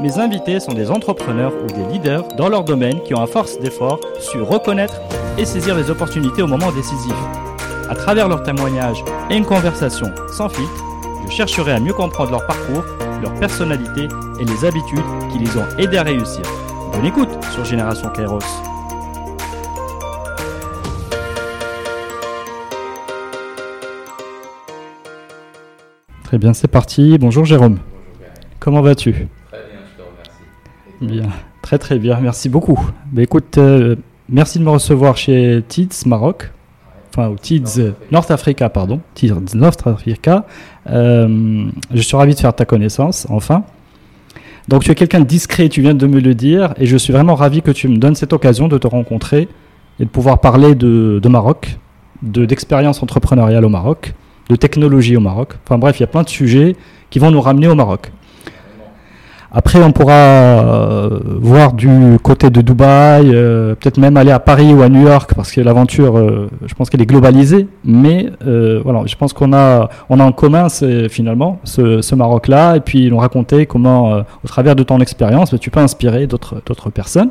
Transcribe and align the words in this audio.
Mes 0.00 0.18
invités 0.18 0.58
sont 0.58 0.72
des 0.72 0.90
entrepreneurs 0.90 1.52
ou 1.62 1.66
des 1.66 1.92
leaders 1.92 2.26
dans 2.36 2.48
leur 2.48 2.64
domaine 2.64 3.00
qui 3.02 3.14
ont 3.14 3.22
à 3.22 3.26
force 3.26 3.58
d'effort 3.60 4.00
su 4.18 4.40
reconnaître 4.40 5.00
et 5.38 5.44
saisir 5.44 5.76
les 5.76 5.88
opportunités 5.88 6.42
au 6.42 6.48
moment 6.48 6.72
décisif. 6.72 7.14
À 7.88 7.94
travers 7.94 8.28
leurs 8.28 8.42
témoignages 8.42 9.04
et 9.30 9.36
une 9.36 9.44
conversation 9.44 10.06
sans 10.32 10.48
filtre, 10.48 10.84
je 11.26 11.32
chercherai 11.32 11.72
à 11.72 11.80
mieux 11.80 11.92
comprendre 11.92 12.32
leur 12.32 12.46
parcours, 12.46 12.84
leur 13.22 13.32
personnalité 13.34 14.08
et 14.40 14.44
les 14.44 14.64
habitudes 14.64 15.04
qui 15.30 15.38
les 15.38 15.56
ont 15.56 15.78
aidés 15.78 15.98
à 15.98 16.02
réussir. 16.02 16.42
Bonne 16.92 17.06
écoute 17.06 17.30
sur 17.52 17.64
Génération 17.64 18.08
Kairos. 18.10 18.40
Très 26.24 26.38
bien, 26.38 26.52
c'est 26.52 26.68
parti. 26.68 27.16
Bonjour 27.16 27.44
Jérôme. 27.44 27.78
Comment 28.58 28.82
vas-tu? 28.82 29.28
Bien, 31.00 31.28
très 31.62 31.78
très 31.78 31.98
bien, 31.98 32.18
merci 32.20 32.48
beaucoup. 32.48 32.78
Bah, 33.12 33.22
écoute, 33.22 33.58
euh, 33.58 33.96
merci 34.28 34.58
de 34.58 34.64
me 34.64 34.70
recevoir 34.70 35.16
chez 35.16 35.62
TIDS 35.66 36.06
Maroc, 36.06 36.52
enfin 37.10 37.34
TIDS 37.40 37.92
North 38.10 38.30
Africa, 38.30 38.68
pardon, 38.68 39.00
TIDS 39.14 39.54
North 39.54 39.86
Africa. 39.86 40.46
Euh, 40.88 41.66
je 41.92 42.00
suis 42.00 42.16
ravi 42.16 42.34
de 42.34 42.40
faire 42.40 42.54
ta 42.54 42.64
connaissance, 42.64 43.26
enfin. 43.30 43.64
Donc 44.68 44.82
tu 44.82 44.90
es 44.90 44.94
quelqu'un 44.94 45.20
de 45.20 45.26
discret, 45.26 45.68
tu 45.68 45.82
viens 45.82 45.94
de 45.94 46.06
me 46.06 46.20
le 46.20 46.34
dire, 46.34 46.72
et 46.78 46.86
je 46.86 46.96
suis 46.96 47.12
vraiment 47.12 47.34
ravi 47.34 47.60
que 47.60 47.70
tu 47.70 47.88
me 47.88 47.98
donnes 47.98 48.14
cette 48.14 48.32
occasion 48.32 48.66
de 48.66 48.78
te 48.78 48.86
rencontrer 48.86 49.48
et 50.00 50.04
de 50.04 50.08
pouvoir 50.08 50.40
parler 50.40 50.74
de, 50.74 51.20
de 51.22 51.28
Maroc, 51.28 51.78
de 52.22 52.46
d'expérience 52.46 53.02
entrepreneuriale 53.02 53.64
au 53.64 53.68
Maroc, 53.68 54.14
de 54.48 54.56
technologie 54.56 55.16
au 55.16 55.20
Maroc. 55.20 55.54
Enfin 55.64 55.76
bref, 55.76 55.98
il 55.98 56.02
y 56.02 56.04
a 56.04 56.08
plein 56.08 56.22
de 56.22 56.28
sujets 56.28 56.76
qui 57.10 57.18
vont 57.18 57.30
nous 57.30 57.40
ramener 57.40 57.68
au 57.68 57.74
Maroc. 57.74 58.10
Après, 59.56 59.80
on 59.84 59.92
pourra 59.92 60.12
euh, 60.14 61.20
voir 61.40 61.74
du 61.74 62.18
côté 62.24 62.50
de 62.50 62.60
Dubaï, 62.60 63.30
euh, 63.32 63.76
peut-être 63.76 63.98
même 63.98 64.16
aller 64.16 64.32
à 64.32 64.40
Paris 64.40 64.74
ou 64.74 64.82
à 64.82 64.88
New 64.88 65.06
York, 65.06 65.30
parce 65.36 65.52
que 65.52 65.60
l'aventure, 65.60 66.18
euh, 66.18 66.50
je 66.66 66.74
pense 66.74 66.90
qu'elle 66.90 67.02
est 67.02 67.06
globalisée. 67.06 67.68
Mais 67.84 68.30
voilà, 68.42 69.02
je 69.06 69.14
pense 69.14 69.32
qu'on 69.32 69.52
a, 69.52 69.88
on 70.10 70.18
a 70.18 70.24
en 70.24 70.32
commun 70.32 70.66
finalement 71.08 71.60
ce, 71.62 72.14
Maroc-là, 72.16 72.76
et 72.76 72.80
puis 72.80 73.08
nous 73.08 73.18
raconter 73.18 73.66
comment, 73.66 74.24
au 74.42 74.48
travers 74.48 74.74
de 74.74 74.82
ton 74.82 74.98
expérience, 74.98 75.54
tu 75.60 75.70
peux 75.70 75.80
inspirer 75.80 76.26
d'autres, 76.26 76.90
personnes 76.90 77.30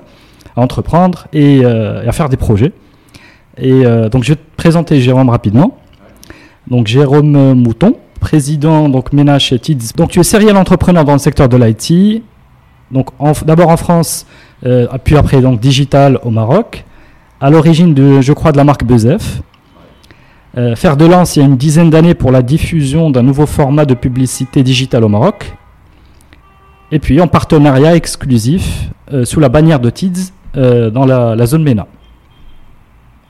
à 0.55 0.61
entreprendre 0.61 1.27
et, 1.33 1.65
à 1.65 2.11
faire 2.13 2.29
des 2.29 2.37
projets. 2.37 2.71
Et 3.57 3.83
donc, 4.09 4.23
je 4.23 4.29
vais 4.29 4.35
te 4.37 4.55
présenter 4.55 5.01
Jérôme 5.01 5.29
rapidement. 5.29 5.77
Donc, 6.69 6.87
Jérôme 6.87 7.53
Mouton 7.53 7.95
président 8.23 8.87
donc 8.87 9.11
Ménage 9.11 9.47
chez 9.47 9.59
TIDS. 9.59 9.91
Donc 9.97 10.09
tu 10.11 10.19
es 10.21 10.23
serial 10.23 10.55
entrepreneur 10.55 11.03
dans 11.03 11.11
le 11.11 11.19
secteur 11.19 11.49
de 11.49 11.57
l'IT. 11.57 12.23
Donc 12.89 13.07
d'abord 13.45 13.69
en 13.69 13.75
France, 13.77 14.25
euh, 14.65 14.87
puis 15.03 15.17
après 15.17 15.41
donc 15.41 15.59
digital 15.59 16.19
au 16.23 16.29
Maroc. 16.29 16.85
À 17.41 17.49
l'origine 17.49 17.93
de, 17.93 18.21
je 18.21 18.31
crois, 18.31 18.53
de 18.53 18.57
la 18.57 18.63
marque 18.63 18.85
Bezef. 18.85 19.41
Euh, 20.57 20.75
faire 20.75 20.95
de 20.95 21.05
lance 21.05 21.35
il 21.35 21.39
y 21.39 21.41
a 21.41 21.45
une 21.45 21.57
dizaine 21.57 21.89
d'années 21.89 22.13
pour 22.13 22.31
la 22.31 22.41
diffusion 22.41 23.09
d'un 23.09 23.23
nouveau 23.23 23.45
format 23.45 23.85
de 23.85 23.95
publicité 23.95 24.63
digitale 24.63 25.03
au 25.03 25.09
Maroc. 25.09 25.53
Et 26.93 26.99
puis 26.99 27.19
en 27.19 27.27
partenariat 27.27 27.93
exclusif 27.95 28.89
euh, 29.11 29.25
sous 29.25 29.41
la 29.41 29.49
bannière 29.49 29.81
de 29.81 29.89
TIDS 29.89 30.31
dans 30.55 31.05
la, 31.07 31.35
la 31.35 31.45
zone 31.47 31.63
MENA. 31.63 31.87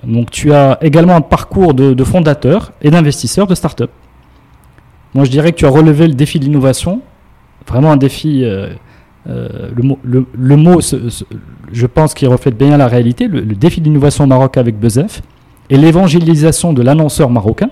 Donc 0.03 0.29
tu 0.29 0.53
as 0.53 0.77
également 0.81 1.15
un 1.15 1.21
parcours 1.21 1.73
de, 1.73 1.93
de 1.93 2.03
fondateur 2.03 2.73
et 2.81 2.91
d'investisseur 2.91 3.47
de 3.47 3.55
start-up. 3.55 3.89
Moi, 5.15 5.25
je 5.25 5.31
dirais 5.31 5.51
que 5.51 5.57
tu 5.57 5.65
as 5.65 5.69
relevé 5.69 6.07
le 6.07 6.13
défi 6.13 6.39
de 6.39 6.45
l'innovation, 6.45 7.01
vraiment 7.67 7.91
un 7.91 7.97
défi. 7.97 8.43
euh, 8.43 8.69
euh, 9.29 9.69
le 10.05 10.57
mot, 10.57 10.79
je 10.81 11.85
pense 11.85 12.13
qu'il 12.13 12.27
reflète 12.27 12.57
bien 12.57 12.75
la 12.77 12.87
réalité. 12.87 13.27
Le, 13.27 13.41
défi 13.41 13.79
de 13.79 13.85
l'innovation 13.85 14.25
au 14.25 14.27
Maroc 14.27 14.57
avec 14.57 14.79
Bezef 14.79 15.21
et 15.69 15.77
l'évangélisation 15.77 16.73
de 16.73 16.81
l'annonceur 16.81 17.29
marocain. 17.29 17.69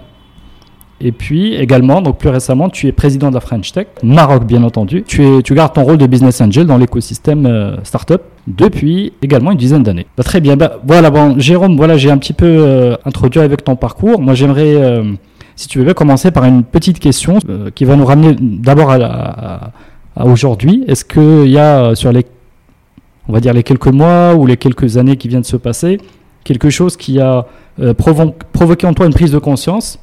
Et 1.03 1.12
puis 1.12 1.56
également, 1.56 2.01
donc 2.01 2.19
plus 2.19 2.30
récemment, 2.30 2.69
tu 2.69 2.88
es 2.88 2.91
président 2.91 3.30
de 3.30 3.34
la 3.34 3.41
French 3.41 3.72
Tech, 3.72 3.88
Maroc 4.03 4.46
bien 4.46 4.62
entendu. 4.62 5.03
Tu, 5.07 5.25
es, 5.25 5.41
tu 5.41 5.56
gardes 5.56 5.74
ton 5.74 5.84
rôle 5.84 5.97
de 5.97 6.06
business 6.06 6.40
angel 6.41 6.68
dans 6.68 6.78
l'écosystème 6.78 7.47
euh, 7.47 7.75
startup 7.84 8.22
depuis 8.46 9.12
également 9.24 9.51
une 9.51 9.57
dizaine 9.57 9.81
d'années. 9.81 10.06
Bah, 10.16 10.24
très 10.24 10.41
bien. 10.41 10.56
Bah, 10.56 10.80
voilà, 10.85 11.09
bon, 11.09 11.40
Jérôme, 11.40 11.75
voilà, 11.75 11.97
j'ai 11.97 12.12
un 12.12 12.19
petit 12.19 12.34
peu 12.34 12.46
euh, 12.46 12.96
introduit 13.03 13.41
avec 13.41 13.63
ton 13.63 13.75
parcours. 13.75 14.22
Moi, 14.22 14.35
j'aimerais 14.35 14.75
si 15.61 15.67
tu 15.67 15.77
veux 15.77 15.85
bien 15.85 15.94
commencer 15.94 16.31
par 16.31 16.45
une 16.45 16.63
petite 16.63 16.99
question 16.99 17.38
euh, 17.47 17.69
qui 17.69 17.85
va 17.85 17.95
nous 17.95 18.05
ramener 18.05 18.35
d'abord 18.39 18.91
à, 18.91 19.72
aujourd'hui. 20.19 20.83
Est-ce 20.88 21.05
qu'il 21.05 21.49
y 21.49 21.59
a 21.59 21.83
euh, 21.83 21.95
sur 21.95 22.11
les, 22.11 22.25
on 23.27 23.33
va 23.33 23.39
dire 23.39 23.53
les 23.53 23.63
quelques 23.63 23.88
mois 23.88 24.33
ou 24.33 24.47
les 24.47 24.57
quelques 24.57 24.97
années 24.97 25.17
qui 25.17 25.27
viennent 25.27 25.41
de 25.41 25.45
se 25.45 25.57
passer, 25.57 26.01
quelque 26.44 26.69
chose 26.71 26.97
qui 26.97 27.19
a 27.19 27.45
euh, 27.79 27.94
provo- 27.94 28.33
provoqué 28.51 28.88
en 28.88 28.94
toi 28.94 29.05
une 29.05 29.13
prise 29.13 29.31
de 29.31 29.38
conscience 29.38 30.00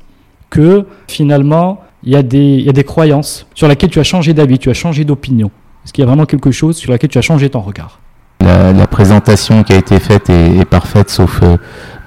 que 0.49 0.87
finalement 1.09 1.81
il 2.05 2.13
y, 2.13 2.17
a 2.17 2.23
des, 2.23 2.59
y 2.61 2.69
a 2.69 2.73
des 2.73 2.85
croyances 2.85 3.47
sur 3.55 3.67
lesquelles 3.67 3.91
tu 3.91 3.99
as 3.99 4.05
changé 4.05 4.33
d'avis, 4.33 4.59
tu 4.61 4.71
as 4.71 4.75
changé 4.75 5.05
d'opinion? 5.05 5.51
Est-ce 5.85 5.93
qu'il 5.93 6.03
y 6.03 6.05
a 6.05 6.07
vraiment 6.07 6.27
quelque 6.27 6.53
chose 6.53 6.77
sur 6.77 6.93
laquelle 6.93 7.11
tu 7.11 7.19
as 7.19 7.23
changé 7.23 7.51
ton 7.51 7.61
regard? 7.61 7.99
La, 8.41 8.87
présentation 8.87 9.65
qui 9.65 9.73
a 9.73 9.77
été 9.77 9.99
faite 9.99 10.31
est, 10.31 10.65
parfaite, 10.65 11.11
sauf 11.11 11.43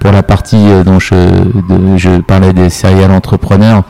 pour 0.01 0.11
la 0.11 0.23
partie 0.23 0.57
euh, 0.57 0.83
dont 0.83 0.99
je, 0.99 1.15
je 1.95 2.19
parlais 2.21 2.53
des 2.53 2.71
serial 2.71 3.11
entrepreneurs. 3.11 3.83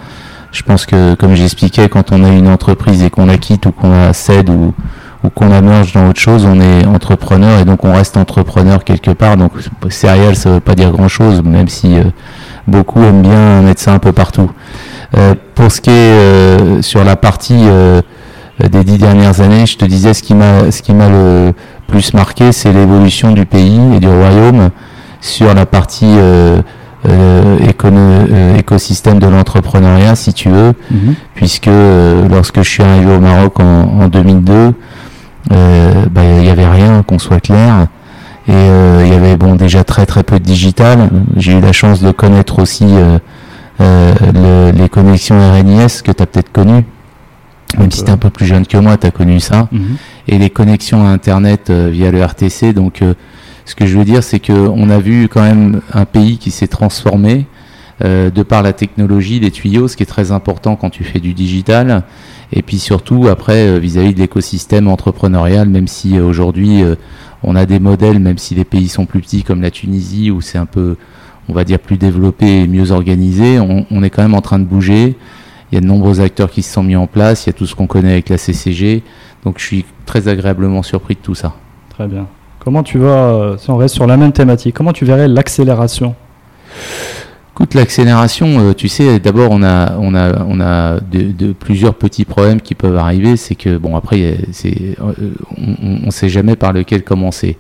Je 0.51 0.61
pense 0.61 0.85
que, 0.85 1.15
comme 1.15 1.35
j'expliquais, 1.35 1.87
quand 1.87 2.11
on 2.11 2.25
a 2.25 2.29
une 2.29 2.49
entreprise 2.49 3.01
et 3.01 3.09
qu'on 3.09 3.25
la 3.25 3.37
quitte 3.37 3.65
ou 3.65 3.71
qu'on 3.71 3.91
la 3.91 4.11
cède 4.11 4.49
ou, 4.49 4.73
ou 5.23 5.29
qu'on 5.29 5.47
la 5.47 5.61
merge 5.61 5.93
dans 5.93 6.09
autre 6.09 6.19
chose, 6.19 6.45
on 6.45 6.59
est 6.59 6.85
entrepreneur 6.85 7.59
et 7.59 7.65
donc 7.65 7.85
on 7.85 7.93
reste 7.93 8.17
entrepreneur 8.17 8.83
quelque 8.83 9.11
part. 9.11 9.37
Donc 9.37 9.53
serial, 9.89 10.35
ça 10.35 10.49
veut 10.51 10.59
pas 10.59 10.75
dire 10.75 10.91
grand-chose, 10.91 11.41
même 11.43 11.69
si 11.69 11.97
euh, 11.97 12.03
beaucoup 12.67 13.01
aiment 13.01 13.21
bien 13.21 13.61
mettre 13.61 13.79
ça 13.79 13.93
un 13.93 13.99
peu 13.99 14.11
partout. 14.11 14.51
Euh, 15.17 15.33
pour 15.55 15.71
ce 15.71 15.79
qui 15.79 15.91
est 15.91 15.93
euh, 15.93 16.81
sur 16.81 17.05
la 17.05 17.15
partie 17.15 17.55
euh, 17.57 18.01
des 18.69 18.83
dix 18.83 18.97
dernières 18.97 19.39
années, 19.39 19.65
je 19.65 19.77
te 19.77 19.85
disais 19.85 20.13
ce 20.13 20.23
qui 20.23 20.33
m'a 20.33 20.71
ce 20.71 20.81
qui 20.81 20.93
m'a 20.93 21.07
le 21.07 21.53
plus 21.87 22.13
marqué, 22.13 22.51
c'est 22.51 22.73
l'évolution 22.73 23.31
du 23.31 23.45
pays 23.45 23.79
et 23.95 24.01
du 24.01 24.09
royaume 24.09 24.71
sur 25.21 25.53
la 25.53 25.65
partie 25.65 26.05
euh, 26.07 26.61
euh, 27.07 27.57
euh, 27.85 28.57
écosystème 28.57 29.19
de 29.19 29.27
l'entrepreneuriat, 29.27 30.15
si 30.15 30.33
tu 30.33 30.49
veux, 30.49 30.73
puisque 31.35 31.67
euh, 31.67 32.27
lorsque 32.29 32.61
je 32.61 32.69
suis 32.69 32.83
arrivé 32.83 33.13
au 33.15 33.19
Maroc 33.19 33.59
en, 33.59 33.63
en 34.01 34.07
2002, 34.07 34.73
euh, 35.51 36.05
bah, 36.11 36.21
il 36.23 36.41
n'y 36.43 36.49
avait 36.49 36.67
rien, 36.67 37.03
qu'on 37.03 37.19
soit 37.19 37.39
clair. 37.39 37.87
Et 38.47 38.51
euh, 38.53 39.03
il 39.05 39.11
y 39.11 39.15
avait 39.15 39.37
bon 39.37 39.55
déjà 39.55 39.83
très 39.83 40.05
très 40.05 40.23
peu 40.23 40.39
de 40.39 40.43
digital. 40.43 41.09
J'ai 41.37 41.53
eu 41.53 41.61
la 41.61 41.71
chance 41.73 42.01
de 42.01 42.11
connaître 42.11 42.59
aussi 42.59 42.85
euh, 42.87 43.17
euh, 43.81 44.13
le- 44.33 44.77
les 44.77 44.89
connexions 44.89 45.35
RNIS 45.39 46.01
que 46.03 46.11
tu 46.11 46.21
as 46.23 46.25
peut-être 46.25 46.51
connues. 46.51 46.83
Même 47.77 47.91
si 47.91 48.03
tu 48.03 48.09
es 48.09 48.13
un 48.13 48.17
peu 48.17 48.29
plus 48.29 48.45
jeune 48.45 48.65
que 48.67 48.77
moi, 48.77 48.97
tu 48.97 49.07
as 49.07 49.11
connu 49.11 49.39
ça 49.39 49.69
Mhm. 49.71 49.95
et 50.27 50.37
les 50.37 50.49
connexions 50.49 51.05
à 51.05 51.09
Internet 51.09 51.71
via 51.71 52.11
le 52.11 52.21
RTC. 52.21 52.73
Donc, 52.73 53.01
euh, 53.01 53.13
ce 53.71 53.75
que 53.75 53.85
je 53.85 53.97
veux 53.97 54.03
dire, 54.03 54.21
c'est 54.21 54.41
que 54.41 54.51
on 54.51 54.89
a 54.89 54.99
vu 54.99 55.29
quand 55.29 55.41
même 55.41 55.79
un 55.93 56.03
pays 56.03 56.37
qui 56.37 56.51
s'est 56.51 56.67
transformé 56.67 57.45
euh, 58.03 58.29
de 58.29 58.43
par 58.43 58.63
la 58.63 58.73
technologie, 58.73 59.39
les 59.39 59.49
tuyaux, 59.49 59.87
ce 59.87 59.95
qui 59.95 60.03
est 60.03 60.05
très 60.17 60.33
important 60.33 60.75
quand 60.75 60.89
tu 60.89 61.05
fais 61.05 61.21
du 61.21 61.33
digital. 61.33 62.03
Et 62.51 62.63
puis 62.63 62.79
surtout, 62.79 63.29
après, 63.29 63.69
euh, 63.69 63.79
vis-à-vis 63.79 64.13
de 64.13 64.19
l'écosystème 64.19 64.89
entrepreneurial, 64.89 65.69
même 65.69 65.87
si 65.87 66.17
euh, 66.17 66.25
aujourd'hui 66.25 66.83
on 67.43 67.55
a 67.55 67.65
des 67.65 67.79
modèles, 67.79 68.19
même 68.19 68.37
si 68.37 68.55
les 68.55 68.65
pays 68.65 68.89
sont 68.89 69.05
plus 69.05 69.21
petits 69.21 69.43
comme 69.43 69.61
la 69.61 69.71
Tunisie, 69.71 70.31
où 70.31 70.41
c'est 70.41 70.57
un 70.57 70.65
peu, 70.65 70.97
on 71.47 71.53
va 71.53 71.63
dire, 71.63 71.79
plus 71.79 71.95
développé 71.95 72.63
et 72.63 72.67
mieux 72.67 72.91
organisé, 72.91 73.57
on, 73.61 73.85
on 73.89 74.03
est 74.03 74.09
quand 74.09 74.21
même 74.21 74.35
en 74.35 74.41
train 74.41 74.59
de 74.59 74.65
bouger. 74.65 75.15
Il 75.71 75.75
y 75.75 75.77
a 75.77 75.81
de 75.81 75.87
nombreux 75.87 76.19
acteurs 76.19 76.51
qui 76.51 76.61
se 76.61 76.73
sont 76.73 76.83
mis 76.83 76.97
en 76.97 77.07
place, 77.07 77.45
il 77.45 77.51
y 77.51 77.51
a 77.51 77.53
tout 77.53 77.67
ce 77.67 77.73
qu'on 77.73 77.87
connaît 77.87 78.11
avec 78.11 78.27
la 78.27 78.37
CCG. 78.37 79.01
Donc 79.45 79.59
je 79.59 79.65
suis 79.65 79.85
très 80.05 80.27
agréablement 80.27 80.83
surpris 80.83 81.15
de 81.15 81.21
tout 81.21 81.35
ça. 81.35 81.55
Très 81.89 82.07
bien. 82.07 82.27
Comment 82.63 82.83
tu 82.83 82.99
vois, 82.99 83.09
euh, 83.09 83.57
si 83.57 83.71
on 83.71 83.77
reste 83.77 83.95
sur 83.95 84.05
la 84.05 84.17
même 84.17 84.33
thématique, 84.33 84.75
comment 84.75 84.93
tu 84.93 85.03
verrais 85.03 85.27
l'accélération 85.27 86.13
Écoute, 87.53 87.73
l'accélération, 87.73 88.59
euh, 88.59 88.73
tu 88.73 88.87
sais, 88.87 89.19
d'abord 89.19 89.49
on 89.49 89.63
a, 89.63 89.97
on 89.97 90.13
a, 90.13 90.43
on 90.47 90.61
a 90.61 90.99
de, 90.99 91.31
de 91.31 91.53
plusieurs 91.53 91.95
petits 91.95 92.23
problèmes 92.23 92.61
qui 92.61 92.75
peuvent 92.75 92.97
arriver. 92.97 93.35
C'est 93.35 93.55
que 93.55 93.77
bon, 93.77 93.95
après, 93.95 94.37
c'est, 94.51 94.95
euh, 95.01 95.33
on 95.57 96.05
ne 96.05 96.11
sait 96.11 96.29
jamais 96.29 96.55
par 96.55 96.71
lequel 96.71 97.03
commencer. 97.03 97.57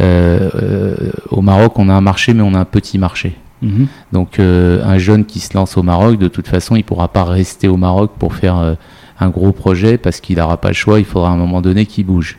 Euh, 0.00 0.50
euh, 0.54 0.96
au 1.30 1.42
Maroc, 1.42 1.76
on 1.76 1.88
a 1.88 1.94
un 1.94 2.00
marché, 2.00 2.32
mais 2.32 2.42
on 2.42 2.54
a 2.54 2.60
un 2.60 2.64
petit 2.64 2.96
marché. 2.96 3.36
Mhm. 3.60 3.88
Donc 4.12 4.38
un 4.38 4.98
jeune 4.98 5.24
qui 5.24 5.40
se 5.40 5.52
lance 5.54 5.76
au 5.76 5.82
Maroc, 5.82 6.16
de 6.16 6.28
toute 6.28 6.46
façon, 6.46 6.76
il 6.76 6.84
pourra 6.84 7.08
pas 7.08 7.24
rester 7.24 7.66
au 7.66 7.76
Maroc 7.76 8.12
pour 8.20 8.34
faire 8.34 8.76
un 9.18 9.28
gros 9.30 9.50
projet 9.50 9.98
parce 9.98 10.20
qu'il 10.20 10.38
n'aura 10.38 10.58
pas 10.58 10.68
le 10.68 10.74
choix, 10.74 11.00
il 11.00 11.04
faudra 11.04 11.30
à 11.30 11.32
un 11.32 11.36
moment 11.36 11.60
donné 11.60 11.84
qu'il 11.84 12.06
bouge. 12.06 12.38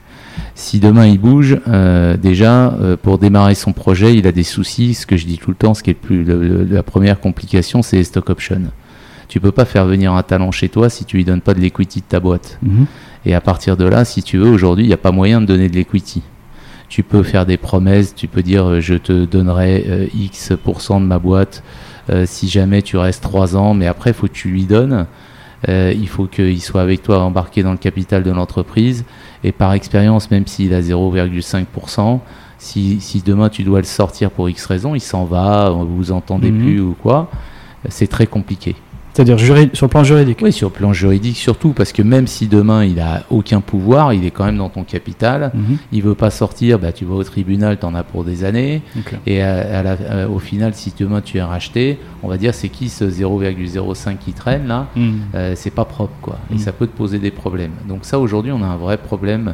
Si 0.59 0.81
demain 0.81 1.07
il 1.07 1.17
bouge, 1.17 1.57
euh, 1.69 2.17
déjà 2.17 2.73
euh, 2.73 2.97
pour 3.01 3.17
démarrer 3.17 3.56
son 3.56 3.71
projet, 3.71 4.17
il 4.17 4.27
a 4.27 4.33
des 4.33 4.44
soucis. 4.44 4.94
Ce 4.94 5.06
que 5.06 5.15
je 5.15 5.25
dis 5.25 5.38
tout 5.38 5.51
le 5.51 5.56
temps, 5.56 5.73
ce 5.73 5.81
qui 5.81 5.89
est 5.89 5.94
le 5.94 6.00
plus, 6.00 6.67
la 6.69 6.83
première 6.83 7.21
complication, 7.21 7.81
c'est 7.81 7.95
les 7.95 8.03
stock 8.03 8.29
options. 8.29 8.63
Tu 9.29 9.39
peux 9.39 9.53
pas 9.53 9.63
faire 9.63 9.85
venir 9.85 10.11
un 10.11 10.21
talent 10.21 10.51
chez 10.51 10.67
toi 10.67 10.89
si 10.89 11.06
tu 11.06 11.15
lui 11.15 11.23
donnes 11.23 11.39
pas 11.39 11.53
de 11.53 11.61
l'equity 11.61 12.01
de 12.01 12.06
ta 12.06 12.19
boîte. 12.19 12.59
Mhm. 12.61 12.88
Et 13.25 13.35
à 13.35 13.39
partir 13.39 13.77
de 13.77 13.85
là, 13.85 14.03
si 14.03 14.21
tu 14.21 14.38
veux, 14.38 14.50
aujourd'hui, 14.50 14.83
il 14.83 14.88
n'y 14.89 14.94
a 14.94 14.97
pas 14.97 15.13
moyen 15.13 15.39
de 15.39 15.45
donner 15.45 15.69
de 15.69 15.75
l'equity. 15.75 16.23
Tu 16.89 17.03
peux 17.03 17.23
faire 17.23 17.45
des 17.45 17.55
promesses, 17.55 18.13
tu 18.13 18.27
peux 18.27 18.44
dire 18.44 18.65
euh, 18.65 18.79
je 18.81 18.95
te 18.95 19.23
donnerai 19.23 20.09
X 20.13 20.51
de 20.51 20.97
ma 20.97 21.19
boîte 21.19 21.63
si 22.25 22.50
jamais 22.50 22.81
tu 22.81 22.97
restes 22.97 23.23
3 23.23 23.55
ans, 23.55 23.73
mais 23.73 23.88
après, 23.88 24.09
il 24.09 24.13
faut 24.13 24.27
que 24.27 24.33
tu 24.33 24.50
lui 24.50 24.65
donnes. 24.65 25.05
il 25.67 26.07
faut 26.09 26.25
qu'il 26.25 26.62
soit 26.62 26.81
avec 26.81 27.01
toi 27.01 27.19
embarqué 27.21 27.63
dans 27.63 27.71
le 27.71 27.77
capital 27.77 28.23
de 28.23 28.31
l'entreprise. 28.31 29.05
Et 29.44 29.51
par 29.51 29.74
expérience, 29.74 30.31
même 30.31 30.47
s'il 30.47 30.74
a 30.74 30.81
0,5%, 30.81 32.19
si, 32.57 33.00
si, 33.00 33.21
demain 33.21 33.50
tu 33.50 33.63
dois 33.63 33.80
le 33.80 33.86
sortir 33.86 34.31
pour 34.31 34.50
X 34.50 34.65
raison, 34.65 34.95
il 34.95 35.01
s'en 35.01 35.24
va, 35.24 35.69
vous 35.69 35.95
vous 35.95 36.12
entendez 36.12 36.51
mhm. 36.51 36.62
plus 36.62 36.81
ou 36.81 36.95
quoi, 37.01 37.31
c'est 37.88 38.07
très 38.07 38.27
compliqué. 38.27 38.75
C'est-à-dire 39.19 39.69
sur 39.74 39.86
le 39.86 39.89
plan 39.89 40.06
juridique 40.06 40.39
Oui, 40.42 40.54
sur 40.54 40.69
le 40.69 40.74
plan 40.74 40.94
juridique 40.94 41.36
surtout, 41.36 41.74
parce 41.74 41.92
que 41.92 42.01
même 42.01 42.25
si 42.25 42.48
demain 42.48 42.86
il 42.86 43.01
a 43.01 43.24
aucun 43.30 43.60
pouvoir, 43.60 44.13
il 44.13 44.24
est 44.24 44.31
quand 44.31 44.45
même 44.45 44.56
dans 44.56 44.69
ton 44.69 44.86
capital, 44.86 45.51
il 45.54 45.60
mhm. 45.60 45.77
il 45.92 46.04
veut 46.04 46.16
pas 46.16 46.30
sortir, 46.30 46.80
bah, 46.80 46.94
tu 46.94 47.04
vas 47.04 47.16
au 47.16 47.24
tribunal, 47.25 47.77
tu 47.77 47.86
en 47.86 47.95
as 47.95 48.04
pour 48.04 48.24
des 48.24 48.45
années, 48.45 48.81
et 49.27 49.44
euh, 49.44 50.25
au 50.30 50.39
final, 50.39 50.74
si 50.74 50.94
demain 50.98 51.19
tu 51.19 51.38
es 51.38 51.42
racheté, 51.42 52.00
on 52.24 52.30
va 52.30 52.38
dire 52.38 52.54
c'est 52.54 52.69
qui 52.69 52.88
ce 52.88 53.04
0,05 53.04 54.19
qui 54.19 54.31
traîne 54.31 54.68
là, 54.68 54.88
mhm. 54.95 55.19
euh, 55.36 55.54
c'est 55.57 55.74
pas 55.74 55.83
propre 55.83 56.15
quoi, 56.22 56.39
et 56.50 56.54
mhm. 56.54 56.60
ça 56.60 56.72
peut 56.72 56.88
te 56.88 56.95
poser 56.95 57.19
des 57.19 57.31
problèmes. 57.31 57.74
Donc 57.89 58.06
ça 58.06 58.19
aujourd'hui 58.19 58.54
on 58.54 58.63
a 58.63 58.68
un 58.68 58.77
vrai 58.77 58.95
problème 58.95 59.54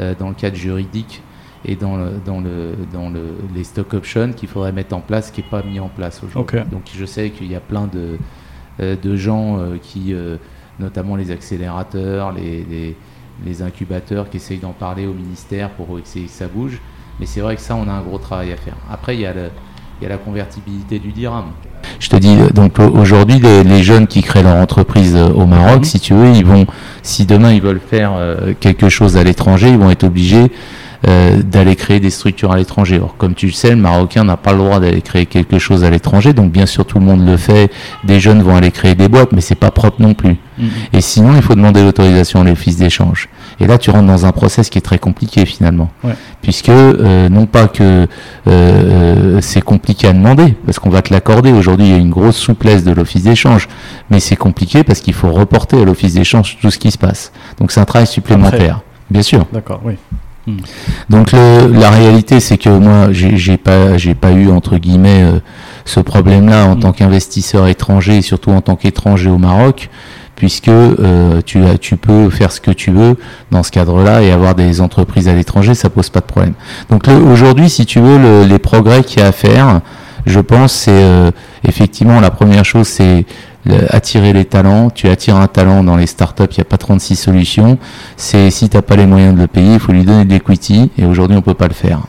euh, 0.00 0.14
dans 0.18 0.28
le 0.28 0.34
cadre 0.34 0.56
juridique 0.56 1.22
et 1.64 1.76
dans, 1.76 1.96
le, 1.96 2.14
dans, 2.26 2.40
le, 2.40 2.74
dans 2.92 3.10
le, 3.10 3.22
les 3.54 3.62
stock 3.62 3.94
options 3.94 4.32
qu'il 4.32 4.48
faudrait 4.48 4.72
mettre 4.72 4.96
en 4.96 5.00
place, 5.00 5.30
qui 5.30 5.40
n'est 5.40 5.48
pas 5.48 5.62
mis 5.62 5.78
en 5.78 5.88
place 5.88 6.20
aujourd'hui. 6.24 6.58
Donc 6.72 6.82
je 6.92 7.04
sais 7.06 7.30
qu'il 7.30 7.46
y 7.46 7.54
a 7.54 7.60
plein 7.60 7.86
de 7.86 8.18
de 8.80 9.16
gens 9.16 9.58
euh, 9.58 9.76
qui, 9.80 10.12
euh, 10.12 10.36
notamment 10.80 11.16
les 11.16 11.30
accélérateurs, 11.30 12.32
les, 12.32 12.96
les, 13.44 13.62
incubateurs, 13.62 14.30
qui 14.30 14.38
essayent 14.38 14.58
d'en 14.58 14.72
parler 14.72 15.06
au 15.06 15.12
ministère 15.12 15.70
pour 15.70 15.98
essayer 15.98 16.26
que 16.26 16.32
ça 16.32 16.46
bouge. 16.46 16.80
Mais 17.20 17.26
c'est 17.26 17.40
vrai 17.40 17.56
que 17.56 17.62
ça, 17.62 17.76
on 17.76 17.88
a 17.88 17.92
un 17.92 18.02
gros 18.02 18.18
travail 18.18 18.52
à 18.52 18.56
faire. 18.56 18.76
Après, 18.90 19.14
il 19.14 19.20
y 19.20 19.26
a, 19.26 19.32
il 19.32 20.02
y 20.02 20.06
a 20.06 20.08
la 20.08 20.18
convertibilité 20.18 20.98
du 20.98 21.12
dirham. 21.12 21.46
Je 22.00 22.08
te 22.08 22.16
dis, 22.16 22.36
donc 22.52 22.78
aujourd'hui, 22.80 23.38
les, 23.38 23.82
jeunes 23.82 24.06
qui 24.06 24.22
créent 24.22 24.42
leur 24.42 24.56
entreprise 24.56 25.14
au 25.14 25.46
Maroc, 25.46 25.78
mhm. 25.78 25.84
si 25.84 26.00
tu 26.00 26.14
veux, 26.14 26.34
ils 26.34 26.44
vont, 26.44 26.66
si 27.02 27.26
demain 27.26 27.52
ils 27.52 27.62
veulent 27.62 27.80
faire 27.80 28.12
quelque 28.58 28.88
chose 28.88 29.16
à 29.16 29.22
l'étranger, 29.22 29.68
ils 29.68 29.78
vont 29.78 29.90
être 29.90 30.04
obligés 30.04 30.50
euh, 31.06 31.42
d'aller 31.42 31.76
créer 31.76 32.00
des 32.00 32.10
structures 32.10 32.52
à 32.52 32.56
l'étranger. 32.56 32.98
Or, 33.02 33.16
comme 33.16 33.34
tu 33.34 33.46
le 33.46 33.52
sais, 33.52 33.70
le 33.70 33.76
Marocain 33.76 34.24
n'a 34.24 34.36
pas 34.36 34.52
le 34.52 34.58
droit 34.58 34.80
d'aller 34.80 35.02
créer 35.02 35.26
quelque 35.26 35.58
chose 35.58 35.84
à 35.84 35.90
l'étranger, 35.90 36.32
donc 36.32 36.52
bien 36.52 36.66
sûr 36.66 36.84
tout 36.84 36.98
le 36.98 37.04
monde 37.04 37.26
le 37.26 37.36
fait. 37.36 37.70
Des 38.04 38.20
jeunes 38.20 38.42
vont 38.42 38.56
aller 38.56 38.70
créer 38.70 38.94
des 38.94 39.08
boîtes, 39.08 39.32
mais 39.32 39.40
c'est 39.40 39.54
pas 39.54 39.70
propre 39.70 40.00
non 40.00 40.14
plus. 40.14 40.36
Mm-hmm. 40.58 40.66
Et 40.92 41.00
sinon, 41.00 41.32
il 41.36 41.42
faut 41.42 41.54
demander 41.54 41.82
l'autorisation 41.82 42.40
à 42.40 42.44
l'office 42.44 42.76
d'échange. 42.76 43.28
Et 43.60 43.66
là, 43.66 43.78
tu 43.78 43.90
rentres 43.90 44.06
dans 44.06 44.26
un 44.26 44.32
process 44.32 44.70
qui 44.70 44.78
est 44.78 44.82
très 44.82 44.98
compliqué 44.98 45.46
finalement, 45.46 45.90
puisque 46.42 46.68
euh, 46.68 47.28
non 47.28 47.46
pas 47.46 47.68
que 47.68 48.06
euh, 48.46 49.38
c'est 49.40 49.60
compliqué 49.60 50.08
à 50.08 50.12
demander, 50.12 50.56
parce 50.64 50.78
qu'on 50.78 50.90
va 50.90 51.02
te 51.02 51.12
l'accorder. 51.12 51.52
Aujourd'hui, 51.52 51.86
il 51.86 51.92
y 51.92 51.94
a 51.94 51.98
une 51.98 52.10
grosse 52.10 52.36
souplesse 52.36 52.84
de 52.84 52.92
l'office 52.92 53.24
d'échange, 53.24 53.68
mais 54.10 54.20
c'est 54.20 54.36
compliqué 54.36 54.84
parce 54.84 55.00
qu'il 55.00 55.14
faut 55.14 55.30
reporter 55.30 55.80
à 55.80 55.84
l'office 55.84 56.14
d'échange 56.14 56.58
tout 56.60 56.70
ce 56.70 56.78
qui 56.78 56.90
se 56.90 56.98
passe. 56.98 57.32
Donc 57.58 57.72
c'est 57.72 57.80
un 57.80 57.84
travail 57.84 58.06
supplémentaire. 58.06 58.80
Bien 59.10 59.22
sûr. 59.22 59.46
D'accord, 59.52 59.80
oui. 59.84 59.94
Hmm. 60.46 60.56
Donc 61.08 61.32
la 61.32 61.90
réalité, 61.90 62.40
c'est 62.40 62.58
que 62.58 62.68
moi, 62.68 63.08
j'ai 63.12 63.56
pas, 63.56 63.96
j'ai 63.96 64.14
pas 64.14 64.32
eu 64.32 64.50
entre 64.50 64.76
guillemets 64.78 65.22
euh, 65.22 65.40
ce 65.84 66.00
problème-là 66.00 66.66
en 66.66 66.76
hmm. 66.76 66.80
tant 66.80 66.92
qu'investisseur 66.92 67.66
étranger, 67.66 68.18
et 68.18 68.22
surtout 68.22 68.50
en 68.50 68.60
tant 68.60 68.76
qu'étranger 68.76 69.30
au 69.30 69.38
Maroc, 69.38 69.88
puisque 70.36 70.68
euh, 70.68 71.40
tu, 71.46 71.64
as, 71.64 71.78
tu 71.78 71.96
peux 71.96 72.28
faire 72.30 72.52
ce 72.52 72.60
que 72.60 72.70
tu 72.70 72.90
veux 72.90 73.16
dans 73.50 73.62
ce 73.62 73.70
cadre-là 73.70 74.22
et 74.22 74.30
avoir 74.30 74.54
des 74.54 74.80
entreprises 74.80 75.28
à 75.28 75.34
l'étranger, 75.34 75.74
ça 75.74 75.90
pose 75.90 76.10
pas 76.10 76.20
de 76.20 76.26
problème. 76.26 76.54
Donc 76.90 77.08
aujourd'hui, 77.08 77.70
si 77.70 77.86
tu 77.86 78.00
veux, 78.00 78.44
les 78.44 78.58
progrès 78.58 79.02
qu'il 79.02 79.20
y 79.20 79.22
a 79.22 79.28
à 79.28 79.32
faire, 79.32 79.80
je 80.26 80.40
pense, 80.40 80.72
c'est 80.72 80.90
euh, 80.92 81.30
effectivement 81.66 82.20
la 82.20 82.30
première 82.30 82.64
chose, 82.64 82.88
c'est 82.88 83.26
attirer 83.88 84.32
les 84.32 84.44
talents. 84.44 84.90
Tu 84.90 85.08
attires 85.08 85.36
un 85.36 85.46
talent 85.46 85.84
dans 85.84 85.96
les 85.96 86.06
startups, 86.06 86.44
il 86.50 86.58
n'y 86.58 86.62
a 86.62 86.64
pas 86.64 86.76
36 86.76 87.16
solutions. 87.16 87.78
C'est 88.16 88.50
si 88.50 88.68
tu 88.68 88.76
n'as 88.76 88.82
pas 88.82 88.96
les 88.96 89.06
moyens 89.06 89.34
de 89.34 89.40
le 89.40 89.46
payer, 89.46 89.74
il 89.74 89.80
faut 89.80 89.92
lui 89.92 90.04
donner 90.04 90.24
de 90.24 90.30
l'equity. 90.30 90.90
Et 90.98 91.04
aujourd'hui, 91.04 91.36
on 91.36 91.40
ne 91.40 91.44
peut 91.44 91.54
pas 91.54 91.68
le 91.68 91.74
faire. 91.74 92.00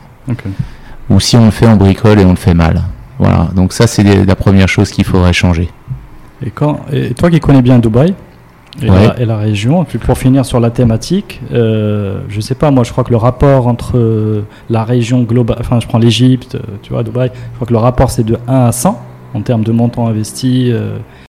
Ou 1.08 1.20
si 1.20 1.36
on 1.36 1.44
le 1.44 1.50
fait, 1.50 1.66
on 1.66 1.76
bricole 1.76 2.20
et 2.20 2.24
on 2.24 2.30
le 2.30 2.36
fait 2.36 2.54
mal. 2.54 2.82
Voilà. 3.18 3.48
Donc 3.54 3.72
ça, 3.72 3.86
c'est 3.86 4.02
la 4.02 4.36
première 4.36 4.68
chose 4.68 4.90
qu'il 4.90 5.04
faudrait 5.04 5.32
changer. 5.32 5.70
Et, 6.44 6.50
quand, 6.50 6.80
et 6.92 7.14
toi 7.14 7.30
qui 7.30 7.40
connais 7.40 7.62
bien 7.62 7.78
Dubaï 7.78 8.14
et, 8.82 9.24
la, 9.24 9.38
région, 9.38 9.84
puis 9.84 9.96
pour 9.96 10.18
finir 10.18 10.44
sur 10.44 10.60
la 10.60 10.70
thématique, 10.70 11.40
euh, 11.52 12.20
je 12.28 12.42
sais 12.42 12.54
pas, 12.54 12.70
moi 12.70 12.84
je 12.84 12.92
crois 12.92 13.04
que 13.04 13.10
le 13.10 13.16
rapport 13.16 13.68
entre 13.68 13.96
euh, 13.96 14.44
la 14.68 14.84
région 14.84 15.22
globale, 15.22 15.56
enfin 15.60 15.80
je 15.80 15.86
prends 15.86 15.96
l'Égypte, 15.96 16.56
euh, 16.56 16.76
tu 16.82 16.92
vois, 16.92 17.02
Dubaï, 17.02 17.30
je 17.34 17.54
crois 17.54 17.66
que 17.66 17.72
le 17.72 17.78
rapport 17.78 18.10
c'est 18.10 18.24
de 18.24 18.36
1 18.46 18.66
à 18.66 18.72
100 18.72 19.00
en 19.32 19.40
termes 19.40 19.64
de 19.64 19.72
montant 19.72 20.08
investi. 20.08 20.72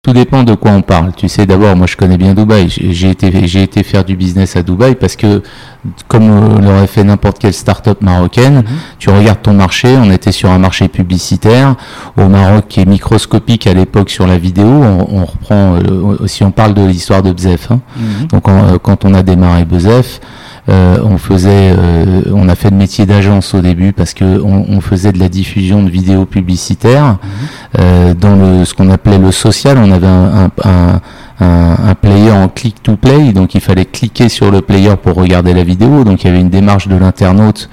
Euh, 0.07 0.12
tout 0.12 0.13
dépend 0.13 0.44
de 0.44 0.56
quoi 0.56 0.71
on 0.71 0.81
parle. 0.81 1.12
Tu 1.15 1.27
sais, 1.27 1.45
d'abord, 1.45 1.75
moi, 1.75 1.88
je 1.88 1.95
connais 1.95 2.18
bien 2.18 2.33
Dubaï. 2.33 2.69
J'ai 2.69 3.09
été, 3.09 3.48
j'ai 3.48 3.63
été 3.63 3.83
faire 3.83 4.04
du 4.06 4.15
business 4.15 4.56
à 4.56 4.63
Dubaï 4.63 4.95
parce 4.95 5.15
que, 5.15 5.42
comme 6.07 6.30
euh, 6.30 6.59
l'aurait 6.59 6.88
fait 6.88 7.04
n'importe 7.04 7.39
quelle 7.39 7.54
start-up 7.54 8.01
marocaine, 8.01 8.57
mhm. 8.57 8.63
tu 9.00 9.09
regardes 9.09 9.42
ton 9.42 9.54
marché. 9.54 9.95
On 9.98 10.12
était 10.12 10.31
sur 10.31 10.50
un 10.50 10.59
marché 10.59 10.88
publicitaire 10.88 11.75
au 12.18 12.27
Maroc 12.27 12.65
qui 12.69 12.80
est 12.80 12.86
microscopique 12.86 13.68
à 13.68 13.74
l'époque 13.74 14.09
sur 14.09 14.27
la 14.27 14.38
vidéo. 14.38 14.68
On, 14.68 15.25
reprend, 15.25 15.75
euh, 15.75 16.27
si 16.27 16.44
on 16.44 16.51
parle 16.51 16.74
de 16.74 16.86
l'histoire 16.86 17.21
de 17.21 17.31
Bzef. 17.31 17.71
Hein. 17.71 17.80
Mhm. 17.98 18.27
Donc, 18.27 18.44
quand 18.81 19.06
on 19.06 19.13
a 19.13 19.24
démarré 19.24 19.65
Bzef, 19.65 20.19
euh, 20.69 20.97
on 21.01 21.17
faisait, 21.17 21.73
euh, 21.77 22.23
on 22.33 22.49
a 22.49 22.55
fait 22.55 22.69
le 22.69 22.75
métier 22.75 23.05
d'agence 23.05 23.53
au 23.53 23.61
début 23.61 23.93
parce 23.93 24.13
que 24.13 24.42
on, 24.42 24.81
faisait 24.81 25.13
de 25.13 25.19
la 25.19 25.30
diffusion 25.30 25.81
de 25.81 25.89
vidéos 25.89 26.25
publicitaires 26.25 27.06
mhm. 27.06 27.19
euh, 27.80 28.13
dans 28.13 28.35
le, 28.35 28.65
ce 28.65 28.73
qu'on 28.73 28.89
appelait 28.89 29.18
le 29.18 29.31
social. 29.31 29.77
On 29.77 29.92
avait 29.92 30.07
un, 30.07 30.51
un, 30.63 31.01
un, 31.39 31.95
player 31.95 32.31
en 32.31 32.49
click 32.49 32.83
to 32.83 32.97
play, 32.97 33.31
donc 33.31 33.56
il 33.56 33.61
fallait 33.61 33.85
cliquer 33.85 34.27
sur 34.27 34.51
le 34.51 34.61
player 34.61 34.95
pour 35.01 35.15
regarder 35.15 35.53
la 35.53 35.63
vidéo. 35.63 36.03
Donc 36.03 36.23
il 36.23 36.27
y 36.27 36.30
avait 36.30 36.42
une 36.42 36.49
démarche 36.49 36.87
de 36.87 36.95
l'internaute 36.95 37.69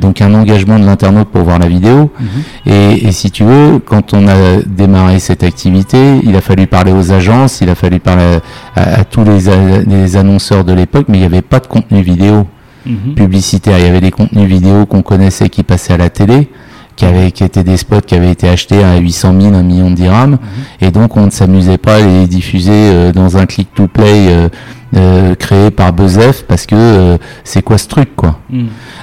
donc 0.00 0.20
un 0.20 0.32
engagement 0.34 0.78
de 0.78 0.84
l'internaute 0.84 1.28
pour 1.28 1.42
voir 1.42 1.58
la 1.58 1.66
vidéo. 1.66 2.10
Mhm. 2.18 2.72
Et, 2.72 3.12
si 3.12 3.30
tu 3.30 3.44
veux, 3.44 3.78
quand 3.84 4.14
on 4.14 4.28
a 4.28 4.62
démarré 4.66 5.18
cette 5.18 5.42
activité, 5.42 6.20
il 6.22 6.36
a 6.36 6.40
fallu 6.40 6.66
parler 6.66 6.92
aux 6.92 7.12
agences, 7.12 7.60
il 7.60 7.68
a 7.68 7.74
fallu 7.74 7.98
parler 8.00 8.38
à, 8.76 9.04
tous 9.04 9.24
les, 9.24 10.16
annonceurs 10.16 10.64
de 10.64 10.72
l'époque, 10.72 11.06
mais 11.08 11.18
il 11.18 11.20
n'y 11.20 11.26
avait 11.26 11.42
pas 11.42 11.60
de 11.60 11.66
contenu 11.66 12.02
vidéo 12.02 12.46
mhm. 12.86 13.14
publicitaire. 13.14 13.78
Il 13.78 13.84
y 13.84 13.88
avait 13.88 14.00
des 14.00 14.10
contenus 14.10 14.48
vidéo 14.48 14.86
qu'on 14.86 15.02
connaissait 15.02 15.48
qui 15.48 15.62
passaient 15.62 15.94
à 15.94 15.98
la 15.98 16.10
télé. 16.10 16.48
Qui, 16.94 17.06
avaient, 17.06 17.32
qui 17.32 17.42
étaient 17.42 17.64
des 17.64 17.78
spots 17.78 18.02
qui 18.02 18.14
avaient 18.14 18.30
été 18.30 18.46
achetés 18.50 18.84
à 18.84 18.98
800 18.98 19.40
000, 19.40 19.54
1 19.54 19.62
million 19.62 19.90
de 19.90 19.94
dirhams, 19.94 20.32
mhm. 20.32 20.38
et 20.82 20.90
donc 20.90 21.16
on 21.16 21.24
ne 21.24 21.30
s'amusait 21.30 21.78
pas 21.78 21.96
à 21.96 22.00
les 22.00 22.26
diffuser 22.26 22.70
euh, 22.70 23.12
dans 23.12 23.38
un 23.38 23.46
click-to-play 23.46 24.28
euh, 24.28 24.48
euh, 24.94 25.34
créé 25.34 25.70
par 25.70 25.94
Bezef 25.94 26.44
parce 26.46 26.66
que 26.66 27.16
c'est 27.44 27.62
quoi 27.62 27.78
ce 27.78 27.88
truc 27.88 28.14
quoi. 28.14 28.40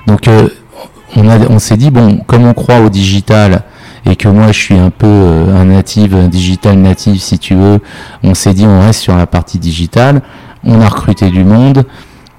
Donc 0.05 0.29
on, 1.15 1.59
s'est 1.59 1.77
dit, 1.77 1.91
bon, 1.91 2.17
comme 2.27 2.45
on 2.45 2.53
croit 2.53 2.79
au 2.79 2.89
digital, 2.89 3.63
et 4.05 4.15
que 4.15 4.27
moi 4.27 4.47
je 4.47 4.59
suis 4.59 4.77
un 4.77 4.89
peu 4.89 5.07
euh, 5.07 5.61
un 5.61 5.65
natif, 5.65 6.13
un 6.13 6.27
digital 6.27 6.77
natif 6.77 7.21
si 7.21 7.39
tu 7.39 7.55
veux, 7.55 7.79
on 8.23 8.33
s'est 8.33 8.53
dit 8.53 8.65
on 8.65 8.79
reste 8.79 9.01
sur 9.01 9.15
la 9.15 9.27
partie 9.27 9.59
digitale, 9.59 10.21
on 10.63 10.81
a 10.81 10.87
recruté 10.87 11.29
du 11.29 11.43
monde 11.43 11.85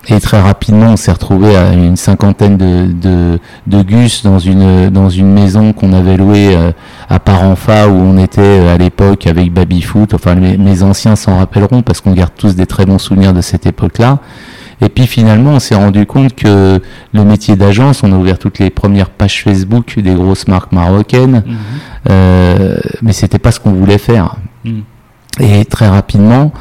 et 0.09 0.19
très 0.21 0.41
rapidement 0.41 0.87
on 0.87 0.97
s'est 0.97 1.13
retrouvé 1.13 1.57
à 1.57 1.73
une 1.73 1.97
cinquantaine 1.97 2.57
de, 2.57 3.39
de, 3.67 3.83
gus 3.83 4.23
dans 4.23 4.39
une, 4.39 4.89
dans 4.89 5.11
une 5.11 5.33
maison 5.33 5.73
qu'on 5.73 5.93
avait 5.93 6.17
louée 6.17 6.57
euh, 6.57 6.73
à 7.09 7.19
Paranfa 7.19 7.89
où 7.89 7.93
on 7.93 8.17
était 8.17 8.41
euh, 8.41 8.75
à 8.75 8.79
l'époque 8.79 9.27
avec 9.27 9.53
Babyfoot, 9.53 10.15
enfin 10.15 10.35
mes 10.35 10.83
anciens 10.83 11.17
s'en 11.17 11.39
rappelleront 11.39 11.83
parce 11.83 12.01
qu'on 12.01 12.13
garde 12.13 12.33
tous 12.37 12.57
des 12.57 12.67
très 12.67 12.87
bons 12.87 12.99
souvenirs 12.99 13.35
de 13.35 13.43
cette 13.43 13.67
époque-là. 13.67 14.19
Et 14.83 14.89
puis 14.89 15.07
finalement, 15.07 15.53
on 15.53 15.59
s'est 15.61 15.75
rendu 15.75 16.07
compte 16.07 16.35
que 16.35 16.81
le 17.13 17.25
métier 17.25 17.57
d'agence, 17.57 18.03
on 18.03 18.13
a 18.13 18.17
ouvert 18.17 18.39
toutes 18.39 18.59
les 18.59 18.71
premières 18.71 19.11
pages 19.11 19.43
Facebook 19.43 19.99
des 19.99 20.15
grosses 20.15 20.49
marques 20.49 20.73
marocaines, 20.73 21.43
mhm. 21.47 21.57
euh, 22.09 22.79
mais 23.03 23.13
c'était 23.13 23.39
pas 23.39 23.53
ce 23.53 23.61
qu'on 23.61 23.73
voulait 23.73 23.99
faire. 23.99 24.37
Mhm. 24.65 24.83
Et 25.39 25.65
très 25.65 25.89
rapidement, 25.89 26.53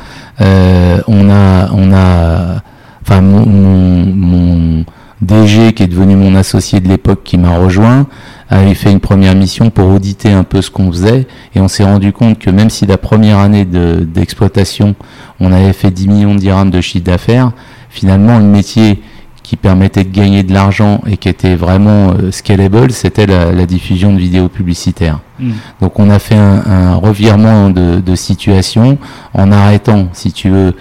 euh, 0.42 1.00
on 1.08 1.30
a, 1.30 1.70
on 1.74 1.92
a, 1.94 2.62
enfin 3.02 3.22
mon, 3.22 3.46
mon, 3.46 4.86
DG, 5.22 5.74
qui 5.74 5.84
est 5.84 5.88
devenu 5.88 6.16
mon 6.16 6.34
associé 6.36 6.80
de 6.80 6.88
l'époque, 6.88 7.24
qui 7.26 7.38
m'a 7.38 7.58
rejoint, 7.58 8.08
avait 8.50 8.74
fait 8.74 8.90
une 8.90 9.02
première 9.02 9.36
mission 9.36 9.70
pour 9.70 9.90
auditer 9.90 10.32
un 10.32 10.44
peu 10.44 10.62
ce 10.62 10.72
qu'on 10.72 10.90
faisait, 10.92 11.28
et 11.54 11.60
on 11.60 11.68
s'est 11.68 11.84
rendu 11.84 12.14
compte 12.14 12.40
que 12.40 12.50
même 12.50 12.70
si 12.70 12.86
la 12.86 12.98
première 12.98 13.40
année 13.40 13.66
d'exploitation, 13.66 14.96
on 15.42 15.52
avait 15.52 15.74
fait 15.74 15.92
10 15.92 16.08
millions 16.08 16.36
de 16.36 16.40
dirhams 16.40 16.72
de 16.72 16.80
chiffre 16.80 17.04
d'affaires, 17.04 17.52
finalement, 17.90 18.38
le 18.38 18.46
métier 18.46 19.02
qui 19.50 19.56
permettait 19.56 20.04
de 20.04 20.12
gagner 20.12 20.44
de 20.44 20.54
l'argent 20.54 21.02
et 21.08 21.18
qui 21.18 21.28
était 21.28 21.56
vraiment 21.56 22.12
euh, 22.12 22.32
scalable, 22.32 22.92
c'était 22.92 23.26
la, 23.26 23.66
diffusion 23.66 24.14
de 24.14 24.20
vidéos 24.20 24.48
publicitaires. 24.48 25.22
Hmm. 25.40 25.54
Donc 25.82 25.98
on 25.98 26.12
a 26.12 26.20
fait 26.20 26.36
un, 26.36 26.94
revirement 26.94 27.72
de, 27.72 28.16
situation 28.16 29.00
en 29.34 29.52
arrêtant, 29.52 30.10
si 30.14 30.32
tu 30.32 30.50
veux, 30.50 30.76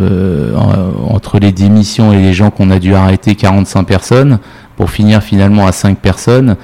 euh, 0.00 0.56
entre 1.10 1.38
les 1.38 1.52
démissions 1.52 2.14
et 2.14 2.16
les 2.16 2.32
gens 2.32 2.50
qu'on 2.50 2.70
a 2.70 2.78
dû 2.78 2.94
arrêter, 2.94 3.34
45 3.34 3.84
personnes, 3.84 4.38
pour 4.76 4.90
finir 4.90 5.22
finalement 5.22 5.66
à 5.66 5.72
5 5.72 5.98
personnes, 5.98 6.56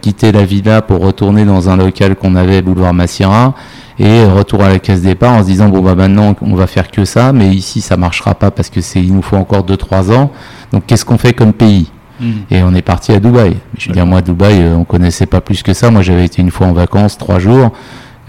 quitter 0.00 0.32
la 0.32 0.44
villa 0.44 0.82
pour 0.82 1.00
retourner 1.00 1.44
dans 1.44 1.68
un 1.68 1.76
local 1.76 2.16
qu'on 2.16 2.34
avait, 2.34 2.62
boulevard 2.62 2.94
Massira, 2.94 3.54
et 3.98 4.24
retour 4.24 4.62
à 4.62 4.68
la 4.68 4.78
caisse 4.78 5.02
départ 5.02 5.34
en 5.34 5.40
se 5.40 5.46
disant 5.46 5.68
bon 5.68 5.80
bah 5.80 5.94
maintenant 5.94 6.34
on 6.40 6.54
va 6.54 6.66
faire 6.66 6.90
que 6.90 7.04
ça, 7.04 7.32
mais 7.32 7.48
ici 7.48 7.80
ça 7.80 7.96
marchera 7.96 8.34
pas 8.34 8.50
parce 8.50 8.70
que 8.70 8.80
c'est 8.80 9.00
il 9.00 9.12
nous 9.12 9.22
faut 9.22 9.36
encore 9.36 9.64
2-3 9.64 10.12
ans. 10.12 10.30
Donc 10.72 10.86
qu'est-ce 10.86 11.04
qu'on 11.04 11.18
fait 11.18 11.32
comme 11.32 11.52
pays 11.52 11.90
hmm. 12.20 12.32
Et 12.50 12.62
on 12.62 12.74
est 12.74 12.82
parti 12.82 13.12
à 13.12 13.18
Dubaï. 13.18 13.56
Je 13.76 13.88
veux 13.88 13.94
dire 13.94 14.06
moi 14.06 14.20
Dubaï 14.20 14.62
euh, 14.62 14.76
on 14.76 14.84
connaissait 14.84 15.26
pas 15.26 15.40
plus 15.40 15.62
que 15.62 15.74
ça. 15.74 15.90
Moi 15.90 16.02
j'avais 16.02 16.24
été 16.24 16.40
une 16.42 16.50
fois 16.50 16.68
en 16.68 16.72
vacances 16.72 17.18
trois 17.18 17.40
jours, 17.40 17.72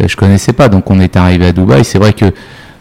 euh, 0.01 0.07
je 0.07 0.15
connaissais 0.15 0.53
pas. 0.53 0.69
Donc 0.69 0.89
on 0.89 0.99
est 0.99 1.15
arrivé 1.15 1.47
à 1.47 1.51
Dubaï. 1.51 1.85
C'est 1.85 1.99
vrai 1.99 2.13
que 2.13 2.33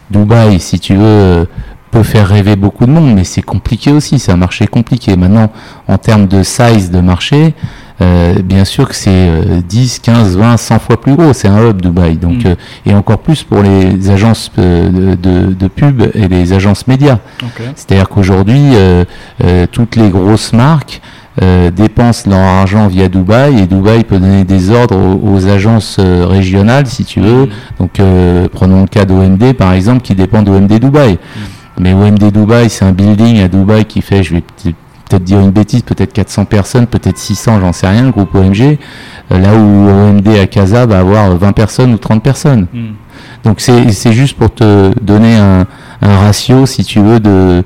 Dubaï, 0.09 0.59
si 0.59 0.79
tu 0.79 0.95
veux, 0.95 1.03
euh, 1.03 1.45
peut 1.91 2.03
faire 2.03 2.27
rêver 2.27 2.55
beaucoup 2.55 2.85
de 2.85 2.91
monde, 2.91 3.13
mais 3.13 3.23
c'est 3.23 3.41
compliqué 3.43 3.91
aussi. 3.91 4.17
C'est 4.17 4.31
un 4.31 4.37
marché 4.37 4.67
compliqué. 4.67 5.15
Maintenant, 5.15 5.51
en 5.87 5.97
termes 5.97 6.27
de 6.27 6.41
size 6.41 6.89
de 6.89 7.01
marché, 7.01 7.53
euh, 8.01 8.35
bien 8.41 8.65
sûr 8.65 8.87
que 8.87 8.95
c'est 8.95 9.29
10, 9.67 9.99
15, 9.99 10.37
20, 10.37 10.57
100 10.57 10.79
fois 10.79 11.01
plus 11.01 11.15
gros. 11.15 11.33
C'est 11.33 11.47
un 11.47 11.69
hub 11.69 11.81
Dubaï. 11.81 12.15
Donc, 12.15 12.43
mm. 12.43 12.47
euh, 12.47 12.55
et 12.85 12.93
encore 12.93 13.19
plus 13.19 13.43
pour 13.43 13.61
les 13.61 14.09
agences 14.09 14.51
euh, 14.57 15.15
de, 15.15 15.53
de, 15.53 15.67
pub 15.67 16.01
et 16.13 16.27
les 16.27 16.53
agences 16.53 16.87
médias. 16.87 17.19
C'est-à-dire 17.75 18.09
qu'aujourd'hui, 18.09 18.73
toutes 19.71 19.95
les 19.95 20.09
grosses 20.09 20.53
marques 20.53 21.01
dépensent 21.73 22.29
leur 22.29 22.39
argent 22.39 22.87
via 22.87 23.07
Dubaï 23.07 23.59
et 23.59 23.67
Dubaï 23.67 24.03
peut 24.03 24.19
donner 24.19 24.43
des 24.43 24.71
ordres 24.71 24.97
aux, 25.23 25.47
agences 25.47 25.99
régionales, 25.99 26.87
si 26.87 27.05
tu 27.05 27.19
veux. 27.19 27.45
Mm. 27.45 27.49
Donc, 27.79 28.01
prenons 28.51 28.81
le 28.81 28.87
cas 28.87 29.05
d'OMD 29.05 29.53
par 29.53 29.73
exemple, 29.73 30.01
qui 30.01 30.15
dépend 30.15 30.41
d'OMD 30.41 30.71
Dubaï. 30.79 31.13
Mm. 31.13 31.17
Mais 31.81 31.93
OMD 31.93 32.31
Dubaï, 32.31 32.69
c'est 32.69 32.85
un 32.85 32.91
building 32.91 33.41
à 33.41 33.47
Dubaï 33.47 33.85
qui 33.85 34.01
fait, 34.01 34.23
je 34.23 34.35
vais 34.35 34.43
peut-être 35.09 35.23
dire 35.23 35.39
une 35.39 35.51
bêtise, 35.51 35.81
peut-être 35.81 36.13
400 36.13 36.45
personnes, 36.45 36.87
peut-être 36.87 37.17
600, 37.17 37.59
j'en 37.59 37.73
sais 37.73 37.87
rien, 37.87 38.03
le 38.03 38.11
groupe 38.11 38.33
OMG, 38.35 38.77
euh, 39.31 39.39
là 39.39 39.55
où 39.55 39.89
OMD 39.89 40.27
à 40.39 40.45
Casa 40.45 40.85
va 40.85 40.99
avoir 40.99 41.35
20 41.35 41.51
personnes 41.51 41.93
ou 41.93 41.97
30 41.97 42.21
personnes. 42.21 42.67
Hmm. 42.71 42.91
Donc 43.43 43.59
c'est 43.59 44.13
juste 44.13 44.37
pour 44.37 44.53
te 44.53 44.91
donner 45.01 45.35
un, 45.35 45.65
ratio, 46.01 46.65
si 46.65 46.85
tu 46.85 46.99
veux, 46.99 47.19
de, 47.19 47.63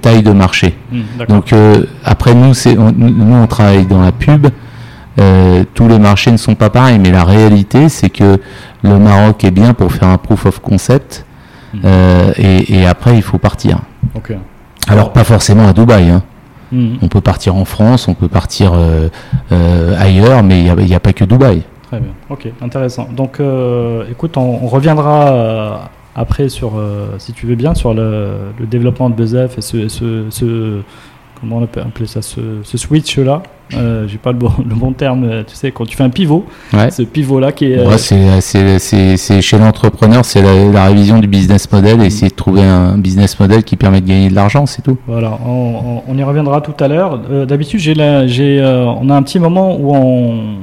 taille 0.00 0.22
de 0.22 0.32
marché. 0.32 0.74
Hmm, 0.90 1.02
Donc 1.28 1.52
euh, 1.52 1.84
après, 2.04 2.34
nous, 2.34 2.52
on, 2.78 2.92
nous, 2.92 3.36
on 3.36 3.46
travaille 3.46 3.86
dans 3.86 4.00
la 4.00 4.12
pub. 4.12 4.48
Euh, 5.18 5.64
tous 5.74 5.88
les 5.88 5.98
marchés 5.98 6.30
ne 6.30 6.36
sont 6.36 6.54
pas 6.54 6.68
pareils, 6.68 6.98
mais 6.98 7.10
la 7.10 7.24
réalité, 7.24 7.88
c'est 7.88 8.10
que 8.10 8.38
le 8.82 8.98
Maroc 8.98 9.44
est 9.44 9.50
bien 9.50 9.72
pour 9.72 9.92
faire 9.92 10.08
un 10.08 10.18
proof 10.18 10.46
of 10.46 10.60
concept, 10.60 11.24
hmm. 11.74 11.78
et, 12.38 12.86
après, 12.86 13.16
il 13.16 13.22
faut 13.22 13.38
partir. 13.38 13.80
Alors, 14.88 15.12
pas 15.12 15.24
forcément 15.24 15.68
à 15.68 15.72
Dubaï. 15.72 16.10
Hein. 16.10 16.22
Mhm. 16.76 16.98
On 17.02 17.08
peut 17.08 17.22
partir 17.22 17.56
en 17.56 17.64
France, 17.64 18.06
on 18.06 18.14
peut 18.14 18.28
partir 18.28 18.72
euh, 18.74 19.08
euh, 19.50 19.94
ailleurs, 19.98 20.42
mais 20.42 20.62
il 20.62 20.84
n'y 20.84 20.94
a, 20.94 21.00
pas 21.00 21.14
que 21.14 21.24
Dubaï. 21.24 21.62
Très 21.84 22.00
bien, 22.00 22.12
ok, 22.28 22.48
intéressant. 22.60 23.08
Donc, 23.10 23.40
euh, 23.40 24.04
écoute, 24.10 24.36
on, 24.36 24.66
reviendra 24.66 25.90
après 26.14 26.48
sur, 26.48 26.72
si 27.18 27.32
tu 27.32 27.46
veux 27.46 27.54
bien, 27.54 27.74
sur 27.74 27.94
le, 27.94 28.52
développement 28.60 29.08
de 29.08 29.14
BZF 29.14 29.58
et 29.58 29.62
ce 29.62 30.82
comment 31.40 31.58
on 31.58 31.66
peut 31.66 31.80
appeler 31.80 32.06
ça, 32.06 32.20
ce, 32.22 32.62
switch 32.62 33.18
là. 33.18 33.42
Euh, 33.74 34.06
j'ai 34.06 34.18
pas 34.18 34.30
le 34.30 34.38
bon, 34.38 34.52
le 34.58 34.74
bon 34.74 34.92
terme, 34.92 35.44
tu 35.46 35.56
sais, 35.56 35.72
quand 35.72 35.86
tu 35.86 35.96
fais 35.96 36.04
un 36.04 36.10
pivot, 36.10 36.46
ce 36.72 37.02
pivot 37.02 37.40
là 37.40 37.52
qui 37.52 37.72
est. 37.72 37.84
Ouais, 37.84 37.98
c'est 37.98 39.42
chez 39.42 39.58
l'entrepreneur, 39.58 40.24
c'est 40.24 40.42
la, 40.42 40.84
révision 40.84 41.18
du 41.18 41.26
business 41.26 41.70
model 41.70 42.00
et 42.02 42.06
essayer 42.06 42.28
de 42.28 42.34
trouver 42.34 42.62
un 42.62 42.96
business 42.96 43.38
model 43.40 43.64
qui 43.64 43.76
permet 43.76 44.00
de 44.00 44.06
gagner 44.06 44.28
de 44.28 44.34
l'argent, 44.34 44.66
c'est 44.66 44.82
tout. 44.82 44.98
Voilà, 45.06 45.38
on, 45.44 46.16
y 46.16 46.22
reviendra 46.22 46.60
tout 46.60 46.74
à 46.78 46.88
l'heure. 46.88 47.20
Euh, 47.30 47.44
d'habitude, 47.44 47.80
j'ai 47.80 47.96
euh, 47.98 48.84
on 48.84 49.10
a 49.10 49.14
un 49.14 49.22
petit 49.22 49.40
moment 49.40 49.76
où 49.76 49.94
on, 49.94 50.56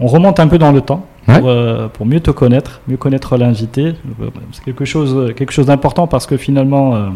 on, 0.00 0.06
remonte 0.06 0.38
un 0.40 0.48
peu 0.48 0.58
dans 0.58 0.72
le 0.72 0.80
temps. 0.80 1.04
Pour, 1.26 1.52
pour, 1.92 2.06
mieux 2.06 2.20
te 2.20 2.30
connaître, 2.30 2.80
mieux 2.88 2.96
connaître 2.96 3.36
l'invité. 3.36 3.92
C'est 4.52 4.64
quelque 4.64 4.86
chose, 4.86 5.34
quelque 5.36 5.52
chose 5.52 5.66
d'important 5.66 6.06
parce 6.06 6.26
que 6.26 6.38
finalement, 6.38 7.10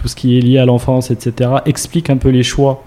tout 0.00 0.08
ce 0.08 0.16
qui 0.16 0.38
est 0.38 0.40
lié 0.40 0.58
à 0.58 0.64
l'enfance, 0.64 1.10
etc., 1.10 1.50
explique 1.66 2.08
un 2.08 2.16
peu 2.16 2.30
les 2.30 2.42
choix 2.42 2.82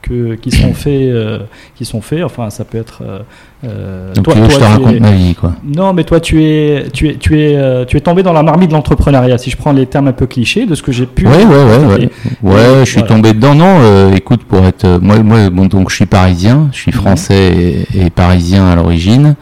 que, 0.00 0.34
qui 0.34 0.50
sont 0.50 0.72
faits, 0.74 0.92
euh, 0.94 1.40
qui 1.74 1.84
sont 1.84 2.00
faits. 2.00 2.24
Enfin, 2.24 2.48
ça 2.48 2.64
peut 2.64 2.78
être. 2.78 3.02
Euh, 3.02 3.18
euh 3.64 4.14
toi, 4.14 4.34
je 4.34 4.56
te 4.56 4.62
raconte 4.62 4.98
ma 4.98 5.12
vie, 5.12 5.34
quoi. 5.34 5.52
Non, 5.62 5.92
mais 5.92 6.04
toi, 6.04 6.20
tu 6.20 6.42
es, 6.42 6.86
tu 6.90 7.10
es, 7.10 7.16
tu 7.16 7.38
es, 7.38 7.84
tu 7.84 7.98
es 7.98 8.00
tombé 8.00 8.22
dans 8.22 8.32
la 8.32 8.42
marmite 8.42 8.70
de 8.70 8.74
l'entrepreneuriat. 8.74 9.36
Si 9.36 9.50
je 9.50 9.58
prends 9.58 9.72
les 9.72 9.84
termes 9.84 10.08
un 10.08 10.14
peu 10.14 10.26
clichés 10.26 10.64
de 10.64 10.74
ce 10.74 10.82
que 10.82 10.90
j'ai 10.90 11.04
pu. 11.04 11.26
Oui, 11.26 11.44
ouais, 11.44 11.44
ouais, 11.44 11.84
ouais. 11.86 12.10
Ouais, 12.42 12.84
je 12.84 12.90
suis 12.90 13.04
tombé 13.04 13.34
dedans. 13.34 13.54
Non, 13.54 14.10
écoute, 14.14 14.44
pour 14.44 14.64
être, 14.64 14.98
moi, 15.02 15.18
moi, 15.18 15.50
bon, 15.50 15.66
donc, 15.66 15.90
je 15.90 15.96
suis 15.96 16.06
parisien. 16.06 16.70
Je 16.72 16.78
suis 16.78 16.92
mhm. 16.92 16.98
français 16.98 17.86
et, 17.94 18.08
parisien 18.08 18.66
à 18.68 18.74
l'origine. 18.74 19.36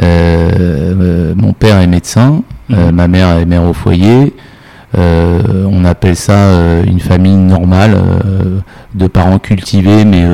mon 0.00 1.52
père 1.52 1.80
est 1.80 1.88
médecin. 1.88 2.42
Mhm. 2.68 2.92
ma 2.92 3.08
mère 3.08 3.36
est 3.38 3.46
mère 3.46 3.64
au 3.64 3.72
foyer. 3.72 4.32
Euh, 4.98 5.66
on 5.70 5.84
appelle 5.84 6.16
ça 6.16 6.32
euh, 6.32 6.82
une 6.84 6.98
famille 6.98 7.36
normale 7.36 7.94
euh, 7.94 8.58
de 8.94 9.06
parents 9.06 9.38
cultivés 9.38 10.04
mais 10.04 10.24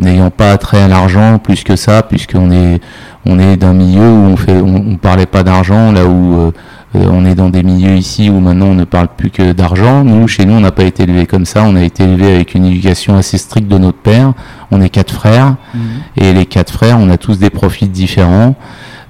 n'ayant 0.00 0.30
pas 0.30 0.58
trait 0.58 0.82
à 0.82 0.88
l'argent 0.88 1.38
plus 1.38 1.62
que 1.62 1.76
ça 1.76 2.02
puisqu'on 2.02 2.50
est 2.50 2.80
on 3.24 3.38
est 3.38 3.56
d'un 3.56 3.72
milieu 3.72 4.00
où 4.00 4.24
on 4.32 4.36
fait 4.36 4.60
on, 4.60 4.96
parlait 4.96 5.26
pas 5.26 5.44
d'argent 5.44 5.92
là 5.92 6.06
où 6.06 6.52
on 6.94 7.24
est 7.24 7.36
dans 7.36 7.50
des 7.50 7.62
milieux 7.62 7.94
ici 7.94 8.28
où 8.28 8.40
maintenant 8.40 8.66
on 8.66 8.74
ne 8.74 8.84
parle 8.84 9.08
plus 9.16 9.30
que 9.30 9.52
d'argent. 9.52 10.04
Nous, 10.04 10.28
chez 10.28 10.44
nous, 10.44 10.52
on 10.52 10.60
n'a 10.60 10.72
pas 10.72 10.84
été 10.84 11.04
élevé 11.04 11.24
comme 11.24 11.46
ça. 11.46 11.62
On 11.64 11.74
a 11.74 11.82
été 11.82 12.04
élevé 12.04 12.34
avec 12.34 12.54
une 12.54 12.66
éducation 12.66 13.16
assez 13.16 13.38
stricte 13.38 13.68
de 13.68 13.78
notre 13.78 13.96
père. 13.96 14.34
On 14.70 14.82
est 14.82 14.90
quatre 14.90 15.14
frères. 15.14 15.56
Mmh. 15.72 15.78
Et 16.18 16.34
les 16.34 16.44
quatre 16.44 16.70
frères, 16.70 16.98
on 17.00 17.08
a 17.08 17.16
tous 17.16 17.38
des 17.38 17.48
profils 17.48 17.90
différents. 17.90 18.56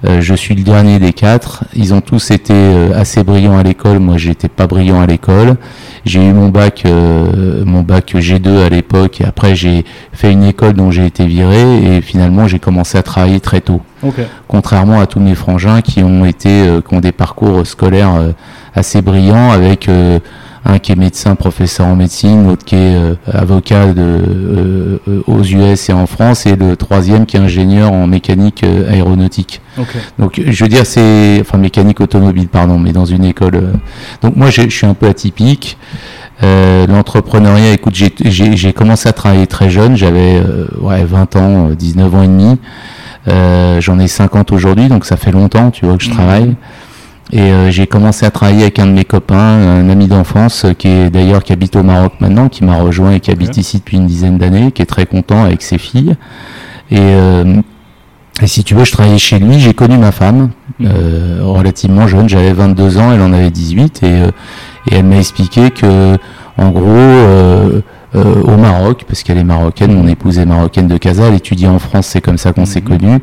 Euh, 0.05 0.19
je 0.21 0.33
suis 0.33 0.55
le 0.55 0.63
dernier 0.63 0.99
des 0.99 1.13
quatre. 1.13 1.63
Ils 1.75 1.93
ont 1.93 2.01
tous 2.01 2.31
été 2.31 2.53
euh, 2.53 2.99
assez 2.99 3.23
brillants 3.23 3.57
à 3.57 3.63
l'école. 3.63 3.99
Moi, 3.99 4.17
j'étais 4.17 4.49
pas 4.49 4.67
brillant 4.67 5.01
à 5.01 5.05
l'école. 5.05 5.55
J'ai 6.05 6.27
eu 6.27 6.33
mon 6.33 6.49
bac, 6.49 6.83
euh, 6.85 7.63
mon 7.65 7.81
bac 7.81 8.13
G2 8.13 8.65
à 8.65 8.69
l'époque, 8.69 9.21
et 9.21 9.25
après 9.25 9.55
j'ai 9.55 9.85
fait 10.11 10.33
une 10.33 10.43
école 10.43 10.73
dont 10.73 10.91
j'ai 10.91 11.05
été 11.05 11.25
viré, 11.25 11.95
et 11.95 12.01
finalement 12.01 12.45
j'ai 12.45 12.59
commencé 12.59 12.97
à 12.97 13.03
travailler 13.03 13.39
très 13.39 13.61
tôt. 13.61 13.81
Contrairement 14.49 14.99
à 14.99 15.05
tous 15.05 15.21
mes 15.21 15.33
frangins 15.33 15.81
qui 15.81 16.03
ont 16.03 16.25
été, 16.25 16.67
qui 16.85 16.93
ont 16.93 16.99
des 16.99 17.13
parcours 17.13 17.65
scolaires 17.65 18.33
assez 18.75 19.01
brillants 19.01 19.51
avec 19.51 19.89
un 20.65 20.79
qui 20.79 20.91
est 20.91 20.95
médecin, 20.95 21.35
professeur 21.35 21.87
en 21.87 21.95
médecine, 21.95 22.47
l'autre 22.47 22.63
qui 22.63 22.75
est 22.75 22.95
euh, 22.95 23.15
avocat 23.31 23.87
de, 23.87 24.01
euh, 24.01 24.97
euh, 25.07 25.21
aux 25.27 25.43
US 25.43 25.89
et 25.89 25.93
en 25.93 26.05
France, 26.05 26.45
et 26.45 26.55
le 26.55 26.75
troisième 26.75 27.25
qui 27.25 27.37
est 27.37 27.39
ingénieur 27.39 27.91
en 27.91 28.07
mécanique 28.07 28.63
aéronautique. 28.89 29.61
Donc 30.19 30.41
je 30.45 30.63
veux 30.63 30.69
dire, 30.69 30.85
c'est 30.85 31.39
enfin 31.41 31.57
mécanique 31.57 31.99
automobile, 31.99 32.47
pardon, 32.47 32.79
mais 32.79 32.93
dans 32.93 33.05
une 33.05 33.25
école. 33.25 33.61
donc 34.21 34.35
moi, 34.35 34.49
je 34.49 34.69
suis 34.69 34.85
un 34.85 34.93
peu 34.93 35.07
atypique. 35.07 35.77
L'entrepreneuriat, 36.41 37.71
écoute, 37.71 37.95
j'ai 37.95 38.73
commencé 38.73 39.07
à 39.07 39.13
travailler 39.13 39.47
très 39.47 39.69
jeune, 39.69 39.95
j'avais 39.95 40.41
ouais, 40.79 41.05
20 41.05 41.35
ans, 41.37 41.69
19 41.69 42.15
ans 42.15 42.21
et 42.21 42.27
demi. 42.27 42.57
J'en 43.79 43.99
ai 43.99 44.07
50 44.07 44.51
aujourd'hui, 44.51 44.89
donc 44.89 45.05
ça 45.05 45.17
fait 45.17 45.31
longtemps, 45.31 45.71
tu 45.71 45.85
vois, 45.85 45.97
que 45.97 46.03
je 46.03 46.09
mmh. 46.09 46.13
travaille. 46.13 46.55
Et 47.35 47.51
euh, 47.51 47.71
j'ai 47.71 47.87
commencé 47.87 48.27
à 48.27 48.31
travailler 48.31 48.61
avec 48.61 48.77
un 48.77 48.85
de 48.85 48.91
mes 48.91 49.05
copains, 49.05 49.35
un 49.35 49.89
ami 49.89 50.05
d'enfance, 50.05 50.65
euh, 50.65 50.73
qui 50.73 50.87
est 50.87 51.09
d'ailleurs 51.09 51.43
qui 51.43 51.51
habite 51.51 51.75
au 51.75 51.81
Maroc 51.81 52.13
maintenant, 52.19 52.47
qui 52.47 52.63
m'a 52.63 52.75
rejoint 52.75 53.13
et 53.13 53.19
qui 53.19 53.31
habite 53.31 53.57
ici 53.57 53.79
depuis 53.79 53.97
une 53.97 54.05
dizaine 54.05 54.37
d'années, 54.37 54.71
qui 54.71 54.83
est 54.83 54.85
très 54.85 55.07
content 55.07 55.43
avec 55.43 55.63
ses 55.63 55.79
filles. 55.79 56.15
Et, 56.91 56.99
euh, 56.99 57.55
et 58.39 58.45
si 58.45 58.63
tu 58.63 58.75
veux, 58.75 58.85
je 58.85 58.91
travaillais 58.91 59.17
chez 59.17 59.39
lui, 59.39 59.59
j'ai 59.59 59.73
connu 59.73 59.97
ma 59.97 60.11
femme, 60.11 60.51
mmh. 60.79 60.87
relativement 61.41 62.07
jeune, 62.07 62.29
j'avais 62.29 62.53
22 62.53 62.99
ans, 62.99 63.11
elle 63.11 63.21
en 63.21 63.33
avait 63.33 63.49
18, 63.49 64.03
et, 64.03 64.07
et 64.91 64.95
elle 64.95 65.05
m'a 65.05 65.17
expliqué 65.17 65.71
que, 65.71 66.17
en 66.57 66.69
gros, 66.69 66.87
euh, 66.87 67.81
au 68.15 68.57
Maroc, 68.57 69.05
parce 69.07 69.23
qu'elle 69.23 69.37
est 69.39 69.43
marocaine, 69.43 69.93
mon 69.93 70.07
épouse 70.07 70.37
est 70.37 70.45
marocaine 70.45 70.87
de 70.87 70.97
Casa, 70.97 71.23
elle 71.29 71.33
étudie 71.35 71.67
en 71.67 71.79
France, 71.79 72.07
c'est 72.07 72.21
comme 72.21 72.37
ça 72.37 72.53
qu'on 72.53 72.65
s'est 72.65 72.81
Mhm. 72.81 72.87
connus. 72.99 73.19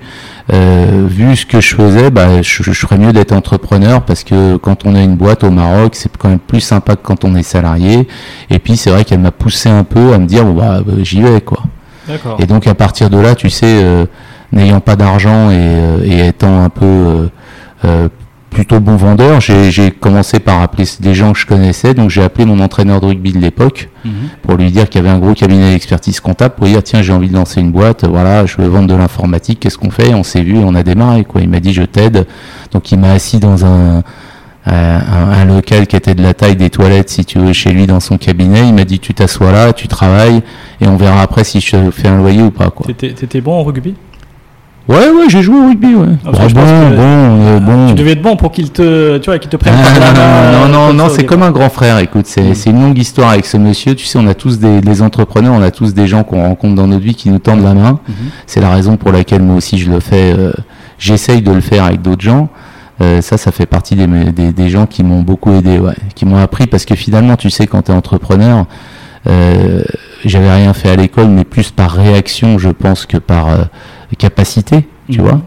Euh, 0.52 1.04
vu 1.08 1.36
ce 1.36 1.46
que 1.46 1.60
je 1.60 1.74
faisais, 1.76 2.10
bah, 2.10 2.42
je, 2.42 2.62
je 2.62 2.72
ferais 2.72 2.98
mieux 2.98 3.12
d'être 3.12 3.32
entrepreneur 3.32 4.02
parce 4.02 4.24
que 4.24 4.56
quand 4.56 4.84
on 4.86 4.94
a 4.96 5.00
une 5.00 5.14
boîte 5.16 5.44
au 5.44 5.50
Maroc, 5.50 5.94
c'est 5.94 6.10
quand 6.16 6.28
même 6.28 6.38
plus 6.40 6.60
sympa 6.60 6.96
que 6.96 7.02
quand 7.02 7.24
on 7.24 7.36
est 7.36 7.42
salarié. 7.44 8.08
Et 8.50 8.58
puis 8.58 8.76
c'est 8.76 8.90
vrai 8.90 9.04
qu'elle 9.04 9.20
m'a 9.20 9.30
poussé 9.30 9.68
un 9.68 9.84
peu 9.84 10.12
à 10.12 10.18
me 10.18 10.26
dire, 10.26 10.44
bon, 10.44 10.54
bah, 10.54 10.80
bah, 10.84 10.92
j'y 11.02 11.20
vais 11.22 11.40
quoi. 11.40 11.60
D'accord. 12.08 12.38
Et 12.40 12.46
donc 12.46 12.66
à 12.66 12.74
partir 12.74 13.10
de 13.10 13.18
là, 13.18 13.34
tu 13.36 13.48
sais, 13.50 13.66
euh, 13.66 14.06
n'ayant 14.52 14.80
pas 14.80 14.96
d'argent 14.96 15.50
et, 15.50 15.54
euh, 15.56 15.98
et 16.02 16.26
étant 16.28 16.64
un 16.64 16.68
peu 16.68 16.84
euh, 16.86 17.26
euh, 17.84 18.08
plutôt 18.50 18.80
bon 18.80 18.96
vendeur, 18.96 19.40
j'ai 19.40 19.90
commencé 19.92 20.40
par 20.40 20.60
appeler 20.60 20.84
des 21.00 21.14
gens 21.14 21.32
que 21.32 21.38
je 21.38 21.46
connaissais. 21.46 21.94
Donc 21.94 22.10
j'ai 22.10 22.22
appelé 22.22 22.44
mon 22.44 22.58
entraîneur 22.60 23.00
de 23.00 23.06
rugby 23.06 23.32
de 23.32 23.38
l'époque 23.38 23.88
Mhm. 24.04 24.12
pour 24.42 24.54
lui 24.56 24.70
dire 24.70 24.88
qu'il 24.88 25.02
y 25.02 25.04
avait 25.06 25.14
un 25.14 25.18
gros 25.18 25.34
cabinet 25.34 25.72
d'expertise 25.72 26.20
comptable 26.20 26.54
pour 26.54 26.64
lui 26.64 26.72
dire 26.72 26.82
tiens 26.82 27.02
j'ai 27.02 27.12
envie 27.12 27.28
de 27.28 27.34
lancer 27.34 27.60
une 27.60 27.70
boîte, 27.70 28.04
voilà 28.06 28.46
je 28.46 28.56
veux 28.56 28.66
vendre 28.66 28.88
de 28.88 28.94
l'informatique, 28.94 29.60
qu'est-ce 29.60 29.76
qu'on 29.78 29.90
fait? 29.90 30.14
On 30.14 30.22
s'est 30.22 30.42
vu, 30.42 30.56
on 30.58 30.74
a 30.74 30.82
démarré 30.82 31.24
quoi. 31.24 31.40
Il 31.42 31.48
m'a 31.50 31.60
dit 31.60 31.72
je 31.72 31.82
t'aide. 31.82 32.26
Donc 32.72 32.90
il 32.92 32.98
m'a 32.98 33.12
assis 33.12 33.38
dans 33.38 33.64
un 33.64 34.02
euh, 34.68 34.98
un, 34.98 35.30
un 35.40 35.44
local 35.46 35.86
qui 35.86 35.96
était 35.96 36.14
de 36.14 36.22
la 36.22 36.34
taille 36.34 36.54
des 36.56 36.68
toilettes, 36.68 37.08
si 37.08 37.24
tu 37.24 37.38
veux, 37.38 37.52
chez 37.54 37.70
lui 37.72 37.86
dans 37.86 37.98
son 38.00 38.18
cabinet. 38.18 38.68
Il 38.68 38.74
m'a 38.74 38.84
dit 38.84 38.98
tu 38.98 39.14
t'assois 39.14 39.52
là, 39.52 39.72
tu 39.72 39.88
travailles, 39.88 40.42
et 40.82 40.86
on 40.86 40.96
verra 40.96 41.22
après 41.22 41.44
si 41.44 41.60
je 41.60 41.70
te 41.76 41.90
fais 41.90 42.08
un 42.08 42.18
loyer 42.18 42.42
ou 42.42 42.50
pas. 42.50 42.68
Quoi. 42.70 42.86
T'étais 42.94 43.40
bon 43.40 43.58
au 43.60 43.64
rugby? 43.64 43.94
Ouais, 44.90 45.08
ouais, 45.08 45.28
j'ai 45.28 45.40
joué 45.40 45.56
au 45.56 45.68
rugby, 45.68 45.94
ouais. 45.94 46.06
Ah, 46.26 46.30
bon, 46.32 46.46
que- 46.48 46.52
bon, 46.52 46.62
euh, 46.98 47.60
bon. 47.60 47.88
Tu 47.90 47.94
devais 47.94 48.12
être 48.12 48.22
bon 48.22 48.34
pour 48.36 48.50
qu'il 48.50 48.70
te, 48.72 49.18
tu 49.18 49.26
vois, 49.30 49.38
qu'il 49.38 49.48
te 49.48 49.56
prenne 49.56 49.74
Ah, 49.76 50.66
non, 50.66 50.68
non, 50.68 50.86
comme 50.88 50.96
non, 50.96 51.06
au 51.06 51.08
c'est 51.10 51.24
comme 51.24 51.42
un 51.44 51.52
grand 51.52 51.68
frère. 51.70 51.98
Écoute, 51.98 52.26
c'est 52.26 52.42
Mm. 52.42 52.54
c'est 52.54 52.70
une 52.70 52.82
longue 52.82 52.98
histoire 52.98 53.30
avec 53.30 53.46
ce 53.46 53.56
monsieur. 53.56 53.94
Tu 53.94 54.04
sais, 54.04 54.18
on 54.18 54.26
a 54.26 54.34
tous 54.34 54.58
des 54.58 55.02
entrepreneurs, 55.02 55.54
on 55.54 55.62
a 55.62 55.70
tous 55.70 55.94
des 55.94 56.08
gens 56.08 56.24
qu'on 56.24 56.42
rencontre 56.42 56.74
dans 56.74 56.88
notre 56.88 57.04
vie 57.04 57.14
qui 57.14 57.30
nous 57.30 57.38
tendent 57.38 57.62
la 57.62 57.74
main. 57.74 58.00
Mhm. 58.08 58.14
C'est 58.46 58.60
la 58.60 58.70
raison 58.70 58.96
pour 58.96 59.12
laquelle 59.12 59.42
moi 59.42 59.56
aussi 59.56 59.78
je 59.78 59.90
le 59.90 60.00
fais. 60.00 60.34
euh, 60.36 60.52
J'essaye 60.98 61.40
de 61.40 61.52
le 61.52 61.60
faire 61.62 61.84
avec 61.84 62.02
d'autres 62.02 62.20
gens. 62.22 62.48
Euh, 63.00 63.22
ça, 63.22 63.38
ça 63.38 63.52
fait 63.52 63.64
partie 63.64 63.94
des, 63.94 64.06
des, 64.06 64.52
des 64.52 64.68
gens 64.68 64.84
qui 64.86 65.02
m'ont 65.02 65.22
beaucoup 65.22 65.50
aidé, 65.52 65.78
ouais, 65.78 65.94
qui 66.14 66.26
m'ont 66.26 66.36
appris 66.36 66.66
parce 66.66 66.84
que 66.84 66.94
finalement, 66.94 67.36
tu 67.36 67.48
sais, 67.48 67.66
quand 67.66 67.82
tu 67.82 67.92
es 67.92 67.94
entrepreneur, 67.94 68.66
euh, 69.28 69.82
j'avais 70.26 70.52
rien 70.52 70.74
fait 70.74 70.90
à 70.90 70.96
l'école, 70.96 71.28
mais 71.28 71.44
plus 71.44 71.70
par 71.70 71.92
réaction, 71.92 72.58
je 72.58 72.68
pense, 72.68 73.06
que 73.06 73.16
par 73.16 73.46
euh, 74.12 74.16
capacité, 74.18 74.86
tu 75.10 75.20
Mhm. 75.20 75.26
vois. 75.26 75.40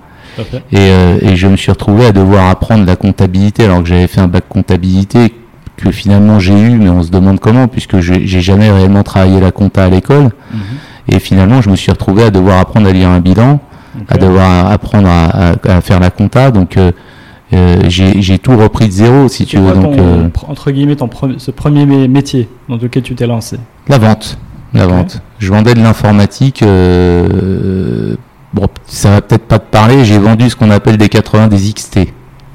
Et, 0.72 0.78
euh, 0.78 1.18
et 1.22 1.36
je 1.36 1.48
me 1.48 1.56
suis 1.56 1.72
retrouvé 1.72 2.06
à 2.08 2.12
devoir 2.12 2.50
apprendre 2.50 2.86
la 2.86 2.96
comptabilité 2.96 3.66
alors 3.66 3.84
que 3.84 3.90
j'avais 3.90 4.08
fait 4.08 4.20
un 4.22 4.28
bac 4.28 4.46
comptabilité 4.50 5.32
que 5.78 5.92
finalement 5.92 6.40
j'ai 6.40 6.60
eu, 6.60 6.72
mais 6.72 6.90
on 6.90 7.04
se 7.04 7.12
demande 7.12 7.40
comment, 7.40 7.68
puisque 7.68 8.00
je 8.00 8.14
j'ai 8.24 8.42
jamais 8.42 8.72
réellement 8.72 9.04
travaillé 9.04 9.40
la 9.40 9.52
compta 9.52 9.86
à 9.86 9.90
l'école. 9.90 10.30
Mhm. 10.52 10.60
Et 11.10 11.20
finalement, 11.20 11.62
je 11.62 11.70
me 11.70 11.76
suis 11.76 11.92
retrouvé 11.92 12.24
à 12.24 12.30
devoir 12.32 12.60
apprendre 12.60 12.88
à 12.88 12.92
lire 12.94 13.10
un 13.10 13.20
bilan, 13.20 13.60
à 14.08 14.18
devoir 14.18 14.72
apprendre 14.72 15.08
à, 15.10 15.52
à- 15.52 15.76
à 15.78 15.82
faire 15.82 16.00
la 16.00 16.10
compta. 16.10 16.50
Donc, 16.50 16.78
euh, 16.78 16.92
euh, 17.54 17.82
j'ai 17.90 18.40
tout 18.40 18.56
repris 18.58 18.88
de 18.88 18.92
zéro, 18.94 19.28
si 19.28 19.46
tu 19.46 19.58
veux. 19.58 19.74
Donc, 19.74 19.98
euh, 20.00 20.30
entre 20.48 20.72
guillemets, 20.72 20.96
ton 20.96 21.08
pre- 21.08 21.38
ce 21.38 21.52
premier 21.52 21.86
mé- 21.86 22.08
métier 22.08 22.48
dans 22.70 22.78
lequel 22.78 23.04
tu 23.04 23.14
t'es 23.16 23.28
lancé? 23.28 23.58
La 23.90 23.98
vente. 23.98 24.38
La 24.74 24.88
vente. 24.88 25.22
Je 25.40 25.50
vendais 25.52 25.74
de 25.76 25.82
l'informatique. 25.82 26.64
euh, 26.64 28.16
bon, 28.54 28.68
ça 28.88 29.12
va 29.12 29.22
peut-être 29.22 29.48
pas 29.48 29.60
te 29.60 29.70
parler. 29.70 30.06
J'ai 30.06 30.18
vendu 30.20 30.50
ce 30.50 30.56
qu'on 30.56 30.72
appelle 30.72 30.98
des 30.98 31.10
80 31.10 31.48
des 31.48 31.58
XT. 31.74 32.00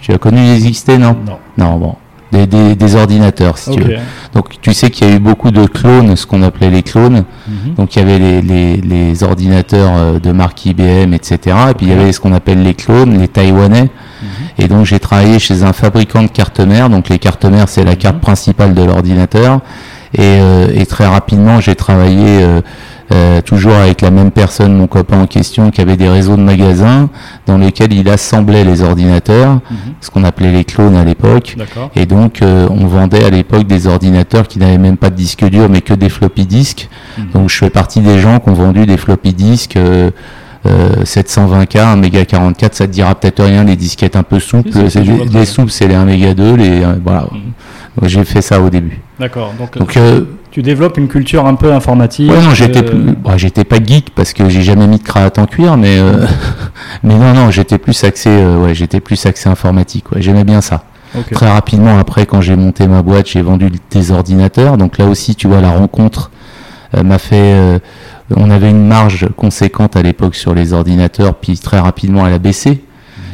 Tu 0.00 0.12
as 0.12 0.18
connu 0.18 0.38
les 0.40 0.70
XT, 0.70 0.90
non 0.98 1.16
Non. 1.26 1.38
Non, 1.56 1.76
bon. 1.78 1.94
Des, 2.30 2.46
des, 2.46 2.74
des 2.74 2.94
ordinateurs, 2.94 3.56
si 3.56 3.70
tu 3.70 3.80
veux. 3.82 3.96
Donc, 4.34 4.60
tu 4.60 4.74
sais 4.74 4.90
qu'il 4.90 5.08
y 5.08 5.10
a 5.10 5.14
eu 5.14 5.18
beaucoup 5.18 5.50
de 5.50 5.64
clones, 5.64 6.14
ce 6.14 6.26
qu'on 6.26 6.42
appelait 6.42 6.68
les 6.68 6.82
clones. 6.82 7.24
Mhm. 7.48 7.74
Donc, 7.74 7.96
il 7.96 8.00
y 8.00 8.02
avait 8.02 8.18
les, 8.18 8.42
les, 8.42 8.76
les 8.76 9.22
ordinateurs 9.22 9.92
euh, 9.96 10.18
de 10.18 10.30
marque 10.30 10.66
IBM, 10.66 11.14
etc. 11.14 11.56
Et 11.70 11.74
puis, 11.74 11.86
il 11.86 11.88
y 11.88 11.92
avait 11.92 12.12
ce 12.12 12.20
qu'on 12.20 12.34
appelle 12.34 12.62
les 12.62 12.74
clones, 12.74 13.18
les 13.18 13.28
Taïwanais. 13.28 13.84
Mhm. 13.84 14.28
Et 14.58 14.68
donc, 14.68 14.84
j'ai 14.84 15.00
travaillé 15.00 15.38
chez 15.38 15.62
un 15.62 15.72
fabricant 15.72 16.22
de 16.22 16.28
cartes 16.28 16.60
mères. 16.60 16.90
Donc, 16.90 17.08
les 17.08 17.18
cartes 17.18 17.46
mères, 17.46 17.70
c'est 17.70 17.84
la 17.84 17.96
carte 17.96 18.16
Mhm. 18.16 18.20
principale 18.20 18.74
de 18.74 18.82
l'ordinateur. 18.82 19.60
Et, 20.12 20.20
euh, 20.20 20.68
et 20.74 20.84
très 20.84 21.06
rapidement, 21.06 21.60
j'ai 21.60 21.76
travaillé 21.76 22.42
euh, 22.42 22.60
euh, 23.10 23.40
toujours 23.40 23.72
avec 23.74 24.02
la 24.02 24.10
même 24.10 24.30
personne, 24.30 24.74
mon 24.76 24.86
copain 24.86 25.20
en 25.22 25.26
question, 25.26 25.70
qui 25.70 25.80
avait 25.80 25.96
des 25.96 26.08
réseaux 26.08 26.36
de 26.36 26.42
magasins 26.42 27.08
dans 27.46 27.56
lesquels 27.56 27.92
il 27.92 28.08
assemblait 28.08 28.64
les 28.64 28.82
ordinateurs, 28.82 29.54
Mhm. 29.70 29.76
ce 30.00 30.10
qu'on 30.10 30.24
appelait 30.24 30.52
les 30.52 30.64
clones 30.64 30.96
à 30.96 31.04
l'époque. 31.04 31.56
Et 31.96 32.04
donc, 32.06 32.42
euh, 32.42 32.66
on 32.70 32.86
vendait 32.86 33.24
à 33.24 33.30
l'époque 33.30 33.66
des 33.66 33.86
ordinateurs 33.86 34.46
qui 34.46 34.58
n'avaient 34.58 34.78
même 34.78 34.96
pas 34.98 35.10
de 35.10 35.14
disque 35.16 35.44
dur, 35.48 35.68
mais 35.70 35.80
que 35.80 35.94
des 35.94 36.08
floppy 36.10 36.44
disques. 36.46 36.88
Mhm. 37.16 37.24
Donc, 37.32 37.48
je 37.50 37.56
fais 37.56 37.70
partie 37.70 38.00
des 38.00 38.18
gens 38.18 38.40
qui 38.40 38.50
ont 38.50 38.54
vendu 38.54 38.84
des 38.84 38.96
floppy 38.98 39.32
disques 39.32 39.76
euh, 39.76 40.10
euh, 40.66 41.04
720K, 41.04 41.78
1 41.78 41.96
méga 41.96 42.24
44. 42.24 42.74
Ça 42.74 42.86
te 42.86 42.92
dira 42.92 43.14
peut-être 43.14 43.42
rien, 43.42 43.64
les 43.64 43.76
disquettes 43.76 44.16
un 44.16 44.22
peu 44.22 44.38
souples. 44.40 44.70
Les 45.32 45.44
souples, 45.46 45.70
c'est 45.70 45.86
les 45.88 45.94
1 45.94 46.04
méga 46.04 46.34
2. 46.34 46.56
Les, 46.56 46.82
euh, 46.84 46.94
voilà. 47.02 47.28
Mhm. 47.32 48.06
J'ai 48.08 48.24
fait 48.24 48.42
ça 48.42 48.60
au 48.60 48.68
début. 48.68 49.00
D'accord. 49.20 49.52
Donc, 49.58 49.76
Donc, 49.78 49.96
euh, 49.96 50.22
tu 50.50 50.62
développes 50.62 50.96
une 50.96 51.08
culture 51.08 51.46
un 51.46 51.54
peu 51.56 51.72
informatique. 51.72 52.30
Ouais, 52.30 52.40
non, 52.40 52.54
j'étais, 52.54 52.78
euh, 52.80 52.82
plus- 52.82 53.16
bon, 53.16 53.36
j'étais 53.36 53.64
pas 53.64 53.76
geek 53.84 54.10
parce 54.14 54.32
que 54.32 54.48
j'ai 54.48 54.62
jamais 54.62 54.86
mis 54.86 54.98
de 54.98 55.02
cravate 55.02 55.38
en 55.38 55.46
cuir, 55.46 55.76
mais 55.76 55.98
euh, 55.98 56.24
mais 57.02 57.16
non, 57.16 57.34
non, 57.34 57.50
j'étais 57.50 57.78
plus 57.78 58.02
axé, 58.04 58.30
euh, 58.30 58.56
ouais, 58.62 58.74
j'étais 58.74 59.00
plus 59.00 59.24
axé 59.26 59.48
informatique. 59.48 60.12
Ouais, 60.12 60.22
j'aimais 60.22 60.44
bien 60.44 60.60
ça. 60.60 60.84
Très 61.32 61.50
rapidement 61.50 61.98
après, 61.98 62.26
quand 62.26 62.40
j'ai 62.42 62.54
monté 62.54 62.86
ma 62.86 63.02
boîte, 63.02 63.28
j'ai 63.28 63.40
vendu 63.42 63.70
des 63.90 64.10
ordinateurs. 64.12 64.76
Donc 64.76 64.98
là 64.98 65.06
aussi, 65.06 65.34
tu 65.34 65.48
vois, 65.48 65.60
la 65.60 65.70
rencontre 65.70 66.30
euh, 66.96 67.02
m'a 67.02 67.18
fait. 67.18 67.34
euh, 67.54 67.78
on 68.36 68.50
avait 68.50 68.68
une 68.70 68.86
marge 68.86 69.26
conséquente 69.36 69.96
à 69.96 70.02
l'époque 70.02 70.34
sur 70.34 70.54
les 70.54 70.74
ordinateurs, 70.74 71.34
puis 71.36 71.58
très 71.58 71.80
rapidement 71.80 72.26
elle 72.26 72.34
a 72.34 72.38
baissé. 72.38 72.84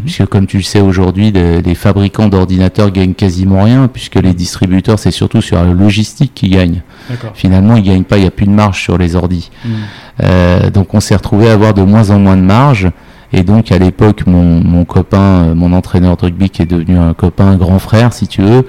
Puisque 0.04 0.26
comme 0.26 0.46
tu 0.46 0.58
le 0.58 0.62
sais 0.62 0.80
aujourd'hui, 0.80 1.32
les, 1.32 1.62
les 1.62 1.74
fabricants 1.74 2.28
d'ordinateurs 2.28 2.90
gagnent 2.90 3.14
quasiment 3.14 3.62
rien, 3.62 3.88
puisque 3.88 4.16
les 4.16 4.34
distributeurs, 4.34 4.98
c'est 4.98 5.10
surtout 5.10 5.40
sur 5.40 5.56
la 5.56 5.72
logistique 5.72 6.32
qui 6.34 6.50
gagnent. 6.50 6.82
Finalement, 7.34 7.76
ils 7.76 7.82
gagnent 7.82 8.04
pas, 8.04 8.18
il 8.18 8.22
n'y 8.22 8.26
a 8.26 8.30
plus 8.30 8.46
de 8.46 8.50
marge 8.50 8.82
sur 8.82 8.98
les 8.98 9.16
ordis. 9.16 9.50
Mhm. 9.64 9.72
Euh, 10.22 10.70
donc 10.70 10.94
on 10.94 11.00
s'est 11.00 11.16
retrouvé 11.16 11.48
à 11.48 11.54
avoir 11.54 11.74
de 11.74 11.82
moins 11.82 12.10
en 12.10 12.18
moins 12.18 12.36
de 12.36 12.42
marge. 12.42 12.90
Et 13.32 13.42
donc 13.42 13.72
à 13.72 13.78
l'époque, 13.78 14.26
mon, 14.26 14.62
mon 14.62 14.84
copain, 14.84 15.18
euh, 15.18 15.54
mon 15.54 15.72
entraîneur 15.72 16.16
de 16.16 16.22
rugby, 16.22 16.50
qui 16.50 16.62
est 16.62 16.66
devenu 16.66 16.98
un 16.98 17.14
copain, 17.14 17.46
un 17.46 17.56
grand 17.56 17.80
frère, 17.80 18.12
si 18.12 18.28
tu 18.28 18.42
veux, 18.42 18.64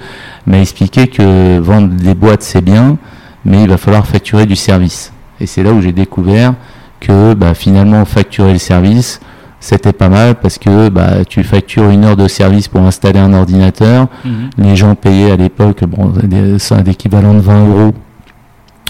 m'a 0.46 0.60
expliqué 0.60 1.06
que 1.06 1.58
vendre 1.58 1.94
des 1.94 2.14
boîtes 2.14 2.42
c'est 2.42 2.62
bien, 2.62 2.98
mais 3.44 3.62
il 3.62 3.68
va 3.68 3.76
falloir 3.76 4.06
facturer 4.06 4.44
du 4.44 4.56
service. 4.56 5.12
Et 5.40 5.46
c'est 5.46 5.62
là 5.62 5.72
où 5.72 5.80
j'ai 5.80 5.92
découvert 5.92 6.54
que 6.98 7.34
bah, 7.34 7.54
finalement 7.54 8.04
facturer 8.04 8.54
le 8.54 8.58
service, 8.58 9.20
c'était 9.66 9.92
pas 9.92 10.08
mal 10.08 10.36
parce 10.36 10.58
que 10.58 10.88
bah, 10.88 11.24
tu 11.28 11.42
factures 11.42 11.90
une 11.90 12.04
heure 12.04 12.16
de 12.16 12.28
service 12.28 12.68
pour 12.68 12.82
installer 12.82 13.18
un 13.18 13.32
ordinateur. 13.34 14.06
Mhm. 14.24 14.50
Les 14.58 14.76
gens 14.76 14.94
payaient 14.94 15.32
à 15.32 15.36
l'époque, 15.36 15.84
bon, 15.84 16.12
des- 16.22 16.58
c'est 16.58 16.74
un 16.74 16.84
équivalent 16.84 17.34
de 17.34 17.40
20 17.40 17.66
euros, 17.66 17.92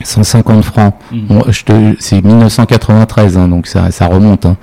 150 0.05 0.62
francs. 0.62 0.93
Mhm. 1.11 1.21
Bon, 1.29 1.43
je 1.49 1.65
te, 1.65 1.73
c'est 1.99 2.21
1993, 2.23 3.39
hein, 3.39 3.49
donc 3.49 3.67
ça, 3.67 3.91
ça 3.91 4.07
remonte. 4.07 4.45
hein. 4.45 4.57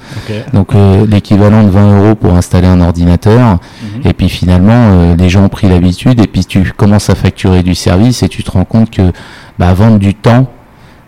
Donc 0.53 0.75
euh, 0.75 1.07
l'équivalent 1.07 1.63
de 1.63 1.69
20 1.69 1.97
euros 2.03 2.15
pour 2.15 2.33
installer 2.35 2.67
un 2.67 2.81
ordinateur. 2.81 3.57
Mhm. 3.81 4.01
Et 4.09 4.13
puis 4.13 4.29
finalement, 4.29 4.71
euh, 4.91 5.15
les 5.15 5.29
gens 5.29 5.43
ont 5.45 5.49
pris 5.49 5.67
l'habitude. 5.67 6.19
Et 6.19 6.27
puis 6.27 6.45
tu 6.45 6.71
commences 6.77 7.09
à 7.09 7.15
facturer 7.15 7.63
du 7.63 7.73
service 7.73 8.21
et 8.21 8.29
tu 8.29 8.43
te 8.43 8.51
rends 8.51 8.65
compte 8.65 8.91
que 8.91 9.11
bah, 9.57 9.73
vendre 9.73 9.97
du 9.97 10.13
temps, 10.13 10.47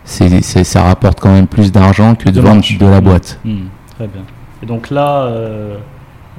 c'est, 0.04 0.42
ça 0.42 0.82
rapporte 0.82 1.20
quand 1.20 1.32
même 1.32 1.46
plus 1.46 1.70
d'argent 1.70 2.14
que 2.16 2.24
de 2.28 2.32
De 2.32 2.40
vendre 2.40 2.62
de 2.80 2.86
la 2.86 3.00
boîte. 3.00 3.38
Mhm. 3.44 3.68
Très 3.96 4.08
bien. 4.08 4.22
Et 4.62 4.66
donc 4.66 4.90
là, 4.90 5.24
euh, 5.24 5.76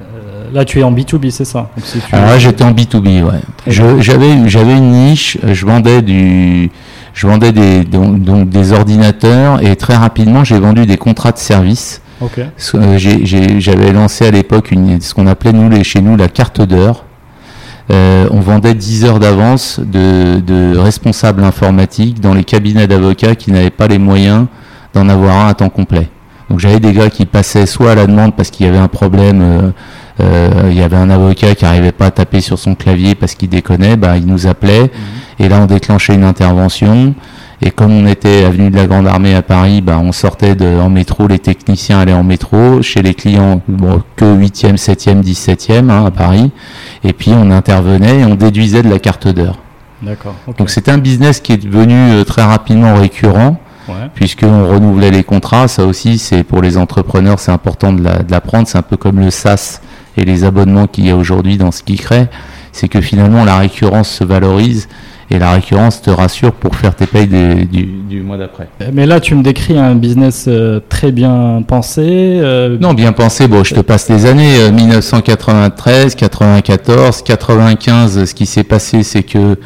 euh, 0.00 0.44
là, 0.52 0.64
tu 0.64 0.80
es 0.80 0.82
en 0.82 0.92
B2B, 0.92 1.30
c'est 1.30 1.44
ça? 1.44 1.68
Donc, 1.76 1.84
si 1.84 1.98
tu- 2.00 2.14
Alors 2.14 2.28
là, 2.30 2.38
j'étais 2.38 2.64
en 2.64 2.72
B2B, 2.72 3.22
ouais. 3.22 3.40
J'avais, 3.66 4.48
j'avais 4.48 4.76
une 4.76 4.90
niche, 4.90 5.38
je 5.44 5.66
vendais 5.66 6.02
du, 6.02 6.70
je 7.14 7.26
vendais 7.26 7.52
des, 7.52 7.84
donc, 7.84 8.20
donc 8.22 8.48
des 8.48 8.72
ordinateurs 8.72 9.62
et 9.62 9.76
très 9.76 9.96
rapidement, 9.96 10.44
j'ai 10.44 10.58
vendu 10.58 10.86
des 10.86 10.96
contrats 10.96 11.32
de 11.32 11.38
service. 11.38 12.00
Euh, 12.74 12.98
J'avais 12.98 13.92
lancé 13.92 14.26
à 14.26 14.30
l'époque 14.32 14.70
ce 15.00 15.14
qu'on 15.14 15.26
appelait 15.28 15.52
nous 15.52 15.68
les, 15.68 15.84
chez 15.84 16.00
nous 16.00 16.16
la 16.16 16.28
carte 16.28 16.60
d'heure. 16.60 17.04
Euh, 17.90 18.26
on 18.32 18.40
vendait 18.40 18.74
10 18.74 19.04
heures 19.04 19.18
d'avance 19.18 19.80
de, 19.80 20.40
de 20.40 20.76
responsables 20.76 21.42
informatiques 21.42 22.20
dans 22.20 22.34
les 22.34 22.44
cabinets 22.44 22.86
d'avocats 22.86 23.34
qui 23.34 23.50
n'avaient 23.50 23.70
pas 23.70 23.86
les 23.86 23.98
moyens 23.98 24.46
d'en 24.94 25.08
avoir 25.08 25.46
un 25.46 25.48
à 25.48 25.54
temps 25.54 25.70
complet. 25.70 26.08
Donc 26.50 26.60
j'avais 26.60 26.80
des 26.80 26.92
gars 26.92 27.10
qui 27.10 27.26
passaient 27.26 27.66
soit 27.66 27.92
à 27.92 27.94
la 27.94 28.06
demande 28.06 28.34
parce 28.34 28.50
qu'il 28.50 28.66
y 28.66 28.68
avait 28.68 28.78
un 28.78 28.88
problème, 28.88 29.42
euh, 29.42 29.70
euh, 30.20 30.68
il 30.70 30.76
y 30.76 30.82
avait 30.82 30.96
un 30.96 31.10
avocat 31.10 31.54
qui 31.54 31.64
n'arrivait 31.64 31.92
pas 31.92 32.06
à 32.06 32.10
taper 32.10 32.40
sur 32.40 32.58
son 32.58 32.74
clavier 32.74 33.14
parce 33.14 33.34
qu'il 33.34 33.48
déconnait, 33.48 33.96
bah, 33.96 34.16
il 34.16 34.26
nous 34.26 34.46
appelait 34.46 34.90
et 35.38 35.48
là 35.48 35.60
on 35.60 35.66
déclenchait 35.66 36.14
une 36.14 36.24
intervention. 36.24 37.14
Et 37.60 37.72
comme 37.72 37.90
on 37.90 38.06
était 38.06 38.44
avenue 38.44 38.70
de 38.70 38.76
la 38.76 38.86
Grande 38.86 39.08
Armée 39.08 39.34
à 39.34 39.42
Paris, 39.42 39.80
bah, 39.80 39.98
on 40.00 40.12
sortait 40.12 40.54
de, 40.54 40.78
en 40.78 40.88
métro, 40.88 41.26
les 41.26 41.40
techniciens 41.40 41.98
allaient 41.98 42.12
en 42.12 42.22
métro, 42.22 42.82
chez 42.82 43.02
les 43.02 43.14
clients, 43.14 43.60
bon, 43.66 44.00
que 44.14 44.24
8e, 44.24 44.76
7e, 44.76 45.22
17e 45.24 45.90
hein, 45.90 46.06
à 46.06 46.10
Paris, 46.12 46.52
et 47.02 47.12
puis 47.12 47.32
on 47.32 47.50
intervenait 47.50 48.20
et 48.20 48.24
on 48.24 48.36
déduisait 48.36 48.82
de 48.82 48.88
la 48.88 49.00
carte 49.00 49.26
d'heure. 49.26 49.58
D'accord. 50.02 50.36
Donc 50.56 50.70
c'était 50.70 50.92
un 50.92 50.98
business 50.98 51.40
qui 51.40 51.52
est 51.52 51.56
devenu 51.56 51.94
euh, 51.94 52.22
très 52.22 52.44
rapidement 52.44 52.94
récurrent, 52.94 53.60
Ouais. 53.88 54.08
puisqu'on 54.14 54.68
renouvelait 54.68 55.10
les 55.10 55.24
contrats. 55.24 55.66
Ça 55.68 55.84
aussi, 55.84 56.18
c'est 56.18 56.42
pour 56.44 56.60
les 56.62 56.76
entrepreneurs, 56.76 57.38
c'est 57.40 57.52
important 57.52 57.92
de 57.92 58.02
la- 58.04 58.18
de. 58.22 58.66
C'est 58.66 58.78
un 58.78 58.82
peu 58.82 58.96
comme 58.96 59.18
le 59.20 59.30
SaaS 59.30 59.80
et 60.16 60.24
les 60.24 60.44
abonnements 60.44 60.86
qu'il 60.86 61.06
y 61.06 61.10
a 61.10 61.16
aujourd'hui 61.16 61.56
dans 61.56 61.70
ce 61.72 61.82
qui 61.82 61.96
crée. 61.96 62.26
C'est 62.72 62.88
que 62.88 63.00
finalement, 63.00 63.44
la 63.44 63.56
récurrence 63.58 64.08
se 64.10 64.24
valorise 64.24 64.88
et 65.30 65.38
la 65.38 65.52
récurrence 65.52 66.00
te 66.00 66.10
rassure 66.10 66.52
pour 66.52 66.74
faire 66.76 66.94
tes 66.94 67.06
payes 67.06 67.26
des- 67.26 67.64
du, 67.66 67.82
du 67.84 68.20
mois 68.22 68.36
d'après. 68.38 68.68
Mais 68.92 69.04
là, 69.06 69.20
tu 69.20 69.34
me 69.34 69.42
décris 69.42 69.76
un 69.78 69.94
business 69.94 70.46
euh, 70.48 70.80
très 70.88 71.10
bien 71.12 71.62
pensé. 71.66 72.02
euh, 72.06 72.78
Non, 72.80 72.94
bien 72.94 73.12
pensé. 73.12 73.46
Bon, 73.48 73.62
je 73.64 73.74
te 73.74 73.80
passe 73.80 74.08
les 74.08 74.26
années 74.26 74.56
euh, 74.60 74.70
1993, 74.72 76.14
94, 76.14 77.22
95. 77.22 78.24
Ce 78.24 78.34
qui 78.34 78.46
s'est 78.46 78.64
passé, 78.64 79.02
c'est 79.02 79.22
que 79.22 79.56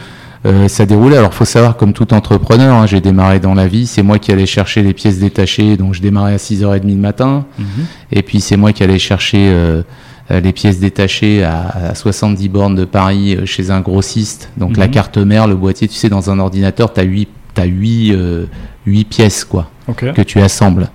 euh, 0.44 0.68
ça 0.68 0.86
déroulait. 0.86 1.16
Alors, 1.16 1.34
faut 1.34 1.44
savoir, 1.44 1.76
comme 1.76 1.92
tout 1.92 2.12
entrepreneur, 2.14 2.74
hein, 2.76 2.86
j'ai 2.86 3.00
démarré 3.00 3.38
dans 3.40 3.54
la 3.54 3.68
vie. 3.68 3.86
C'est 3.86 4.02
moi 4.02 4.18
qui 4.18 4.32
allais 4.32 4.46
chercher 4.46 4.82
les 4.82 4.92
pièces 4.92 5.18
détachées. 5.18 5.76
Donc, 5.76 5.94
je 5.94 6.02
démarrais 6.02 6.34
à 6.34 6.38
6h30 6.38 6.86
le 6.86 6.94
matin. 6.96 7.44
mhm. 7.58 7.64
Et 8.10 8.22
puis, 8.22 8.40
c'est 8.40 8.56
moi 8.56 8.72
qui 8.72 8.82
allais 8.82 8.98
chercher 8.98 9.50
euh, 9.52 9.82
les 10.30 10.52
pièces 10.52 10.78
détachées 10.80 11.44
à, 11.44 11.90
à 11.90 11.94
70 11.94 12.48
bornes 12.48 12.74
de 12.74 12.84
Paris 12.84 13.36
euh, 13.36 13.46
chez 13.46 13.70
un 13.70 13.80
grossiste. 13.80 14.50
Donc, 14.56 14.76
la 14.76 14.86
Mhm. 14.86 14.92
carte 14.92 15.18
mère, 15.18 15.46
le 15.46 15.54
boîtier, 15.54 15.86
tu 15.88 15.94
sais, 15.94 16.08
dans 16.08 16.30
un 16.30 16.38
ordinateur, 16.38 16.92
tu 16.92 17.00
as 17.00 17.04
8, 17.04 17.28
t'as 17.54 17.64
huit, 17.66 18.12
euh, 18.12 18.46
huit 18.86 19.04
pièces, 19.04 19.44
quoi 19.44 19.70
Ok. 19.88 20.12
que 20.12 20.22
tu 20.22 20.40
assembles. 20.40 20.88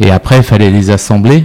Et 0.00 0.10
après, 0.10 0.38
il 0.38 0.42
fallait 0.42 0.70
les 0.70 0.90
assembler. 0.90 1.44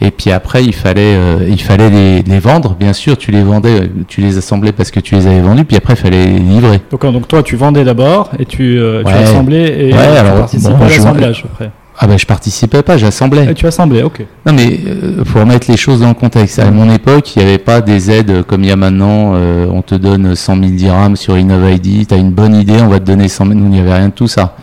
Et 0.00 0.10
puis 0.10 0.30
après, 0.30 0.62
il 0.62 0.74
fallait, 0.74 1.14
euh, 1.16 1.46
il 1.48 1.60
fallait 1.60 1.88
les, 1.88 2.22
les 2.22 2.38
vendre. 2.38 2.74
Bien 2.78 2.92
sûr, 2.92 3.16
tu 3.16 3.30
les 3.30 3.42
vendais, 3.42 3.90
tu 4.08 4.20
les 4.20 4.36
assemblais 4.36 4.72
parce 4.72 4.90
que 4.90 5.00
tu 5.00 5.14
les 5.14 5.26
avais 5.26 5.40
vendus. 5.40 5.64
Puis 5.64 5.76
après, 5.76 5.94
il 5.94 5.96
fallait 5.96 6.26
les 6.26 6.38
livrer. 6.38 6.80
Donc, 6.90 7.04
euh, 7.04 7.10
donc 7.12 7.28
toi, 7.28 7.42
tu 7.42 7.56
vendais 7.56 7.82
d'abord 7.84 8.30
et 8.38 8.44
tu, 8.44 8.78
euh, 8.78 9.02
tu 9.02 9.06
Ouais. 9.08 9.18
assemblais 9.22 9.88
et 9.88 9.92
Ouais, 9.94 9.98
tu 10.12 10.18
alors, 10.18 10.34
participais 10.40 10.74
bon, 10.74 10.84
à 10.84 10.88
l'assemblage 10.88 11.44
après. 11.50 11.70
Ah 11.98 12.06
ben, 12.06 12.18
je 12.18 12.26
participais 12.26 12.82
pas, 12.82 12.98
j'assemblais. 12.98 13.46
Et 13.50 13.54
tu 13.54 13.66
assemblais, 13.66 14.02
ok. 14.02 14.24
Non, 14.44 14.52
mais 14.52 14.80
euh, 14.86 15.24
faut 15.24 15.38
remettre 15.40 15.70
les 15.70 15.78
choses 15.78 16.00
dans 16.00 16.08
le 16.08 16.14
contexte. 16.14 16.58
À 16.58 16.70
mon 16.70 16.92
époque, 16.92 17.34
il 17.34 17.42
n'y 17.42 17.48
avait 17.48 17.58
pas 17.58 17.80
des 17.80 18.10
aides 18.10 18.42
comme 18.46 18.64
il 18.64 18.68
y 18.68 18.72
a 18.72 18.76
maintenant. 18.76 19.32
euh, 19.34 19.66
on 19.72 19.80
te 19.82 19.94
donne 19.94 20.34
100 20.34 20.56
000 20.56 20.66
dirhams 20.72 21.16
sur 21.16 21.36
InnovID. 21.36 22.06
Tu 22.06 22.14
as 22.14 22.18
une 22.18 22.32
bonne 22.32 22.54
idée, 22.54 22.74
on 22.82 22.88
va 22.88 23.00
te 23.00 23.04
donner 23.04 23.28
100 23.28 23.46
000. 23.46 23.58
Nous, 23.58 23.64
il 23.66 23.70
n'y 23.70 23.80
avait 23.80 23.94
rien 23.94 24.08
de 24.08 24.12
tout 24.12 24.28
ça. 24.28 24.56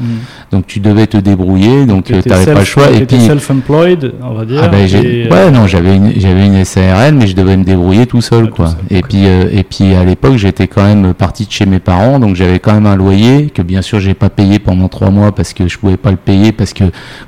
Donc, 0.52 0.68
tu 0.68 0.80
devais 0.80 1.08
te 1.08 1.18
débrouiller. 1.18 1.86
Donc, 1.88 2.06
Tu 2.06 2.14
n'avais 2.14 2.46
pas 2.54 2.60
le 2.60 2.66
choix. 2.66 2.92
Et 2.92 3.06
puis, 3.06 3.20
self-employed, 3.20 4.14
on 4.24 4.34
va 4.36 4.46
dire. 4.46 4.62
Ah 4.64 4.68
ben, 4.68 4.88
et, 4.88 5.24
ouais, 5.28 5.30
euh, 5.32 5.50
non, 5.52 5.66
j'avais 5.66 5.96
une, 5.96 6.14
j'avais 6.18 6.46
une 6.46 6.64
SARL, 6.64 7.16
mais 7.16 7.26
je 7.26 7.36
devais 7.36 7.58
me 7.58 7.64
débrouiller 7.64 8.06
tout 8.06 8.22
seul, 8.22 8.44
Ah, 8.44 8.48
tout 8.50 8.54
quoi. 8.56 8.68
seul, 8.68 8.78
et 8.92 9.02
puis, 9.02 9.26
euh, 9.26 9.46
et 9.52 9.64
puis 9.64 9.96
à 9.96 10.04
l'époque, 10.04 10.36
j'étais 10.38 10.68
quand 10.68 10.84
même 10.84 11.14
parti 11.16 11.46
de 11.46 11.52
chez 11.52 11.66
mes 11.66 11.80
parents, 11.80 12.20
donc 12.20 12.36
j'avais 12.36 12.60
quand 12.60 12.74
même 12.74 12.86
un 12.86 12.96
loyer 12.96 13.50
que 13.50 13.62
bien 13.62 13.82
sûr 13.82 14.00
j'ai 14.00 14.14
pas 14.14 14.30
payé 14.30 14.60
pendant 14.60 14.88
trois 14.88 15.10
mois 15.10 15.34
parce 15.34 15.54
que 15.54 15.68
je 15.68 15.78
pouvais 15.78 15.98
pas 15.98 16.12
le 16.12 16.18
payer 16.18 16.52
parce 16.52 16.74
que 16.74 16.84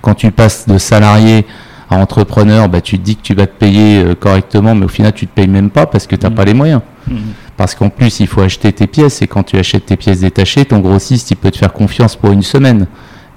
quand 0.05 0.13
tu 0.13 0.29
passes 0.31 0.67
de 0.67 0.77
salarié 0.77 1.45
à 1.89 1.97
entrepreneur, 1.97 2.69
bah 2.69 2.79
tu 2.81 2.97
te 2.99 3.03
dis 3.03 3.15
que 3.15 3.21
tu 3.23 3.33
vas 3.33 3.47
te 3.47 3.57
payer 3.57 4.03
euh, 4.03 4.13
correctement, 4.15 4.75
mais 4.75 4.85
au 4.85 4.89
final 4.89 5.13
tu 5.13 5.25
te 5.27 5.33
payes 5.33 5.47
même 5.47 5.71
pas 5.71 5.87
parce 5.87 6.05
que 6.07 6.15
t'as 6.15 6.29
Mhm. 6.29 6.35
pas 6.35 6.45
les 6.45 6.53
moyens. 6.53 6.81
mhm. 7.09 7.17
Parce 7.57 7.73
qu'en 7.73 7.89
plus, 7.89 8.19
il 8.19 8.27
faut 8.27 8.41
acheter 8.41 8.73
tes 8.73 8.85
pièces 8.85 9.21
et 9.21 9.27
quand 9.27 9.43
tu 9.43 9.57
achètes 9.57 9.85
tes 9.85 9.95
pièces 9.95 10.19
détachées, 10.19 10.65
ton 10.65 10.79
grossiste 10.79 11.31
il 11.31 11.35
peut 11.37 11.51
te 11.51 11.57
faire 11.57 11.71
confiance 11.73 12.15
pour 12.17 12.31
une 12.31 12.41
semaine, 12.43 12.85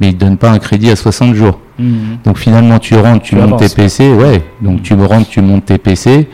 mais 0.01 0.09
il 0.09 0.15
te 0.17 0.25
donne 0.25 0.37
pas 0.37 0.51
un 0.51 0.59
crédit 0.59 0.91
à 0.91 0.97
60 0.97 1.35
jours. 1.35 1.59
Mhm. 1.79 2.19
Donc 2.25 2.37
finalement, 2.39 2.79
tu 2.79 2.95
rentres, 2.97 3.23
tu, 3.23 3.37
Tu 3.37 3.41
montes 3.41 3.59
tes 3.61 3.69
PC, 3.75 4.13
ouais. 4.13 4.43
Donc 4.61 4.83
tu 4.83 4.93
rentres, 4.95 5.29
tu 5.31 5.41
montes 5.41 5.67
tes 5.67 5.79
PC, 5.79 6.29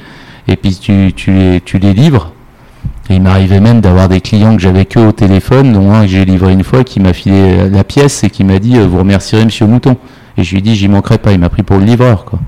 et 0.48 0.56
puis 0.56 0.74
tu, 0.76 1.12
tu, 1.14 1.32
les, 1.32 1.60
tu 1.60 1.78
les 1.78 1.92
livres. 1.92 2.32
Et 3.10 3.16
il 3.16 3.22
m'arrivait 3.22 3.60
même 3.60 3.80
d'avoir 3.82 4.08
des 4.08 4.22
clients 4.22 4.56
que 4.56 4.62
j'avais 4.62 4.86
que 4.86 4.98
au 4.98 5.12
téléphone, 5.12 5.74
dont 5.74 5.92
un 5.92 6.02
que 6.02 6.06
j'ai 6.08 6.24
livré 6.24 6.52
une 6.54 6.64
fois, 6.64 6.84
qui 6.84 7.00
m'a 7.00 7.12
filé 7.12 7.68
la 7.68 7.84
pièce 7.84 8.24
et 8.24 8.30
qui 8.30 8.44
m'a 8.44 8.58
dit 8.58 8.78
euh, 8.78 8.86
Vous 8.86 8.98
remercierez 9.00 9.44
Monsieur 9.44 9.66
Mouton. 9.66 9.96
Et 10.36 10.44
je 10.44 10.50
lui 10.50 10.58
ai 10.58 10.60
dit 10.62 10.74
J'y 10.74 10.88
manquerai 10.88 11.18
pas. 11.18 11.32
Il 11.32 11.38
m'a 11.38 11.48
pris 11.48 11.62
pour 11.62 11.78
le 11.78 11.84
livreur, 11.84 12.24
quoi. 12.24 12.38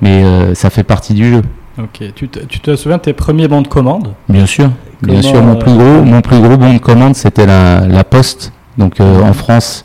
Mais 0.00 0.22
euh, 0.24 0.54
ça 0.54 0.70
fait 0.70 0.82
partie 0.84 1.14
du 1.14 1.30
jeu. 1.30 1.42
Ok. 1.78 2.02
Tu 2.14 2.28
te, 2.28 2.38
tu 2.40 2.60
te 2.60 2.76
souviens 2.76 2.98
de 2.98 3.02
tes 3.02 3.12
premiers 3.12 3.48
bons 3.48 3.62
de 3.62 3.68
commande? 3.68 4.14
Bien 4.28 4.46
sûr. 4.46 4.70
Bien 5.02 5.22
sûr, 5.22 5.42
mon 5.42 5.54
euh, 5.54 5.58
plus 5.58 5.72
gros, 5.72 6.02
mon 6.02 6.20
plus 6.20 6.40
gros 6.40 6.56
bon 6.56 6.72
de 6.72 6.78
commande, 6.78 7.14
c'était 7.14 7.46
la, 7.46 7.86
la 7.86 8.04
Poste. 8.04 8.52
Donc 8.78 9.00
euh, 9.00 9.22
en 9.22 9.32
France, 9.32 9.84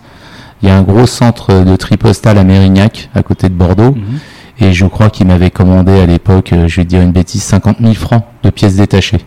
il 0.62 0.70
y 0.70 0.72
a 0.72 0.78
un 0.78 0.82
gros 0.82 1.06
centre 1.06 1.64
de 1.64 1.76
tri 1.76 1.98
postal 1.98 2.38
à 2.38 2.44
Mérignac, 2.44 3.10
à 3.16 3.24
côté 3.24 3.50
de 3.50 3.54
Bordeaux. 3.54 3.92
Mhm. 3.92 4.20
Et 4.62 4.74
je 4.74 4.86
crois 4.86 5.10
qu'il 5.10 5.28
m'avait 5.28 5.52
commandé 5.52 5.94
à 6.00 6.06
l'époque, 6.06 6.54
je 6.68 6.76
vais 6.76 6.86
dire 6.86 7.02
une 7.02 7.14
bêtise, 7.14 7.44
50 7.44 7.78
000 7.80 7.94
francs 7.94 8.24
de 8.44 8.50
pièces 8.50 8.76
détachées. 8.76 9.22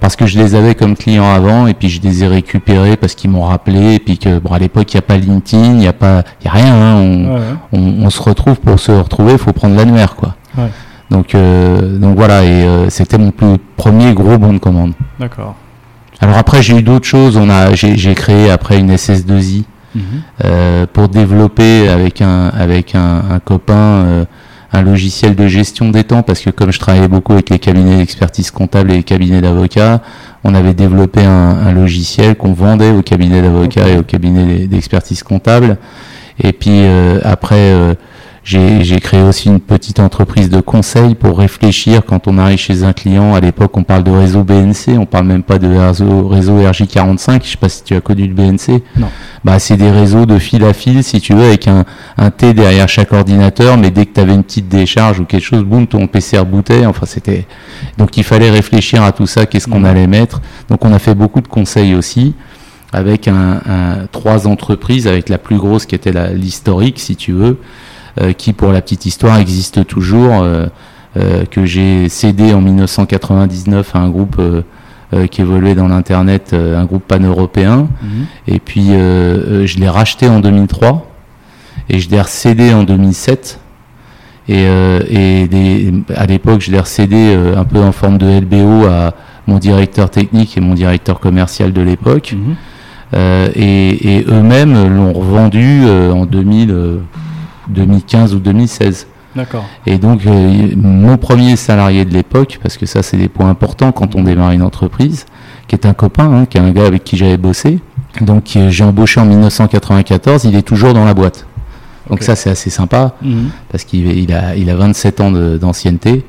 Parce 0.00 0.14
que 0.16 0.26
je 0.26 0.38
les 0.38 0.54
avais 0.54 0.74
comme 0.74 0.96
clients 0.96 1.28
avant, 1.32 1.66
et 1.66 1.74
puis 1.74 1.88
je 1.88 2.00
les 2.00 2.22
ai 2.22 2.28
récupérés 2.28 2.96
parce 2.96 3.14
qu'ils 3.14 3.30
m'ont 3.30 3.42
rappelé, 3.44 3.94
et 3.94 3.98
puis 3.98 4.18
que 4.18 4.38
bon, 4.38 4.52
à 4.52 4.58
l'époque, 4.58 4.92
il 4.92 4.96
n'y 4.96 5.00
a 5.00 5.02
pas 5.02 5.16
LinkedIn, 5.16 5.64
il 5.72 5.76
n'y 5.76 5.88
a 5.88 5.92
pas, 5.92 6.22
y 6.44 6.48
a 6.48 6.52
rien. 6.52 6.74
hein, 6.74 6.94
on, 6.96 7.34
Ouais, 7.34 7.40
on, 7.72 8.04
on 8.06 8.10
se 8.10 8.22
retrouve 8.22 8.60
pour 8.60 8.78
se 8.78 8.92
retrouver, 8.92 9.32
il 9.32 9.38
faut 9.38 9.52
prendre 9.52 9.74
l'annuaire, 9.76 10.14
quoi. 10.14 10.36
Ouais. 10.56 10.70
Donc, 11.10 11.34
euh, 11.34 11.98
donc 11.98 12.16
voilà, 12.16 12.42
et 12.44 12.48
euh, 12.64 12.90
c'était 12.90 13.18
mon 13.18 13.30
plus 13.30 13.58
premier 13.76 14.12
gros 14.14 14.38
bon 14.38 14.52
de 14.52 14.58
commande. 14.58 14.92
D'accord. 15.20 15.54
Alors 16.20 16.36
après, 16.38 16.62
j'ai 16.62 16.78
eu 16.78 16.82
d'autres 16.82 17.06
choses. 17.06 17.36
On 17.36 17.48
a, 17.50 17.74
j'ai 17.74 18.14
créé 18.14 18.50
après 18.50 18.78
une 18.78 18.90
SS2I 18.92 19.64
Mhm. 19.94 20.02
euh, 20.44 20.86
pour 20.92 21.08
développer 21.08 21.88
avec 21.88 22.20
un 22.20 22.48
avec 22.48 22.94
un, 22.94 23.22
un 23.30 23.38
copain 23.38 24.26
un 24.72 24.82
logiciel 24.82 25.34
de 25.34 25.46
gestion 25.46 25.90
des 25.90 26.04
temps 26.04 26.22
parce 26.22 26.40
que 26.40 26.50
comme 26.50 26.72
je 26.72 26.78
travaillais 26.78 27.08
beaucoup 27.08 27.32
avec 27.32 27.50
les 27.50 27.58
cabinets 27.58 27.98
d'expertise 27.98 28.50
comptable 28.50 28.90
et 28.90 28.96
les 28.96 29.02
cabinets 29.02 29.40
d'avocats, 29.40 30.02
on 30.44 30.54
avait 30.54 30.74
développé 30.74 31.24
un, 31.24 31.30
un 31.30 31.72
logiciel 31.72 32.36
qu'on 32.36 32.52
vendait 32.52 32.90
aux 32.90 33.02
cabinets 33.02 33.42
d'avocats 33.42 33.88
et 33.88 33.96
aux 33.96 34.02
cabinets 34.02 34.66
d'expertise 34.66 35.22
comptable. 35.22 35.78
Et 36.42 36.52
puis 36.52 36.82
euh, 36.82 37.20
après, 37.24 37.72
euh, 37.72 37.94
j'ai 38.48 39.00
créé 39.00 39.22
aussi 39.22 39.48
une 39.48 39.58
petite 39.58 39.98
entreprise 39.98 40.48
de 40.48 40.60
conseil 40.60 41.16
pour 41.16 41.36
réfléchir 41.38 42.02
quand 42.06 42.28
on 42.28 42.38
arrive 42.38 42.58
chez 42.58 42.84
un 42.84 42.92
client. 42.92 43.34
À 43.34 43.40
l'époque, 43.40 43.76
on 43.76 43.82
parle 43.82 44.04
de 44.04 44.12
réseau 44.12 44.44
BNC, 44.44 44.96
on 44.98 45.04
parle 45.04 45.26
même 45.26 45.42
pas 45.42 45.58
de 45.58 45.66
réseau, 45.66 46.28
réseau 46.28 46.56
RJ45. 46.62 47.40
Je 47.42 47.48
sais 47.50 47.56
pas 47.56 47.68
si 47.68 47.82
tu 47.82 47.96
as 47.96 48.00
connu 48.00 48.28
le 48.28 48.34
BNC. 48.34 48.82
Non. 48.96 49.08
Bah, 49.44 49.58
c'est 49.58 49.76
des 49.76 49.90
réseaux 49.90 50.26
de 50.26 50.38
fil 50.38 50.62
à 50.62 50.72
fil, 50.72 51.02
si 51.02 51.20
tu 51.20 51.34
veux, 51.34 51.42
avec 51.44 51.66
un, 51.66 51.84
un 52.18 52.30
T 52.30 52.54
derrière 52.54 52.88
chaque 52.88 53.12
ordinateur, 53.12 53.76
mais 53.78 53.90
dès 53.90 54.06
que 54.06 54.12
tu 54.14 54.20
avais 54.20 54.34
une 54.34 54.44
petite 54.44 54.68
décharge 54.68 55.18
ou 55.18 55.24
quelque 55.24 55.42
chose, 55.44 55.64
boum, 55.64 55.88
ton 55.88 56.06
PC 56.06 56.38
rebootait. 56.38 56.86
Enfin, 56.86 57.04
c'était. 57.04 57.48
Donc, 57.98 58.16
il 58.16 58.22
fallait 58.22 58.50
réfléchir 58.50 59.02
à 59.02 59.10
tout 59.10 59.26
ça, 59.26 59.46
qu'est-ce 59.46 59.66
qu'on 59.66 59.80
Mhm. 59.80 59.84
allait 59.86 60.06
mettre. 60.06 60.40
Donc, 60.70 60.84
on 60.84 60.92
a 60.92 61.00
fait 61.00 61.16
beaucoup 61.16 61.40
de 61.40 61.48
conseils 61.48 61.96
aussi, 61.96 62.34
avec 62.92 63.26
un, 63.26 63.60
un- 63.68 64.06
trois 64.12 64.46
entreprises, 64.46 65.08
avec 65.08 65.28
la 65.28 65.38
plus 65.38 65.56
grosse 65.58 65.84
qui 65.84 65.96
était 65.96 66.12
l'historique, 66.32 67.00
si 67.00 67.16
tu 67.16 67.32
veux, 67.32 67.58
qui, 68.36 68.52
pour 68.52 68.72
la 68.72 68.80
petite 68.80 69.06
histoire, 69.06 69.38
existe 69.38 69.86
toujours, 69.86 70.42
euh, 70.42 70.66
euh, 71.16 71.44
que 71.50 71.64
j'ai 71.64 72.08
cédé 72.08 72.52
en 72.54 72.60
1999 72.60 73.94
à 73.94 73.98
un 74.00 74.08
groupe 74.10 74.36
euh, 74.38 74.62
euh, 75.14 75.26
qui 75.26 75.40
évoluait 75.40 75.74
dans 75.74 75.88
l'Internet, 75.88 76.50
euh, 76.52 76.78
un 76.78 76.84
groupe 76.84 77.04
pan-européen. 77.06 77.88
Mhm. 78.02 78.26
Et 78.48 78.58
puis, 78.58 78.86
euh, 78.90 79.62
euh, 79.62 79.66
je 79.66 79.78
l'ai 79.78 79.88
racheté 79.88 80.28
en 80.28 80.40
2003 80.40 81.06
et 81.88 82.00
je 82.00 82.10
l'ai 82.10 82.20
recédé 82.20 82.74
en 82.74 82.82
2007. 82.82 83.60
Et, 84.48 84.64
euh, 84.66 85.00
et 85.08 85.48
des- 85.48 85.92
à 86.14 86.26
l'époque, 86.26 86.60
je 86.60 86.70
l'ai 86.70 86.78
recédé 86.80 87.16
euh, 87.16 87.56
un 87.56 87.64
peu 87.64 87.80
en 87.80 87.92
forme 87.92 88.18
de 88.18 88.26
LBO 88.26 88.86
à 88.86 89.12
mon 89.46 89.58
directeur 89.58 90.10
technique 90.10 90.56
et 90.56 90.60
mon 90.60 90.74
directeur 90.74 91.18
commercial 91.20 91.72
de 91.72 91.80
l'époque. 91.82 92.34
Mhm. 92.36 92.54
Euh, 93.14 93.48
et 93.54 94.16
et 94.18 94.24
eux-mêmes 94.28 94.74
l'ont 94.96 95.12
revendu 95.12 95.82
euh, 95.84 96.10
en 96.12 96.26
2000, 96.26 96.70
euh, 96.72 96.98
2015 97.68 98.34
ou 98.34 98.38
2016. 98.38 99.06
D'accord. 99.34 99.64
Et 99.84 99.98
donc, 99.98 100.24
euh, 100.26 100.68
mon 100.76 101.18
premier 101.18 101.56
salarié 101.56 102.04
de 102.06 102.14
l'époque, 102.14 102.58
parce 102.62 102.76
que 102.78 102.86
ça, 102.86 103.02
c'est 103.02 103.18
des 103.18 103.28
points 103.28 103.50
importants 103.50 103.92
quand 103.92 104.14
on 104.14 104.22
démarre 104.22 104.52
une 104.52 104.62
entreprise, 104.62 105.26
qui 105.68 105.74
est 105.74 105.84
un 105.84 105.92
copain, 105.92 106.30
hein, 106.32 106.46
qui 106.46 106.56
est 106.56 106.60
un 106.60 106.70
gars 106.70 106.86
avec 106.86 107.04
qui 107.04 107.16
j'avais 107.18 107.36
bossé. 107.36 107.80
Donc, 108.22 108.56
euh, 108.56 108.70
j'ai 108.70 108.82
embauché 108.84 109.20
en 109.20 109.26
1994, 109.26 110.44
il 110.44 110.54
est 110.56 110.62
toujours 110.62 110.94
dans 110.94 111.04
la 111.04 111.12
boîte. 111.12 111.46
Donc, 112.08 112.22
ça, 112.22 112.34
c'est 112.36 112.48
assez 112.50 112.70
sympa, 112.70 113.14
Mhm. 113.20 113.50
parce 113.70 113.84
qu'il 113.84 114.06
il 114.16 114.32
a, 114.32 114.56
il 114.56 114.70
a 114.70 114.74
27 114.76 115.20
ans 115.20 115.30
d'ancienneté. 115.30 116.24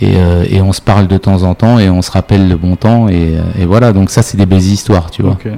Et, 0.00 0.12
euh, 0.16 0.44
et 0.48 0.62
on 0.62 0.72
se 0.72 0.80
parle 0.80 1.08
de 1.08 1.18
temps 1.18 1.42
en 1.42 1.54
temps 1.54 1.80
et 1.80 1.90
on 1.90 2.02
se 2.02 2.10
rappelle 2.12 2.48
le 2.48 2.56
bon 2.56 2.76
temps. 2.76 3.08
Et, 3.08 3.34
et 3.58 3.66
voilà, 3.66 3.92
donc 3.92 4.10
ça, 4.10 4.22
c'est 4.22 4.36
des 4.36 4.46
belles 4.46 4.60
histoires, 4.62 5.10
tu 5.10 5.22
vois. 5.22 5.32
Ok. 5.32 5.48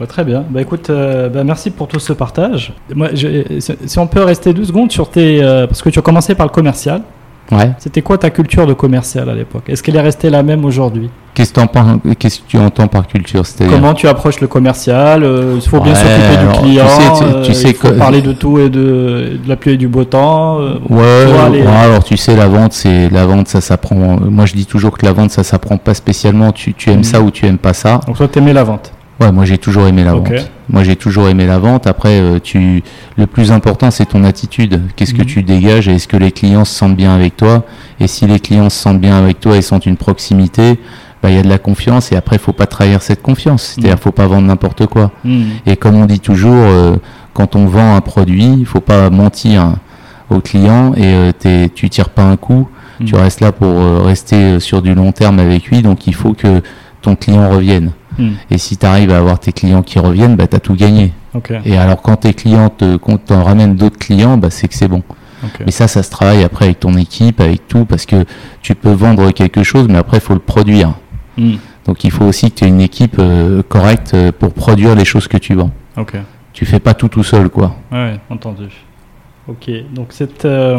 Ouais, 0.00 0.06
très 0.06 0.24
bien. 0.24 0.44
Bah 0.48 0.62
écoute, 0.62 0.88
euh, 0.88 1.28
bah, 1.28 1.44
merci 1.44 1.70
pour 1.70 1.86
tout 1.86 1.98
ce 2.00 2.12
partage. 2.14 2.72
Moi, 2.94 3.08
je- 3.14 3.60
si 3.86 3.98
on 3.98 4.06
peut 4.06 4.22
rester 4.22 4.54
deux 4.54 4.64
secondes 4.64 4.90
sur 4.90 5.10
tes, 5.10 5.42
euh, 5.42 5.66
parce 5.66 5.82
que 5.82 5.90
tu 5.90 5.98
as 5.98 6.02
commencé 6.02 6.34
par 6.34 6.46
le 6.46 6.52
commercial. 6.52 7.02
Ouais. 7.52 7.72
C'était 7.78 8.00
quoi 8.00 8.16
ta 8.16 8.30
culture 8.30 8.64
de 8.66 8.72
commercial 8.74 9.28
à 9.28 9.34
l'époque? 9.34 9.64
Est-ce 9.68 9.82
qu'elle 9.82 9.96
est 9.96 10.00
restée 10.00 10.30
la 10.30 10.44
même 10.44 10.64
aujourd'hui? 10.64 11.10
Qu'est-ce 11.34 11.50
que, 11.52 11.54
tu 12.46 12.56
entends 12.58 12.86
par 12.86 13.06
culture 13.08 13.42
Comment 13.68 13.92
tu 13.92 14.06
approches 14.06 14.40
le 14.40 14.46
commercial? 14.46 15.24
Euh, 15.24 15.54
Il 15.56 15.68
faut 15.68 15.80
bien 15.80 15.94
s'occuper 15.96 16.36
du 16.46 16.52
tu 16.54 16.60
client. 16.60 16.86
sais, 16.86 17.02
tu- 17.18 17.24
euh, 17.24 17.42
tu 17.42 17.54
sais 17.54 17.70
il 17.70 17.74
faut 17.74 17.88
que- 17.88 17.94
parler 17.94 18.22
de 18.22 18.32
tout 18.32 18.58
et 18.58 18.68
de, 18.70 19.38
de 19.42 19.48
la 19.48 19.56
pluie 19.56 19.72
et 19.72 19.76
du 19.76 19.88
beau 19.88 20.04
temps. 20.04 20.60
euh, 20.60 20.74
Ouais, 20.88 21.26
Pour 21.32 21.40
aller- 21.40 21.62
ouais, 21.62 21.66
alors 21.66 22.04
tu 22.04 22.16
sais, 22.16 22.36
la 22.36 22.46
vente, 22.46 22.72
c'est 22.72 23.08
la 23.10 23.26
vente, 23.26 23.48
ça 23.48 23.60
s'apprend. 23.60 23.96
Moi, 23.96 24.46
je 24.46 24.54
dis 24.54 24.66
toujours 24.66 24.96
que 24.96 25.04
la 25.04 25.12
vente, 25.12 25.30
ça 25.30 25.42
s'apprend 25.42 25.76
pas 25.76 25.94
spécialement. 25.94 26.52
Tu, 26.52 26.72
tu 26.74 26.90
aimes 26.90 26.98
Mhm. 26.98 27.04
ça 27.04 27.20
ou 27.20 27.30
tu 27.32 27.46
aimes 27.46 27.58
pas 27.58 27.74
ça. 27.74 28.00
Donc 28.06 28.16
toi, 28.16 28.28
t'aimais 28.28 28.52
la 28.52 28.62
vente. 28.64 28.92
Ouais, 29.20 29.30
moi 29.32 29.44
j'ai 29.44 29.58
toujours 29.58 29.86
aimé 29.86 30.02
la 30.02 30.14
vente. 30.14 30.32
Moi 30.70 30.82
j'ai 30.82 30.96
toujours 30.96 31.28
aimé 31.28 31.46
la 31.46 31.58
vente. 31.58 31.86
Après, 31.86 32.20
euh, 32.20 32.38
tu, 32.42 32.82
le 33.18 33.26
plus 33.26 33.52
important 33.52 33.90
c'est 33.90 34.06
ton 34.06 34.24
attitude. 34.24 34.80
Qu'est-ce 34.96 35.12
que 35.12 35.18
Mhm. 35.22 35.26
tu 35.26 35.42
dégages 35.42 35.88
et 35.88 35.94
est-ce 35.96 36.08
que 36.08 36.16
les 36.16 36.32
clients 36.32 36.64
se 36.64 36.74
sentent 36.74 36.96
bien 36.96 37.14
avec 37.14 37.36
toi? 37.36 37.64
Et 38.00 38.06
si 38.06 38.26
les 38.26 38.40
clients 38.40 38.70
se 38.70 38.78
sentent 38.78 39.00
bien 39.00 39.16
avec 39.18 39.38
toi 39.40 39.56
et 39.56 39.62
sentent 39.62 39.84
une 39.84 39.98
proximité, 39.98 40.78
bah, 41.22 41.28
il 41.30 41.36
y 41.36 41.38
a 41.38 41.42
de 41.42 41.48
la 41.50 41.58
confiance 41.58 42.12
et 42.12 42.16
après 42.16 42.38
faut 42.38 42.54
pas 42.54 42.66
trahir 42.66 43.02
cette 43.02 43.20
confiance. 43.20 43.62
C'est-à-dire 43.74 43.96
Mhm. 43.96 44.00
faut 44.00 44.12
pas 44.12 44.26
vendre 44.26 44.46
n'importe 44.46 44.86
quoi. 44.86 45.10
Hmm. 45.24 45.42
Et 45.66 45.76
comme 45.76 45.96
on 45.96 46.06
dit 46.06 46.20
toujours, 46.20 46.54
euh, 46.54 46.96
quand 47.34 47.56
on 47.56 47.66
vend 47.66 47.94
un 47.96 48.00
produit, 48.00 48.54
il 48.58 48.64
faut 48.64 48.80
pas 48.80 49.10
mentir 49.10 49.74
au 50.30 50.40
client 50.40 50.94
et 50.94 51.02
euh, 51.04 51.32
t'es- 51.38 51.68
tu 51.74 51.90
tires 51.90 52.08
pas 52.08 52.22
un 52.22 52.36
coup. 52.36 52.68
Tu 53.04 53.14
restes 53.16 53.40
là 53.40 53.50
pour 53.52 53.68
euh, 53.68 54.00
rester 54.02 54.36
euh, 54.36 54.60
sur 54.60 54.80
du 54.82 54.94
long 54.94 55.12
terme 55.12 55.38
avec 55.40 55.66
lui. 55.66 55.82
Donc 55.82 56.06
il 56.06 56.14
faut 56.14 56.32
que 56.32 56.62
ton 57.02 57.16
client 57.16 57.48
revienne. 57.50 57.90
Et 58.50 58.58
si 58.58 58.76
tu 58.76 58.86
arrives 58.86 59.10
à 59.10 59.18
avoir 59.18 59.38
tes 59.38 59.52
clients 59.52 59.82
qui 59.82 59.98
reviennent, 59.98 60.36
bah, 60.36 60.46
tu 60.46 60.56
as 60.56 60.60
tout 60.60 60.74
gagné. 60.74 61.12
Et 61.64 61.76
alors 61.76 62.02
quand 62.02 62.16
tes 62.16 62.34
clients 62.34 62.68
te, 62.68 62.96
quand 62.96 63.18
t'en 63.18 63.44
ramènes 63.44 63.76
d'autres 63.76 63.98
clients, 63.98 64.36
bah, 64.36 64.50
c'est 64.50 64.68
que 64.68 64.74
c'est 64.74 64.88
bon. 64.88 65.02
Mais 65.64 65.70
ça, 65.70 65.88
ça 65.88 66.02
se 66.02 66.10
travaille 66.10 66.42
après 66.44 66.66
avec 66.66 66.80
ton 66.80 66.96
équipe, 66.96 67.40
avec 67.40 67.66
tout, 67.66 67.84
parce 67.86 68.04
que 68.04 68.24
tu 68.60 68.74
peux 68.74 68.92
vendre 68.92 69.30
quelque 69.30 69.62
chose, 69.62 69.86
mais 69.88 69.98
après, 69.98 70.18
il 70.18 70.22
faut 70.22 70.34
le 70.34 70.40
produire. 70.40 70.94
Hmm. 71.38 71.54
Donc 71.86 72.04
il 72.04 72.10
faut 72.10 72.24
aussi 72.24 72.50
que 72.50 72.56
tu 72.58 72.64
aies 72.64 72.68
une 72.68 72.80
équipe 72.80 73.16
euh, 73.18 73.62
correcte 73.62 74.12
euh, 74.12 74.32
pour 74.32 74.52
produire 74.52 74.94
les 74.94 75.06
choses 75.06 75.28
que 75.28 75.38
tu 75.38 75.54
vends. 75.54 75.70
Ok. 75.96 76.16
Tu 76.52 76.66
fais 76.66 76.80
pas 76.80 76.94
tout 76.94 77.08
tout 77.08 77.22
seul, 77.22 77.48
quoi. 77.48 77.76
Ouais, 77.90 78.18
entendu. 78.28 78.68
Ok, 79.50 79.68
donc 79.92 80.08
cette, 80.10 80.44
euh, 80.44 80.78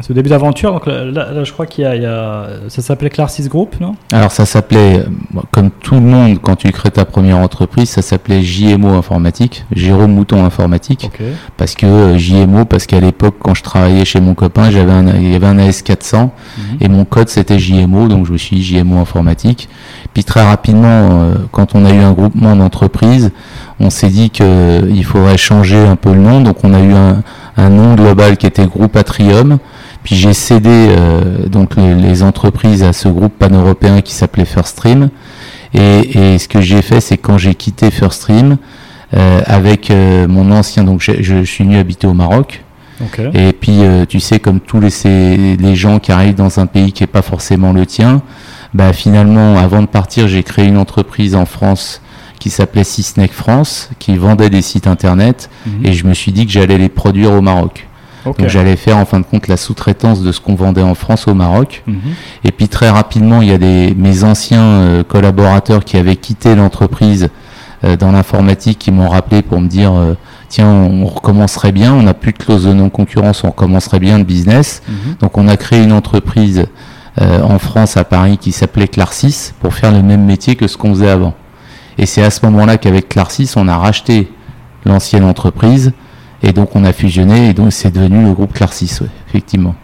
ce 0.00 0.12
début 0.14 0.30
d'aventure, 0.30 0.72
donc 0.72 0.86
là, 0.86 1.04
là- 1.04 1.32
là, 1.32 1.44
je 1.44 1.52
crois 1.52 1.66
qu'il 1.66 1.84
y, 1.84 1.86
a- 1.86 1.94
il 1.96 2.02
y 2.02 2.06
a, 2.06 2.46
ça 2.68 2.80
s'appelait 2.80 3.10
Clarcis 3.10 3.46
Group, 3.46 3.76
non? 3.78 3.94
Alors 4.10 4.30
ça 4.32 4.46
s'appelait, 4.46 5.00
euh, 5.00 5.40
comme 5.50 5.68
tout 5.70 5.96
le 5.96 6.00
monde, 6.00 6.38
quand 6.40 6.56
tu 6.56 6.70
crées 6.72 6.90
ta 6.90 7.04
première 7.04 7.36
entreprise, 7.36 7.90
ça 7.90 8.00
s'appelait 8.00 8.40
JMO 8.42 8.88
Informatique, 8.94 9.66
Jérôme 9.70 10.14
Mouton 10.14 10.42
Informatique. 10.46 11.10
Parce 11.58 11.74
que 11.74 11.84
euh, 11.84 12.16
JMO, 12.16 12.64
parce 12.64 12.86
qu'à 12.86 13.00
l'époque, 13.00 13.34
quand 13.38 13.52
je 13.54 13.62
travaillais 13.62 14.06
chez 14.06 14.20
mon 14.20 14.32
copain, 14.32 14.70
j'avais 14.70 14.92
un, 14.92 15.06
il 15.16 15.32
y 15.32 15.34
avait 15.34 15.46
un 15.48 15.58
AS400 15.58 16.30
Mhm. 16.56 16.76
et 16.80 16.88
mon 16.88 17.04
code 17.04 17.28
c'était 17.28 17.58
JMO, 17.58 18.08
donc 18.08 18.26
je 18.26 18.32
me 18.32 18.38
suis 18.38 18.56
dit 18.56 18.62
JMO 18.62 18.98
informatique. 18.98 19.68
Puis 20.14 20.24
très 20.24 20.42
rapidement, 20.42 20.86
euh, 20.88 21.34
quand 21.52 21.74
on 21.74 21.84
a 21.84 21.92
eu 21.92 21.98
un 21.98 22.12
groupement 22.12 22.56
d'entreprises, 22.56 23.30
on 23.78 23.90
s'est 23.90 24.08
dit 24.08 24.30
qu'il 24.30 25.04
faudrait 25.04 25.36
changer 25.36 25.76
un 25.76 25.96
peu 25.96 26.14
le 26.14 26.20
nom, 26.20 26.40
donc 26.40 26.56
on 26.64 26.72
a 26.72 26.80
eu 26.80 26.92
un, 26.94 27.22
un 27.56 27.68
nom 27.70 27.94
global 27.94 28.36
qui 28.36 28.46
était 28.46 28.66
Groupe 28.66 28.96
Atrium. 28.96 29.58
Puis 30.02 30.14
j'ai 30.14 30.34
cédé 30.34 30.70
euh, 30.70 31.46
donc 31.48 31.76
les, 31.76 31.94
les 31.94 32.22
entreprises 32.22 32.82
à 32.84 32.92
ce 32.92 33.08
groupe 33.08 33.32
pan-européen 33.38 34.00
qui 34.02 34.14
s'appelait 34.14 34.44
First 34.44 34.76
Stream. 34.78 35.08
Et, 35.74 36.34
et 36.34 36.38
ce 36.38 36.46
que 36.48 36.60
j'ai 36.60 36.80
fait, 36.82 37.00
c'est 37.00 37.16
quand 37.18 37.38
j'ai 37.38 37.54
quitté 37.54 37.90
First 37.90 38.22
Stream, 38.22 38.56
euh, 39.14 39.40
avec 39.46 39.90
euh, 39.90 40.26
mon 40.28 40.50
ancien, 40.52 40.84
donc 40.84 41.00
je, 41.00 41.12
je 41.22 41.42
suis 41.44 41.64
venu 41.64 41.76
habiter 41.76 42.06
au 42.06 42.14
Maroc. 42.14 42.62
Ok. 43.02 43.20
Et 43.34 43.52
puis, 43.52 43.82
euh, 43.82 44.06
tu 44.06 44.20
sais, 44.20 44.38
comme 44.38 44.60
tous 44.60 44.80
les, 44.80 44.90
ces- 44.90 45.56
les 45.56 45.76
gens 45.76 45.98
qui 45.98 46.12
arrivent 46.12 46.34
dans 46.36 46.60
un 46.60 46.66
pays 46.66 46.92
qui 46.92 47.02
n'est 47.02 47.06
pas 47.08 47.20
forcément 47.22 47.72
le 47.72 47.84
tien, 47.84 48.22
bah, 48.74 48.92
finalement, 48.92 49.58
avant 49.58 49.82
de 49.82 49.86
partir, 49.86 50.28
j'ai 50.28 50.42
créé 50.42 50.66
une 50.66 50.78
entreprise 50.78 51.34
en 51.34 51.44
France 51.46 52.00
qui 52.46 52.50
s'appelait 52.50 52.84
Sysnec 52.84 53.32
France, 53.32 53.90
qui 53.98 54.16
vendait 54.16 54.50
des 54.50 54.62
sites 54.62 54.86
internet, 54.86 55.50
Mhm. 55.66 55.84
et 55.84 55.92
je 55.94 56.06
me 56.06 56.14
suis 56.14 56.30
dit 56.30 56.46
que 56.46 56.52
j'allais 56.52 56.78
les 56.78 56.88
produire 56.88 57.32
au 57.32 57.40
Maroc. 57.40 57.88
Donc 58.24 58.36
j'allais 58.46 58.76
faire 58.76 58.98
en 58.98 59.04
fin 59.04 59.18
de 59.18 59.24
compte 59.24 59.48
la 59.48 59.56
sous-traitance 59.56 60.22
de 60.22 60.30
ce 60.30 60.40
qu'on 60.40 60.54
vendait 60.54 60.82
en 60.82 60.94
France 60.94 61.26
au 61.26 61.34
Maroc. 61.34 61.82
Mhm. 61.88 61.96
Et 62.44 62.52
puis 62.52 62.68
très 62.68 62.88
rapidement, 62.88 63.42
il 63.42 63.48
y 63.48 63.52
a 63.52 63.58
des, 63.58 63.94
mes 63.96 64.22
anciens 64.22 64.62
euh, 64.62 65.02
collaborateurs 65.02 65.84
qui 65.84 65.96
avaient 65.96 66.14
quitté 66.14 66.54
l'entreprise 66.54 67.30
euh, 67.84 67.96
dans 67.96 68.12
l'informatique 68.12 68.78
qui 68.78 68.92
m'ont 68.92 69.08
rappelé 69.08 69.42
pour 69.42 69.60
me 69.60 69.66
dire 69.66 69.92
euh, 69.92 70.14
tiens, 70.48 70.68
on 70.68 71.06
recommencerait 71.06 71.72
bien, 71.72 71.92
on 71.94 72.02
n'a 72.02 72.14
plus 72.14 72.32
de 72.32 72.38
clause 72.38 72.64
de 72.64 72.72
non-concurrence, 72.72 73.42
on 73.42 73.48
recommencerait 73.48 73.98
bien 74.00 74.18
le 74.18 74.24
business. 74.24 74.82
Mhm. 74.88 75.16
Donc 75.20 75.36
on 75.36 75.48
a 75.48 75.56
créé 75.56 75.82
une 75.82 75.92
entreprise 75.92 76.66
en 77.18 77.58
France, 77.58 77.96
à 77.96 78.04
Paris, 78.04 78.36
qui 78.36 78.52
s'appelait 78.52 78.88
Clarcis 78.88 79.52
pour 79.60 79.72
faire 79.72 79.90
le 79.90 80.02
même 80.02 80.26
métier 80.26 80.54
que 80.54 80.66
ce 80.68 80.76
qu'on 80.76 80.90
faisait 80.90 81.08
avant. 81.08 81.32
Et 81.98 82.06
c'est 82.06 82.22
à 82.22 82.30
ce 82.30 82.44
moment-là 82.46 82.76
qu'avec 82.78 83.08
Clarcis, 83.08 83.50
on 83.56 83.68
a 83.68 83.76
racheté 83.76 84.30
l'ancienne 84.84 85.24
entreprise 85.24 85.92
et 86.42 86.52
donc 86.52 86.76
on 86.76 86.84
a 86.84 86.92
fusionné 86.92 87.48
et 87.50 87.52
donc 87.54 87.72
c'est 87.72 87.90
devenu 87.90 88.24
le 88.24 88.32
groupe 88.32 88.52
Clarcis, 88.52 88.98
ouais, 89.00 89.08
effectivement. 89.28 89.74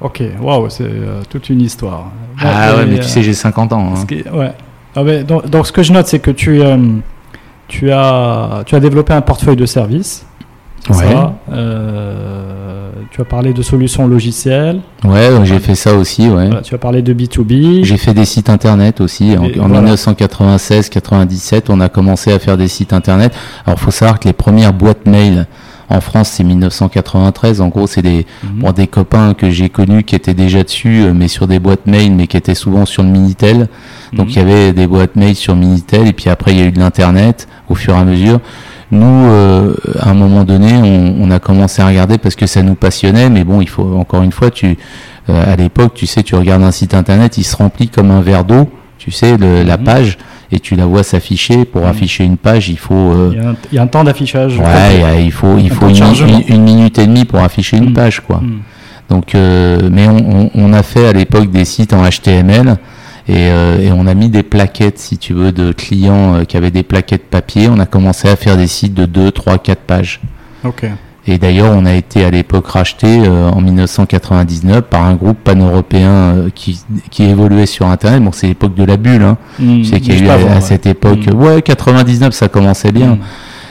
Ok, 0.00 0.22
waouh, 0.40 0.68
c'est 0.68 0.84
euh, 0.84 1.22
toute 1.28 1.48
une 1.48 1.62
histoire. 1.62 2.10
Ah 2.42 2.76
ouais, 2.76 2.84
mais 2.86 2.96
euh, 2.98 3.02
tu 3.02 3.08
sais, 3.08 3.22
j'ai 3.22 3.32
50 3.32 3.72
ans. 3.72 3.94
hein. 3.96 4.34
ouais. 4.34 4.52
Ah, 4.94 5.02
mais 5.02 5.24
donc, 5.24 5.48
donc, 5.48 5.66
ce 5.66 5.72
que 5.72 5.82
je 5.82 5.92
note, 5.92 6.06
c'est 6.06 6.18
que 6.18 6.30
tu, 6.30 6.60
euh, 6.62 6.76
tu, 7.68 7.90
as, 7.90 8.62
tu 8.66 8.74
as 8.74 8.80
développé 8.80 9.14
un 9.14 9.20
portefeuille 9.22 9.56
de 9.56 9.66
services. 9.66 10.26
Ouais. 10.92 11.10
ça 11.10 11.34
Euh, 11.52 12.90
tu 13.10 13.20
as 13.20 13.24
parlé 13.24 13.52
de 13.52 13.62
solutions 13.62 14.06
logicielles. 14.06 14.80
Ouais, 15.04 15.30
ouais, 15.30 15.44
j'ai 15.44 15.58
fait 15.58 15.74
ça 15.74 15.94
aussi, 15.94 16.28
ouais. 16.28 16.46
Voilà, 16.46 16.60
tu 16.62 16.74
as 16.74 16.78
parlé 16.78 17.02
de 17.02 17.12
B2B. 17.14 17.82
J'ai 17.84 17.96
fait 17.96 18.14
des 18.14 18.24
sites 18.24 18.50
internet 18.50 19.00
aussi. 19.00 19.36
En, 19.38 19.44
Et 19.44 19.58
en 19.60 19.68
voilà. 19.68 19.94
1996-97, 19.94 21.64
on 21.68 21.80
a 21.80 21.88
commencé 21.88 22.32
à 22.32 22.38
faire 22.38 22.56
des 22.56 22.68
sites 22.68 22.92
internet. 22.92 23.32
Alors, 23.66 23.78
faut 23.78 23.90
savoir 23.90 24.18
que 24.20 24.28
les 24.28 24.32
premières 24.34 24.72
boîtes 24.72 25.06
mail 25.06 25.46
en 25.88 26.00
France, 26.00 26.30
c'est 26.30 26.42
1993. 26.44 27.60
En 27.60 27.68
gros, 27.68 27.86
c'est 27.86 28.02
des, 28.02 28.26
Mhm. 28.42 28.60
bon, 28.60 28.72
des 28.72 28.88
copains 28.88 29.34
que 29.34 29.50
j'ai 29.50 29.68
connus 29.68 30.02
qui 30.02 30.16
étaient 30.16 30.34
déjà 30.34 30.64
dessus, 30.64 31.02
euh, 31.04 31.12
mais 31.14 31.28
sur 31.28 31.46
des 31.46 31.60
boîtes 31.60 31.86
mail, 31.86 32.12
mais 32.12 32.26
qui 32.26 32.36
étaient 32.36 32.56
souvent 32.56 32.86
sur 32.86 33.02
le 33.04 33.08
Minitel. 33.08 33.68
Donc, 34.12 34.26
Mhm. 34.26 34.32
il 34.32 34.36
y 34.36 34.40
avait 34.40 34.72
des 34.72 34.86
boîtes 34.88 35.14
mail 35.16 35.36
sur 35.36 35.54
Minitel, 35.54 36.08
et 36.08 36.12
puis 36.12 36.28
après, 36.28 36.52
il 36.52 36.58
y 36.58 36.62
a 36.62 36.64
eu 36.66 36.72
de 36.72 36.80
l'internet 36.80 37.46
au 37.68 37.74
fur 37.76 37.94
et 37.94 37.98
à 37.98 38.04
mesure. 38.04 38.40
Nous, 38.92 39.04
euh, 39.04 39.74
à 39.98 40.10
un 40.10 40.14
moment 40.14 40.44
donné, 40.44 40.72
on, 40.74 41.16
on 41.24 41.30
a 41.30 41.38
commencé 41.40 41.82
à 41.82 41.86
regarder 41.88 42.18
parce 42.18 42.36
que 42.36 42.46
ça 42.46 42.62
nous 42.62 42.76
passionnait, 42.76 43.28
mais 43.30 43.42
bon, 43.42 43.60
il 43.60 43.68
faut 43.68 43.96
encore 43.98 44.22
une 44.22 44.30
fois, 44.32 44.50
tu, 44.50 44.76
euh, 45.28 45.52
à 45.52 45.56
l'époque, 45.56 45.94
tu 45.94 46.06
sais, 46.06 46.22
tu 46.22 46.36
regardes 46.36 46.62
un 46.62 46.70
site 46.70 46.94
internet, 46.94 47.36
il 47.36 47.42
se 47.44 47.56
remplit 47.56 47.88
comme 47.88 48.10
un 48.12 48.20
verre 48.20 48.44
d'eau, 48.44 48.70
tu 48.98 49.10
sais, 49.10 49.36
le- 49.36 49.64
la 49.64 49.76
Mhm. 49.76 49.84
page, 49.84 50.18
et 50.52 50.60
tu 50.60 50.76
la 50.76 50.86
vois 50.86 51.02
s'afficher. 51.02 51.64
Pour 51.64 51.82
Mhm. 51.82 51.88
afficher 51.88 52.24
une 52.24 52.36
page, 52.36 52.68
il 52.68 52.78
faut, 52.78 52.94
euh, 52.94 53.30
Il 53.32 53.38
y, 53.42 53.44
a 53.44 53.48
un, 53.50 53.56
il 53.72 53.74
y 53.74 53.78
a 53.78 53.82
un 53.82 53.86
temps 53.88 54.04
d'affichage. 54.04 54.56
ouais, 54.56 54.94
il 54.94 55.00
y 55.00 55.02
a- 55.02 55.20
il 55.20 55.32
faut, 55.32 55.58
il 55.58 55.66
Un 55.72 55.74
faut 55.74 55.88
une, 55.88 56.62
minute 56.62 56.98
et 57.00 57.06
demie 57.08 57.24
pour 57.24 57.40
afficher 57.40 57.78
une 57.78 57.86
Mhm. 57.86 57.92
page, 57.94 58.20
quoi. 58.20 58.40
Donc, 59.08 59.34
euh, 59.34 59.88
mais 59.90 60.06
on, 60.08 60.16
on- 60.16 60.50
on 60.54 60.72
a 60.72 60.82
fait 60.84 61.08
à 61.08 61.12
l'époque 61.12 61.50
des 61.50 61.64
sites 61.64 61.92
en 61.92 62.04
HTML 62.04 62.76
et, 63.28 63.50
euh, 63.50 63.80
et 63.80 63.92
on 63.92 64.06
a 64.06 64.14
mis 64.14 64.28
des 64.28 64.42
plaquettes, 64.42 64.98
si 64.98 65.18
tu 65.18 65.32
veux, 65.34 65.52
de 65.52 65.72
clients 65.72 66.36
euh, 66.36 66.44
qui 66.44 66.56
avaient 66.56 66.70
des 66.70 66.82
plaquettes 66.84 67.28
papier. 67.28 67.68
On 67.68 67.78
a 67.80 67.86
commencé 67.86 68.28
à 68.28 68.36
faire 68.36 68.56
des 68.56 68.66
sites 68.68 68.94
de 68.94 69.04
2, 69.06 69.30
3, 69.32 69.58
4 69.58 69.80
pages. 69.80 70.20
Ok. 70.64 70.86
Et 71.28 71.38
d'ailleurs, 71.38 71.72
on 71.76 71.84
a 71.86 71.92
été 71.94 72.24
à 72.24 72.30
l'époque 72.30 72.68
racheté 72.68 73.06
euh, 73.26 73.50
en 73.50 73.60
1999 73.60 74.82
par 74.82 75.02
un 75.04 75.14
groupe 75.14 75.38
pan-européen 75.42 76.08
euh, 76.10 76.48
qui, 76.54 76.80
qui 77.10 77.24
évoluait 77.24 77.66
sur 77.66 77.86
Internet. 77.88 78.22
Bon, 78.22 78.30
c'est 78.32 78.46
l'époque 78.46 78.76
de 78.76 78.84
la 78.84 78.96
bulle. 78.96 79.22
Hein. 79.22 79.36
Sais 79.82 79.98
qu'il 80.00 80.14
y 80.14 80.22
a 80.22 80.24
eu 80.24 80.28
à, 80.28 80.34
avant, 80.34 80.50
à 80.50 80.54
ouais. 80.56 80.60
cette 80.60 80.86
époque, 80.86 81.26
Mhm. 81.26 81.34
ouais, 81.42 81.62
99, 81.62 82.32
ça 82.32 82.46
commençait 82.48 82.92
bien. 82.92 83.16
Mhm. 83.16 83.18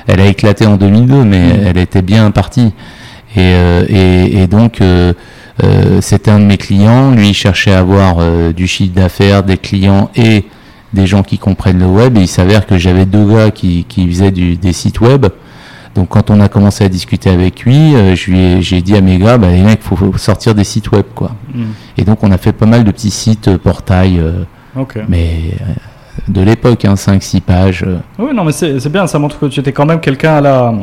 Elle 0.08 0.20
a 0.20 0.26
éclaté 0.28 0.66
en 0.68 0.76
2002, 0.76 1.24
mais 1.24 1.40
Mm. 1.54 1.60
elle 1.68 1.78
était 1.78 2.02
bien 2.02 2.30
partie. 2.32 2.74
Et, 3.36 3.40
euh, 3.40 3.86
et, 3.88 4.44
et 4.44 4.48
donc, 4.48 4.80
euh, 5.64 6.02
c'était 6.02 6.32
un 6.32 6.40
de 6.40 6.46
mes 6.46 6.58
clients. 6.58 7.12
Lui, 7.12 7.30
il 7.30 7.34
cherchait 7.34 7.72
à 7.74 7.80
avoir 7.80 8.18
euh, 8.20 8.52
du 8.52 8.68
chiffre 8.68 8.94
d'affaires, 8.94 9.44
des 9.44 9.58
clients 9.58 10.10
et 10.16 10.46
des 10.94 11.08
gens 11.08 11.24
qui 11.24 11.38
comprennent 11.38 11.80
le 11.80 11.86
web. 11.88 12.18
Et 12.18 12.22
il 12.22 12.28
s'avère 12.28 12.66
que 12.66 12.78
j'avais 12.78 13.06
deux 13.06 13.26
gars 13.34 13.52
qui, 13.52 13.86
qui 13.88 14.08
faisaient 14.08 14.32
du, 14.32 14.58
des 14.58 14.74
sites 14.74 15.00
web. 15.02 15.28
Donc, 15.96 16.10
quand 16.10 16.30
on 16.30 16.42
a 16.42 16.50
commencé 16.50 16.84
à 16.84 16.90
discuter 16.90 17.30
avec 17.30 17.62
lui, 17.64 17.96
euh, 17.96 18.16
je 18.16 18.32
lui 18.32 18.40
ai, 18.40 18.62
j'ai 18.62 18.82
dit 18.82 18.96
à 18.98 19.02
mes 19.02 19.18
gars, 19.18 19.38
bah, 19.38 19.50
les 19.50 19.62
mecs, 19.62 19.82
faut, 19.82 19.96
faut 19.96 20.18
sortir 20.18 20.54
des 20.54 20.66
sites 20.66 20.92
web, 20.92 21.06
quoi. 21.16 21.32
Mhm. 21.54 21.68
Et 21.98 22.04
donc, 22.04 22.22
on 22.22 22.32
a 22.32 22.38
fait 22.38 22.52
pas 22.52 22.66
mal 22.66 22.84
de 22.84 22.92
petits 22.92 23.12
sites 23.12 23.48
euh, 23.48 23.58
portail, 23.58 24.22
Ok. 24.76 24.98
mais 25.08 25.54
de 26.28 26.42
l'époque, 26.42 26.84
hein, 26.84 26.96
5-6 26.96 27.40
pages. 27.40 27.84
euh. 27.88 28.00
Oui, 28.20 28.32
non, 28.34 28.44
mais 28.44 28.52
c'est 28.52 28.90
bien, 28.92 29.08
ça 29.08 29.20
montre 29.20 29.40
que 29.40 29.46
tu 29.46 29.62
étais 29.62 29.72
quand 29.72 29.86
même 29.86 30.02
quelqu'un 30.02 30.36
à 30.36 30.42
la, 30.42 30.74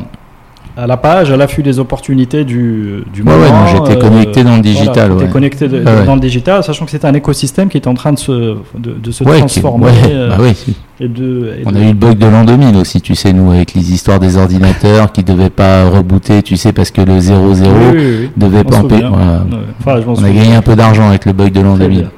à 0.77 0.87
la 0.87 0.97
page, 0.97 1.31
à 1.31 1.37
l'affût 1.37 1.63
des 1.63 1.79
opportunités 1.79 2.45
du, 2.45 3.05
du 3.13 3.23
Ouais, 3.23 3.31
moment. 3.33 3.43
ouais, 3.45 3.51
non, 3.51 3.67
j'étais 3.67 3.99
euh, 3.99 4.01
connecté 4.09 4.43
dans 4.43 4.57
le 4.57 4.63
digital, 4.63 5.11
Voilà, 5.11 5.27
ouais. 5.27 5.31
connecté 5.31 5.69
de- 5.69 5.83
Ah 5.87 5.97
ouais. 5.97 6.05
dans 6.07 6.15
le 6.15 6.21
digital, 6.21 6.65
sachant 6.65 6.87
que 6.87 6.91
c'était 6.91 7.07
un 7.07 7.13
écosystème 7.13 7.69
qui 7.69 7.77
était 7.77 7.89
en 7.89 7.95
train 7.95 8.13
de 8.15 8.19
se, 8.19 8.33
de, 8.33 8.93
de 8.93 9.11
se 9.11 9.23
Ouais, 9.23 9.33
qui- 9.35 9.39
transformer. 9.41 9.85
ouais, 9.87 9.93
euh, 10.07 10.29
bah 10.31 10.37
oui, 10.41 10.55
si. 10.55 10.75
et 10.99 11.09
de, 11.09 11.57
et 11.59 11.63
On 11.67 11.75
a 11.75 11.79
eu 11.81 11.89
le 11.89 11.93
bug 11.93 12.17
de 12.17 12.27
l'an 12.27 12.45
2000 12.45 12.75
aussi, 12.77 13.03
tu 13.03 13.15
sais, 13.15 13.35
nous, 13.35 13.51
avec 13.53 13.75
les 13.75 13.93
histoires 13.93 14.19
des 14.19 14.39
ordinateurs 14.39 15.13
qui 15.13 15.23
devaient 15.23 15.51
pas 15.51 15.89
rebooter, 15.91 16.43
tu 16.43 16.57
sais, 16.57 16.73
parce 16.73 16.91
que 16.91 17.03
le 17.03 17.19
0-0 17.21 17.69
Oui, 17.95 18.31
devait 18.39 18.65
pas. 18.65 18.81
Voilà. 18.81 19.11
Ouais. 19.11 19.59
Enfin, 19.81 20.01
On 20.07 20.25
a 20.25 20.31
gagné 20.31 20.55
un 20.55 20.63
peu 20.63 20.75
d'argent 20.75 21.09
avec 21.09 21.27
le 21.27 21.33
bug 21.35 21.53
de 21.53 21.61
l'an 21.61 21.75
Très 21.75 21.85
2000. 21.85 21.99
bien. 22.01 22.11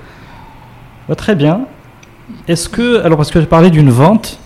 Bah, 1.09 1.15
très 1.17 1.35
bien. 1.35 1.61
Est-ce 2.47 2.69
que, 2.69 3.03
alors 3.05 3.17
parce 3.19 3.31
que 3.31 3.41
j'ai 3.41 3.47
parlé 3.47 3.71
d'une 3.71 3.91
vente, 3.91 4.39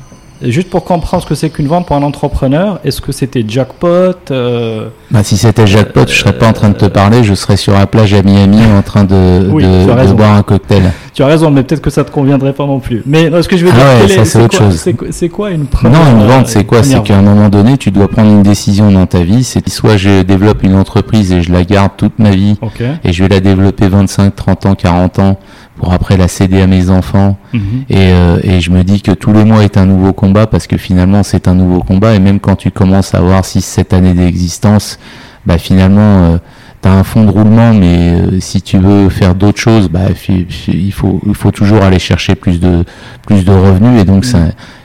juste 0.42 0.70
pour 0.70 0.84
comprendre 0.84 1.22
ce 1.22 1.28
que 1.28 1.34
c'est 1.34 1.50
qu'une 1.50 1.66
vente 1.66 1.86
pour 1.86 1.96
un 1.96 2.02
entrepreneur, 2.02 2.80
est-ce 2.84 3.00
que 3.00 3.12
c'était 3.12 3.44
jackpot 3.46 4.14
euh, 4.30 4.88
bah, 5.10 5.22
Si 5.22 5.36
c'était 5.36 5.66
jackpot, 5.66 6.06
je 6.06 6.14
serais 6.14 6.32
pas 6.32 6.48
en 6.48 6.52
train 6.52 6.68
de 6.68 6.76
te 6.76 6.86
parler, 6.86 7.24
je 7.24 7.34
serais 7.34 7.56
sur 7.56 7.74
la 7.74 7.86
plage 7.86 8.14
à 8.14 8.22
Miami 8.22 8.60
en 8.76 8.82
train 8.82 9.04
de, 9.04 9.14
de, 9.48 10.12
boire 10.12 10.34
un 10.34 10.42
cocktail. 10.42 10.92
Tu 11.14 11.22
as 11.22 11.26
raison, 11.26 11.50
mais 11.50 11.62
peut-être 11.62 11.80
que 11.80 11.90
ça 11.90 12.04
te 12.04 12.10
conviendrait 12.10 12.52
pas 12.52 12.66
non 12.66 12.80
plus. 12.80 13.02
Mais 13.06 13.30
ce 13.42 13.48
que 13.48 13.56
je 13.56 13.66
veux 13.66 13.72
ah 13.74 14.06
dire, 14.06 14.26
c'est 14.26 14.40
autre 14.42 14.56
chose. 14.56 14.84
C'est 15.10 15.28
quoi 15.28 15.50
une 15.50 15.66
Non, 15.84 16.20
une 16.20 16.26
vente, 16.26 16.48
c'est 16.48 16.64
quoi? 16.64 16.82
C'est 16.82 17.02
qu'à 17.02 17.18
un 17.18 17.22
moment 17.22 17.48
donné, 17.48 17.76
tu 17.76 17.90
dois 17.90 18.08
prendre 18.08 18.30
une 18.30 18.42
décision 18.42 18.90
dans 18.90 19.06
ta 19.06 19.20
vie. 19.20 19.44
C'est 19.44 19.68
soit 19.68 19.96
je 19.96 20.22
développe 20.22 20.62
une 20.62 20.74
entreprise 20.74 21.32
et 21.32 21.42
je 21.42 21.52
la 21.52 21.64
garde 21.64 21.92
toute 21.96 22.18
ma 22.18 22.30
vie, 22.30 22.56
et 23.04 23.12
je 23.12 23.22
vais 23.22 23.28
la 23.28 23.40
développer 23.40 23.88
25, 23.88 24.34
30 24.34 24.66
ans, 24.66 24.74
40 24.74 25.18
ans 25.18 25.38
pour 25.78 25.92
après 25.92 26.16
la 26.16 26.28
céder 26.28 26.60
à 26.60 26.66
mes 26.66 26.90
enfants. 26.90 27.38
Mhm. 27.54 27.60
Et, 27.88 27.96
euh, 27.96 28.40
et, 28.42 28.60
je 28.60 28.70
me 28.70 28.82
dis 28.82 29.00
que 29.00 29.12
tous 29.12 29.32
les 29.32 29.44
mois 29.44 29.64
est 29.64 29.78
un 29.78 29.86
nouveau 29.86 30.12
combat 30.12 30.46
parce 30.46 30.66
que 30.66 30.76
finalement 30.76 31.22
c'est 31.22 31.48
un 31.48 31.54
nouveau 31.54 31.80
combat. 31.80 32.14
Et 32.14 32.18
même 32.18 32.40
quand 32.40 32.56
tu 32.56 32.70
commences 32.70 33.14
à 33.14 33.18
avoir 33.18 33.42
6-7 33.42 33.94
années 33.94 34.14
d'existence, 34.14 34.98
bah 35.46 35.56
finalement 35.56 36.24
euh, 36.24 36.38
tu 36.82 36.88
as 36.88 36.92
un 36.92 37.04
fond 37.04 37.24
de 37.24 37.30
roulement, 37.30 37.72
mais 37.72 38.12
euh, 38.12 38.40
si 38.40 38.60
tu 38.60 38.78
veux 38.78 39.08
faire 39.08 39.34
d'autres 39.34 39.60
choses, 39.60 39.88
bah, 39.88 40.08
il, 40.28 40.92
faut, 40.92 41.20
il 41.26 41.34
faut 41.34 41.50
toujours 41.52 41.82
aller 41.82 41.98
chercher 41.98 42.34
plus 42.34 42.60
de, 42.60 42.84
plus 43.26 43.44
de 43.44 43.52
revenus. 43.52 44.00
Et 44.00 44.04
donc 44.04 44.26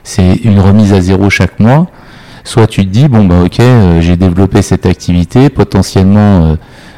c'est 0.04 0.36
une 0.44 0.60
remise 0.60 0.94
à 0.94 1.02
zéro 1.02 1.30
chaque 1.30 1.60
mois. 1.60 1.88
Soit 2.46 2.68
tu 2.68 2.86
te 2.86 2.90
dis, 2.92 3.08
bon 3.08 3.26
bah 3.26 3.42
ok, 3.46 3.60
euh, 3.60 4.02
j'ai 4.02 4.18
développé 4.18 4.62
cette 4.62 4.86
activité, 4.86 5.50
potentiellement 5.50 6.56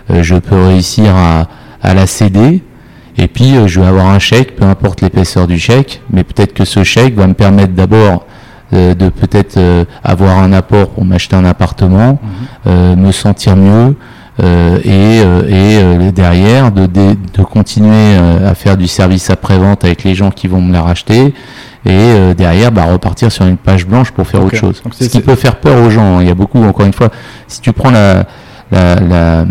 je 0.09 0.35
peux 0.35 0.55
réussir 0.55 1.15
à, 1.15 1.47
à 1.81 1.93
la 1.95 2.05
céder 2.05 2.61
et 3.17 3.27
puis, 3.27 3.55
euh, 3.55 3.67
je 3.67 3.79
vais 3.79 3.87
avoir 3.87 4.07
un 4.07 4.19
chèque, 4.19 4.55
peu 4.55 4.65
importe 4.65 5.01
l'épaisseur 5.01 5.47
du 5.47 5.57
chèque, 5.57 6.01
mais 6.11 6.23
peut-être 6.23 6.53
que 6.53 6.65
ce 6.65 6.83
chèque 6.83 7.15
va 7.15 7.27
me 7.27 7.33
permettre 7.33 7.73
d'abord 7.73 8.25
euh, 8.73 8.93
de 8.93 9.09
peut-être 9.09 9.57
euh, 9.57 9.85
avoir 10.03 10.39
un 10.39 10.51
apport 10.51 10.89
pour 10.89 11.05
m'acheter 11.05 11.35
un 11.35 11.45
appartement, 11.45 12.19
mhm. 12.65 12.95
me 12.99 13.11
sentir 13.11 13.55
mieux, 13.55 13.95
et, 14.83 15.19
et 15.19 16.11
derrière 16.11 16.73
de, 16.73 16.87
de, 16.87 17.43
continuer 17.43 18.17
à 18.45 18.53
faire 18.53 18.75
du 18.75 18.85
service 18.85 19.29
après-vente 19.29 19.85
avec 19.85 20.03
les 20.03 20.13
gens 20.13 20.29
qui 20.29 20.47
vont 20.47 20.61
me 20.61 20.73
la 20.73 20.81
racheter, 20.81 21.33
et 21.85 22.33
derrière 22.35 22.73
bah, 22.73 22.83
repartir 22.83 23.31
sur 23.31 23.45
une 23.45 23.55
page 23.55 23.87
blanche 23.87 24.11
pour 24.11 24.27
faire 24.27 24.43
autre 24.43 24.57
chose. 24.57 24.83
Ce 24.91 25.05
qui 25.05 25.21
peut 25.21 25.35
faire 25.35 25.55
peur 25.55 25.81
aux 25.81 25.89
gens. 25.89 26.17
Hein. 26.17 26.21
Il 26.21 26.27
y 26.27 26.31
a 26.31 26.35
beaucoup, 26.35 26.61
encore 26.65 26.85
une 26.85 26.91
fois, 26.91 27.11
si 27.47 27.61
tu 27.61 27.71
prends 27.71 27.91
la 27.91 28.25
la, 28.71 29.45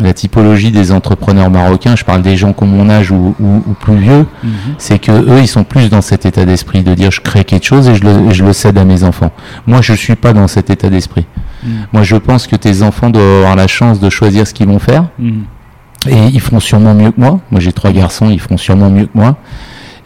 la, 0.00 0.12
typologie 0.12 0.70
des 0.70 0.92
entrepreneurs 0.92 1.50
marocains, 1.50 1.96
je 1.96 2.04
parle 2.04 2.22
des 2.22 2.36
gens 2.36 2.52
comme 2.52 2.70
mon 2.70 2.90
âge 2.90 3.10
ou, 3.10 3.34
ou, 3.40 3.74
plus 3.80 3.96
vieux, 3.96 4.26
mhm. 4.42 4.50
c'est 4.76 4.98
que 4.98 5.12
eux, 5.12 5.40
ils 5.40 5.48
sont 5.48 5.64
plus 5.64 5.88
dans 5.88 6.02
cet 6.02 6.26
état 6.26 6.44
d'esprit 6.44 6.82
de 6.82 6.94
dire 6.94 7.10
je 7.10 7.20
crée 7.20 7.44
quelque 7.44 7.64
chose 7.64 7.88
et 7.88 7.94
je 7.94 8.04
le, 8.04 8.30
je 8.32 8.44
le 8.44 8.52
cède 8.52 8.76
à 8.76 8.84
mes 8.84 9.04
enfants. 9.04 9.32
Moi, 9.66 9.80
je 9.80 9.94
suis 9.94 10.16
pas 10.16 10.32
dans 10.32 10.48
cet 10.48 10.70
état 10.70 10.90
d'esprit. 10.90 11.26
Mhm. 11.64 11.70
Moi, 11.92 12.02
je 12.02 12.16
pense 12.16 12.46
que 12.46 12.56
tes 12.56 12.82
enfants 12.82 13.10
doivent 13.10 13.38
avoir 13.38 13.56
la 13.56 13.68
chance 13.68 14.00
de 14.00 14.10
choisir 14.10 14.46
ce 14.46 14.52
qu'ils 14.52 14.68
vont 14.68 14.78
faire. 14.78 15.06
Mhm. 15.18 15.44
Et 16.08 16.26
ils 16.32 16.40
feront 16.40 16.60
sûrement 16.60 16.94
mieux 16.94 17.10
que 17.10 17.20
moi. 17.20 17.40
Moi, 17.50 17.60
j'ai 17.60 17.72
trois 17.72 17.90
garçons, 17.90 18.30
ils 18.30 18.40
feront 18.40 18.56
sûrement 18.56 18.90
mieux 18.90 19.06
que 19.06 19.18
moi. 19.18 19.36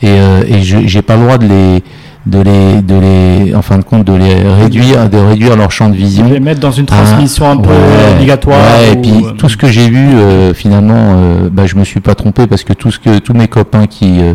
Et, 0.00 0.08
euh, 0.08 0.42
et 0.46 0.62
je 0.62 0.78
j'ai 0.86 1.02
pas 1.02 1.16
le 1.16 1.22
droit 1.22 1.38
de 1.38 1.46
les 1.46 1.84
de 2.26 2.40
les, 2.40 2.82
de 2.82 2.94
les, 2.94 3.54
en 3.54 3.62
fin 3.62 3.78
de 3.78 3.82
compte, 3.82 4.04
de 4.04 4.12
les 4.12 4.34
réduire, 4.34 5.08
de 5.08 5.18
réduire 5.18 5.56
leur 5.56 5.72
champ 5.72 5.88
de 5.88 5.96
vision. 5.96 6.28
De 6.28 6.34
les 6.34 6.40
mettre 6.40 6.60
dans 6.60 6.70
une 6.70 6.86
transmission 6.86 7.50
un 7.50 7.56
peu 7.56 7.70
obligatoire. 8.14 8.58
et 8.92 8.96
puis 8.96 9.24
euh, 9.24 9.32
tout 9.32 9.48
ce 9.48 9.56
que 9.56 9.66
j'ai 9.66 9.88
vu, 9.88 10.14
euh, 10.14 10.54
finalement, 10.54 10.94
euh, 11.16 11.48
bah, 11.50 11.66
je 11.66 11.74
me 11.76 11.84
suis 11.84 12.00
pas 12.00 12.14
trompé 12.14 12.46
parce 12.46 12.62
que 12.62 12.72
tout 12.72 12.90
ce 12.90 12.98
que 12.98 13.18
tous 13.18 13.34
mes 13.34 13.48
copains 13.48 13.86
qui 13.86 14.20
euh, 14.20 14.34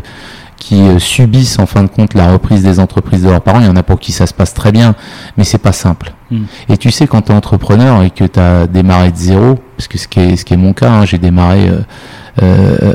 qui 0.58 0.84
subissent 0.98 1.60
en 1.60 1.68
fin 1.68 1.84
de 1.84 1.88
compte 1.88 2.16
la 2.16 2.32
reprise 2.32 2.64
des 2.64 2.80
entreprises 2.80 3.24
de 3.24 3.30
leurs 3.30 3.42
parents, 3.42 3.60
il 3.60 3.68
y 3.68 3.70
en 3.70 3.76
a 3.76 3.84
pour 3.84 4.00
qui 4.00 4.12
ça 4.12 4.26
se 4.26 4.34
passe 4.34 4.56
très 4.56 4.72
bien, 4.72 4.96
mais 5.38 5.44
c'est 5.44 5.60
pas 5.60 5.72
simple. 5.72 6.14
Hmm. 6.32 6.46
Et 6.68 6.78
tu 6.78 6.90
sais 6.90 7.06
quand 7.06 7.22
tu 7.22 7.32
es 7.32 7.36
entrepreneur 7.36 8.02
et 8.02 8.10
que 8.10 8.24
tu 8.24 8.40
as 8.40 8.66
démarré 8.66 9.12
de 9.12 9.18
zéro, 9.18 9.60
parce 9.78 9.88
que 9.88 10.00
ce 10.00 10.08
qui 10.08 10.20
est 10.20 10.36
ce 10.36 10.44
qui 10.44 10.56
est 10.56 10.58
mon 10.58 10.74
cas, 10.74 10.90
hein, 10.90 11.06
j'ai 11.06 11.20
démarré 11.20 11.70
euh, 11.70 11.82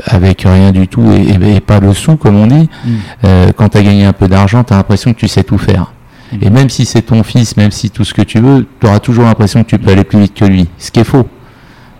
avec 0.05 0.43
rien 0.43 0.71
du 0.71 0.87
tout 0.87 1.11
et, 1.11 1.59
pas 1.59 1.79
le 1.79 1.93
sou 1.93 2.15
comme 2.15 2.37
on 2.37 2.47
dit, 2.47 2.69
mm. 2.85 2.89
euh, 3.25 3.51
quand 3.55 3.69
tu 3.69 3.77
as 3.77 3.83
gagné 3.83 4.05
un 4.05 4.13
peu 4.13 4.27
d'argent, 4.27 4.63
tu 4.63 4.73
as 4.73 4.77
l'impression 4.77 5.13
que 5.13 5.19
tu 5.19 5.27
sais 5.27 5.43
tout 5.43 5.57
faire. 5.57 5.91
Mm. 6.31 6.37
Et 6.41 6.49
même 6.49 6.69
si 6.69 6.85
c'est 6.85 7.01
ton 7.01 7.23
fils, 7.23 7.57
même 7.57 7.71
si 7.71 7.89
tout 7.89 8.03
ce 8.03 8.13
que 8.13 8.21
tu 8.21 8.39
veux, 8.39 8.67
tu 8.79 8.87
auras 8.87 8.99
toujours 8.99 9.25
l'impression 9.25 9.63
que 9.63 9.69
tu 9.69 9.79
peux 9.79 9.91
aller 9.91 10.03
plus 10.03 10.19
vite 10.19 10.33
que 10.33 10.45
lui. 10.45 10.67
Ce 10.77 10.91
qui 10.91 10.99
est 10.99 11.05
faux. 11.05 11.27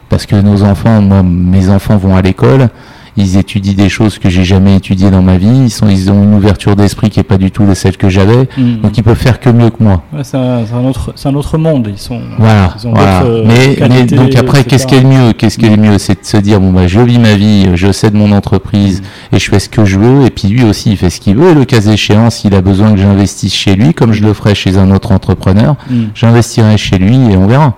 Parce 0.10 0.26
que 0.26 0.36
nos 0.36 0.64
enfants, 0.64 1.02
moi, 1.02 1.24
mes 1.24 1.70
enfants 1.70 1.98
vont 1.98 2.16
à 2.16 2.22
l'école, 2.22 2.70
ils 3.18 3.38
étudient 3.38 3.74
des 3.74 3.90
choses 3.90 4.18
que 4.20 4.30
j'ai 4.30 4.44
jamais 4.44 4.76
étudiées 4.76 5.12
dans 5.12 5.22
ma 5.22 5.38
vie. 5.38 5.64
Ils 5.66 5.70
sont, 5.70 5.88
ils 5.88 6.12
ont 6.12 6.24
une 6.24 6.34
ouverture 6.34 6.76
d'esprit 6.76 7.10
qui 7.10 7.20
est 7.20 7.24
pas 7.24 7.38
du 7.38 7.52
tout 7.52 7.64
celle 7.76 7.98
que 7.98 8.10
j'avais. 8.10 8.48
Mm. 8.58 8.82
Donc 8.82 8.98
ils 8.98 9.04
peuvent 9.04 9.18
faire 9.18 9.40
que 9.40 9.50
mieux 9.50 9.70
que 9.70 9.84
moi. 9.84 10.04
c'est 10.24 10.38
un, 10.38 10.86
autre, 10.86 11.14
c'est 11.16 11.30
un 11.30 11.36
autre 11.36 11.58
monde. 11.58 11.88
Ils 11.92 11.98
sont. 11.98 12.22
Voilà. 12.38 12.74
Ils 12.78 12.88
ont 12.88 12.94
euh, 12.98 13.44
Mais, 13.46 14.06
donc 14.06 14.36
après, 14.36 14.64
qu'est-ce 14.64 14.88
qui 14.88 14.96
est 14.96 15.02
le 15.02 15.08
mieux? 15.08 15.34
Qu'est-ce 15.34 15.58
qui 15.58 15.66
est 15.66 15.76
le 15.76 15.82
mieux? 15.82 15.98
C'est 15.98 16.22
de 16.22 16.26
se 16.26 16.38
dire 16.38 16.60
bon 16.60 16.72
bah 16.72 16.88
je 16.88 17.00
vis 17.00 17.20
ma 17.20 17.36
vie, 17.36 17.70
je 17.76 17.92
cède 17.92 18.14
mon 18.14 18.32
entreprise 18.32 19.02
mm. 19.02 19.36
et 19.36 19.40
je 19.40 19.50
fais 19.50 19.60
ce 19.60 19.70
que 19.70 19.86
je 19.86 20.00
veux. 20.00 20.26
Et 20.26 20.30
puis 20.30 20.48
lui 20.48 20.64
aussi, 20.64 20.92
il 20.92 20.98
fait 20.98 21.10
ce 21.10 21.20
qu'il 21.20 21.36
veut. 21.36 21.52
Et 21.52 21.56
le 21.56 21.66
cas 21.66 21.82
échéant, 21.82 22.30
s'il 22.30 22.56
a 22.56 22.62
besoin 22.62 22.92
que 22.92 22.98
j'investisse 22.98 23.54
chez 23.54 23.76
lui, 23.76 23.94
comme 23.94 24.14
je 24.14 24.24
le 24.24 24.34
ferais 24.34 24.56
chez 24.56 24.78
un 24.78 24.92
autre 24.92 25.12
entrepreneur, 25.12 25.76
mm. 25.90 26.06
j'investirai 26.16 26.78
chez 26.78 26.98
lui 26.98 27.16
et 27.32 27.38
on 27.38 27.48
verra. 27.48 27.76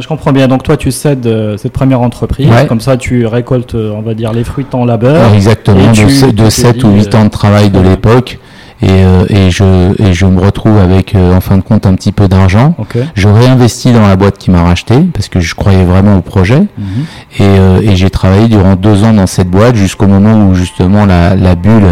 Je 0.00 0.08
comprends 0.08 0.32
bien. 0.32 0.48
Donc 0.48 0.62
toi, 0.62 0.76
tu 0.76 0.90
cèdes 0.90 1.26
euh, 1.26 1.56
cette 1.56 1.72
première 1.72 2.00
entreprise. 2.00 2.48
Comme 2.68 2.80
ça, 2.80 2.96
tu 2.96 3.26
récoltes, 3.26 3.74
euh, 3.74 3.92
on 3.94 4.00
va 4.00 4.14
dire, 4.14 4.32
les 4.32 4.44
fruits 4.44 4.64
de 4.64 4.70
ton 4.70 4.84
labeur. 4.84 5.34
exactement. 5.34 5.92
de, 5.92 6.50
7 6.50 6.84
ou 6.84 6.92
8 6.92 7.14
ans 7.14 7.24
de 7.24 7.30
travail 7.30 7.70
de 7.70 7.80
l'époque. 7.80 8.38
Et, 8.80 8.88
euh, 8.88 9.24
et, 9.28 9.50
je, 9.52 10.02
et 10.02 10.12
je 10.12 10.26
me 10.26 10.40
retrouve 10.40 10.76
avec, 10.76 11.14
en 11.14 11.40
fin 11.40 11.56
de 11.56 11.62
compte, 11.62 11.86
un 11.86 11.94
petit 11.94 12.10
peu 12.10 12.26
d'argent. 12.26 12.74
Je 13.14 13.28
réinvestis 13.28 13.92
dans 13.92 14.08
la 14.08 14.16
boîte 14.16 14.38
qui 14.38 14.50
m'a 14.50 14.62
racheté 14.64 14.96
parce 15.14 15.28
que 15.28 15.38
je 15.38 15.54
croyais 15.54 15.84
vraiment 15.84 16.16
au 16.16 16.20
projet. 16.20 16.62
Mhm. 16.78 17.04
Et, 17.38 17.90
et 17.90 17.96
j'ai 17.96 18.10
travaillé 18.10 18.48
durant 18.48 18.74
deux 18.74 19.04
ans 19.04 19.12
dans 19.12 19.28
cette 19.28 19.48
boîte 19.48 19.76
jusqu'au 19.76 20.08
moment 20.08 20.48
où 20.48 20.54
justement 20.54 21.06
la, 21.06 21.36
la 21.36 21.54
bulle 21.54 21.84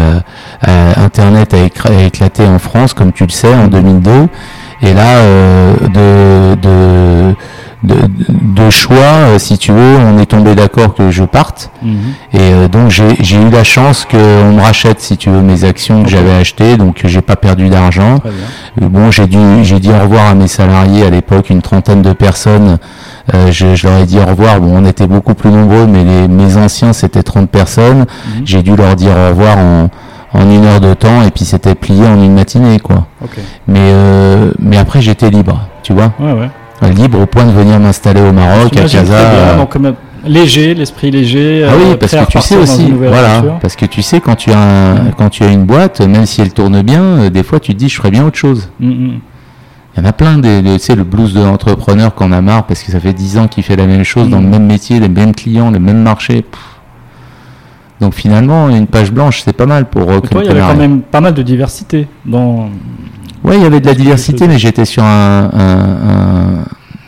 Internet 0.63 1.53
a, 1.53 2.03
éclaté 2.03 2.43
en 2.43 2.59
France, 2.59 2.93
comme 2.93 3.13
tu 3.13 3.23
le 3.23 3.31
sais, 3.31 3.53
en 3.53 3.67
2002. 3.67 4.27
Et 4.81 4.93
là, 4.93 5.21
de, 5.87 6.55
de 6.55 7.35
de, 7.83 8.69
choix, 8.69 8.95
euh, 8.95 9.39
si 9.39 9.57
tu 9.57 9.71
veux, 9.71 9.97
on 9.97 10.19
est 10.19 10.27
tombé 10.27 10.53
d'accord 10.55 10.93
que 10.93 11.09
je 11.09 11.23
parte. 11.23 11.71
Mhm. 11.81 11.97
Et 12.33 12.37
euh, 12.39 12.67
donc 12.67 12.89
j'ai 12.89 13.35
eu 13.35 13.49
la 13.49 13.63
chance 13.63 14.05
qu'on 14.09 14.17
me 14.53 14.61
rachète, 14.61 14.99
si 14.99 15.17
tu 15.17 15.29
veux, 15.29 15.41
mes 15.41 15.63
actions 15.63 16.03
que 16.03 16.09
j'avais 16.09 16.33
achetées, 16.33 16.77
donc 16.77 17.01
j'ai 17.03 17.21
pas 17.21 17.35
perdu 17.35 17.69
d'argent. 17.69 18.19
Euh, 18.25 18.87
bon, 18.87 19.09
j'ai 19.11 19.27
dû 19.27 19.39
j'ai 19.63 19.79
dit 19.79 19.89
au 19.89 19.99
revoir 19.99 20.27
à 20.27 20.35
mes 20.35 20.47
salariés 20.47 21.05
à 21.05 21.09
l'époque, 21.09 21.49
une 21.49 21.61
trentaine 21.61 22.01
de 22.01 22.13
personnes. 22.13 22.77
je, 23.49 23.75
je, 23.75 23.87
leur 23.87 23.97
ai 23.97 24.05
dit 24.05 24.19
au 24.19 24.25
revoir. 24.25 24.59
Bon, 24.59 24.77
on 24.77 24.85
était 24.85 25.07
beaucoup 25.07 25.33
plus 25.33 25.49
nombreux, 25.49 25.87
mais 25.87 26.03
les, 26.03 26.27
mes 26.27 26.57
anciens 26.57 26.93
c'était 26.93 27.23
30 27.23 27.49
personnes. 27.49 27.99
Mhm. 28.01 28.41
J'ai 28.45 28.61
dû 28.61 28.75
leur 28.75 28.95
dire 28.95 29.11
au 29.11 29.29
revoir 29.29 29.57
en, 29.57 29.89
en 30.33 30.49
une 30.49 30.65
heure 30.65 30.81
de 30.81 30.93
temps 30.93 31.23
et 31.23 31.31
puis 31.31 31.45
c'était 31.45 31.75
plié 31.75 32.05
en 32.05 32.21
une 32.21 32.33
matinée 32.35 32.79
quoi. 32.79 33.07
Mais 33.67 33.91
mais 34.59 34.77
après 34.77 35.01
j'étais 35.01 35.31
libre, 35.31 35.67
tu 35.81 35.93
vois. 35.93 36.13
Ouais, 36.19 36.33
ouais 36.33 36.49
libre 36.89 37.19
au 37.19 37.25
point 37.25 37.45
de 37.45 37.51
venir 37.51 37.79
m'installer 37.79 38.21
au 38.21 38.31
Maroc, 38.31 38.75
à 38.77 38.87
Casa. 38.87 39.55
Donc, 39.57 39.75
léger, 40.25 40.73
l'esprit 40.73 41.11
léger. 41.11 41.65
Ah 41.67 41.73
oui, 41.77 41.91
euh, 41.91 41.97
parce 41.97 42.13
que 42.13 42.25
tu 42.25 42.41
sais 42.41 42.57
aussi, 42.57 42.91
voilà, 42.91 43.59
parce 43.61 43.75
que 43.75 43.85
tu 43.85 44.01
sais 44.01 44.19
quand 44.19 44.35
tu 44.35 44.51
as 44.51 44.95
quand 45.17 45.29
tu 45.29 45.43
as 45.43 45.51
une 45.51 45.65
boîte, 45.65 46.01
même 46.01 46.25
si 46.25 46.41
elle 46.41 46.53
tourne 46.53 46.81
bien, 46.81 47.01
euh, 47.01 47.29
des 47.29 47.43
fois 47.43 47.59
tu 47.59 47.73
te 47.73 47.77
dis 47.77 47.89
je 47.89 47.95
ferais 47.95 48.11
bien 48.11 48.25
autre 48.25 48.37
chose. 48.37 48.69
Mm, 48.79 48.89
mm. 48.89 49.19
Il 49.93 50.01
y 50.01 50.05
en 50.05 50.09
a 50.09 50.13
plein, 50.13 50.37
de, 50.37 50.61
tu 50.61 50.79
sais, 50.79 50.95
le 50.95 51.03
blues 51.03 51.33
de 51.33 51.41
l'entrepreneur 51.41 52.15
qu'on 52.15 52.31
a 52.31 52.39
marre 52.39 52.65
parce 52.65 52.81
que 52.81 52.93
ça 52.93 52.99
fait 53.01 53.11
10 53.11 53.37
ans 53.39 53.47
qu'il 53.49 53.61
fait 53.61 53.75
la 53.75 53.87
même 53.87 54.05
chose 54.05 54.29
dans 54.29 54.39
le 54.39 54.47
mm. 54.47 54.51
même 54.51 54.65
métier, 54.65 54.99
les 55.01 55.09
mêmes 55.09 55.35
clients, 55.35 55.69
le 55.69 55.79
même 55.79 56.01
marché. 56.01 56.45
Donc 57.99 58.13
finalement, 58.13 58.69
une 58.69 58.87
page 58.87 59.11
blanche, 59.11 59.41
c'est 59.43 59.53
pas 59.53 59.65
mal 59.65 59.89
pour. 59.89 60.09
Euh, 60.09 60.19
toi, 60.21 60.41
il 60.43 60.47
y 60.47 60.49
avait 60.49 60.61
quand 60.61 60.75
même 60.75 61.01
pas 61.01 61.21
mal 61.21 61.33
de 61.33 61.41
diversité 61.41 62.07
dans 62.25 62.69
oui, 63.43 63.55
il 63.57 63.61
y 63.61 63.65
avait 63.65 63.79
de 63.79 63.85
la 63.85 63.95
diversité, 63.95 64.47
mais 64.47 64.59
j'étais 64.59 64.85
sur 64.85 65.03
un, 65.03 65.49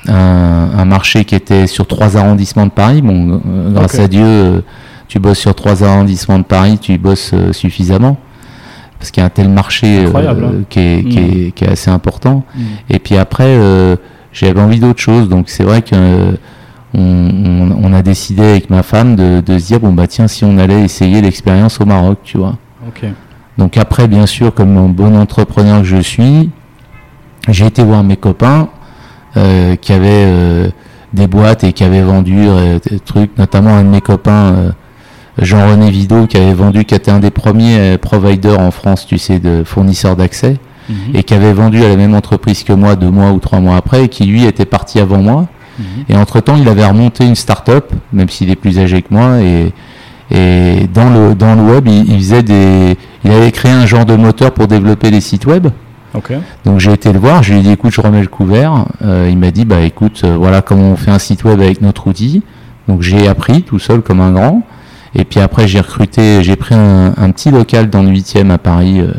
un, 0.07 0.69
un, 0.77 0.85
marché 0.85 1.25
qui 1.25 1.35
était 1.35 1.67
sur 1.67 1.87
trois 1.87 2.17
arrondissements 2.17 2.65
de 2.65 2.71
Paris. 2.71 3.01
Bon, 3.01 3.41
euh, 3.45 3.71
grâce 3.71 3.99
à 3.99 4.07
Dieu, 4.07 4.25
euh, 4.25 4.61
tu 5.07 5.19
bosses 5.19 5.39
sur 5.39 5.53
trois 5.53 5.83
arrondissements 5.83 6.39
de 6.39 6.43
Paris, 6.43 6.77
tu 6.79 6.97
bosses 6.97 7.31
euh, 7.33 7.53
suffisamment. 7.53 8.17
Parce 8.97 9.11
qu'il 9.11 9.21
y 9.21 9.23
a 9.23 9.27
un 9.27 9.29
tel 9.29 9.49
marché 9.49 10.05
hein. 10.05 10.63
qui, 10.69 10.79
est, 10.79 11.03
qui, 11.09 11.19
est, 11.19 11.47
mm. 11.47 11.51
qui, 11.51 11.63
est, 11.65 11.69
assez 11.69 11.91
important. 11.91 12.43
Mm. 12.55 12.61
Et 12.89 12.99
puis 12.99 13.17
après, 13.17 13.57
j'avais 14.31 14.61
envie 14.61 14.79
d'autre 14.79 15.01
chose. 15.01 15.29
Donc 15.29 15.49
c'est 15.49 15.63
vrai 15.63 15.81
que 15.81 16.37
on, 16.95 17.71
on, 17.83 17.93
a 17.93 18.01
décidé 18.01 18.43
avec 18.43 18.69
ma 18.69 18.83
femme 18.83 19.15
de, 19.15 19.41
de, 19.41 19.57
se 19.57 19.65
dire 19.65 19.79
bon 19.79 19.93
bah 19.93 20.05
tiens 20.05 20.27
si 20.27 20.45
on 20.45 20.59
allait 20.59 20.83
essayer 20.83 21.21
l'expérience 21.21 21.81
au 21.81 21.85
Maroc, 21.85 22.19
tu 22.23 22.37
vois. 22.37 22.55
Okay. 22.87 23.09
Donc 23.57 23.77
après, 23.77 24.07
bien 24.07 24.25
sûr, 24.25 24.53
comme 24.53 24.77
un 24.77 24.89
bon 24.89 25.15
entrepreneur 25.15 25.79
que 25.79 25.87
je 25.87 26.01
suis, 26.01 26.49
j'ai 27.49 27.65
été 27.65 27.83
voir 27.83 28.03
mes 28.03 28.17
copains 28.17 28.69
euh, 29.37 29.75
qui 29.75 29.93
avaient 29.93 30.25
euh, 30.25 30.69
des 31.13 31.27
boîtes 31.27 31.63
et 31.63 31.73
qui 31.73 31.83
avaient 31.83 32.01
vendu 32.01 32.37
euh, 32.39 32.79
des 32.89 32.99
trucs, 32.99 33.37
notamment 33.37 33.75
un 33.75 33.83
de 33.83 33.89
mes 33.89 34.01
copains, 34.01 34.53
euh, 34.53 34.71
Jean-René 35.39 35.89
Vidot, 35.91 36.27
qui 36.27 36.37
avait 36.37 36.53
vendu, 36.53 36.85
qui 36.85 36.95
était 36.95 37.11
un 37.11 37.19
des 37.19 37.31
premiers 37.31 37.97
providers 37.97 38.59
en 38.59 38.71
France, 38.71 39.05
tu 39.07 39.17
sais, 39.17 39.39
de 39.39 39.63
fournisseurs 39.63 40.15
d'accès. 40.15 40.57
Mhm. 40.89 41.15
et 41.15 41.23
qui 41.23 41.33
avait 41.33 41.53
vendu 41.53 41.81
à 41.81 41.87
la 41.87 41.95
même 41.95 42.13
entreprise 42.13 42.63
que 42.63 42.73
moi 42.73 42.97
deux 42.97 43.09
mois 43.09 43.31
ou 43.31 43.39
trois 43.39 43.61
mois 43.61 43.77
après 43.77 44.03
et 44.03 44.07
qui 44.09 44.25
lui 44.25 44.43
était 44.43 44.65
parti 44.65 44.99
avant 44.99 45.19
moi. 45.19 45.47
Mhm. 45.79 45.85
Et 46.09 46.17
entre-temps, 46.17 46.57
il 46.57 46.67
avait 46.67 46.85
remonté 46.85 47.25
une 47.25 47.35
start-up, 47.35 47.91
même 48.11 48.27
s'il 48.27 48.49
est 48.49 48.57
plus 48.57 48.77
âgé 48.79 49.01
que 49.01 49.07
moi, 49.13 49.39
et, 49.39 49.71
et 50.31 50.87
dans, 50.93 51.09
le, 51.09 51.35
dans 51.35 51.55
le 51.55 51.61
web, 51.61 51.87
il, 51.87 52.09
il 52.11 52.17
faisait 52.19 52.43
des, 52.43 52.97
il 53.23 53.31
avait 53.31 53.51
créé 53.51 53.71
un 53.71 53.85
genre 53.85 54.05
de 54.05 54.15
moteur 54.15 54.51
pour 54.51 54.67
développer 54.67 55.11
les 55.11 55.21
sites 55.21 55.45
web. 55.45 55.67
Donc 56.65 56.79
j'ai 56.79 56.93
été 56.93 57.11
le 57.11 57.19
voir, 57.19 57.41
je 57.43 57.53
lui 57.53 57.59
ai 57.59 57.63
dit 57.63 57.71
écoute, 57.71 57.91
je 57.91 58.01
remets 58.01 58.21
le 58.21 58.27
couvert. 58.27 58.85
Euh, 59.03 59.27
il 59.29 59.37
m'a 59.37 59.51
dit 59.51 59.65
bah 59.65 59.81
écoute, 59.81 60.21
euh, 60.23 60.35
voilà 60.37 60.61
comment 60.61 60.91
on 60.91 60.95
fait 60.95 61.11
un 61.11 61.19
site 61.19 61.43
web 61.43 61.59
avec 61.61 61.81
notre 61.81 62.07
outil. 62.07 62.43
Donc 62.87 63.01
j'ai 63.01 63.27
appris 63.27 63.63
tout 63.63 63.79
seul 63.79 64.01
comme 64.01 64.21
un 64.21 64.31
grand. 64.31 64.61
Et 65.15 65.25
puis 65.25 65.39
après 65.39 65.67
j'ai 65.67 65.79
recruté, 65.79 66.43
j'ai 66.43 66.55
pris 66.55 66.75
un, 66.75 67.13
un 67.17 67.31
petit 67.31 67.51
local 67.51 67.89
dans 67.89 68.01
le 68.03 68.09
8e 68.09 68.49
à 68.51 68.57
Paris, 68.57 68.99
euh, 69.01 69.11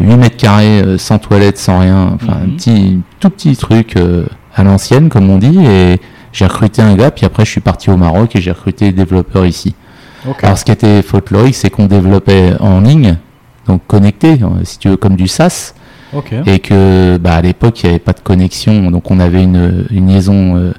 8 0.00 0.16
mètres 0.16 0.36
carrés, 0.36 0.82
euh, 0.82 0.98
sans 0.98 1.18
toilette, 1.18 1.58
sans 1.58 1.80
rien, 1.80 2.12
enfin 2.14 2.38
un 2.42 2.46
Mhm. 2.46 2.56
petit, 2.56 2.98
tout 3.20 3.30
petit 3.30 3.56
truc 3.56 3.96
euh, 3.96 4.26
à 4.54 4.62
l'ancienne 4.64 5.08
comme 5.08 5.28
on 5.30 5.38
dit. 5.38 5.58
Et 5.64 6.00
j'ai 6.32 6.46
recruté 6.46 6.80
un 6.82 6.94
gars, 6.96 7.10
puis 7.10 7.26
après 7.26 7.44
je 7.44 7.50
suis 7.50 7.60
parti 7.60 7.90
au 7.90 7.96
Maroc 7.96 8.34
et 8.36 8.40
j'ai 8.40 8.50
recruté 8.52 8.86
des 8.86 8.92
développeurs 9.04 9.46
ici. 9.46 9.74
Alors 10.42 10.58
ce 10.58 10.64
qui 10.64 10.72
était 10.72 11.02
folklorique, 11.02 11.54
c'est 11.54 11.70
qu'on 11.70 11.86
développait 11.86 12.52
en 12.60 12.80
ligne, 12.80 13.16
donc 13.66 13.82
connecté, 13.86 14.32
euh, 14.42 14.46
si 14.64 14.78
tu 14.78 14.88
veux, 14.88 14.96
comme 14.96 15.16
du 15.16 15.28
SaaS 15.28 15.74
Ok. 16.14 16.32
et 16.46 16.58
que 16.60 17.16
bah, 17.18 17.34
à 17.34 17.42
l'époque 17.42 17.82
il 17.82 17.86
n'y 17.86 17.90
avait 17.90 17.98
pas 17.98 18.12
de 18.12 18.20
connexion, 18.20 18.90
donc 18.90 19.10
on 19.10 19.20
avait 19.20 19.42
une, 19.42 19.86
une 19.90 20.08
liaison 20.08 20.56
euh, 20.56 20.72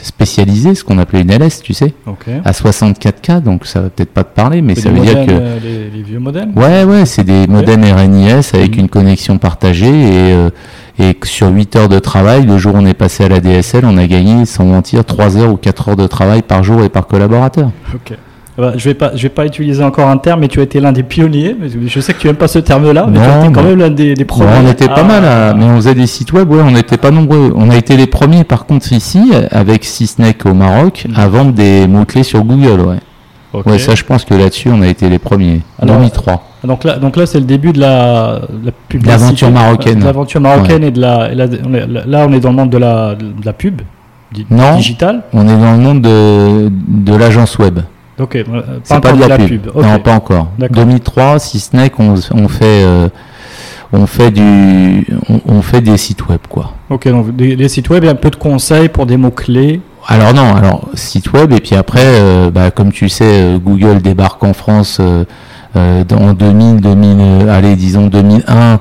spécialisée, 0.00 0.74
ce 0.74 0.84
qu'on 0.84 0.98
appelait 0.98 1.22
une 1.22 1.30
LS, 1.32 1.60
tu 1.62 1.74
sais, 1.74 1.92
Ok. 2.06 2.26
à 2.44 2.52
64K, 2.52 3.42
donc 3.42 3.66
ça 3.66 3.80
va 3.82 3.90
peut-être 3.90 4.12
pas 4.12 4.24
te 4.24 4.34
parler, 4.34 4.62
mais 4.62 4.74
ça 4.76 4.90
veut 4.90 5.00
dire 5.00 5.26
que 5.26 5.32
euh, 5.32 5.58
les, 5.62 5.90
les 5.90 6.02
vieux 6.02 6.20
modèles? 6.20 6.48
ouais 6.56 6.84
ouais, 6.84 7.04
c'est 7.04 7.24
des 7.24 7.46
modems 7.46 7.84
RNIS 7.84 8.50
avec 8.54 8.74
Mhm. 8.76 8.80
une 8.80 8.88
connexion 8.88 9.38
partagée 9.38 9.88
et 9.88 10.32
euh, 10.32 10.50
et 11.00 11.14
que 11.14 11.28
sur 11.28 11.48
8 11.48 11.76
heures 11.76 11.88
de 11.88 12.00
travail, 12.00 12.44
le 12.44 12.58
jour 12.58 12.74
où 12.74 12.78
on 12.78 12.84
est 12.86 12.92
passé 12.94 13.24
à 13.24 13.28
la 13.28 13.38
DSL, 13.38 13.84
on 13.84 13.96
a 13.98 14.06
gagné 14.08 14.44
sans 14.46 14.64
mentir 14.64 15.04
3 15.04 15.36
heures 15.36 15.52
ou 15.52 15.56
4 15.56 15.90
heures 15.90 15.96
de 15.96 16.08
travail 16.08 16.42
par 16.42 16.64
jour 16.64 16.82
et 16.82 16.88
par 16.88 17.06
collaborateur. 17.06 17.70
Ok. 17.94 18.16
Ah 18.58 18.60
bah, 18.60 18.72
je 18.76 18.84
vais 18.88 18.94
pas, 18.94 19.12
je 19.14 19.22
vais 19.22 19.28
pas 19.28 19.46
utiliser 19.46 19.84
encore 19.84 20.08
un 20.08 20.16
terme, 20.16 20.40
mais 20.40 20.48
tu 20.48 20.58
as 20.58 20.64
été 20.64 20.80
l'un 20.80 20.90
des 20.90 21.04
pionniers. 21.04 21.56
Je 21.86 22.00
sais 22.00 22.12
que 22.12 22.18
tu 22.18 22.26
aimes 22.28 22.34
pas 22.36 22.48
ce 22.48 22.58
terme-là, 22.58 23.06
mais 23.08 23.18
tu 23.18 23.24
as 23.24 23.36
Non, 23.36 23.44
été 23.44 23.52
quand 23.52 23.62
mais- 23.62 23.68
même 23.70 23.78
l'un 23.78 23.90
des, 23.90 24.14
des 24.14 24.20
Ouais, 24.22 24.24
premiers. 24.24 24.50
on 24.64 24.68
était 24.70 24.88
pas 24.88 24.94
à- 24.94 25.02
mal, 25.04 25.24
à- 25.24 25.54
mais 25.54 25.64
on 25.64 25.76
faisait 25.76 25.94
des 25.94 26.08
sites 26.08 26.32
web, 26.32 26.50
ouais, 26.50 26.60
on 26.66 26.72
n'était 26.72 26.96
pas 26.96 27.12
nombreux. 27.12 27.52
On 27.54 27.70
a 27.70 27.76
été 27.76 27.96
les 27.96 28.08
premiers, 28.08 28.42
par 28.42 28.66
contre, 28.66 28.92
ici, 28.92 29.30
avec 29.52 29.84
Sysnec 29.84 30.44
au 30.44 30.54
Maroc, 30.54 31.04
Mhm. 31.08 31.14
à 31.16 31.28
vendre 31.28 31.52
des 31.52 31.86
mots-clés 31.86 32.24
sur 32.24 32.42
Google, 32.42 32.80
ouais. 32.80 32.96
Ok. 33.52 33.66
Ouais, 33.66 33.78
ça, 33.78 33.94
je 33.94 34.02
pense 34.04 34.24
que 34.24 34.34
là-dessus, 34.34 34.68
on 34.72 34.82
a 34.82 34.88
été 34.88 35.08
les 35.08 35.18
premiers. 35.20 35.60
Alors, 35.80 35.96
2003. 35.96 36.42
Donc 36.64 36.82
là, 36.82 36.96
donc 36.98 37.16
là, 37.16 37.24
c'est 37.26 37.38
le 37.38 37.46
début 37.46 37.72
de 37.72 37.78
la, 37.80 38.40
de 38.40 38.66
la 38.66 38.72
publicité. 38.88 39.20
L'aventure 39.20 39.50
marocaine. 39.52 40.02
L'aventure 40.04 40.40
marocaine 40.40 40.82
et 40.82 40.90
de 40.90 41.00
la, 41.00 41.30
et 41.30 41.34
la- 41.36 41.46
on 41.64 41.72
est- 41.74 41.86
là, 42.06 42.26
on 42.28 42.32
est 42.32 42.40
dans 42.40 42.50
le 42.50 42.56
monde 42.56 42.70
de 42.70 42.78
la, 42.78 43.14
de 43.14 43.24
la 43.46 43.52
pub, 43.52 43.80
di- 44.32 44.44
Non. 44.50 44.74
digitale. 44.76 45.22
On 45.32 45.46
est 45.48 45.56
dans 45.56 45.72
le 45.72 45.78
monde 45.78 46.02
de, 46.02 46.68
de 46.88 47.14
l'agence 47.16 47.56
web. 47.58 47.78
Ok. 48.20 48.36
euh, 48.36 48.44
pas 48.88 48.96
encore 48.96 49.16
de 49.16 49.24
la, 49.24 49.38
pub. 49.38 49.66
Ok. 49.74 49.82
Non, 49.84 49.98
pas 49.98 50.14
encore. 50.14 50.48
D'accord. 50.58 50.84
2003, 50.84 51.38
Sysnec, 51.38 51.98
on, 51.98 52.14
on 52.34 52.48
fait, 52.48 52.84
euh, 52.84 53.08
on 53.92 54.06
fait 54.06 54.30
du, 54.30 55.06
on, 55.28 55.40
on 55.46 55.62
fait 55.62 55.80
des 55.80 55.96
sites 55.96 56.26
web, 56.28 56.40
quoi. 56.48 56.72
Ok. 56.90 57.08
Donc 57.08 57.34
des, 57.36 57.56
des 57.56 57.68
sites 57.68 57.88
web 57.90 58.04
et 58.04 58.08
un 58.08 58.14
peu 58.14 58.30
de 58.30 58.36
conseils 58.36 58.88
pour 58.88 59.06
des 59.06 59.16
mots 59.16 59.30
clés. 59.30 59.80
Alors 60.06 60.32
non, 60.32 60.54
alors 60.54 60.88
site 60.94 61.32
web 61.32 61.52
et 61.52 61.60
puis 61.60 61.76
après, 61.76 62.00
euh, 62.04 62.50
bah, 62.50 62.70
comme 62.70 62.92
tu 62.92 63.08
sais, 63.08 63.24
euh, 63.24 63.58
Google 63.58 64.00
débarque 64.00 64.42
en 64.42 64.54
France 64.54 65.00
en 65.74 66.32
2000, 66.32 66.80
2000, 66.80 67.16
euh, 67.20 67.56
allez 67.56 67.76
disons 67.76 68.06
2001, 68.06 68.80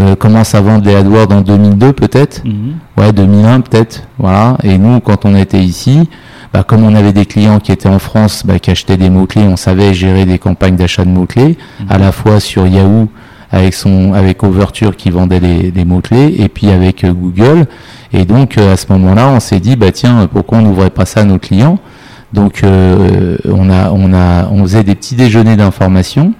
euh, 0.00 0.16
commence 0.16 0.54
à 0.54 0.60
vendre 0.60 0.84
les 0.86 0.94
AdWords 0.94 1.30
en 1.32 1.40
2002 1.40 1.92
peut-être, 1.92 2.42
ouais 2.96 3.12
2001 3.12 3.60
peut-être, 3.60 4.02
voilà. 4.18 4.56
Et 4.62 4.78
nous, 4.78 5.00
quand 5.00 5.24
on 5.24 5.34
était 5.36 5.60
ici, 5.60 6.08
bah, 6.54 6.62
comme 6.62 6.84
on 6.84 6.94
avait 6.94 7.12
des 7.12 7.26
clients 7.26 7.58
qui 7.58 7.72
étaient 7.72 7.88
en 7.88 7.98
France, 7.98 8.44
bah, 8.46 8.60
qui 8.60 8.70
achetaient 8.70 8.96
des 8.96 9.10
mots 9.10 9.26
clés, 9.26 9.42
on 9.42 9.56
savait 9.56 9.92
gérer 9.92 10.24
des 10.24 10.38
campagnes 10.38 10.76
d'achat 10.76 11.04
de 11.04 11.10
mots 11.10 11.26
clés, 11.26 11.58
à 11.90 11.98
la 11.98 12.12
fois 12.12 12.38
sur 12.38 12.64
Yahoo 12.64 13.08
avec 13.50 13.74
son 13.74 14.12
avec 14.14 14.42
Overture 14.42 14.96
qui 14.96 15.10
vendait 15.10 15.40
les, 15.40 15.72
les 15.72 15.84
mots 15.84 16.00
clés 16.00 16.34
et 16.38 16.48
puis 16.48 16.70
avec 16.70 17.02
euh, 17.02 17.12
Google. 17.12 17.66
Et 18.12 18.24
donc 18.24 18.56
euh, 18.56 18.72
à 18.72 18.76
ce 18.76 18.86
moment-là 18.92 19.28
on 19.28 19.40
s'est 19.40 19.58
dit 19.58 19.74
bah 19.74 19.90
tiens 19.90 20.28
pourquoi 20.32 20.58
on 20.58 20.62
n'ouvrait 20.62 20.90
pas 20.90 21.06
ça 21.06 21.20
à 21.20 21.24
nos 21.24 21.38
clients? 21.38 21.78
Donc 22.32 22.62
euh, 22.62 23.36
on 23.44 23.68
a 23.68 23.90
on 23.90 24.14
a 24.14 24.48
on 24.48 24.62
faisait 24.62 24.84
des 24.84 24.94
petits 24.94 25.16
déjeuners 25.16 25.56
d'information. 25.56 26.34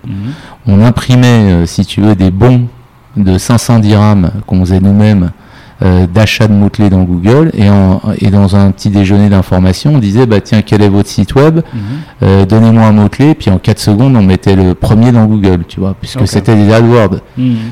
On 0.66 0.80
imprimait 0.80 1.66
si 1.66 1.84
tu 1.84 2.00
veux 2.00 2.14
des 2.14 2.30
bons 2.30 2.68
de 3.16 3.36
500 3.36 3.80
dirhams 3.80 4.30
qu'on 4.46 4.60
faisait 4.60 4.80
nous-mêmes 4.80 5.30
euh, 5.82 6.06
d'achat 6.06 6.46
de 6.46 6.52
mots-clés 6.52 6.90
dans 6.90 7.02
Google. 7.02 7.50
Et, 7.54 7.68
en, 7.68 8.00
et 8.20 8.30
dans 8.30 8.56
un 8.56 8.70
petit 8.70 8.90
déjeuner 8.90 9.28
d'information 9.28 9.94
on 9.94 9.98
disait 9.98 10.26
bah 10.26 10.40
tiens 10.40 10.62
quel 10.62 10.82
est 10.82 10.88
votre 10.88 11.08
site 11.08 11.34
web? 11.34 11.60
Euh, 12.22 12.46
donnez-moi 12.46 12.84
un 12.84 12.92
mot-clé, 12.92 13.34
puis 13.34 13.50
en 13.50 13.58
4 13.58 13.78
secondes, 13.78 14.16
on 14.16 14.22
mettait 14.22 14.56
le 14.56 14.74
premier 14.74 15.12
dans 15.12 15.26
Google, 15.26 15.64
tu 15.68 15.80
vois, 15.80 15.94
puisque 16.00 16.26
c'était 16.26 16.54
des 16.56 16.72
AdWords. 16.72 17.18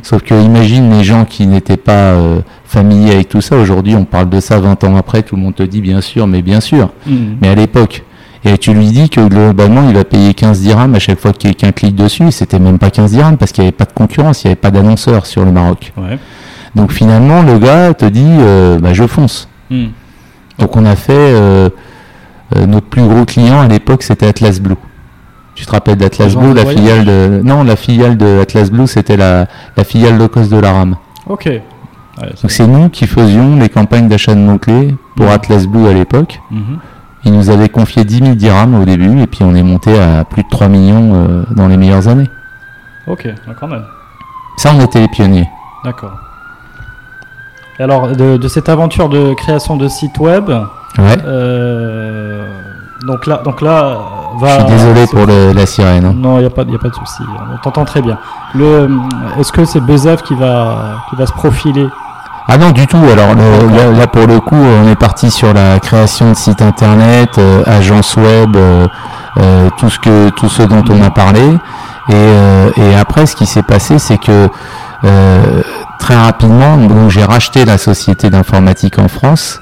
Sauf 0.03 0.23
que 0.23 0.35
imagine 0.35 0.91
les 0.91 1.05
gens 1.05 1.25
qui 1.25 1.47
n'étaient 1.47 1.77
pas 1.77 2.13
euh, 2.13 2.41
familiers 2.65 3.13
avec 3.15 3.29
tout 3.29 3.41
ça, 3.41 3.57
aujourd'hui 3.57 3.95
on 3.95 4.05
parle 4.05 4.29
de 4.31 4.41
ça 4.41 4.59
20 4.59 4.83
ans 4.85 4.97
après, 4.97 5.23
tout 5.23 5.37
le 5.37 5.43
monde 5.43 5.55
te 5.55 5.63
dit 5.63 5.81
bien 5.81 6.01
sûr, 6.01 6.27
mais 6.27 6.43
bien 6.43 6.61
sûr, 6.61 6.91
mais 7.41 7.49
à 7.49 7.55
l'époque. 7.55 8.05
Et 8.45 8.59
tu 8.59 8.75
lui 8.75 8.87
dis 8.87 9.09
que 9.09 9.21
globalement 9.21 9.89
il 9.89 9.95
va 9.95 10.03
payer 10.05 10.35
15 10.35 10.61
dirhams 10.63 10.95
à 10.97 10.99
chaque 10.99 11.21
fois 11.21 11.33
que 11.33 11.39
quelqu'un 11.39 11.71
clique 11.71 11.95
dessus, 11.95 12.33
c'était 12.33 12.59
même 12.59 12.79
pas 12.81 12.91
15 12.91 13.13
dirhams 13.13 13.37
parce 13.37 13.53
qu'il 13.53 13.63
n'y 13.63 13.69
avait 13.69 13.77
pas 13.77 13.85
de 13.85 13.93
concurrence, 13.93 14.43
il 14.43 14.49
n'y 14.49 14.51
avait 14.51 14.61
pas 14.61 14.73
d'annonceur 14.73 15.27
sur 15.27 15.45
le 15.45 15.53
Maroc. 15.53 15.93
Ouais. 15.97 16.19
Donc 16.75 16.91
finalement 16.93 17.43
le 17.43 17.59
gars 17.59 17.93
te 17.95 18.05
dit 18.07 18.25
euh, 18.41 18.79
bah, 18.79 18.93
je 18.95 19.07
fonce. 19.07 19.49
Hmm. 19.71 19.89
Donc 20.59 20.77
on 20.77 20.85
a 20.87 20.97
fait 20.97 21.13
euh, 21.13 21.69
euh, 22.57 22.67
notre 22.67 22.87
plus 22.87 23.07
gros 23.07 23.25
client 23.25 23.61
à 23.61 23.69
l'époque 23.69 24.03
c'était 24.03 24.27
Atlas 24.27 24.61
Blue. 24.61 24.77
Tu 25.55 25.67
te 25.67 25.71
rappelles 25.71 25.99
d'Atlas 25.99 26.35
Blue, 26.35 26.55
la 26.55 26.63
voyage 26.63 26.79
filiale 26.79 27.05
de 27.05 27.41
non 27.45 27.63
la 27.63 27.77
filiale 27.77 28.17
de 28.17 28.41
Atlas 28.41 28.71
Blue 28.71 28.87
c'était 28.87 29.17
la, 29.19 29.47
la 29.77 29.85
filiale 29.85 30.17
low 30.17 30.29
cost 30.29 30.51
de 30.51 30.57
la 30.59 30.73
RAM. 30.73 30.97
Ok. 31.27 31.45
Ouais, 31.47 32.29
Donc 32.43 32.51
c'est 32.51 32.67
nous 32.67 32.89
qui 32.89 33.07
faisions 33.07 33.57
les 33.57 33.69
campagnes 33.69 34.09
d'achat 34.09 34.35
de 34.35 34.41
mots 34.41 34.59
clés 34.59 34.95
pour 35.17 35.27
Mhm. 35.27 35.33
Atlas 35.33 35.67
Blue 35.67 35.87
à 35.89 35.93
l'époque. 35.93 36.41
Mhm. 36.51 36.79
Ils 37.25 37.33
nous 37.33 37.51
avaient 37.51 37.69
confié 37.69 38.05
10 38.05 38.19
000 38.19 38.35
dirhams 38.35 38.75
au 38.75 38.85
début 38.85 39.21
et 39.21 39.27
puis 39.27 39.45
on 39.45 39.55
est 39.55 39.63
monté 39.63 39.99
à 39.99 40.25
plus 40.25 40.43
de 40.43 40.49
3 40.49 40.69
millions 40.69 41.13
euh, 41.15 41.45
dans 41.55 41.69
les 41.69 41.77
meilleures 41.77 42.09
années. 42.09 42.29
Ok, 43.07 43.29
quand 43.61 43.69
même. 43.69 43.85
Ça 44.57 44.73
on 44.75 44.81
était 44.81 45.01
les 45.01 45.09
pionniers. 45.09 45.49
D'accord. 45.85 46.13
Alors, 47.79 48.09
de, 48.09 48.37
de 48.37 48.49
cette 48.49 48.69
aventure 48.69 49.09
de 49.09 49.35
création 49.35 49.77
de 49.77 49.89
site 49.89 50.19
web, 50.19 50.51
Ouais. 50.99 51.17
euh, 51.25 52.47
donc 53.07 53.27
là, 53.27 53.41
donc 53.45 53.61
là, 53.63 53.97
va. 54.39 54.59
Je 54.61 54.65
suis 54.67 54.73
désolé 54.77 55.07
pour 55.07 55.27
le- 55.27 55.53
la 55.53 55.67
sirène. 55.67 56.05
hein. 56.05 56.15
Non, 56.17 56.37
il 56.39 56.41
n'y 56.41 56.47
a 56.47 56.51
pas, 56.51 56.63
y 56.65 56.75
a 56.75 56.79
pas 56.79 56.89
de 56.91 56.95
souci. 56.95 57.23
On 57.53 57.57
t'entend 57.59 57.85
très 57.85 58.03
bien. 58.03 58.19
Le, 58.55 58.89
est-ce 59.41 59.53
que 59.53 59.65
c'est 59.65 59.81
Bezaf 59.81 60.23
qui 60.23 60.35
va, 60.35 60.99
qui 61.09 61.17
va 61.17 61.27
se 61.27 61.33
profiler? 61.33 61.89
Ah 62.49 62.59
non, 62.59 62.71
du 62.71 62.87
tout. 62.87 62.99
Alors 63.11 63.35
le- 63.35 63.75
là, 63.77 63.91
là, 63.99 64.07
pour 64.07 64.27
le 64.27 64.39
coup, 64.41 64.57
on 64.57 64.87
est 64.89 64.97
parti 64.97 65.31
sur 65.31 65.55
la 65.55 65.79
création 65.81 66.31
de 66.31 66.35
sites 66.37 66.61
internet, 66.61 67.31
euh, 67.39 67.63
agence 67.67 68.17
web, 68.17 68.55
euh, 68.57 68.87
euh, 69.41 69.71
tout 69.79 69.89
ce 69.89 69.99
que 69.99 70.29
tout 70.31 70.49
ce 70.51 70.63
dont 70.63 70.85
on 70.91 71.03
a 71.03 71.11
parlé. 71.11 71.41
Et, 72.09 72.15
euh, 72.15 72.71
et 72.77 72.95
après, 72.97 73.27
ce 73.27 73.35
qui 73.37 73.47
s'est 73.47 73.63
passé, 73.63 73.99
c'est 73.99 74.19
que 74.19 74.49
euh, 75.05 75.63
très 76.03 76.17
rapidement, 76.17 76.77
donc 76.77 77.11
j'ai 77.11 77.23
racheté 77.25 77.65
la 77.65 77.79
société 77.79 78.29
d'informatique 78.29 78.99
en 78.99 79.07
France. 79.07 79.61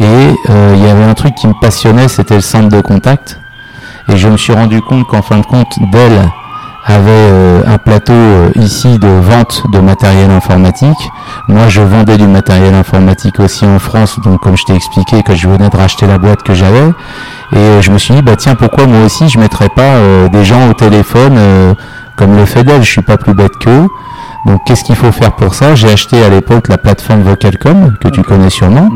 Et 0.00 0.04
euh, 0.48 0.72
il 0.74 0.82
y 0.82 0.88
avait 0.88 1.04
un 1.04 1.12
truc 1.12 1.34
qui 1.34 1.46
me 1.46 1.52
passionnait, 1.60 2.08
c'était 2.08 2.36
le 2.36 2.40
centre 2.40 2.74
de 2.74 2.80
contact. 2.80 3.38
Et 4.08 4.16
je 4.16 4.28
me 4.28 4.38
suis 4.38 4.54
rendu 4.54 4.80
compte 4.80 5.06
qu'en 5.06 5.20
fin 5.20 5.38
de 5.38 5.44
compte, 5.44 5.78
Dell 5.92 6.18
avait 6.86 7.10
euh, 7.10 7.62
un 7.66 7.76
plateau 7.76 8.14
euh, 8.14 8.50
ici 8.56 8.98
de 8.98 9.08
vente 9.08 9.64
de 9.72 9.78
matériel 9.78 10.30
informatique. 10.30 11.10
Moi, 11.48 11.68
je 11.68 11.82
vendais 11.82 12.16
du 12.16 12.26
matériel 12.26 12.74
informatique 12.74 13.38
aussi 13.40 13.66
en 13.66 13.78
France, 13.78 14.18
donc 14.20 14.40
comme 14.40 14.56
je 14.56 14.64
t'ai 14.64 14.74
expliqué 14.74 15.22
que 15.22 15.34
je 15.34 15.46
venais 15.46 15.68
de 15.68 15.76
racheter 15.76 16.06
la 16.06 16.16
boîte 16.16 16.42
que 16.42 16.54
j'avais. 16.54 16.88
Et 17.52 17.58
euh, 17.58 17.82
je 17.82 17.90
me 17.90 17.98
suis 17.98 18.14
dit, 18.14 18.22
bah 18.22 18.36
tiens, 18.36 18.54
pourquoi 18.54 18.86
moi 18.86 19.04
aussi 19.04 19.28
je 19.28 19.38
mettrais 19.38 19.68
pas 19.68 20.28
des 20.32 20.44
gens 20.46 20.70
au 20.70 20.72
téléphone 20.72 21.38
comme 22.16 22.36
le 22.36 22.46
fait 22.46 22.64
Dell, 22.64 22.82
je 22.82 22.90
suis 22.90 23.02
pas 23.02 23.16
plus 23.16 23.34
bête 23.34 23.52
qu'eux. 23.58 23.86
Donc 24.46 24.60
qu'est-ce 24.66 24.84
qu'il 24.84 24.96
faut 24.96 25.12
faire 25.12 25.32
pour 25.32 25.54
ça? 25.54 25.74
J'ai 25.74 25.90
acheté 25.90 26.22
à 26.22 26.28
l'époque 26.28 26.68
la 26.68 26.78
plateforme 26.78 27.22
Vocalcom, 27.22 27.96
que 28.00 28.08
tu 28.08 28.22
connais 28.22 28.50
sûrement. 28.50 28.88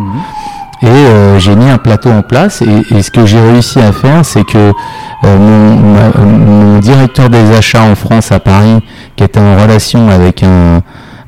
Et 0.82 0.86
euh, 0.86 1.38
j'ai 1.40 1.56
mis 1.56 1.68
un 1.68 1.78
plateau 1.78 2.10
en 2.10 2.22
place 2.22 2.62
et, 2.62 2.94
et 2.94 3.02
ce 3.02 3.10
que 3.10 3.26
j'ai 3.26 3.40
réussi 3.40 3.80
à 3.80 3.90
faire, 3.90 4.24
c'est 4.24 4.44
que 4.44 4.58
euh, 4.58 5.38
mon, 5.38 5.76
ma- 5.76 6.24
mon 6.24 6.78
directeur 6.78 7.28
des 7.30 7.50
achats 7.56 7.82
en 7.82 7.96
France 7.96 8.30
à 8.30 8.38
Paris, 8.38 8.78
qui 9.16 9.24
était 9.24 9.40
en 9.40 9.56
relation 9.60 10.08
avec 10.08 10.44
un, 10.44 10.82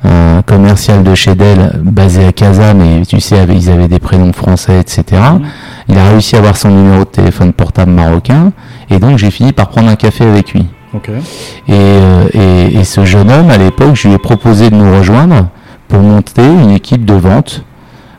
un 0.04 0.42
commercial 0.42 1.02
de 1.02 1.16
chez 1.16 1.34
Dell 1.34 1.80
basé 1.82 2.26
à 2.26 2.32
Casa, 2.32 2.74
mais 2.74 3.02
tu 3.04 3.20
sais, 3.20 3.44
ils 3.50 3.68
avaient 3.70 3.88
des 3.88 3.98
prénoms 3.98 4.32
français, 4.32 4.78
etc. 4.78 5.02
Mhm. 5.32 5.42
Il 5.88 5.98
a 5.98 6.10
réussi 6.10 6.36
à 6.36 6.38
avoir 6.38 6.56
son 6.56 6.68
numéro 6.68 7.00
de 7.00 7.10
téléphone 7.10 7.52
portable 7.52 7.90
marocain 7.90 8.52
et 8.88 9.00
donc 9.00 9.18
j'ai 9.18 9.32
fini 9.32 9.52
par 9.52 9.68
prendre 9.68 9.88
un 9.88 9.96
café 9.96 10.24
avec 10.26 10.52
lui. 10.52 10.66
Ok. 10.94 11.08
Et, 11.08 11.72
euh, 11.72 12.28
et, 12.32 12.78
et 12.78 12.84
ce 12.84 13.04
jeune 13.04 13.30
homme, 13.30 13.50
à 13.50 13.58
l'époque, 13.58 13.94
je 13.94 14.08
lui 14.08 14.14
ai 14.14 14.18
proposé 14.18 14.70
de 14.70 14.76
nous 14.76 14.96
rejoindre 14.96 15.48
pour 15.88 16.00
monter 16.00 16.44
une 16.44 16.70
équipe 16.70 17.04
de 17.04 17.14
vente 17.14 17.64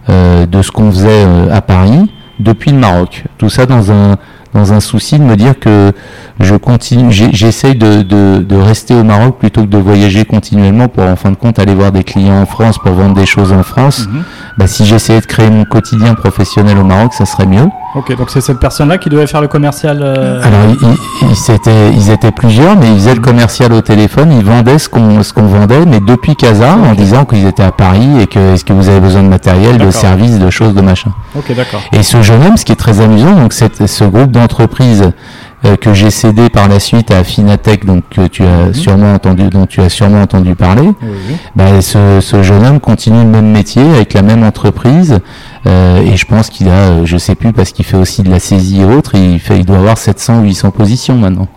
de 0.10 0.62
ce 0.62 0.72
qu'on 0.72 0.92
faisait 0.92 1.26
à 1.50 1.62
Paris 1.62 2.12
depuis 2.40 2.72
le 2.72 2.78
Maroc. 2.78 3.24
Tout 3.38 3.50
ça 3.50 3.66
dans 3.66 3.92
un 3.94 4.18
dans 4.54 4.74
un 4.74 4.80
souci 4.80 5.18
de 5.18 5.24
me 5.24 5.36
dire 5.36 5.58
que 5.60 5.92
je 6.40 6.56
continue, 6.56 7.12
j'essaye 7.12 7.76
de, 7.76 8.02
de, 8.02 8.56
rester 8.56 8.94
au 8.94 9.04
Maroc 9.04 9.38
plutôt 9.40 9.62
que 9.62 9.68
de 9.68 9.78
voyager 9.78 10.26
continuellement 10.26 10.88
pour 10.88 11.04
en 11.04 11.16
fin 11.16 11.32
de 11.32 11.36
compte 11.36 11.60
aller 11.60 11.74
voir 11.74 11.92
des 11.92 12.04
clients 12.04 12.42
en 12.42 12.46
France 12.46 12.78
pour 12.78 12.92
vendre 12.92 13.16
des 13.16 13.26
choses 13.26 13.54
en 13.54 13.64
France. 13.64 14.08
Mhm. 14.08 14.24
Bah, 14.58 14.68
si 14.68 14.86
j'essayais 14.86 15.22
de 15.22 15.26
créer 15.26 15.50
mon 15.50 15.66
quotidien 15.66 16.14
professionnel 16.14 16.78
au 16.78 16.84
Maroc, 16.84 17.14
ça 17.14 17.26
serait 17.26 17.46
mieux. 17.46 17.68
Ok, 17.96 18.16
donc 18.16 18.30
c'est 18.30 18.42
cette 18.42 18.60
personne-là 18.60 18.98
qui 18.98 19.10
devait 19.10 19.28
faire 19.28 19.42
le 19.42 19.48
commercial. 19.48 20.00
Euh, 20.02 20.42
Alors 20.42 20.62
ils, 20.70 21.28
ils, 21.28 21.98
ils, 21.98 22.10
étaient 22.10 22.32
plusieurs, 22.32 22.78
mais 22.78 22.88
ils 22.88 22.96
faisaient 22.96 23.16
le 23.16 23.22
commercial 23.22 23.74
au 23.74 23.82
téléphone, 23.82 24.32
ils 24.32 24.46
vendaient 24.46 24.80
ce 24.80 24.88
qu'on 24.88 25.24
ce 25.24 25.34
qu'on 25.34 25.44
vendait, 25.44 25.86
mais 25.86 26.00
depuis 26.00 26.36
Casa, 26.36 26.76
en 26.76 26.94
disant 26.94 27.26
qu'ils 27.26 27.46
étaient 27.46 27.64
à 27.64 27.72
Paris 27.72 28.22
et 28.22 28.28
que 28.28 28.54
est-ce 28.54 28.64
que 28.64 28.74
vous 28.74 28.88
avez 28.88 29.02
besoin 29.02 29.24
de 29.24 29.28
matériel, 29.28 29.78
de 29.78 29.92
services, 29.92 30.40
de 30.40 30.50
choses, 30.50 30.74
de 30.74 30.82
machin. 30.82 31.12
Ok, 31.36 31.54
d'accord. 31.54 31.82
Et 31.92 32.04
ce 32.04 32.22
jeune 32.22 32.44
homme, 32.46 32.58
ce 32.58 32.66
qui 32.66 32.72
est 32.72 32.78
très 32.78 33.02
amusant, 33.02 33.34
donc 33.34 33.54
c'est 33.54 33.88
ce 33.88 34.04
groupe 34.06 34.32
d'entreprises 34.32 35.12
euh, 35.66 35.76
que 35.76 35.94
j'ai 35.94 36.10
cédé 36.10 36.50
par 36.50 36.68
la 36.68 36.80
suite 36.80 37.12
à 37.12 37.24
Finatech, 37.24 37.86
donc 37.86 38.04
que 38.10 38.28
tu 38.28 38.44
as 38.44 38.68
mhm. 38.68 38.74
sûrement 38.74 39.14
entendu, 39.14 39.50
dont 39.50 39.66
tu 39.66 39.82
as 39.82 39.90
sûrement 39.90 40.22
entendu 40.22 40.56
parler. 40.56 40.90
Bah, 41.56 41.82
ce, 41.82 42.20
ce, 42.20 42.42
jeune 42.42 42.66
homme 42.66 42.80
continue 42.80 43.24
le 43.24 43.30
même 43.30 43.52
métier 43.52 43.84
avec 43.84 44.14
la 44.14 44.22
même 44.22 44.44
entreprise. 44.44 45.20
Euh, 45.68 46.02
et 46.02 46.18
je 46.18 46.26
pense 46.26 46.50
qu'il 46.50 46.70
a, 46.70 46.72
euh, 46.72 47.06
je 47.06 47.18
sais 47.18 47.36
plus, 47.36 47.54
parce 47.54 47.72
qu'il 47.72 47.86
fait 47.86 47.98
aussi 47.98 48.24
de 48.24 48.32
la 48.32 48.40
saisie 48.40 48.82
et 48.82 48.86
autres, 48.86 49.14
il, 49.16 49.40
fait, 49.40 49.60
il 49.60 49.66
doit 49.66 49.78
avoir 49.78 49.98
700 49.98 50.40
ou 50.40 50.44
800 50.44 50.72
positions 50.72 51.16
maintenant. 51.16 51.48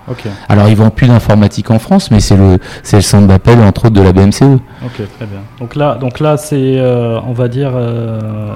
Alors 0.49 0.69
ils 0.69 0.77
vendent 0.77 0.95
plus 0.95 1.09
d'informatique 1.09 1.71
en 1.71 1.79
France, 1.79 2.11
mais 2.11 2.21
c'est 2.21 2.37
le, 2.37 2.59
c'est 2.83 2.97
le 2.97 3.03
centre 3.03 3.27
d'appel 3.27 3.61
entre 3.61 3.87
autres 3.87 3.95
de 3.95 4.03
la 4.03 4.13
BMCE. 4.13 4.43
Ok, 4.85 4.97
très 4.97 5.27
bien. 5.27 5.41
Donc 5.59 5.75
là, 5.75 5.95
donc 5.95 6.21
là, 6.21 6.37
c'est, 6.37 6.79
on 6.81 7.33
va 7.33 7.49
dire, 7.49 7.73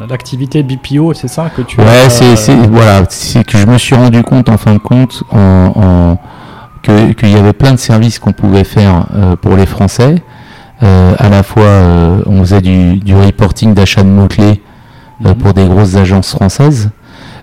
l'activité 0.09 0.63
BPO, 0.63 1.15
c'est 1.15 1.29
ça 1.29 1.51
que 1.57 1.63
tu. 1.63 1.81
Ouais, 1.81 2.09
c'est, 2.09 2.55
voilà, 2.69 3.05
c'est 3.09 3.45
que 3.45 3.57
je 3.57 3.67
me 3.67 3.79
suis 3.79 3.95
rendu 3.95 4.23
compte 4.23 4.51
en 4.51 4.59
fin 4.59 4.75
de 4.75 4.79
compte 4.79 5.23
en, 5.31 6.19
qu'il 6.83 7.31
y 7.31 7.37
avait 7.37 7.53
plein 7.53 7.73
de 7.73 7.79
services 7.79 8.19
qu'on 8.19 8.33
pouvait 8.33 8.65
faire 8.65 9.07
euh, 9.15 9.37
pour 9.37 9.57
les 9.57 9.67
Français. 9.67 10.17
Euh, 10.83 11.15
à 11.19 11.29
la 11.29 11.43
fois, 11.43 11.65
euh, 11.65 12.23
on 12.27 12.41
faisait 12.41 12.61
du, 12.61 13.15
reporting 13.15 13.75
d'achat 13.75 14.03
de 14.03 14.09
mots-clés 14.09 14.63
mhm. 15.21 15.35
pour 15.35 15.55
des 15.55 15.67
grosses 15.67 15.97
agences 15.97 16.31
françaises. 16.31 16.91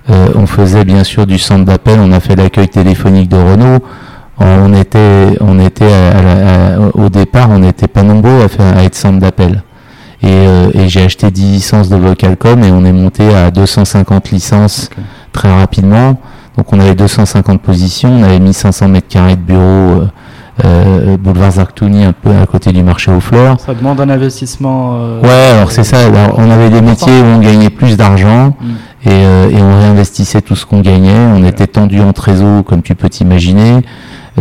on 0.09 0.45
faisait 0.45 0.85
bien 0.85 1.03
sûr 1.03 1.25
du 1.25 1.39
centre 1.39 1.65
d'appel, 1.65 1.99
on 1.99 2.11
a 2.11 2.19
fait 2.19 2.35
l'accueil 2.35 2.67
téléphonique 2.67 3.29
de 3.29 3.37
Renault. 3.37 3.83
On 4.37 4.73
était, 4.73 5.37
on 5.39 5.59
était 5.59 6.11
au 6.93 7.09
départ, 7.09 7.49
on 7.49 7.59
n'était 7.59 7.87
pas 7.87 8.03
nombreux 8.03 8.43
à, 8.43 8.47
faire, 8.49 8.77
à 8.77 8.83
être 8.83 8.95
centre 8.95 9.19
d'appel. 9.19 9.63
Et, 10.21 10.87
j'ai 10.87 11.03
acheté 11.03 11.31
10 11.31 11.41
licences 11.41 11.89
de 11.89 11.95
Vocalcom 11.95 12.63
et 12.63 12.71
on 12.71 12.85
est 12.85 12.91
monté 12.91 13.33
à 13.33 13.51
250 13.51 14.31
licences 14.31 14.89
très 15.31 15.53
rapidement. 15.53 16.19
Donc 16.57 16.71
on 16.71 16.79
avait 16.79 16.95
250 16.95 17.61
positions, 17.61 18.09
on 18.09 18.23
avait 18.23 18.39
mis 18.39 18.53
500 18.53 18.87
mètres 18.87 19.07
carrés 19.07 19.35
de 19.35 19.41
bureau 19.41 20.07
euh, 20.63 21.13
euh, 21.13 21.17
boulevard 21.17 21.51
Zartouni 21.51 22.05
un 22.05 22.13
peu 22.13 22.31
à 22.31 22.45
côté 22.45 22.71
du 22.71 22.81
marché 22.83 23.11
aux 23.11 23.19
fleurs. 23.19 23.59
Ça 23.59 23.73
demande 23.73 23.99
un 23.99 24.09
investissement. 24.09 24.95
Euh, 24.95 25.21
ouais, 25.21 25.57
alors 25.57 25.71
c'est 25.71 25.83
ça. 25.83 25.97
on 26.37 26.49
avait 26.49 26.69
des 26.69 26.81
métiers 26.81 27.11
où 27.21 27.25
on 27.25 27.39
gagnait 27.39 27.69
plus 27.69 27.97
d'argent 27.97 28.55
mm. 28.61 29.09
et, 29.09 29.61
on 29.61 29.79
réinvestissait 29.79 30.41
tout 30.41 30.55
ce 30.55 30.65
qu'on 30.65 30.81
gagnait. 30.81 31.17
On 31.35 31.43
était 31.43 31.67
tendu 31.67 31.99
en 31.99 32.13
trésor, 32.13 32.63
comme 32.63 32.81
tu 32.81 32.95
peux 32.95 33.09
t'imaginer. 33.09 33.81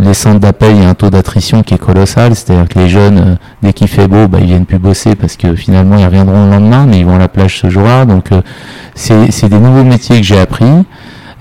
Les 0.00 0.14
centres 0.14 0.40
d'appel, 0.40 0.74
il 0.74 0.82
y 0.82 0.84
a 0.84 0.88
un 0.88 0.94
taux 0.94 1.10
d'attrition 1.10 1.62
qui 1.62 1.74
est 1.74 1.78
colossal, 1.78 2.34
c'est-à-dire 2.34 2.68
que 2.68 2.80
les 2.80 2.88
jeunes, 2.88 3.38
dès 3.62 3.72
qu'il 3.72 3.86
fait 3.86 4.08
beau, 4.08 4.26
bah, 4.26 4.38
ils 4.40 4.46
viennent 4.46 4.66
plus 4.66 4.80
bosser 4.80 5.14
parce 5.14 5.36
que 5.36 5.54
finalement 5.54 5.96
ils 5.96 6.04
reviendront 6.04 6.46
le 6.46 6.50
lendemain, 6.50 6.84
mais 6.84 6.98
ils 6.98 7.06
vont 7.06 7.14
à 7.14 7.18
la 7.18 7.28
plage 7.28 7.60
ce 7.60 7.70
jour-là. 7.70 8.04
Donc 8.04 8.30
c'est 8.94 9.48
des 9.48 9.58
nouveaux 9.58 9.84
métiers 9.84 10.20
que 10.20 10.26
j'ai 10.26 10.40
appris. 10.40 10.84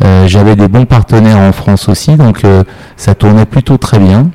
Euh, 0.04 0.28
j'avais 0.28 0.56
des 0.56 0.68
bons 0.68 0.86
partenaires 0.86 1.38
en 1.38 1.52
France 1.52 1.88
aussi, 1.88 2.16
donc 2.16 2.44
euh, 2.44 2.64
ça 2.98 3.16
tournait 3.16 3.46
plutôt 3.46 3.78
très 3.78 4.00
bien. 4.00 4.30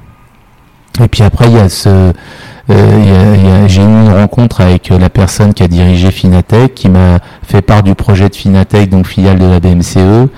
Et 1.03 1.09
puis 1.09 1.23
après, 1.23 1.47
il 1.47 1.55
y 1.55 1.59
a 1.59 1.69
ce, 1.69 1.89
euh, 2.71 3.69
j'ai 3.69 3.83
eu 3.83 3.85
une 3.85 4.13
rencontre 4.13 4.61
avec 4.61 4.89
la 4.89 5.09
personne 5.09 5.55
qui 5.55 5.63
a 5.63 5.69
dirigé 5.69 6.11
Finatech, 6.11 6.75
qui 6.75 6.89
m'a 6.89 7.19
fait 7.43 7.63
part 7.63 7.83
du 7.83 7.95
projet 7.95 8.29
de 8.29 8.35
Finatech, 8.35 8.91
donc 8.91 9.07
filiale 9.07 9.39
de 9.39 9.47
la 9.47 9.61
BMCE, 9.61 10.29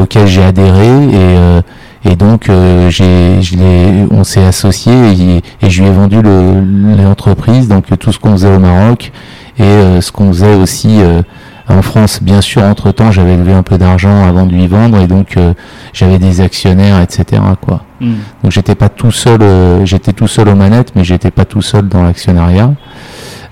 auquel 0.00 0.26
j'ai 0.26 0.42
adhéré. 0.42 0.88
Et, 2.04 2.10
et 2.10 2.16
donc 2.16 2.50
j'ai, 2.88 3.42
je 3.42 4.06
on 4.10 4.24
s'est 4.24 4.44
associé 4.44 4.92
et, 4.92 5.42
et, 5.62 5.70
je 5.70 5.82
lui 5.82 5.88
ai 5.88 5.92
vendu 5.92 6.20
l'entreprise, 6.22 7.68
donc 7.68 7.86
tout 7.98 8.12
ce 8.12 8.18
qu'on 8.18 8.32
faisait 8.32 8.54
au 8.54 8.58
Maroc 8.58 9.12
et 9.58 10.00
ce 10.00 10.10
qu'on 10.10 10.28
faisait 10.28 10.54
aussi 10.54 10.98
en 11.70 11.82
France, 11.82 12.20
bien 12.22 12.40
sûr, 12.40 12.62
entre-temps, 12.62 13.12
j'avais 13.12 13.36
levé 13.36 13.52
un 13.52 13.62
peu 13.62 13.78
d'argent 13.78 14.24
avant 14.26 14.44
de 14.44 14.52
lui 14.52 14.66
vendre 14.66 14.98
et 15.00 15.06
donc 15.06 15.36
euh, 15.36 15.54
j'avais 15.92 16.18
des 16.18 16.40
actionnaires, 16.40 17.00
etc. 17.00 17.42
Quoi. 17.60 17.84
Hmm. 18.00 18.14
Donc 18.42 18.52
j'étais 18.52 18.74
pas 18.74 18.88
tout 18.88 19.12
seul, 19.12 19.40
euh, 19.42 19.84
j'étais 19.84 20.12
tout 20.12 20.26
seul 20.26 20.48
aux 20.48 20.54
manettes, 20.54 20.92
mais 20.96 21.04
j'étais 21.04 21.30
pas 21.30 21.44
tout 21.44 21.62
seul 21.62 21.88
dans 21.88 22.02
l'actionnariat. 22.02 22.72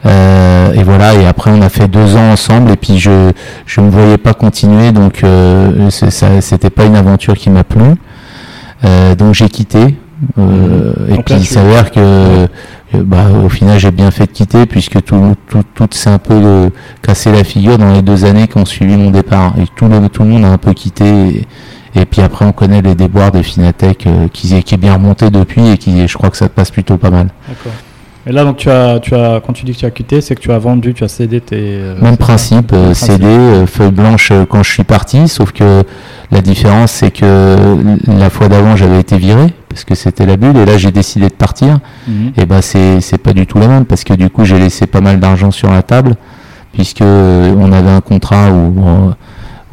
Euh, 0.06 0.72
et 0.72 0.82
voilà, 0.82 1.14
et 1.14 1.26
après 1.26 1.50
on 1.50 1.62
a 1.62 1.68
fait 1.68 1.88
deux 1.88 2.16
ans 2.16 2.30
ensemble 2.32 2.70
et 2.70 2.76
puis 2.76 2.98
je 2.98 3.32
je 3.66 3.80
me 3.80 3.90
voyais 3.90 4.16
pas 4.16 4.32
continuer, 4.32 4.92
donc 4.92 5.22
ça 5.90 6.40
c'était 6.40 6.70
pas 6.70 6.84
une 6.84 6.94
aventure 6.94 7.34
qui 7.34 7.50
m'a 7.50 7.64
plu. 7.64 7.96
donc 9.18 9.34
j'ai 9.34 9.48
quitté. 9.48 9.96
et 10.38 11.22
puis 11.24 11.34
il 11.34 11.46
s'avère 11.46 11.90
que 11.90 12.46
bah, 12.94 13.30
au 13.44 13.48
final, 13.48 13.78
j'ai 13.78 13.90
bien 13.90 14.10
fait 14.10 14.26
de 14.26 14.32
quitter 14.32 14.66
puisque 14.66 15.02
tout, 15.02 15.34
tout, 15.48 15.62
tout 15.74 15.88
s'est 15.90 16.10
un 16.10 16.18
peu 16.18 16.34
euh, 16.34 16.70
cassé 17.02 17.30
la 17.30 17.44
figure 17.44 17.76
dans 17.76 17.92
les 17.92 18.02
deux 18.02 18.24
années 18.24 18.48
qui 18.48 18.56
ont 18.56 18.64
suivi 18.64 18.96
mon 18.96 19.10
départ. 19.10 19.54
Et 19.58 19.64
tout 19.76 19.86
le, 19.86 20.08
tout 20.08 20.22
le 20.22 20.30
monde 20.30 20.44
a 20.44 20.48
un 20.48 20.58
peu 20.58 20.72
quitté. 20.72 21.46
Et, 21.94 22.04
puis 22.06 22.22
après, 22.22 22.46
on 22.46 22.52
connaît 22.52 22.80
les 22.80 22.94
déboires 22.94 23.30
de 23.30 23.42
Finatech 23.42 24.06
euh, 24.06 24.28
qui, 24.32 24.62
qui 24.62 24.74
est 24.74 24.78
bien 24.78 24.94
remonté 24.94 25.30
depuis 25.30 25.68
et 25.68 25.78
qui, 25.78 26.06
je 26.08 26.16
crois 26.16 26.30
que 26.30 26.36
ça 26.36 26.48
passe 26.48 26.70
plutôt 26.70 26.96
pas 26.96 27.10
mal. 27.10 27.28
Et 28.28 28.32
là, 28.32 28.44
donc, 28.44 28.58
tu 28.58 28.70
as, 28.70 29.00
tu 29.00 29.14
as, 29.14 29.40
quand 29.44 29.54
tu 29.54 29.64
dis 29.64 29.72
que 29.72 29.78
tu 29.78 29.86
as 29.86 29.90
quitté, 29.90 30.20
c'est 30.20 30.34
que 30.34 30.40
tu 30.40 30.52
as 30.52 30.58
vendu, 30.58 30.92
tu 30.92 31.02
as 31.02 31.08
cédé 31.08 31.40
tes. 31.40 31.56
Euh, 31.58 32.00
même 32.00 32.18
principe, 32.18 32.74
cédé, 32.92 33.64
feuille 33.66 33.90
blanche 33.90 34.32
quand 34.50 34.62
je 34.62 34.70
suis 34.70 34.84
parti, 34.84 35.28
sauf 35.28 35.52
que 35.52 35.82
la 36.30 36.40
différence, 36.42 36.92
c'est 36.92 37.10
que 37.10 37.56
la 38.06 38.28
fois 38.28 38.48
d'avant, 38.48 38.76
j'avais 38.76 39.00
été 39.00 39.16
viré 39.16 39.52
parce 39.68 39.84
que 39.84 39.94
c'était 39.94 40.26
la 40.26 40.36
bulle 40.36 40.56
et 40.56 40.64
là 40.64 40.76
j'ai 40.76 40.90
décidé 40.90 41.28
de 41.28 41.34
partir 41.34 41.78
mhm. 42.06 42.32
et 42.36 42.46
ben 42.46 42.60
c'est 42.62 43.00
c'est 43.00 43.18
pas 43.18 43.32
du 43.32 43.46
tout 43.46 43.58
la 43.58 43.68
même 43.68 43.84
parce 43.84 44.04
que 44.04 44.14
du 44.14 44.30
coup 44.30 44.44
j'ai 44.44 44.58
laissé 44.58 44.86
pas 44.86 45.00
mal 45.00 45.20
d'argent 45.20 45.50
sur 45.50 45.70
la 45.70 45.82
table 45.82 46.16
puisque 46.72 47.02
euh, 47.02 47.54
on 47.56 47.72
avait 47.72 47.90
un 47.90 48.00
contrat 48.00 48.50
où, 48.50 49.14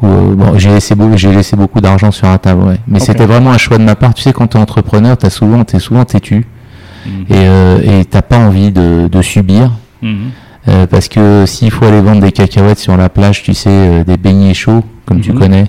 euh, 0.04 0.34
bon, 0.34 0.58
j'ai 0.58 0.70
laissé 0.70 0.94
beaucoup 0.94 1.16
j'ai 1.16 1.32
laissé 1.32 1.56
beaucoup 1.56 1.80
d'argent 1.80 2.10
sur 2.10 2.28
la 2.28 2.38
table 2.38 2.62
ouais. 2.62 2.76
mais 2.86 3.00
c'était 3.00 3.26
vraiment 3.26 3.50
un 3.50 3.58
choix 3.58 3.78
de 3.78 3.84
ma 3.84 3.96
part 3.96 4.14
tu 4.14 4.22
sais 4.22 4.32
quand 4.32 4.46
tu 4.48 4.58
es 4.58 4.60
entrepreneur 4.60 5.16
tu 5.16 5.28
souvent 5.30 5.64
t'es 5.64 5.80
souvent 5.80 6.04
têtu 6.04 6.46
mhm. 7.06 7.24
et 7.30 7.48
euh, 7.48 8.00
et 8.00 8.04
t'as 8.04 8.22
pas 8.22 8.38
envie 8.38 8.72
de, 8.72 9.08
de 9.08 9.22
subir 9.22 9.72
mhm. 10.02 10.30
parce 10.90 11.08
que 11.08 11.44
s'il 11.46 11.70
faut 11.70 11.84
aller 11.84 12.00
vendre 12.00 12.20
des 12.20 12.32
cacahuètes 12.32 12.78
sur 12.78 12.96
la 12.96 13.08
plage 13.08 13.42
tu 13.42 13.54
sais 13.54 14.04
des 14.04 14.16
beignets 14.16 14.54
chauds 14.54 14.84
comme 15.06 15.20
tu 15.20 15.32
connais 15.32 15.66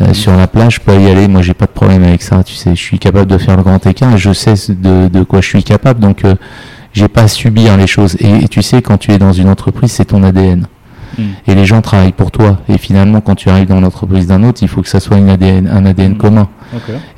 euh, 0.00 0.14
sur 0.14 0.34
la 0.34 0.46
plage, 0.46 0.76
je 0.76 0.80
peux 0.80 0.98
y 0.98 1.08
aller. 1.08 1.28
Moi, 1.28 1.42
j'ai 1.42 1.52
pas 1.52 1.66
de 1.66 1.72
problème 1.72 2.04
avec 2.04 2.22
ça. 2.22 2.42
Tu 2.42 2.54
sais, 2.54 2.74
je 2.74 2.80
suis 2.80 2.98
capable 2.98 3.30
de 3.30 3.38
faire 3.38 3.56
le 3.56 3.62
grand 3.62 3.84
écart. 3.86 4.16
Je 4.16 4.32
sais 4.32 4.54
de, 4.68 5.08
de 5.08 5.22
quoi 5.22 5.40
je 5.40 5.48
suis 5.48 5.62
capable. 5.62 6.00
Donc, 6.00 6.24
euh, 6.24 6.36
j'ai 6.92 7.08
pas 7.08 7.22
à 7.22 7.28
subir 7.28 7.76
les 7.76 7.86
choses. 7.86 8.16
Et, 8.20 8.48
tu 8.48 8.62
sais, 8.62 8.80
quand 8.82 8.98
tu 8.98 9.12
es 9.12 9.18
dans 9.18 9.32
une 9.32 9.48
entreprise, 9.48 9.92
c'est 9.92 10.06
ton 10.06 10.22
ADN. 10.22 10.66
Et 11.46 11.54
les 11.54 11.66
gens 11.66 11.82
travaillent 11.82 12.12
pour 12.12 12.30
toi. 12.30 12.60
Et 12.68 12.78
finalement, 12.78 13.20
quand 13.20 13.34
tu 13.34 13.50
arrives 13.50 13.66
dans 13.66 13.80
l'entreprise 13.80 14.26
d'un 14.26 14.42
autre, 14.42 14.60
il 14.62 14.68
faut 14.68 14.80
que 14.80 14.88
ça 14.88 15.00
soit 15.00 15.18
une 15.18 15.28
ADN, 15.28 15.68
un 15.68 15.84
ADN 15.84 16.12
hmm. 16.12 16.16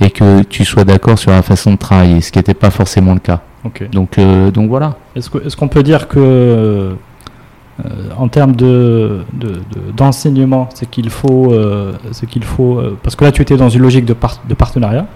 Et 0.00 0.10
que 0.10 0.42
tu 0.42 0.64
sois 0.64 0.84
d'accord 0.84 1.18
sur 1.18 1.30
la 1.30 1.42
façon 1.42 1.72
de 1.72 1.76
travailler, 1.76 2.20
ce 2.20 2.32
qui 2.32 2.38
n'était 2.38 2.54
pas 2.54 2.70
forcément 2.70 3.14
le 3.14 3.20
cas. 3.20 3.40
Donc, 3.92 4.18
euh, 4.18 4.50
donc 4.50 4.68
voilà. 4.68 4.96
Est-ce 5.14 5.56
qu'on 5.56 5.68
peut 5.68 5.82
dire 5.82 6.08
que 6.08 6.96
euh, 7.84 7.88
en 8.18 8.28
termes 8.28 8.54
de, 8.54 9.20
d'enseignement, 9.96 10.68
c'est 10.74 10.88
qu'il 10.88 11.08
faut, 11.10 11.52
euh, 11.52 11.92
qu'il 12.28 12.44
faut, 12.44 12.78
euh, 12.78 12.98
parce 13.02 13.16
que 13.16 13.24
là 13.24 13.32
tu 13.32 13.40
étais 13.40 13.56
dans 13.56 13.70
une 13.70 13.82
logique 13.82 14.04
de, 14.04 14.14
de 14.48 14.54
partenariat. 14.54 15.06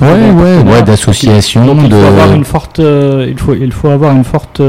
Ouais, 0.00 0.08
ouais, 0.32 0.62
ouais, 0.62 0.82
d'association. 0.82 1.64
il 1.84 1.90
faut 1.90 1.96
avoir 1.96 2.32
une 2.32 2.44
forte, 2.44 2.78
il 2.80 3.38
faut, 3.38 3.54
il 3.54 3.72
faut 3.72 3.88
avoir 3.88 4.16
une 4.16 4.24
forte 4.24 4.60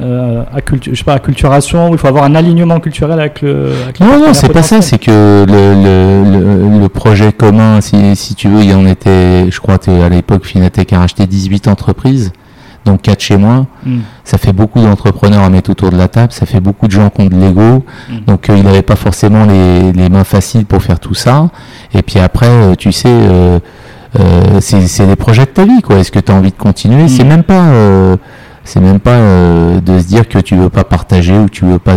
euh, 0.00 0.42
je 0.82 0.94
sais 0.94 1.04
pas, 1.04 1.14
acculturation, 1.14 1.92
il 1.92 1.98
faut 1.98 2.08
avoir 2.08 2.24
un 2.24 2.34
alignement 2.34 2.80
culturel 2.80 3.20
avec 3.20 3.42
le. 3.42 3.72
non, 4.00 4.18
non, 4.18 4.34
c'est 4.34 4.52
pas 4.52 4.62
ça, 4.62 4.80
c'est 4.80 4.98
que 4.98 5.44
le, 5.46 5.48
le, 5.48 6.80
le, 6.80 6.88
projet 6.88 7.32
commun, 7.32 7.80
si, 7.80 8.16
si 8.16 8.34
tu 8.34 8.48
veux, 8.48 8.62
il 8.62 8.70
y 8.70 8.74
en 8.74 8.86
était, 8.86 9.50
je 9.50 9.60
crois 9.60 9.78
que 9.78 9.90
à 10.02 10.08
l'époque, 10.08 10.46
Finatech 10.46 10.92
a 10.92 11.00
racheté 11.00 11.26
18 11.26 11.68
entreprises 11.68 12.32
donc 12.84 13.02
quatre 13.02 13.20
chez 13.20 13.36
moi. 13.36 13.66
Hmm. 13.84 14.00
Ça 14.24 14.38
fait 14.38 14.52
beaucoup 14.52 14.80
d'entrepreneurs 14.80 15.42
à 15.42 15.50
mettre 15.50 15.70
autour 15.70 15.90
de 15.90 15.96
la 15.96 16.08
table, 16.08 16.32
ça 16.32 16.46
fait 16.46 16.60
beaucoup 16.60 16.86
de 16.86 16.92
gens 16.92 17.10
qui 17.10 17.22
ont 17.22 17.26
de 17.26 17.36
l'ego. 17.36 17.84
Hmm. 18.08 18.18
Donc 18.26 18.48
euh, 18.50 18.56
il 18.56 18.64
n'avait 18.64 18.82
pas 18.82 18.96
forcément 18.96 19.44
les, 19.44 19.92
les, 19.92 20.08
mains 20.08 20.24
faciles 20.24 20.66
pour 20.66 20.82
faire 20.82 21.00
tout 21.00 21.14
ça. 21.14 21.50
Et 21.94 22.02
puis 22.02 22.18
après, 22.18 22.48
euh, 22.48 22.74
tu 22.74 22.92
sais, 22.92 23.08
euh, 23.08 23.58
euh 24.18 24.60
c'est 24.60 25.06
les 25.06 25.16
projets 25.16 25.44
de 25.44 25.50
ta 25.50 25.64
vie, 25.64 25.82
quoi. 25.82 25.98
Est-ce 25.98 26.10
que 26.10 26.18
tu 26.18 26.32
as 26.32 26.34
envie 26.34 26.50
de 26.50 26.56
continuer? 26.56 27.08
C'est 27.08 27.24
hmm. 27.24 27.28
même 27.28 27.42
pas 27.44 27.62
c'est 28.64 28.80
même 28.80 29.00
pas 29.00 29.18
de 29.84 29.98
se 29.98 30.06
dire 30.06 30.28
que 30.28 30.38
tu 30.38 30.56
veux 30.56 30.68
pas 30.68 30.84
partager 30.84 31.36
ou 31.36 31.48
tu 31.48 31.64
veux 31.64 31.78
pas 31.78 31.96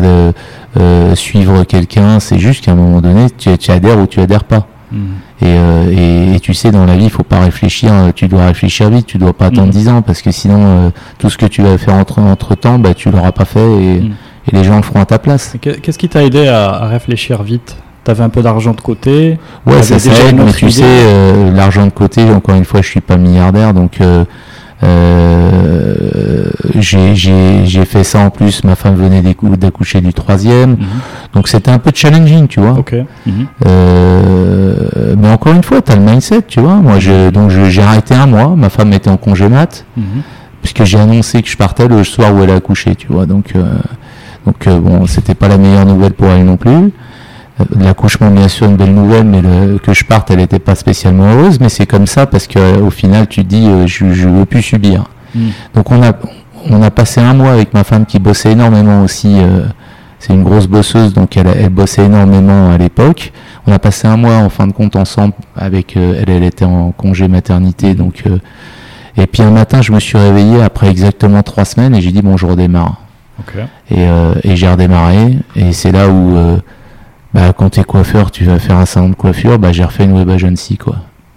suivre 1.15 1.63
quelqu'un. 1.63 2.19
C'est 2.19 2.39
juste 2.39 2.65
qu'à 2.65 2.71
un 2.71 2.75
moment 2.75 3.01
donné, 3.01 3.27
tu, 3.29 3.49
adhères 3.69 3.99
ou 3.99 4.07
tu 4.07 4.19
adhères 4.19 4.43
pas. 4.43 4.67
Mm. 4.91 4.97
Et, 5.41 6.39
tu 6.41 6.53
sais, 6.53 6.71
dans 6.71 6.85
la 6.85 6.95
vie, 6.95 7.05
il 7.05 7.09
faut 7.09 7.23
pas 7.23 7.39
réfléchir. 7.39 7.91
Tu 8.15 8.27
dois 8.27 8.47
réfléchir 8.47 8.89
vite. 8.89 9.05
Tu 9.05 9.17
dois 9.17 9.33
pas 9.33 9.47
attendre 9.47 9.71
10 9.71 9.89
ans 9.89 10.01
parce 10.01 10.21
que 10.21 10.31
sinon, 10.31 10.91
tout 11.17 11.29
ce 11.29 11.37
que 11.37 11.45
tu 11.45 11.61
vas 11.61 11.77
faire 11.77 11.95
entre, 11.95 12.19
entre 12.19 12.55
temps, 12.55 12.79
bah, 12.79 12.93
tu 12.93 13.11
l'auras 13.11 13.31
pas 13.31 13.45
fait 13.45 13.59
et, 13.59 14.03
les 14.51 14.63
gens 14.63 14.75
le 14.77 14.83
feront 14.83 15.01
à 15.01 15.05
ta 15.05 15.17
place. 15.17 15.55
Qu'est-ce 15.59 15.97
qui 15.97 16.07
t'a 16.07 16.23
aidé 16.23 16.47
à 16.47 16.85
réfléchir 16.85 17.41
vite? 17.43 17.77
Tu 18.05 18.11
avais 18.11 18.23
un 18.23 18.29
peu 18.29 18.43
d'argent 18.43 18.73
de 18.73 18.81
côté? 18.81 19.39
Ouais, 19.65 19.81
ça, 19.81 19.97
ça 19.97 20.11
aide, 20.29 20.37
mais 20.37 20.53
tu 20.53 20.69
sais, 20.69 20.83
euh, 20.85 21.51
l'argent 21.51 21.87
de 21.87 21.91
côté, 21.91 22.23
encore 22.29 22.53
une 22.53 22.63
fois, 22.63 22.83
je 22.83 22.87
suis 22.87 23.01
pas 23.01 23.17
milliardaire, 23.17 23.73
donc 23.73 23.99
euh, 23.99 24.05
euh, 24.05 24.25
j'ai 26.81 27.85
fait 27.85 28.03
ça 28.03 28.19
en 28.19 28.29
plus. 28.29 28.63
Ma 28.63 28.75
femme 28.75 28.95
venait 28.95 29.21
d'accoucher 29.21 30.01
du 30.01 30.13
troisième, 30.13 30.71
mhm. 30.71 30.87
donc 31.33 31.47
c'était 31.47 31.71
un 31.71 31.79
peu 31.79 31.91
challenging, 31.93 32.47
tu 32.47 32.59
vois. 32.59 32.77
Mhm. 33.25 33.47
mais 35.17 35.29
encore 35.29 35.53
une 35.53 35.63
fois, 35.63 35.81
tu 35.81 35.91
as 35.91 35.95
le 35.95 36.01
mindset, 36.01 36.43
tu 36.47 36.59
vois. 36.59 36.75
Moi, 36.75 36.95
donc 37.31 37.49
j'ai 37.49 37.81
arrêté 37.81 38.13
un 38.13 38.27
mois. 38.27 38.55
Ma 38.55 38.69
femme 38.69 38.93
était 38.93 39.09
en 39.09 39.17
congé 39.17 39.47
mat, 39.49 39.85
mhm. 39.97 40.21
puisque 40.61 40.83
j'ai 40.83 40.99
annoncé 40.99 41.41
que 41.41 41.49
je 41.49 41.57
partais 41.57 41.87
le 41.87 42.03
soir 42.03 42.33
où 42.33 42.43
elle 42.43 42.51
a 42.51 42.55
accouché, 42.55 42.95
tu 42.95 43.07
vois. 43.07 43.25
Donc, 43.25 43.53
donc 44.45 44.67
bon, 44.67 45.05
c'était 45.07 45.35
pas 45.35 45.47
la 45.47 45.57
meilleure 45.57 45.85
nouvelle 45.85 46.13
pour 46.13 46.27
elle 46.27 46.45
non 46.45 46.57
plus. 46.57 46.91
L'accouchement, 47.79 48.31
bien 48.31 48.49
sûr, 48.49 48.67
une 48.67 48.75
belle 48.75 48.93
nouvelle, 48.93 49.23
mais 49.23 49.41
que 49.79 49.93
je 49.93 50.03
parte, 50.03 50.29
elle 50.29 50.39
n'était 50.39 50.59
pas 50.59 50.75
spécialement 50.75 51.25
heureuse, 51.25 51.59
mais 51.61 51.69
c'est 51.69 51.85
comme 51.85 52.05
ça 52.05 52.25
parce 52.25 52.47
qu'au 52.47 52.89
final, 52.89 53.27
tu 53.27 53.43
dis, 53.45 53.67
euh, 53.67 53.87
je 53.87 54.03
ne 54.03 54.39
veux 54.39 54.45
plus 54.45 54.61
subir. 54.61 55.05
Hmm. 55.33 55.49
Donc 55.73 55.89
on 55.89 56.03
a, 56.03 56.11
on 56.69 56.81
a 56.81 56.91
passé 56.91 57.21
un 57.21 57.33
mois 57.33 57.51
avec 57.51 57.73
ma 57.73 57.85
femme 57.85 58.05
qui 58.05 58.19
bossait 58.19 58.51
énormément 58.51 59.03
aussi. 59.03 59.37
Euh, 59.39 59.63
c'est 60.19 60.33
une 60.33 60.43
grosse 60.43 60.67
bosseuse, 60.67 61.13
donc 61.13 61.37
elle, 61.37 61.47
elle 61.47 61.69
bossait 61.69 62.05
énormément 62.05 62.71
à 62.71 62.77
l'époque. 62.77 63.31
On 63.67 63.71
a 63.71 63.79
passé 63.79 64.07
un 64.07 64.17
mois 64.17 64.35
en 64.35 64.49
fin 64.49 64.67
de 64.67 64.73
compte 64.73 64.97
ensemble 64.97 65.33
avec 65.55 65.95
euh, 65.95 66.19
elle, 66.21 66.29
elle 66.29 66.43
était 66.43 66.65
en 66.65 66.91
congé 66.91 67.29
maternité, 67.29 67.93
donc. 67.93 68.23
et 69.15 69.27
puis 69.27 69.43
un 69.43 69.51
matin, 69.51 69.81
je 69.81 69.93
me 69.93 69.99
suis 70.01 70.17
réveillé 70.17 70.61
après 70.61 70.89
exactement 70.89 71.41
trois 71.41 71.63
semaines 71.63 71.95
et 71.95 72.01
j'ai 72.01 72.11
dit 72.11 72.21
bon, 72.21 72.35
je 72.35 72.45
redémarre. 72.45 73.01
Et, 73.91 74.07
et 74.43 74.55
j'ai 74.55 74.67
redémarré 74.69 75.37
et 75.55 75.73
c'est 75.73 75.91
là 75.91 76.07
où 76.07 76.37
bah, 77.35 77.51
quand 77.51 77.69
tu 77.71 77.81
es 77.81 77.83
coiffeur, 77.83 78.31
tu 78.31 78.45
vas 78.45 78.59
faire 78.59 78.77
un 78.77 78.85
salon 78.85 79.09
de 79.09 79.15
coiffure, 79.15 79.59
bah, 79.59 79.73
j'ai 79.73 79.83
refait 79.83 80.05
une 80.05 80.13
web 80.13 80.29
agency, 80.29 80.77
quoi. 80.77 80.95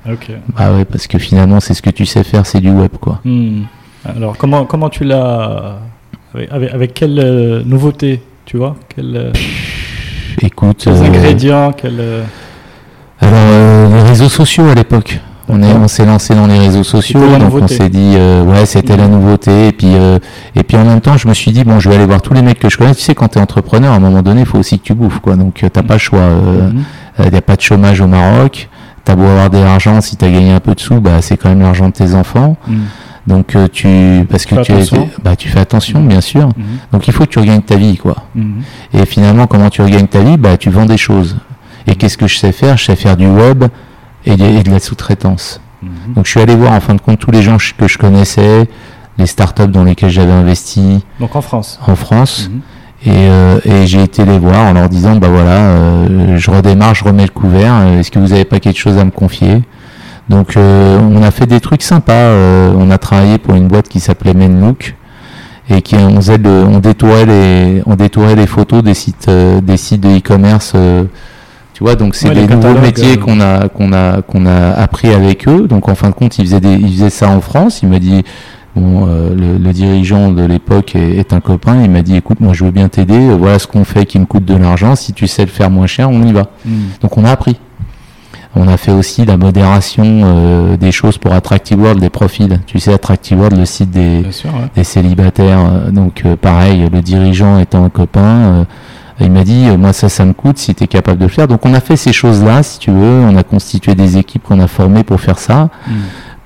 Ok. 0.09 0.31
Bah 0.57 0.73
ouais, 0.73 0.85
parce 0.85 1.09
que 1.09 1.19
finalement, 1.19 1.59
c'est 1.59 1.75
ce 1.75 1.83
que 1.83 1.91
tu 1.91 2.07
sais 2.07 2.23
faire, 2.23 2.47
c'est 2.47 2.61
du 2.61 2.71
web, 2.71 2.93
quoi. 3.01 3.21
Hmm. 3.25 3.63
Alors, 4.05 4.37
comment, 4.39 4.65
comment 4.65 4.91
tu 4.91 5.03
l'as. 5.03 5.81
Avec, 6.53 6.73
avec, 6.73 6.95
quelle 6.95 7.19
euh, 7.19 7.65
nouveauté, 7.65 8.23
tu 8.45 8.59
vois? 8.59 8.77
Quelle, 8.95 9.17
euh, 9.17 9.33
Écoute. 10.41 10.83
Quels 10.85 10.93
euh, 10.93 11.03
ingrédients 11.03 11.73
quel, 11.73 12.01
Alors, 13.21 13.91
les 13.97 14.03
réseaux 14.03 14.29
sociaux 14.29 14.69
à 14.69 14.75
l'époque. 14.75 15.19
On, 15.51 15.63
est, 15.63 15.73
on 15.73 15.89
s'est 15.89 16.05
lancé 16.05 16.35
dans 16.35 16.47
les 16.47 16.59
réseaux 16.59 16.85
sociaux, 16.85 17.21
donc 17.39 17.55
on 17.55 17.69
s'est 17.69 17.89
dit 17.89 18.15
euh, 18.17 18.45
ouais 18.45 18.67
c'était 18.67 18.99
la 18.99 19.09
nouveauté 19.09 19.69
et 19.69 19.73
puis 19.73 19.95
euh, 19.95 20.19
et 20.55 20.63
puis 20.63 20.77
en 20.77 20.85
même 20.85 21.01
temps 21.01 21.17
je 21.17 21.27
me 21.27 21.33
suis 21.33 21.53
dit 21.53 21.65
bon 21.65 21.81
je 21.81 21.89
vais 21.89 21.95
aller 21.95 22.05
voir 22.05 22.21
tous 22.21 22.35
les 22.35 22.43
mecs 22.43 22.59
que 22.59 22.69
je 22.69 22.77
connais. 22.77 22.95
Tu 22.95 23.01
sais 23.01 23.15
quand 23.15 23.29
tu 23.29 23.39
es 23.39 23.41
entrepreneur 23.41 23.93
à 23.93 23.97
un 23.97 23.99
moment 23.99 24.21
donné 24.21 24.41
il 24.41 24.47
faut 24.47 24.59
aussi 24.59 24.79
que 24.79 24.85
tu 24.85 24.95
bouffes 24.95 25.21
quoi 25.21 25.37
donc 25.37 25.63
euh, 25.63 25.69
t'as 25.71 25.83
pas 25.83 25.95
le 25.95 26.01
choix. 26.01 26.21
Il 27.25 27.31
n'y 27.31 27.39
a 27.39 27.43
pas 27.43 27.57
de 27.57 27.63
chômage 27.63 28.01
au 28.01 28.07
Maroc. 28.07 28.69
T'as 29.05 29.17
beau 29.17 29.25
avoir 29.25 29.49
de 29.49 29.59
l'argent 29.59 30.01
si 30.03 30.17
t'as 30.17 30.31
gagné 30.31 30.53
un 30.53 30.61
peu 30.61 30.75
de 30.75 30.81
sous 30.81 31.01
bah 31.01 31.23
c'est 31.23 31.39
quand 31.39 31.49
même 31.49 31.63
l'argent 31.63 31.89
de 31.89 31.95
tes 31.95 32.15
enfants. 32.15 32.57
Mhm. 32.67 32.79
Donc 33.27 33.57
tu 33.73 34.27
parce 34.31 34.45
que 34.47 34.55
tu, 34.63 34.73
bah, 35.23 35.35
tu 35.35 35.49
fais 35.49 35.61
attention 35.61 36.01
bien 36.03 36.21
sûr. 36.21 36.51
Donc 36.93 37.09
il 37.09 37.15
faut 37.15 37.25
que 37.25 37.31
tu 37.31 37.39
regagnes 37.39 37.63
ta 37.63 37.77
vie 37.77 37.97
quoi. 37.97 38.17
Et 38.93 39.07
finalement 39.07 39.47
comment 39.47 39.71
tu 39.71 39.81
regagnes 39.81 40.09
ta 40.09 40.21
vie? 40.21 40.37
Bah 40.37 40.59
tu 40.59 40.69
vends 40.69 40.87
des 40.87 40.99
choses. 40.99 41.37
Et 41.87 41.95
qu'est-ce 41.95 42.19
que 42.19 42.27
je 42.27 42.37
sais 42.39 42.53
faire? 42.53 42.77
Je 42.77 42.85
sais 42.85 42.97
faire 42.97 43.17
du 43.17 43.27
web, 43.27 43.65
et 44.29 44.37
de, 44.37 44.71
la 44.71 44.79
sous-traitance. 44.79 45.61
Mhm. 45.83 46.15
Donc 46.15 46.27
je 46.27 46.31
suis 46.31 46.41
allé 46.41 46.55
voir 46.55 46.73
en 46.73 46.81
fin 46.81 46.95
de 46.95 47.01
compte 47.01 47.19
tous 47.19 47.31
les 47.31 47.43
gens 47.43 47.57
que 47.57 47.89
je 47.89 47.99
connaissais, 47.99 48.69
les 49.17 49.27
startups 49.27 49.69
dans 49.69 49.85
lesquelles 49.85 50.11
j'avais 50.11 50.33
investi. 50.33 51.05
Donc 51.21 51.35
en 51.37 51.41
France. 51.41 51.79
En 51.87 51.97
France. 51.97 52.51
Mhm. 52.51 52.61
Euh, 53.07 53.61
et, 53.65 53.87
j'ai 53.87 54.03
été 54.03 54.25
les 54.25 54.39
voir 54.39 54.67
en 54.67 54.73
leur 54.73 54.89
disant 54.89 55.17
bah 55.17 55.29
voilà, 55.29 55.51
euh, 55.51 56.37
je 56.37 56.51
redémarre, 56.51 56.95
je 56.95 57.05
remets 57.05 57.25
le 57.25 57.31
couvert. 57.31 57.75
Euh, 57.75 58.01
est-ce 58.01 58.11
que 58.11 58.19
vous 58.19 58.29
n'avez 58.29 58.45
pas 58.45 58.59
quelque 58.59 58.79
chose 58.79 58.99
à 58.99 59.05
me 59.05 59.11
confier? 59.11 59.63
Donc 60.29 60.57
on 60.57 61.23
a 61.23 61.31
fait 61.31 61.47
des 61.47 61.61
trucs 61.61 61.83
sympas. 61.83 62.35
on 62.77 62.91
a 62.91 62.99
travaillé 62.99 63.39
pour 63.39 63.55
une 63.55 63.67
boîte 63.67 63.89
qui 63.89 63.99
s'appelait 63.99 64.35
Menlook 64.35 64.95
et 65.71 65.81
qui 65.81 65.95
on, 65.97 66.17
faisait 66.17 66.39
on 66.47 66.81
détourait 66.81 67.25
les 67.25 67.83
on 67.87 67.95
détourait 67.95 68.35
les 68.35 68.47
photos 68.47 68.83
des 68.83 68.93
sites 68.93 69.31
des 69.31 69.77
sites 69.79 70.03
de 70.03 70.19
e-commerce 70.19 70.75
tu 71.79 71.85
vois, 71.85 71.95
donc 71.95 72.17
c'est 72.17 72.35
des 72.35 72.45
nouveaux 72.45 72.77
métiers 72.81 73.13
euh, 73.13 73.17
qu'on 73.19 73.41
a 73.41 73.69
qu'on 73.69 73.93
a 73.93 74.21
qu'on 74.21 74.47
a 74.47 74.71
appris 74.73 75.11
avec 75.11 75.47
eux. 75.47 75.69
Donc 75.69 75.89
en 75.89 75.95
fin 75.95 76.09
de 76.09 76.13
compte, 76.13 76.37
ils 76.37 76.45
faisaient 76.45 76.59
des, 76.59 76.75
ils 76.75 76.93
faisaient 76.93 77.09
ça 77.09 77.29
en 77.29 77.41
France. 77.41 77.83
Il 77.85 77.89
m'a 77.89 78.01
dit 78.01 78.25
Bon, 78.75 79.07
euh, 79.07 79.33
le, 79.33 79.73
dirigeant 79.73 80.33
de 80.33 80.43
l'époque 80.43 80.97
est, 80.97 81.33
un 81.33 81.39
copain. 81.39 81.81
Il 81.81 81.91
m'a 81.91 82.03
dit, 82.03 82.17
écoute, 82.17 82.41
moi 82.41 82.53
je 82.53 82.65
veux 82.65 82.73
bien 82.73 82.89
t'aider. 82.89 83.31
Voilà 83.31 83.61
ce 83.61 83.69
qu'on 83.69 83.85
fait 83.85 84.07
qui 84.07 84.19
me 84.19 84.25
coûte 84.25 84.45
de 84.45 84.57
l'argent. 84.57 84.97
Si 84.97 85.13
tu 85.13 85.29
sais 85.29 85.43
le 85.43 85.51
faire 85.51 85.71
moins 85.71 85.87
cher, 85.87 86.11
on 86.11 86.21
y 86.25 86.33
va. 86.33 86.49
Hmm. 86.67 86.89
Donc 87.01 87.17
on 87.17 87.25
a 87.25 87.31
appris. 87.31 87.61
On 88.57 88.67
a 88.67 88.77
fait 88.77 88.91
aussi 88.91 89.25
la 89.25 89.37
modération 89.37 90.05
euh, 90.05 90.77
des 90.77 90.91
choses 90.91 91.17
pour 91.17 91.33
Attractive 91.33 91.81
World, 91.81 92.01
des 92.01 92.11
profils. 92.11 92.59
Tu 92.67 92.81
sais, 92.81 92.93
Attractive 92.93 93.39
World, 93.39 93.57
le 93.57 93.67
site 93.67 93.93
des, 93.93 94.25
des 94.75 94.83
célibataires. 94.85 95.93
Donc 95.93 96.25
pareil, 96.43 96.89
le 96.93 97.03
dirigeant 97.03 97.61
étant 97.61 97.85
un 97.85 97.89
copain 97.89 98.67
il 99.21 99.31
m'a 99.33 99.45
dit, 99.45 99.69
euh, 99.69 99.77
moi 99.77 99.93
ça, 99.93 100.09
ça 100.09 100.25
me 100.25 100.33
coûte 100.33 100.59
si 100.59 100.75
tu 100.75 100.85
es 100.85 100.87
capable 100.87 101.19
de 101.19 101.25
le 101.25 101.31
faire. 101.31 101.49
Donc 101.49 101.67
on 101.67 101.75
a 101.75 101.81
fait 101.81 101.97
ces 101.97 102.13
choses-là, 102.13 102.63
si 102.63 102.79
tu 102.79 102.91
veux. 102.91 103.21
On 103.21 103.37
a 103.37 103.43
constitué 103.43 103.95
des 103.95 104.17
équipes 104.17 104.45
qu'on 104.45 104.61
a 104.61 104.69
formées 104.69 105.05
pour 105.05 105.21
faire 105.21 105.39
ça, 105.39 105.71
hmm. 105.87 105.93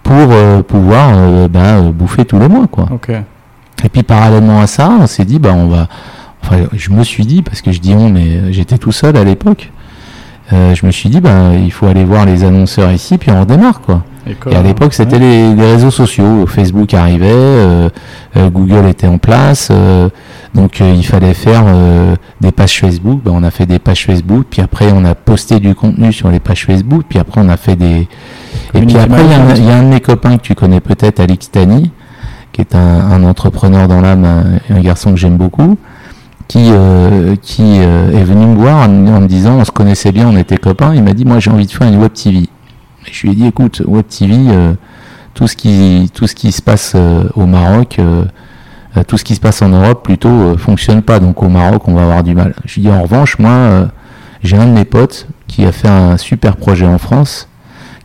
pour 0.02 0.14
euh, 0.30 0.62
pouvoir 0.62 1.10
euh, 1.14 1.48
bah, 1.48 1.80
bouffer 1.80 2.24
tous 2.24 2.38
les 2.38 2.48
mois. 2.48 2.66
Quoi. 2.66 2.88
Et 3.84 3.88
puis 3.88 4.02
parallèlement 4.02 4.60
à 4.60 4.66
ça, 4.66 4.90
on 5.00 5.06
s'est 5.06 5.24
dit, 5.24 5.38
bah, 5.38 5.52
on 5.54 5.68
va... 5.68 5.88
Enfin, 6.44 6.66
je 6.72 6.90
me 6.90 7.04
suis 7.04 7.24
dit, 7.24 7.42
parce 7.42 7.62
que 7.62 7.70
je 7.70 7.78
dis 7.78 7.94
on, 7.94 8.08
mais 8.08 8.52
j'étais 8.52 8.78
tout 8.78 8.90
seul 8.90 9.16
à 9.16 9.22
l'époque. 9.22 9.70
je 10.50 10.86
me 10.86 10.90
suis 10.90 11.08
dit, 11.08 11.20
bah, 11.20 11.50
il 11.54 11.70
faut 11.70 11.86
aller 11.86 12.04
voir 12.04 12.24
les 12.24 12.42
annonceurs 12.42 12.90
ici, 12.90 13.16
puis 13.18 13.30
on 13.30 13.40
redémarre. 13.40 13.80
quoi. 13.80 14.02
Et, 14.26 14.54
à 14.54 14.62
l'époque, 14.62 14.94
c'était 14.94 15.18
les, 15.18 15.54
réseaux 15.54 15.90
sociaux. 15.90 16.46
Facebook 16.46 16.94
arrivait, 16.94 17.28
euh, 17.30 17.88
euh, 18.36 18.50
Google 18.50 18.86
était 18.88 19.06
en 19.06 19.18
place, 19.18 19.68
euh, 19.70 20.08
donc 20.54 20.80
il 20.80 21.04
fallait 21.04 21.34
faire 21.34 21.64
des 22.40 22.52
pages 22.52 22.78
Facebook. 22.78 23.22
Ben, 23.24 23.32
on 23.34 23.42
a 23.42 23.50
fait 23.50 23.66
des 23.66 23.78
pages 23.78 24.04
Facebook, 24.06 24.46
puis 24.50 24.60
après 24.60 24.92
on 24.92 25.04
a 25.04 25.14
posté 25.14 25.60
du 25.60 25.74
contenu 25.74 26.12
sur 26.12 26.30
les 26.30 26.40
pages 26.40 26.66
Facebook, 26.66 27.04
puis 27.08 27.18
après 27.18 27.40
on 27.40 27.48
a 27.48 27.56
fait 27.56 27.76
des. 27.76 28.08
Et 28.74 28.80
puis 28.80 28.96
après, 28.98 29.24
il 29.24 29.64
y, 29.64 29.70
a 29.70 29.76
un 29.76 29.82
de 29.82 29.88
mes 29.88 30.00
copains 30.00 30.36
que 30.36 30.42
tu 30.42 30.54
connais 30.54 30.80
peut-être, 30.80 31.20
Alix 31.20 31.50
Tani, 31.50 31.90
qui 32.52 32.60
est 32.60 32.74
un, 32.74 33.24
entrepreneur 33.24 33.88
dans 33.88 34.00
l'âme, 34.00 34.60
un, 34.68 34.80
garçon 34.80 35.12
que 35.12 35.16
j'aime 35.16 35.36
beaucoup 35.36 35.78
qui, 36.48 36.70
qui 37.40 37.76
est 37.78 38.24
venu 38.24 38.46
me 38.46 38.56
voir 38.56 38.88
en, 38.88 39.06
en, 39.06 39.20
me 39.20 39.26
disant 39.26 39.58
on 39.58 39.64
se 39.64 39.70
connaissait 39.70 40.12
bien, 40.12 40.28
on 40.28 40.36
était 40.36 40.58
copains. 40.58 40.94
Il 40.94 41.02
m'a 41.02 41.14
dit 41.14 41.24
moi 41.24 41.38
j'ai 41.38 41.50
envie 41.50 41.66
de 41.66 41.72
faire 41.72 41.88
une 41.88 41.98
web 41.98 42.12
TV 42.12 42.48
je 43.10 43.22
lui 43.22 43.32
ai 43.32 43.34
dit, 43.34 43.46
écoute, 43.46 43.82
Web 43.86 44.06
TV, 44.06 44.34
euh, 44.36 44.74
tout, 45.34 45.48
ce 45.48 45.56
qui, 45.56 46.10
tout 46.14 46.26
ce 46.26 46.34
qui 46.34 46.52
se 46.52 46.62
passe 46.62 46.92
euh, 46.94 47.24
au 47.34 47.46
Maroc, 47.46 47.96
euh, 47.98 48.24
tout 49.06 49.16
ce 49.16 49.24
qui 49.24 49.34
se 49.34 49.40
passe 49.40 49.62
en 49.62 49.68
Europe 49.68 50.04
plutôt 50.04 50.56
fonctionne 50.58 51.02
pas. 51.02 51.18
Donc 51.18 51.42
au 51.42 51.48
Maroc, 51.48 51.88
on 51.88 51.94
va 51.94 52.02
avoir 52.02 52.22
du 52.22 52.34
mal. 52.34 52.54
Je 52.64 52.74
lui 52.74 52.82
dit, 52.82 52.90
en 52.90 53.02
revanche, 53.02 53.38
moi, 53.38 53.88
j'ai 54.42 54.56
un 54.56 54.66
de 54.66 54.72
mes 54.72 54.84
potes 54.84 55.26
qui 55.46 55.64
a 55.64 55.72
fait 55.72 55.88
un 55.88 56.16
super 56.16 56.56
projet 56.56 56.86
en 56.86 56.98
France 56.98 57.48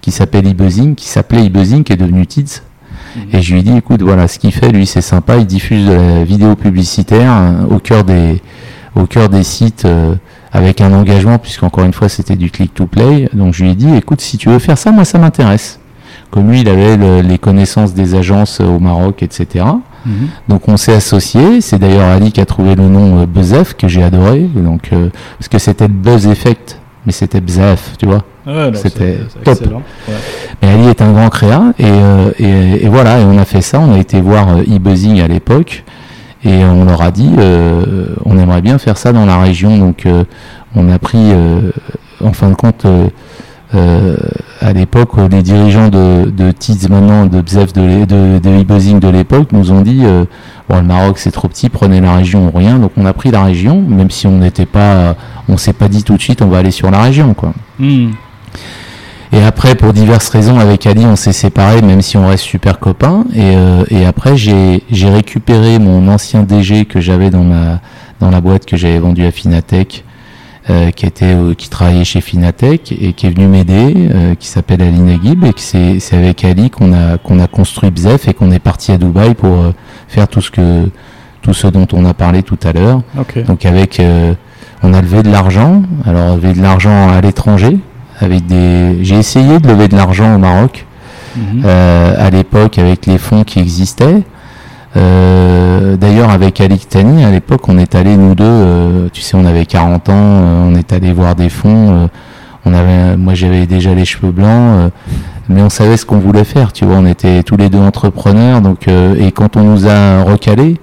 qui 0.01 0.11
s'appelle 0.11 0.47
eBuzzing, 0.47 0.95
qui 0.95 1.07
s'appelait 1.07 1.45
eBuzzing, 1.45 1.83
qui 1.83 1.93
est 1.93 1.97
devenu 1.97 2.25
Tids. 2.25 2.61
Mhm. 3.15 3.23
Et 3.33 3.41
je 3.41 3.53
lui 3.53 3.63
dit, 3.63 3.75
écoute, 3.75 4.01
voilà, 4.01 4.27
ce 4.27 4.39
qu'il 4.39 4.53
fait, 4.53 4.69
lui, 4.69 4.85
c'est 4.85 5.01
sympa. 5.01 5.37
Il 5.37 5.45
diffuse 5.45 5.85
de 5.87 5.91
la 5.91 6.23
vidéo 6.23 6.55
publicitaire 6.55 7.33
au 7.69 7.79
cœur 7.79 8.03
des, 8.03 8.41
au 8.95 9.05
cœur 9.05 9.29
des 9.29 9.43
sites 9.43 9.85
avec 10.53 10.81
un 10.81 10.93
engagement, 10.93 11.37
puisqu'encore 11.37 11.83
une 11.83 11.93
fois 11.93 12.09
c'était 12.09 12.35
du 12.35 12.49
click 12.49 12.73
to 12.73 12.87
play. 12.87 13.29
Donc 13.33 13.53
je 13.53 13.63
lui 13.63 13.71
ai 13.71 13.75
dit, 13.75 13.93
écoute, 13.95 14.21
si 14.21 14.37
tu 14.37 14.49
veux 14.49 14.59
faire 14.59 14.77
ça, 14.77 14.91
moi 14.91 15.05
ça 15.05 15.19
m'intéresse. 15.19 15.79
Comme 16.31 16.49
lui, 16.49 16.61
il 16.61 16.69
avait 16.69 17.21
les 17.21 17.37
connaissances 17.37 17.93
des 17.93 18.15
agences 18.15 18.59
au 18.59 18.79
Maroc, 18.79 19.23
etc. 19.23 19.65
Mhm. 20.05 20.27
Donc 20.47 20.67
on 20.67 20.77
s'est 20.77 20.93
associé. 20.93 21.61
C'est 21.61 21.79
d'ailleurs 21.79 22.09
Ali 22.09 22.31
qui 22.31 22.41
a 22.41 22.45
trouvé 22.45 22.75
le 22.75 22.83
nom 22.87 23.21
euh, 23.21 23.25
Buzzef 23.25 23.73
que 23.75 23.87
j'ai 23.87 24.03
adoré. 24.03 24.41
Donc 24.41 24.89
euh, 24.93 25.09
parce 25.37 25.49
que 25.49 25.57
c'était 25.57 25.87
Buzz 25.87 26.27
Effect, 26.27 26.79
mais 27.05 27.11
c'était 27.11 27.41
Bzef, 27.41 27.95
tu 27.97 28.05
vois. 28.05 28.23
c'était 28.73 29.19
top. 29.43 29.59
Mais 30.61 30.69
Ali 30.69 30.87
est 30.87 31.01
un 31.01 31.11
grand 31.11 31.29
créa 31.29 31.73
euh, 31.79 32.31
et, 32.39 32.85
et, 32.85 32.87
voilà. 32.87 33.19
Et 33.19 33.23
on 33.23 33.37
a 33.37 33.45
fait 33.45 33.61
ça. 33.61 33.79
On 33.79 33.93
a 33.93 33.97
été 33.97 34.21
voir 34.21 34.59
e-buzzing 34.59 35.21
à 35.21 35.27
l'époque. 35.27 35.83
Et 36.43 36.63
on 36.63 36.85
leur 36.85 37.01
a 37.01 37.11
dit, 37.11 37.31
euh, 37.39 38.15
on 38.23 38.37
aimerait 38.37 38.61
bien 38.61 38.77
faire 38.77 38.97
ça 38.97 39.11
dans 39.11 39.25
la 39.25 39.37
région. 39.39 39.77
Donc 39.77 40.07
on 40.75 40.89
a 40.89 40.99
pris, 40.99 41.33
en 42.23 42.31
fin 42.31 42.49
de 42.49 42.55
compte, 42.55 42.85
à 43.73 44.73
l'époque, 44.73 45.11
les 45.29 45.41
dirigeants 45.41 45.89
de, 45.89 46.29
de 46.29 46.51
TIDS 46.51 46.89
maintenant, 46.89 47.25
de 47.25 47.41
BZEF, 47.41 47.73
de, 47.73 48.05
de, 48.05 48.39
de 48.39 48.61
e-buzzing 48.61 48.99
de 48.99 49.09
l'époque, 49.09 49.51
nous 49.51 49.71
ont 49.71 49.81
dit, 49.81 50.03
Bon, 50.69 50.77
le 50.77 50.83
Maroc 50.83 51.17
c'est 51.17 51.31
trop 51.31 51.47
petit, 51.47 51.69
prenez 51.69 52.01
la 52.01 52.15
région 52.15 52.47
ou 52.47 52.57
rien. 52.57 52.77
Donc 52.77 52.91
on 52.97 53.05
a 53.05 53.13
pris 53.13 53.31
la 53.31 53.43
région, 53.43 53.81
même 53.81 54.09
si 54.09 54.27
on 54.27 54.39
n'était 54.39 54.65
pas, 54.65 55.15
on 55.47 55.55
s'est 55.57 55.73
pas 55.73 55.87
dit 55.87 56.03
tout 56.03 56.17
de 56.17 56.21
suite 56.21 56.41
on 56.41 56.47
va 56.47 56.57
aller 56.57 56.71
sur 56.71 56.91
la 56.91 57.01
région 57.01 57.33
quoi. 57.33 57.53
Hmm. 57.79 58.09
Et 59.33 59.41
après, 59.43 59.75
pour 59.75 59.91
diverses 59.91 60.29
raisons, 60.29 60.57
avec 60.57 60.85
Ali, 60.85 61.05
on 61.05 61.17
s'est 61.17 61.33
séparés, 61.33 61.81
même 61.81 62.01
si 62.01 62.15
on 62.15 62.27
reste 62.27 62.45
super 62.45 62.79
copains. 62.79 63.25
Et, 63.35 63.55
euh, 63.57 63.83
et 63.89 64.05
après, 64.05 64.37
j'ai 64.37 64.83
j'ai 64.89 65.09
récupéré 65.09 65.79
mon 65.79 66.07
ancien 66.07 66.43
DG 66.43 66.85
que 66.85 66.99
j'avais 67.01 67.29
dans 67.29 67.43
ma 67.43 67.81
dans 68.19 68.29
la 68.31 68.41
boîte 68.41 68.65
que 68.65 68.77
j'avais 68.77 68.99
vendue 68.99 69.25
à 69.25 69.31
Finatech, 69.31 70.03
euh, 70.69 70.91
qui 70.91 71.05
était 71.05 71.33
euh, 71.35 71.53
qui 71.53 71.69
travaillait 71.69 72.03
chez 72.03 72.21
Finatech 72.21 72.91
et 72.91 73.13
qui 73.13 73.27
est 73.27 73.29
venu 73.29 73.47
m'aider, 73.47 73.93
euh, 74.13 74.35
qui 74.35 74.47
s'appelle 74.47 74.81
Ali 74.81 74.99
Naguib, 74.99 75.43
et 75.45 75.53
que 75.53 75.59
c'est 75.61 75.99
c'est 75.99 76.17
avec 76.17 76.43
Ali 76.43 76.69
qu'on 76.69 76.93
a 76.93 77.17
qu'on 77.17 77.39
a 77.39 77.47
construit 77.47 77.89
Bzef 77.91 78.27
et 78.27 78.33
qu'on 78.33 78.51
est 78.51 78.59
parti 78.59 78.91
à 78.91 78.97
Dubaï 78.97 79.33
pour 79.33 79.53
euh, 79.53 79.71
faire 80.07 80.27
tout 80.27 80.41
ce 80.41 80.51
que 80.51 80.89
tout 81.41 81.53
ce 81.53 81.67
dont 81.67 81.87
on 81.93 82.03
a 82.05 82.13
parlé 82.13 82.43
tout 82.43 82.59
à 82.63 82.73
l'heure. 82.73 83.01
Donc 83.43 83.65
avec, 83.65 83.99
euh, 83.99 84.33
on 84.83 84.93
a 84.93 85.01
levé 85.01 85.23
de 85.23 85.29
l'argent. 85.31 85.83
Alors 86.05 86.35
levé 86.35 86.53
de 86.53 86.61
l'argent 86.61 87.09
à 87.09 87.21
l'étranger. 87.21 87.77
Avec 88.19 88.45
des, 88.47 88.97
j'ai 89.03 89.15
essayé 89.15 89.59
de 89.59 89.67
lever 89.67 89.87
de 89.87 89.95
l'argent 89.95 90.35
au 90.35 90.39
Maroc 90.39 90.85
Mhm. 91.35 91.61
euh, 91.65 92.15
à 92.27 92.29
l'époque 92.31 92.79
avec 92.79 93.05
les 93.05 93.19
fonds 93.19 93.43
qui 93.43 93.59
existaient. 93.59 94.23
Euh, 94.97 95.95
D'ailleurs 95.97 96.29
avec 96.29 96.59
Alec 96.61 96.87
Tani 96.89 97.23
à 97.23 97.31
l'époque, 97.31 97.67
on 97.69 97.77
est 97.77 97.95
allé 97.95 98.17
nous 98.17 98.35
deux. 98.35 98.43
euh, 98.45 99.09
tu 99.13 99.21
sais, 99.21 99.35
on 99.35 99.45
avait 99.45 99.65
40 99.65 100.09
ans. 100.09 100.13
euh, 100.15 100.63
on 100.71 100.75
est 100.75 100.91
allé 100.93 101.13
voir 101.13 101.35
des 101.35 101.49
fonds. 101.49 102.09
on 102.65 102.73
avait, 102.73 103.15
moi 103.17 103.33
j'avais 103.33 103.65
déjà 103.65 103.93
les 103.93 104.05
cheveux 104.05 104.31
blancs. 104.31 104.91
mais 105.49 105.61
on 105.61 105.69
savait 105.69 105.97
ce 105.97 106.05
qu'on 106.05 106.19
voulait 106.19 106.43
faire, 106.43 106.73
tu 106.73 106.85
vois, 106.85 106.95
on 106.97 107.05
était 107.05 107.41
tous 107.43 107.55
les 107.57 107.69
deux 107.69 107.79
entrepreneurs, 107.79 108.61
donc 108.61 108.87
et 108.87 109.31
quand 109.31 109.55
on 109.55 109.63
nous 109.63 109.87
a 109.87 110.23
recalé, 110.23 110.77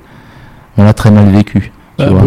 on 0.79 0.85
l'a 0.85 0.95
très 0.95 1.11
mal 1.11 1.29
vécu. 1.29 1.71
Tu 1.99 2.07
vois. 2.07 2.23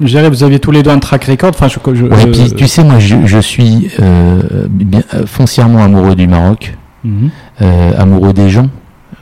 je 0.00 0.06
dirais, 0.06 0.28
vous 0.30 0.42
aviez 0.42 0.58
tous 0.58 0.70
les 0.72 0.82
deux 0.82 0.90
un 0.90 0.98
track 0.98 1.24
record. 1.26 1.50
Enfin, 1.54 1.68
je, 1.68 1.78
je- 1.94 2.04
Ouais, 2.04 2.16
je- 2.20 2.26
puis 2.28 2.52
tu 2.56 2.66
sais, 2.66 2.82
moi, 2.82 2.98
je, 2.98 3.38
suis 3.38 3.88
euh, 4.00 4.40
bien, 4.70 5.02
foncièrement 5.26 5.84
amoureux 5.84 6.14
du 6.16 6.26
Maroc, 6.26 6.74
Mhm. 7.04 7.30
euh, 7.60 7.90
amoureux 7.98 8.32
des 8.32 8.48
gens. 8.50 8.68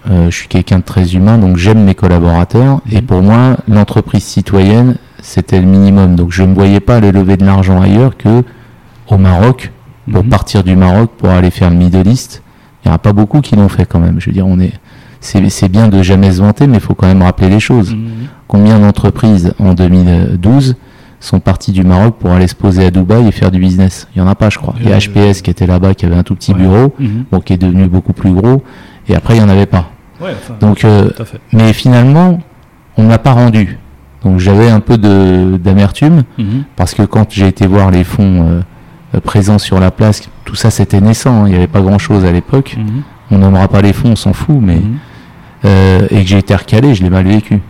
Euh, 0.08 0.30
je 0.30 0.36
suis 0.36 0.48
quelqu'un 0.48 0.78
de 0.78 0.84
très 0.84 1.14
humain, 1.14 1.36
donc 1.38 1.56
j'aime 1.56 1.84
mes 1.84 1.94
collaborateurs. 1.94 2.80
Et 2.90 2.96
Mhm. 2.96 3.02
pour 3.02 3.22
moi, 3.22 3.56
l'entreprise 3.68 4.22
citoyenne, 4.24 4.96
c'était 5.20 5.60
le 5.60 5.66
minimum. 5.66 6.16
Donc 6.16 6.30
je 6.32 6.42
ne 6.42 6.54
voyais 6.54 6.80
pas 6.80 6.96
aller 6.96 7.12
lever 7.12 7.36
de 7.36 7.44
l'argent 7.44 7.80
ailleurs 7.80 8.16
que 8.16 8.42
au 9.08 9.18
Maroc, 9.18 9.72
pour 10.10 10.24
Mhm. 10.24 10.30
partir 10.30 10.64
du 10.64 10.74
Maroc 10.76 11.10
pour 11.18 11.28
aller 11.30 11.50
faire 11.50 11.70
le 11.70 11.76
Middle 11.76 12.08
East. 12.08 12.42
Il 12.84 12.88
n'y 12.88 12.92
en 12.92 12.94
a 12.94 12.98
pas 12.98 13.12
beaucoup 13.12 13.40
qui 13.42 13.56
l'ont 13.56 13.68
fait 13.68 13.84
quand 13.84 14.00
même. 14.00 14.20
Je 14.20 14.26
veux 14.26 14.32
dire, 14.32 14.46
on 14.46 14.58
est, 14.58 14.72
c'est 15.20 15.68
bien 15.68 15.88
de 15.88 16.02
jamais 16.02 16.30
se 16.32 16.40
vanter, 16.40 16.66
mais 16.66 16.78
il 16.78 16.80
faut 16.80 16.94
quand 16.94 17.06
même 17.06 17.22
rappeler 17.22 17.50
les 17.50 17.60
choses. 17.60 17.92
Mhm. 17.94 18.08
Combien 18.48 18.78
d'entreprises 18.78 19.52
en 19.58 19.74
2012 19.74 20.76
sont 21.20 21.38
parties 21.40 21.72
du 21.72 21.84
Maroc 21.84 22.14
pour 22.18 22.30
aller 22.30 22.48
se 22.48 22.54
poser 22.54 22.86
à 22.86 22.90
Dubaï 22.90 23.28
et 23.28 23.32
faire 23.32 23.50
du 23.50 23.58
business? 23.60 24.08
Il 24.16 24.22
n'y 24.22 24.26
en 24.26 24.30
a 24.30 24.34
pas, 24.34 24.48
je 24.48 24.56
crois. 24.56 24.74
Il 24.80 24.88
y 24.88 24.92
a 24.92 24.96
HPS 24.98 25.42
qui 25.42 25.50
était 25.50 25.66
là-bas, 25.66 25.92
qui 25.94 26.06
avait 26.06 26.16
un 26.16 26.22
tout 26.22 26.34
petit 26.34 26.52
Ouais. 26.54 26.58
bureau, 26.60 26.94
bon, 27.30 27.40
qui 27.40 27.52
est 27.52 27.58
devenu 27.58 27.86
beaucoup 27.86 28.14
plus 28.14 28.32
gros, 28.32 28.62
et 29.08 29.14
après, 29.14 29.34
il 29.36 29.38
n'y 29.40 29.44
en 29.44 29.48
avait 29.48 29.66
pas. 29.66 29.90
Ouais, 30.20 30.32
enfin, 30.38 30.54
Donc, 30.60 30.84
euh, 30.84 31.10
mais 31.52 31.72
finalement, 31.72 32.40
on 32.96 33.04
n'a 33.04 33.18
pas 33.18 33.32
rendu. 33.32 33.78
Donc, 34.24 34.38
j'avais 34.38 34.68
un 34.70 34.80
peu 34.80 34.98
d'amertume, 34.98 36.24
Mhm. 36.38 36.64
parce 36.76 36.94
que 36.94 37.02
quand 37.02 37.30
j'ai 37.32 37.46
été 37.48 37.66
voir 37.66 37.90
les 37.90 38.04
fonds 38.04 38.42
euh, 38.48 38.60
euh, 39.16 39.20
présents 39.20 39.58
sur 39.58 39.80
la 39.80 39.90
place, 39.90 40.28
tout 40.44 40.54
ça 40.54 40.70
c'était 40.70 41.00
naissant, 41.00 41.42
hein, 41.44 41.46
il 41.46 41.50
n'y 41.52 41.56
avait 41.56 41.66
pas 41.66 41.80
grand-chose 41.80 42.24
à 42.24 42.32
l'époque. 42.32 42.76
Mhm. 42.78 43.02
On 43.30 43.38
nommera 43.38 43.68
pas 43.68 43.80
les 43.82 43.92
fonds, 43.92 44.10
on 44.12 44.16
s'en 44.16 44.32
fout, 44.32 44.58
mais 44.60 44.76
Mhm. 44.76 44.96
euh, 45.64 46.06
et 46.10 46.22
que 46.22 46.28
j'ai 46.28 46.38
été 46.38 46.54
recalé, 46.54 46.94
je 46.94 47.02
l'ai 47.02 47.10
mal 47.10 47.24
vécu. 47.26 47.60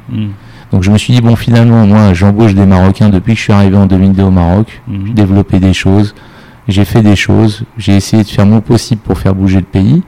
Donc 0.72 0.83
je 0.85 0.91
me 0.91 0.99
suis 0.99 1.12
dit, 1.12 1.20
bon, 1.20 1.35
finalement, 1.37 1.85
moi, 1.87 2.14
j'embauche 2.14 2.55
des 2.55 2.66
Marocains 2.66 3.09
depuis 3.11 3.33
que 3.35 3.39
je 3.39 3.45
suis 3.45 3.53
arrivé 3.53 3.76
en 3.76 3.87
2002 3.87 4.22
au 4.24 4.31
Maroc. 4.31 4.81
J'ai 5.07 5.12
développé 5.12 5.59
des 5.61 5.72
choses, 5.72 6.14
j'ai 6.68 6.85
fait 6.85 7.03
des 7.03 7.16
choses, 7.16 7.64
j'ai 7.76 7.97
essayé 7.97 8.22
de 8.22 8.28
faire 8.28 8.47
mon 8.47 8.61
possible 8.61 9.01
pour 9.03 9.18
faire 9.18 9.35
bouger 9.35 9.59
le 9.59 9.64
pays. 9.64 10.03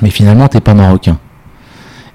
Mais 0.00 0.10
finalement, 0.10 0.48
t'es 0.48 0.60
pas 0.60 0.74
marocain. 0.74 1.18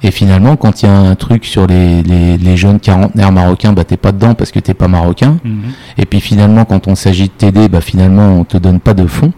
Et 0.04 0.12
finalement, 0.12 0.56
quand 0.56 0.82
il 0.82 0.86
y 0.86 0.90
a 0.90 0.96
un 0.96 1.16
truc 1.16 1.46
sur 1.46 1.66
les, 1.66 2.04
les, 2.04 2.38
les 2.38 2.58
jeunes 2.58 2.80
quarantenaires 2.80 3.32
marocains, 3.32 3.74
bah 3.74 3.84
t'es 3.84 3.98
pas 3.98 4.12
dedans 4.12 4.36
parce 4.36 4.52
que 4.52 4.60
t'es 4.60 4.76
pas 4.76 4.88
marocain. 4.88 5.38
Mhm. 5.44 5.72
Et 5.98 6.06
puis 6.06 6.20
finalement, 6.20 6.66
quand 6.66 6.88
on 6.88 6.96
s'agit 6.96 7.26
de 7.26 7.34
t'aider, 7.34 7.68
bah 7.68 7.82
finalement, 7.82 8.28
on 8.28 8.44
te 8.44 8.58
donne 8.58 8.80
pas 8.80 8.94
de 8.94 9.08
fonds. 9.08 9.34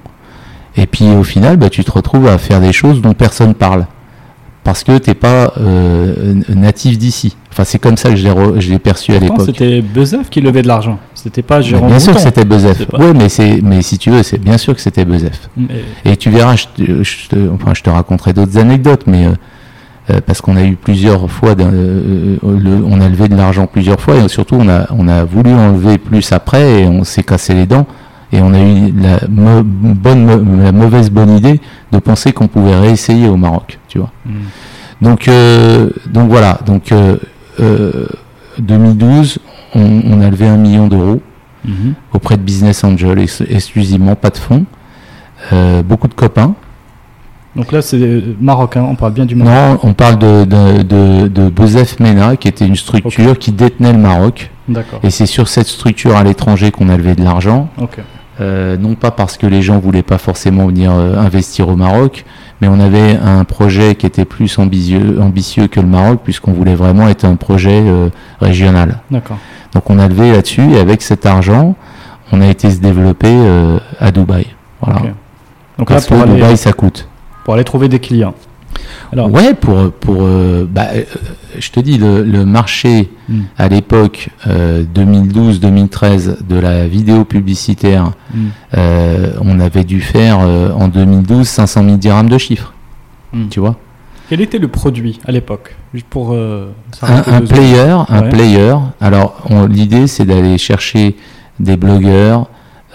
Et 0.76 0.86
puis 0.86 1.10
au 1.10 1.24
final, 1.24 1.58
bah 1.58 1.70
tu 1.70 1.84
te 1.84 1.92
retrouves 1.92 2.28
à 2.28 2.38
faire 2.38 2.60
des 2.60 2.74
choses 2.74 3.02
dont 3.02 3.14
personne 3.14 3.54
parle. 3.54 3.86
Parce 4.70 4.84
que 4.84 4.98
t'es 5.00 5.16
pas 5.16 5.54
euh, 5.60 6.36
natif 6.50 6.98
d'ici. 7.00 7.36
Enfin, 7.52 7.64
c'est 7.64 7.80
comme 7.80 7.98
ça 7.98 8.10
que 8.12 8.16
je 8.16 8.70
l'ai 8.70 8.78
perçu 8.78 9.14
à 9.14 9.20
l'époque. 9.20 9.42
c'était 9.48 9.82
Bezef 9.82 10.30
qui 10.30 10.42
levait 10.42 10.62
de 10.62 10.68
l'argent. 10.68 11.00
C'était 11.16 11.42
pas 11.42 11.60
Jérôme 11.62 11.88
Bien 11.90 11.98
sûr 12.00 12.14
que 12.14 12.20
c'était 12.22 12.46
Bezef. 12.46 12.86
Pas- 12.86 12.98
Oui, 13.00 13.08
mais 13.18 13.30
c'est, 13.30 13.62
mais 13.64 13.82
si 13.82 13.98
tu 13.98 14.12
veux, 14.12 14.22
c'est 14.22 14.38
bien 14.38 14.58
sûr 14.60 14.76
que 14.76 14.82
c'était 14.82 15.06
Bezef. 15.06 15.50
Mais- 15.58 15.68
Et 16.06 16.16
tu 16.18 16.30
verras, 16.30 16.56
je 16.56 16.66
te, 16.76 17.04
je 17.04 17.28
te- 17.30 17.50
enfin, 17.52 17.74
je 17.74 17.82
te 17.82 17.90
raconterai 17.90 18.34
d'autres 18.34 18.58
anecdotes, 18.60 19.06
mais 19.08 19.26
euh, 19.26 19.32
euh, 20.12 20.20
parce 20.24 20.40
qu'on 20.42 20.56
a 20.56 20.64
eu 20.64 20.76
plusieurs 20.76 21.30
fois, 21.32 21.56
euh, 21.60 22.38
le- 22.44 22.84
on 22.86 23.02
a 23.02 23.10
levé 23.10 23.28
de 23.28 23.36
l'argent 23.36 23.66
plusieurs 23.66 24.00
fois, 24.00 24.18
et 24.18 24.28
surtout 24.28 24.56
on 24.60 24.70
a, 24.70 24.86
on 24.92 25.08
a 25.08 25.24
voulu 25.24 25.52
enlever 25.52 25.98
plus 25.98 26.32
après, 26.32 26.82
et 26.84 26.86
on 26.86 27.04
s'est 27.04 27.24
cassé 27.24 27.56
les 27.56 27.66
dents, 27.66 27.88
et 28.32 28.42
on 28.42 28.54
a 28.54 28.60
eu 28.62 28.92
la, 28.92 29.20
bonne, 29.28 30.72
mauvaise 30.72 31.10
bonne 31.10 31.36
idée 31.38 31.60
de 31.92 31.98
penser 32.00 32.32
qu'on 32.32 32.48
pouvait 32.48 32.76
réessayer 32.80 33.28
au 33.28 33.38
Maroc, 33.38 33.80
tu 33.88 33.98
vois. 34.00 34.12
Mhm. 34.26 34.34
Donc, 35.02 35.28
euh, 35.28 35.90
donc 36.12 36.30
voilà, 36.30 36.60
donc 36.66 36.92
euh, 36.92 37.16
euh, 37.60 38.06
2012, 38.60 39.40
on, 39.76 40.02
on 40.06 40.22
a 40.22 40.30
levé 40.30 40.48
un 40.48 40.58
million 40.58 40.88
d'euros 40.88 41.22
Mhm. 41.66 41.94
auprès 42.14 42.38
de 42.38 42.42
Business 42.42 42.86
Angel, 42.86 43.20
ex- 43.20 43.44
exclusivement, 43.50 44.16
pas 44.16 44.30
de 44.30 44.38
fonds. 44.38 44.66
Euh, 45.52 45.82
beaucoup 45.84 46.08
de 46.08 46.14
copains. 46.14 46.56
Donc 47.56 47.72
là, 47.74 47.82
c'est 47.82 48.24
marocain. 48.40 48.82
On 48.84 48.96
parle 48.96 49.12
bien 49.14 49.26
du 49.26 49.36
Maroc. 49.36 49.54
Non, 49.84 49.90
on 49.90 49.94
parle 49.94 50.18
de, 50.20 50.46
de, 50.46 50.84
de, 50.84 51.28
de 51.28 51.50
Bozef 51.50 52.00
Mena, 52.00 52.38
qui 52.38 52.48
était 52.48 52.66
une 52.66 52.76
structure 52.78 53.38
qui 53.38 53.52
détenait 53.52 53.92
le 53.92 53.98
Maroc. 54.00 54.52
D'accord. 54.70 55.00
Et 55.04 55.10
c'est 55.10 55.26
sur 55.26 55.48
cette 55.50 55.68
structure 55.68 56.16
à 56.16 56.24
l'étranger 56.24 56.72
qu'on 56.72 56.88
a 56.90 56.96
levé 56.96 57.16
de 57.16 57.24
l'argent. 57.24 57.68
Ok. 57.82 57.98
Euh, 58.42 58.78
non 58.78 58.96
pas 58.96 59.12
parce 59.12 59.38
que 59.38 59.46
les 59.48 59.62
gens 59.62 59.80
voulaient 59.80 60.02
pas 60.04 60.18
forcément 60.18 60.68
venir 60.68 60.92
euh, 60.94 61.18
investir 61.18 61.68
au 61.68 61.76
Maroc, 61.76 62.24
mais 62.62 62.68
on 62.70 62.80
avait 62.80 63.18
un 63.18 63.44
projet 63.44 63.96
qui 63.96 64.06
était 64.06 64.24
plus 64.26 64.58
ambitieux, 64.60 65.20
ambitieux 65.22 65.68
que 65.68 65.80
le 65.82 65.88
Maroc, 65.88 66.22
puisqu'on 66.24 66.54
voulait 66.54 66.76
vraiment 66.76 67.10
être 67.10 67.26
un 67.26 67.36
projet 67.36 67.82
euh, 67.86 68.10
régional. 68.40 69.00
D'accord. 69.12 69.38
Donc 69.74 69.90
on 69.90 70.00
a 70.00 70.08
levé 70.08 70.32
là-dessus, 70.32 70.72
et 70.72 70.80
avec 70.80 71.02
cet 71.02 71.26
argent, 71.26 71.76
on 72.32 72.42
a 72.42 72.48
été 72.48 72.72
se 72.72 72.80
développer 72.80 73.36
à 74.00 74.12
Dubaï. 74.12 74.48
Voilà. 74.82 75.02
Ok. 75.02 75.06
Donc 75.78 75.90
là, 75.90 75.96
Parce 75.96 76.08
pour 76.08 76.18
que 76.18 76.24
aller, 76.24 76.34
Dubaï, 76.36 76.58
ça 76.58 76.74
coûte. 76.74 77.08
pour 77.44 77.54
aller 77.56 77.64
trouver 77.64 77.88
des 77.90 78.00
clients. 78.00 78.34
Alors, 79.14 79.32
Ouais, 79.32 79.54
pour 79.54 79.92
pour 79.92 80.18
euh, 80.22 80.66
bah, 80.70 80.88
euh, 80.94 81.04
je 81.58 81.70
te 81.72 81.80
dis 81.80 81.98
le, 81.98 82.24
le 82.24 82.46
marché 82.46 83.10
Mm. 83.30 83.42
à 83.58 83.68
l'époque 83.68 84.30
euh, 84.48 84.84
2012-2013 84.96 86.48
de 86.48 86.56
la 86.60 86.88
vidéo 86.88 87.26
publicitaire, 87.26 88.12
Mm. 88.34 88.38
euh, 88.78 89.32
on 89.42 89.60
avait 89.60 89.84
dû 89.84 90.02
faire 90.02 90.40
euh, 90.42 90.72
en 90.74 90.88
2012 90.88 91.48
500 91.48 91.84
000 91.84 91.98
dirhams 91.98 92.30
de 92.30 92.38
chiffre. 92.38 92.74
Mm. 93.34 93.48
Tu 93.50 93.60
vois, 93.60 93.76
quel 94.30 94.42
était 94.42 94.58
le 94.60 94.68
produit 94.68 95.20
à 95.28 95.32
l'époque? 95.32 95.76
Pour 96.10 96.34
euh, 96.34 96.70
un, 97.02 97.42
player, 97.42 97.96
un 98.10 98.22
Ouais. 98.24 98.30
player. 98.30 98.76
Alors 99.02 99.42
on- 99.50 99.66
l'idée 99.66 100.06
c'est 100.08 100.26
d'aller 100.26 100.58
chercher 100.60 101.16
des 101.60 101.78
blogueurs, 101.78 102.48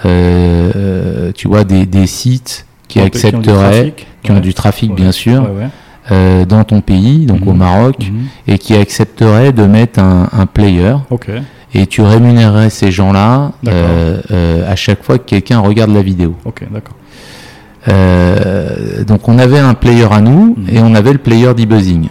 euh, 0.04 0.70
euh, 0.76 1.32
tu 1.32 1.48
vois, 1.48 1.64
des, 1.64 1.86
des 1.86 2.06
sites 2.06 2.66
qui 2.88 2.98
Donc, 2.98 3.06
ont 3.06 3.10
du 3.10 3.16
accepteraient, 3.16 3.70
trafic. 3.90 4.06
qui 4.22 4.30
ont 4.32 4.40
du 4.40 4.54
trafic 4.54 4.90
Ouais. 4.90 4.96
bien 4.96 5.12
sûr, 5.12 5.42
Ouais, 5.42 5.48
ouais. 5.64 5.68
Euh, 6.10 6.44
dans 6.44 6.64
ton 6.64 6.80
pays, 6.80 7.26
donc 7.26 7.40
Mhm. 7.42 7.48
au 7.48 7.52
Maroc. 7.54 7.96
Mhm. 8.00 8.24
et 8.46 8.58
qui 8.58 8.74
accepterait 8.74 9.52
de 9.52 9.64
mettre 9.64 10.00
un, 10.00 10.28
un 10.32 10.46
player 10.46 10.94
et 11.74 11.86
tu 11.86 12.02
rémunérerais 12.02 12.70
ces 12.70 12.90
gens-là 12.92 13.52
euh, 13.66 14.20
euh, 14.30 14.70
à 14.72 14.76
chaque 14.76 15.02
fois 15.02 15.18
que 15.18 15.24
quelqu'un 15.24 15.58
regarde 15.60 15.90
la 15.92 16.02
vidéo. 16.02 16.34
Ok, 16.44 16.62
d'accord. 16.70 16.94
Euh, 17.88 19.04
donc 19.04 19.28
on 19.28 19.38
avait 19.38 19.58
un 19.58 19.74
player 19.74 20.06
à 20.10 20.20
nous 20.20 20.56
Mhm. 20.56 20.76
et 20.76 20.80
on 20.80 20.94
avait 20.94 21.12
le 21.12 21.18
player 21.18 21.52
d'e-buzzing. 21.54 22.08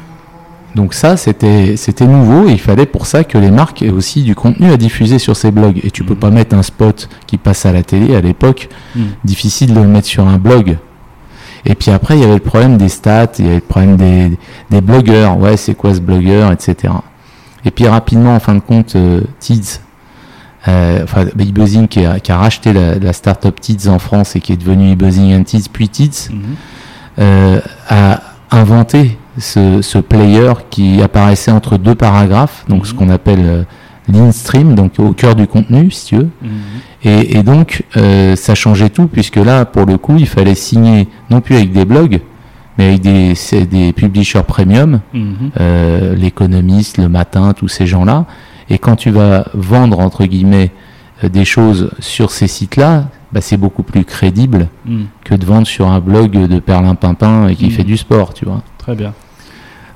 Donc 0.76 0.94
ça 0.96 1.18
c'était 1.18 1.76
c'était 1.78 2.06
nouveau 2.08 2.48
et 2.50 2.52
il 2.54 2.60
fallait 2.60 2.86
pour 2.88 3.06
ça 3.06 3.24
que 3.24 3.38
les 3.38 3.52
marques 3.52 3.82
aient 3.84 3.90
aussi 3.92 4.24
du 4.24 4.34
contenu 4.36 4.72
à 4.72 4.78
diffuser 4.78 5.20
sur 5.20 5.36
ces 5.36 5.52
blogs 5.52 5.80
et 5.84 5.92
tu 5.92 6.04
peux 6.04 6.14
Mhm. 6.16 6.20
pas 6.20 6.30
mettre 6.32 6.56
un 6.56 6.64
spot 6.64 7.10
qui 7.28 7.38
passe 7.38 7.66
à 7.66 7.72
la 7.72 7.84
télé 7.84 8.16
à 8.16 8.22
l'époque 8.22 8.70
Mhm. 8.96 9.04
difficile 9.24 9.74
de 9.74 9.80
le 9.80 9.88
mettre 9.88 10.08
sur 10.08 10.28
un 10.28 10.38
blog. 10.38 10.78
Et 11.66 11.76
puis 11.76 11.92
après, 11.92 12.16
il 12.18 12.22
y 12.22 12.24
avait 12.26 12.34
le 12.34 12.40
problème 12.40 12.78
des 12.78 12.90
stats, 12.90 13.28
il 13.40 13.46
y 13.46 13.48
avait 13.48 13.56
le 13.58 13.62
problème 13.62 13.96
des, 13.96 14.38
des 14.70 14.82
blogueurs. 14.82 15.38
Ouais, 15.38 15.56
c'est 15.58 15.76
quoi 15.76 15.94
ce 15.96 16.00
blogueur, 16.02 16.52
etc. 16.52 16.94
Et 17.66 17.72
puis 17.72 17.88
rapidement, 17.88 18.36
en 18.36 18.40
fin 18.40 18.56
de 18.56 18.60
compte, 18.60 18.96
euh, 18.98 19.22
Tids, 19.40 19.80
euh, 20.68 21.02
enfin 21.04 21.26
eBuzzing 21.40 21.88
qui 21.88 22.06
a, 22.06 22.20
qui 22.20 22.32
a 22.32 22.38
racheté 22.38 22.74
la, 22.74 22.96
la 22.96 23.14
startup 23.14 23.60
Tids 23.60 23.88
en 23.90 24.00
France 24.00 24.36
et 24.36 24.40
qui 24.42 24.54
est 24.54 24.58
devenu 24.58 24.92
eBuzzing 24.92 25.34
and 25.40 25.44
Tids, 25.44 25.70
puis 25.72 25.88
Tids, 25.90 26.30
Mhm. 26.32 26.42
euh, 27.20 27.60
a 27.90 28.22
inventé 28.52 29.18
ce, 29.38 29.82
ce 29.82 29.98
player 29.98 30.52
qui 30.70 31.02
apparaissait 31.02 31.52
entre 31.52 31.78
deux 31.78 31.96
paragraphes, 31.96 32.66
donc 32.68 32.86
ce 32.88 32.94
qu'on 32.94 33.10
appelle 33.10 33.40
euh, 33.42 33.64
l'instream, 34.12 34.76
donc 34.76 34.94
au 35.00 35.14
cœur 35.14 35.36
du 35.36 35.48
contenu, 35.48 35.90
si 35.92 36.06
tu 36.08 36.16
veux. 36.18 36.30
Et, 37.04 37.38
et 37.38 37.44
donc, 37.44 37.84
euh, 37.98 38.36
ça 38.36 38.56
changeait 38.56 38.90
tout, 38.90 39.08
puisque 39.08 39.38
là, 39.38 39.66
pour 39.66 39.86
le 39.86 39.98
coup, 39.98 40.16
il 40.18 40.28
fallait 40.28 40.56
signer 40.56 41.08
non 41.30 41.42
plus 41.42 41.56
avec 41.56 41.72
des 41.72 41.86
blogs, 41.86 42.20
mais 42.78 42.88
avec 42.88 43.02
des, 43.02 43.34
des 43.70 43.94
publishers 43.94 44.44
premium, 44.48 45.00
Mhm. 45.14 45.36
euh, 45.60 46.16
l'économiste, 46.16 46.98
le 46.98 47.08
matin, 47.10 47.54
tous 47.54 47.68
ces 47.68 47.86
gens-là. 47.88 48.26
Et 48.70 48.78
quand 48.78 48.96
tu 48.96 49.10
vas 49.12 49.46
vendre, 49.54 50.00
entre 50.00 50.26
guillemets, 50.26 50.72
euh, 51.24 51.30
des 51.30 51.46
choses 51.46 51.92
sur 52.00 52.32
ces 52.32 52.48
sites-là, 52.48 53.06
bah, 53.32 53.42
c'est 53.42 53.58
beaucoup 53.58 53.84
plus 53.84 54.06
crédible 54.06 54.68
Mhm. 54.86 55.06
que 55.24 55.36
de 55.36 55.46
vendre 55.46 55.68
sur 55.68 55.88
un 55.88 56.00
blog 56.00 56.32
de 56.32 56.60
Perlin 56.60 56.96
Pimpin 56.96 57.48
et 57.48 57.56
qui 57.56 57.66
Mhm. 57.66 57.72
fait 57.72 57.84
du 57.84 57.98
sport, 57.98 58.34
tu 58.34 58.46
vois. 58.46 58.62
Très 58.78 58.96
bien. 58.96 59.14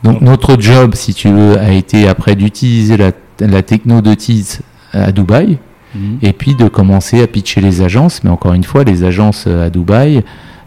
Donc 0.03 0.21
notre 0.21 0.59
job, 0.59 0.93
si 0.95 1.13
tu 1.13 1.29
veux, 1.29 1.57
a 1.59 1.71
été 1.71 2.07
après 2.07 2.35
d'utiliser 2.35 2.97
la, 2.97 3.11
la 3.39 3.61
techno 3.63 4.01
de 4.01 4.13
Tease 4.13 4.61
à 4.93 5.11
Dubaï 5.11 5.57
Mhm. 5.95 6.19
et 6.21 6.33
puis 6.33 6.53
de 6.55 6.67
commencer 6.67 7.21
à 7.21 7.27
pitcher 7.27 7.61
les 7.61 7.81
agences. 7.81 8.23
Mais 8.23 8.29
encore 8.29 8.53
une 8.53 8.63
fois, 8.65 8.83
les 8.83 9.03
agences 9.03 9.45
euh, 9.47 9.67
à 9.67 9.69
Dubaï 9.69 10.23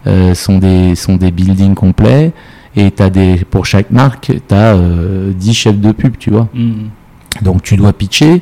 euh, 0.07 0.33
sont, 0.33 0.57
des, 0.57 0.95
sont 0.95 1.15
des 1.15 1.31
buildings 1.31 1.75
complets 1.75 2.31
et 2.75 2.89
t'as 2.89 3.09
des, 3.09 3.37
pour 3.49 3.65
chaque 3.65 3.91
marque, 3.91 4.31
tu 4.47 4.55
as 4.55 4.75
10 4.75 5.53
chefs 5.53 5.79
de 5.79 5.91
pub, 5.91 6.17
tu 6.17 6.31
vois. 6.31 6.47
Mhm. 6.53 6.89
Donc 7.43 7.61
tu 7.61 7.75
dois 7.75 7.93
pitcher. 7.93 8.41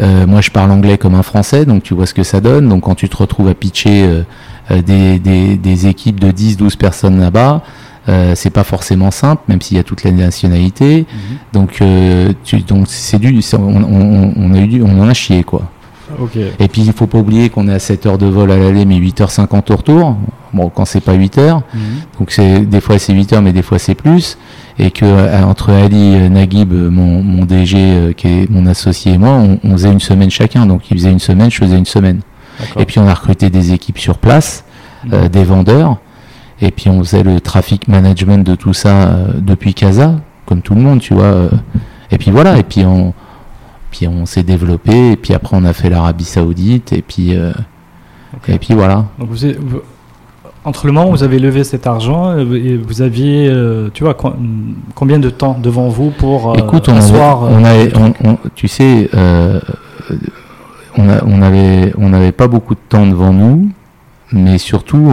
Euh, 0.00 0.26
moi, 0.26 0.40
je 0.40 0.50
parle 0.50 0.70
anglais 0.70 0.98
comme 0.98 1.14
un 1.14 1.22
français, 1.22 1.64
donc 1.64 1.82
tu 1.82 1.94
vois 1.94 2.06
ce 2.06 2.14
que 2.14 2.24
ça 2.24 2.40
donne. 2.40 2.68
Donc 2.68 2.82
quand 2.82 2.94
tu 2.94 3.08
te 3.08 3.16
retrouves 3.16 3.48
à 3.48 3.54
pitcher 3.54 4.24
des, 4.70 5.18
des, 5.18 5.56
des 5.56 5.86
équipes 5.86 6.18
de 6.20 6.30
10-12 6.30 6.76
personnes 6.76 7.20
là-bas, 7.20 7.62
euh, 8.08 8.32
c'est 8.34 8.50
pas 8.50 8.64
forcément 8.64 9.10
simple, 9.10 9.42
même 9.48 9.60
s'il 9.60 9.76
y 9.76 9.80
a 9.80 9.82
toutes 9.84 10.02
les 10.04 10.12
nationalités. 10.12 11.00
Mhm. 11.12 11.36
Donc, 11.52 11.78
euh, 11.82 12.32
tu, 12.44 12.58
donc 12.60 12.86
c'est 12.88 13.18
du, 13.18 13.40
on, 13.54 13.56
on, 13.58 14.32
on 14.36 14.54
a 14.54 14.58
eu, 14.58 14.66
du- 14.68 14.82
on 14.82 15.00
en 15.00 15.08
a 15.08 15.14
chié 15.14 15.44
quoi. 15.44 15.62
Et 16.58 16.68
puis 16.68 16.82
il 16.86 16.92
faut 16.94 17.06
pas 17.06 17.18
oublier 17.18 17.50
qu'on 17.50 17.68
est 17.68 17.74
à 17.74 17.78
7 17.78 18.06
heures 18.06 18.16
de 18.16 18.24
vol 18.24 18.50
à 18.50 18.56
l'aller, 18.56 18.86
mais 18.86 18.98
8h50 18.98 19.70
au 19.72 19.76
retour. 19.76 20.16
Bon, 20.54 20.70
quand 20.70 20.86
c'est 20.86 21.02
pas 21.02 21.12
8 21.12 21.36
heures, 21.36 21.62
Mhm. 21.74 21.80
donc 22.18 22.30
c'est 22.30 22.60
des 22.60 22.80
fois 22.80 22.98
c'est 22.98 23.12
8 23.12 23.32
heures, 23.34 23.42
mais 23.42 23.52
des 23.52 23.60
fois 23.62 23.78
c'est 23.78 23.94
plus. 23.94 24.38
Et 24.78 24.90
que 24.90 25.04
euh, 25.04 25.42
entre 25.44 25.70
Ali 25.70 26.14
euh, 26.14 26.28
Naguib, 26.30 26.72
mon, 26.72 27.22
mon 27.22 27.44
DG, 27.44 27.76
euh, 27.78 28.12
qui 28.14 28.28
est 28.28 28.50
mon 28.50 28.64
associé 28.66 29.12
et 29.14 29.18
moi, 29.18 29.30
on, 29.32 29.58
on 29.64 29.72
faisait 29.72 29.90
une 29.92 30.00
semaine 30.00 30.30
chacun. 30.30 30.64
Donc 30.66 30.90
il 30.90 30.96
faisait 30.96 31.10
une 31.12 31.18
semaine, 31.18 31.50
je 31.50 31.58
faisais 31.58 31.76
une 31.76 31.84
semaine. 31.84 32.20
Et 32.78 32.84
puis 32.86 32.98
on 33.00 33.06
a 33.06 33.12
recruté 33.12 33.50
des 33.50 33.72
équipes 33.74 33.98
sur 33.98 34.16
place, 34.18 34.64
des 35.04 35.44
vendeurs. 35.44 35.98
Et 36.60 36.70
puis 36.70 36.90
on 36.90 36.98
faisait 37.00 37.22
le 37.22 37.40
traffic 37.40 37.86
management 37.88 38.44
de 38.46 38.54
tout 38.54 38.74
ça 38.74 38.88
euh, 39.08 39.26
depuis 39.38 39.74
Casa, 39.74 40.16
comme 40.46 40.60
tout 40.60 40.74
le 40.74 40.80
monde, 40.80 41.00
tu 41.00 41.14
vois. 41.14 41.22
euh. 41.24 41.48
Et 42.10 42.18
puis 42.18 42.30
voilà. 42.30 42.58
Et 42.58 42.62
puis 42.64 42.84
on, 42.84 43.14
puis 43.90 44.08
on 44.08 44.26
s'est 44.26 44.42
développé. 44.42 45.12
Et 45.12 45.16
puis 45.16 45.34
après 45.34 45.56
on 45.56 45.64
a 45.64 45.72
fait 45.72 45.88
l'Arabie 45.90 46.24
Saoudite. 46.24 46.92
Et 46.92 47.02
puis 47.02 47.36
euh, 47.36 47.52
et 48.48 48.58
puis 48.58 48.74
voilà. 48.74 49.06
Donc 49.18 49.28
vous, 49.30 49.46
êtes- 49.46 49.58
vous- 49.60 49.82
entre 50.64 50.86
le 50.86 50.92
moment 50.92 51.08
où 51.08 51.12
vous 51.12 51.22
avez 51.22 51.38
levé 51.38 51.64
cet 51.64 51.86
argent, 51.86 52.36
et 52.36 52.76
vous 52.76 53.00
aviez, 53.00 53.48
euh, 53.48 53.88
tu 53.94 54.02
vois, 54.04 54.12
co- 54.14 54.34
combien 54.94 55.18
de 55.18 55.30
temps 55.30 55.56
devant 55.62 55.88
vous 55.88 56.10
pour 56.10 56.50
euh, 56.50 56.54
Écoute, 56.56 56.88
on, 56.90 56.96
asseoir, 56.96 57.44
avait, 57.44 57.54
on, 57.54 57.64
avait- 57.64 57.92
on- 57.96 58.30
on- 58.32 58.38
tu 58.54 58.68
sais, 58.68 59.08
on, 60.96 61.08
a- 61.08 61.24
on 61.24 61.40
avait, 61.42 61.92
on 61.96 62.08
n'avait 62.10 62.32
pas 62.32 62.48
beaucoup 62.48 62.74
de 62.74 62.80
temps 62.88 63.06
devant 63.06 63.32
nous, 63.32 63.70
mais 64.32 64.58
surtout, 64.58 65.08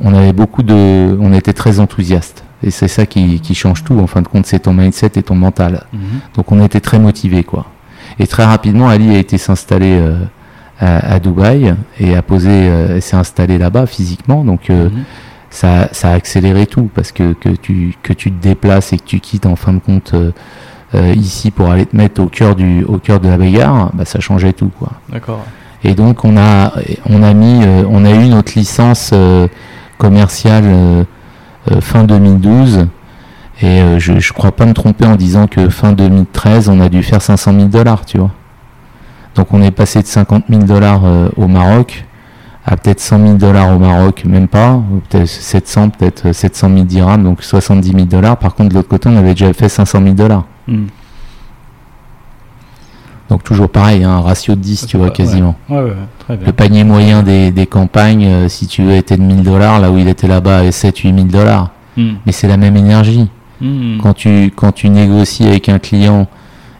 on 0.00 0.14
avait 0.14 0.32
beaucoup 0.32 0.62
de, 0.62 1.16
on 1.20 1.32
était 1.32 1.52
très 1.52 1.80
enthousiaste. 1.80 2.44
Et 2.62 2.70
c'est 2.70 2.88
ça 2.88 3.06
qui, 3.06 3.40
qui 3.40 3.54
change 3.54 3.84
tout. 3.84 3.98
En 3.98 4.06
fin 4.06 4.20
de 4.22 4.28
compte, 4.28 4.46
c'est 4.46 4.58
ton 4.60 4.74
mindset 4.74 5.12
et 5.16 5.22
ton 5.22 5.34
mental. 5.34 5.84
Mhm. 5.92 6.00
Donc, 6.36 6.52
on 6.52 6.62
était 6.62 6.80
très 6.80 6.98
motivés, 6.98 7.42
quoi. 7.44 7.66
Et 8.18 8.26
très 8.26 8.44
rapidement, 8.44 8.88
Ali 8.88 9.14
a 9.14 9.18
été 9.18 9.38
s'installer 9.38 9.98
euh, 9.98 10.16
à, 10.78 11.14
à 11.14 11.18
Dubaï 11.20 11.74
et 11.98 12.14
a 12.16 12.22
posé, 12.22 12.50
euh, 12.50 13.00
s'est 13.00 13.16
installé 13.16 13.56
là-bas 13.56 13.86
physiquement. 13.86 14.44
Donc, 14.44 14.68
euh, 14.68 14.90
Mhm. 14.90 15.04
ça, 15.48 15.88
ça 15.92 16.10
a 16.10 16.14
accéléré 16.14 16.66
tout 16.66 16.90
parce 16.94 17.12
que, 17.12 17.32
que, 17.32 17.48
tu, 17.48 17.94
que 18.02 18.12
tu 18.12 18.30
te 18.30 18.42
déplaces 18.42 18.92
et 18.92 18.98
que 18.98 19.04
tu 19.04 19.20
quittes 19.20 19.46
en 19.46 19.56
fin 19.56 19.72
de 19.72 19.78
compte 19.78 20.14
ici 21.16 21.50
pour 21.52 21.70
aller 21.70 21.86
te 21.86 21.96
mettre 21.96 22.20
au 22.20 22.26
cœur, 22.26 22.56
du, 22.56 22.82
au 22.84 22.98
cœur 22.98 23.20
de 23.20 23.28
la 23.28 23.38
bagarre, 23.38 23.90
bah, 23.94 24.04
ça 24.04 24.18
changeait 24.20 24.52
tout. 24.52 24.70
Quoi. 24.78 24.90
D'accord. 25.08 25.44
Et 25.84 25.94
donc 25.94 26.24
on 26.24 26.36
a, 26.36 26.72
on 27.08 27.22
a, 27.22 27.32
mis, 27.32 27.64
on 27.88 28.04
a 28.04 28.10
eu 28.10 28.26
notre 28.28 28.52
licence 28.58 29.12
commerciale 30.00 30.64
euh, 30.66 31.04
euh, 31.70 31.80
fin 31.82 32.04
2012 32.04 32.88
et 33.60 33.66
euh, 33.66 33.98
je 33.98 34.12
ne 34.12 34.20
crois 34.32 34.52
pas 34.52 34.64
me 34.64 34.72
tromper 34.72 35.04
en 35.04 35.16
disant 35.16 35.46
que 35.46 35.68
fin 35.68 35.92
2013 35.92 36.70
on 36.70 36.80
a 36.80 36.88
dû 36.88 37.02
faire 37.02 37.20
500 37.20 37.52
000 37.52 37.64
dollars, 37.66 38.06
tu 38.06 38.18
vois. 38.18 38.30
Donc 39.36 39.52
on 39.52 39.62
est 39.62 39.70
passé 39.70 40.00
de 40.00 40.06
50 40.06 40.44
000 40.48 40.62
dollars 40.62 41.02
au 41.36 41.46
Maroc 41.46 42.06
à 42.64 42.76
peut-être 42.76 43.00
100 43.00 43.18
000 43.18 43.32
dollars 43.34 43.74
au 43.74 43.78
Maroc, 43.78 44.24
même 44.24 44.48
pas, 44.48 44.72
ou 44.74 45.00
peut-être 45.08 45.28
700, 45.28 45.90
peut-être 45.90 46.32
700 46.32 46.68
000 46.68 46.84
dirhams, 46.84 47.22
donc 47.22 47.42
70 47.42 47.92
000 47.92 48.04
dollars. 48.04 48.36
Par 48.38 48.54
contre, 48.54 48.70
de 48.70 48.74
l'autre 48.74 48.88
côté, 48.88 49.08
on 49.08 49.16
avait 49.16 49.30
déjà 49.30 49.52
fait 49.52 49.68
500 49.68 50.02
000 50.02 50.14
dollars. 50.14 50.44
Mhm. 50.66 50.88
Donc 53.30 53.44
toujours 53.44 53.68
pareil, 53.70 54.02
hein, 54.04 54.10
un 54.10 54.20
ratio 54.20 54.54
de 54.56 54.60
10, 54.60 54.86
tu 54.86 54.96
vois, 54.96 55.10
quasiment. 55.10 55.54
Ouais, 55.68 55.76
ouais, 55.78 55.84
ouais, 55.84 55.92
très 56.18 56.36
bien. 56.36 56.46
Le 56.46 56.52
panier 56.52 56.82
moyen 56.84 57.22
des, 57.22 57.50
des 57.52 57.66
campagnes, 57.66 58.26
euh, 58.26 58.48
si 58.48 58.66
tu 58.66 58.82
veux, 58.82 58.94
était 58.96 59.16
de 59.16 59.22
1000 59.22 59.42
dollars, 59.44 59.78
là 59.80 59.90
où 59.90 59.98
il 59.98 60.08
était 60.08 60.26
là-bas, 60.26 60.58
à 60.58 60.64
7-8 60.70 61.14
000 61.14 61.26
dollars. 61.28 61.70
Mhm. 61.96 62.16
Mais 62.26 62.32
c'est 62.32 62.48
la 62.48 62.56
même 62.56 62.76
énergie. 62.76 63.28
Mhm. 63.60 63.98
Quand 64.02 64.14
tu, 64.14 64.52
quand 64.56 64.72
tu 64.72 64.88
négocies 64.88 65.46
avec 65.46 65.68
un 65.68 65.78
client 65.78 66.26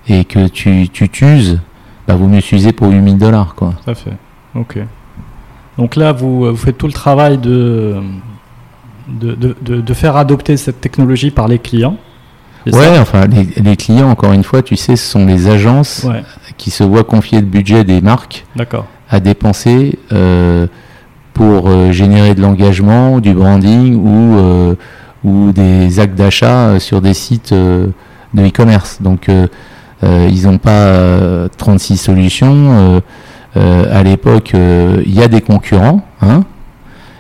et 0.09 0.25
que 0.25 0.49
tu, 0.49 0.89
tu 0.93 1.09
t'uses, 1.09 1.61
bah, 2.09 2.17
vaut 2.17 2.27
mieux 2.27 2.41
s'user 2.41 2.73
pour 2.73 2.89
8000 2.91 3.17
dollars, 3.19 3.55
quoi. 3.55 3.75
Tout 3.85 3.91
à 3.91 3.95
fait. 3.95 4.17
Ok. 4.57 4.79
Donc 5.79 5.95
là, 5.95 6.13
vous, 6.13 6.47
vous 6.47 6.57
faites 6.57 6.77
tout 6.79 6.89
le 6.89 6.93
travail 6.93 7.39
de, 7.39 7.97
de, 9.09 9.35
de, 9.35 9.57
de- 9.63 9.81
de 9.81 9.95
faire 9.95 10.17
adopter 10.17 10.57
cette 10.57 10.81
technologie 10.81 11.31
par 11.31 11.47
les 11.49 11.59
clients. 11.61 11.97
Ouais, 12.67 12.99
enfin, 12.99 13.27
les, 13.27 13.45
les 13.63 13.77
clients, 13.77 14.11
encore 14.11 14.33
une 14.35 14.45
fois, 14.45 14.61
tu 14.61 14.77
sais, 14.77 14.95
ce 14.95 15.11
sont 15.13 15.25
les 15.25 15.49
agences 15.49 15.89
ça 15.89 16.09
Ouais, 16.09 16.23
qui 16.61 16.71
se 16.71 16.85
voient 16.85 17.05
confier 17.05 17.41
le 17.41 17.47
budget 17.47 17.85
des 17.85 18.03
marques 18.03 18.45
à 19.09 19.19
dépenser 19.19 19.99
euh, 20.13 20.67
pour 21.33 21.69
euh, 21.69 21.91
générer 21.91 22.35
de 22.35 22.43
l'engagement, 22.43 23.19
du 23.19 23.33
branding 23.33 23.97
ou, 23.97 24.37
euh, 24.37 24.75
ou 25.25 25.53
des 25.53 25.99
actes 26.01 26.17
d'achat 26.17 26.79
sur 26.79 27.01
des 27.01 27.15
sites 27.15 27.55
de 27.55 27.93
e-commerce. 28.37 29.01
Donc 29.01 29.29
ils 30.03 30.43
n'ont 30.45 30.59
pas 30.59 30.71
euh, 30.71 31.49
36 31.57 31.97
solutions. 31.97 33.03
À 33.57 34.03
l'époque, 34.03 34.53
il 34.55 35.15
y 35.15 35.23
a 35.23 35.29
des 35.29 35.41
concurrents. 35.41 36.05
Hein 36.21 36.43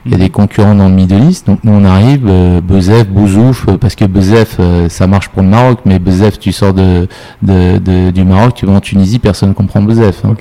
il 0.06 0.12
y 0.12 0.14
a 0.14 0.18
des 0.18 0.30
concurrents 0.30 0.74
dans 0.74 0.88
le 0.88 0.94
Middle 0.94 1.24
East, 1.24 1.46
donc 1.46 1.58
nous 1.64 1.72
on 1.72 1.84
arrive, 1.84 2.26
euh, 2.28 2.60
Bezef, 2.60 3.06
Bouzouf, 3.08 3.66
euh, 3.68 3.76
parce 3.76 3.94
que 3.94 4.04
Bezef 4.06 4.56
euh, 4.58 4.88
ça 4.88 5.06
marche 5.06 5.28
pour 5.28 5.42
le 5.42 5.48
Maroc, 5.48 5.80
mais 5.84 5.98
Bezef 5.98 6.38
tu 6.38 6.52
sors 6.52 6.72
de, 6.72 7.06
de, 7.42 7.78
de- 7.78 8.10
du 8.10 8.24
Maroc, 8.24 8.54
tu 8.54 8.66
vas 8.66 8.72
en 8.72 8.80
Tunisie, 8.80 9.18
personne 9.18 9.50
ne 9.50 9.54
comprend 9.54 9.82
Bezef. 9.82 10.24
hein. 10.24 10.34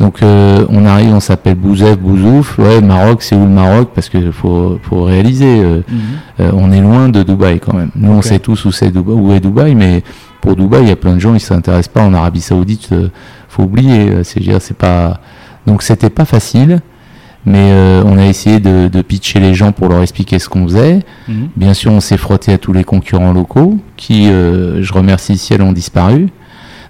Donc 0.00 0.22
euh, 0.22 0.66
on 0.70 0.84
arrive, 0.86 1.14
on 1.14 1.20
s'appelle 1.20 1.54
Bouzef, 1.54 1.96
Bouzouf. 1.98 2.58
Ouais, 2.58 2.80
Maroc, 2.80 3.22
c'est 3.22 3.36
où 3.36 3.44
le 3.44 3.48
Maroc? 3.50 3.90
Parce 3.94 4.08
que 4.08 4.32
faut, 4.32 4.78
faut 4.82 5.04
réaliser, 5.04 5.60
euh, 5.62 5.82
Mhm. 5.88 6.00
euh, 6.40 6.50
on 6.54 6.72
est 6.72 6.80
loin 6.80 7.08
de 7.08 7.22
Dubaï 7.22 7.60
quand 7.60 7.74
même. 7.74 7.90
Nous, 7.94 8.10
on 8.10 8.20
sait 8.20 8.40
tous 8.40 8.64
où 8.64 8.72
c'est 8.72 8.90
Dubaï, 8.90 9.14
où 9.14 9.32
est 9.32 9.38
Dubaï, 9.38 9.76
mais 9.76 10.02
pour 10.40 10.56
Dubaï, 10.56 10.82
il 10.82 10.88
y 10.88 10.92
a 10.92 10.96
plein 10.96 11.14
de 11.14 11.20
gens, 11.20 11.32
ils 11.34 11.40
s'intéressent 11.40 11.92
pas 11.94 12.02
en 12.02 12.12
Arabie 12.12 12.40
Saoudite. 12.40 12.88
faut 13.48 13.62
oublier. 13.62 14.24
C'est, 14.24 14.40
c'est 14.58 14.76
pas. 14.76 15.20
Donc 15.64 15.82
c'était 15.82 16.10
pas 16.10 16.24
facile, 16.24 16.80
mais 17.46 17.70
euh, 17.72 18.02
on 18.06 18.16
a 18.18 18.24
essayé 18.26 18.60
de, 18.60 18.88
de 18.88 19.02
pitcher 19.02 19.40
les 19.40 19.54
gens 19.54 19.72
pour 19.72 19.88
leur 19.88 20.02
expliquer 20.02 20.38
ce 20.38 20.48
qu'on 20.48 20.64
faisait. 20.64 21.00
Mhm. 21.28 21.48
Bien 21.56 21.74
sûr, 21.74 21.92
on 21.92 22.00
s'est 22.00 22.16
frotté 22.16 22.52
à 22.52 22.58
tous 22.58 22.72
les 22.72 22.84
concurrents 22.84 23.32
locaux 23.32 23.78
qui, 23.96 24.28
euh, 24.28 24.82
je 24.82 24.92
remercie 24.92 25.36
ciel, 25.38 25.62
ont 25.62 25.72
disparu. 25.72 26.28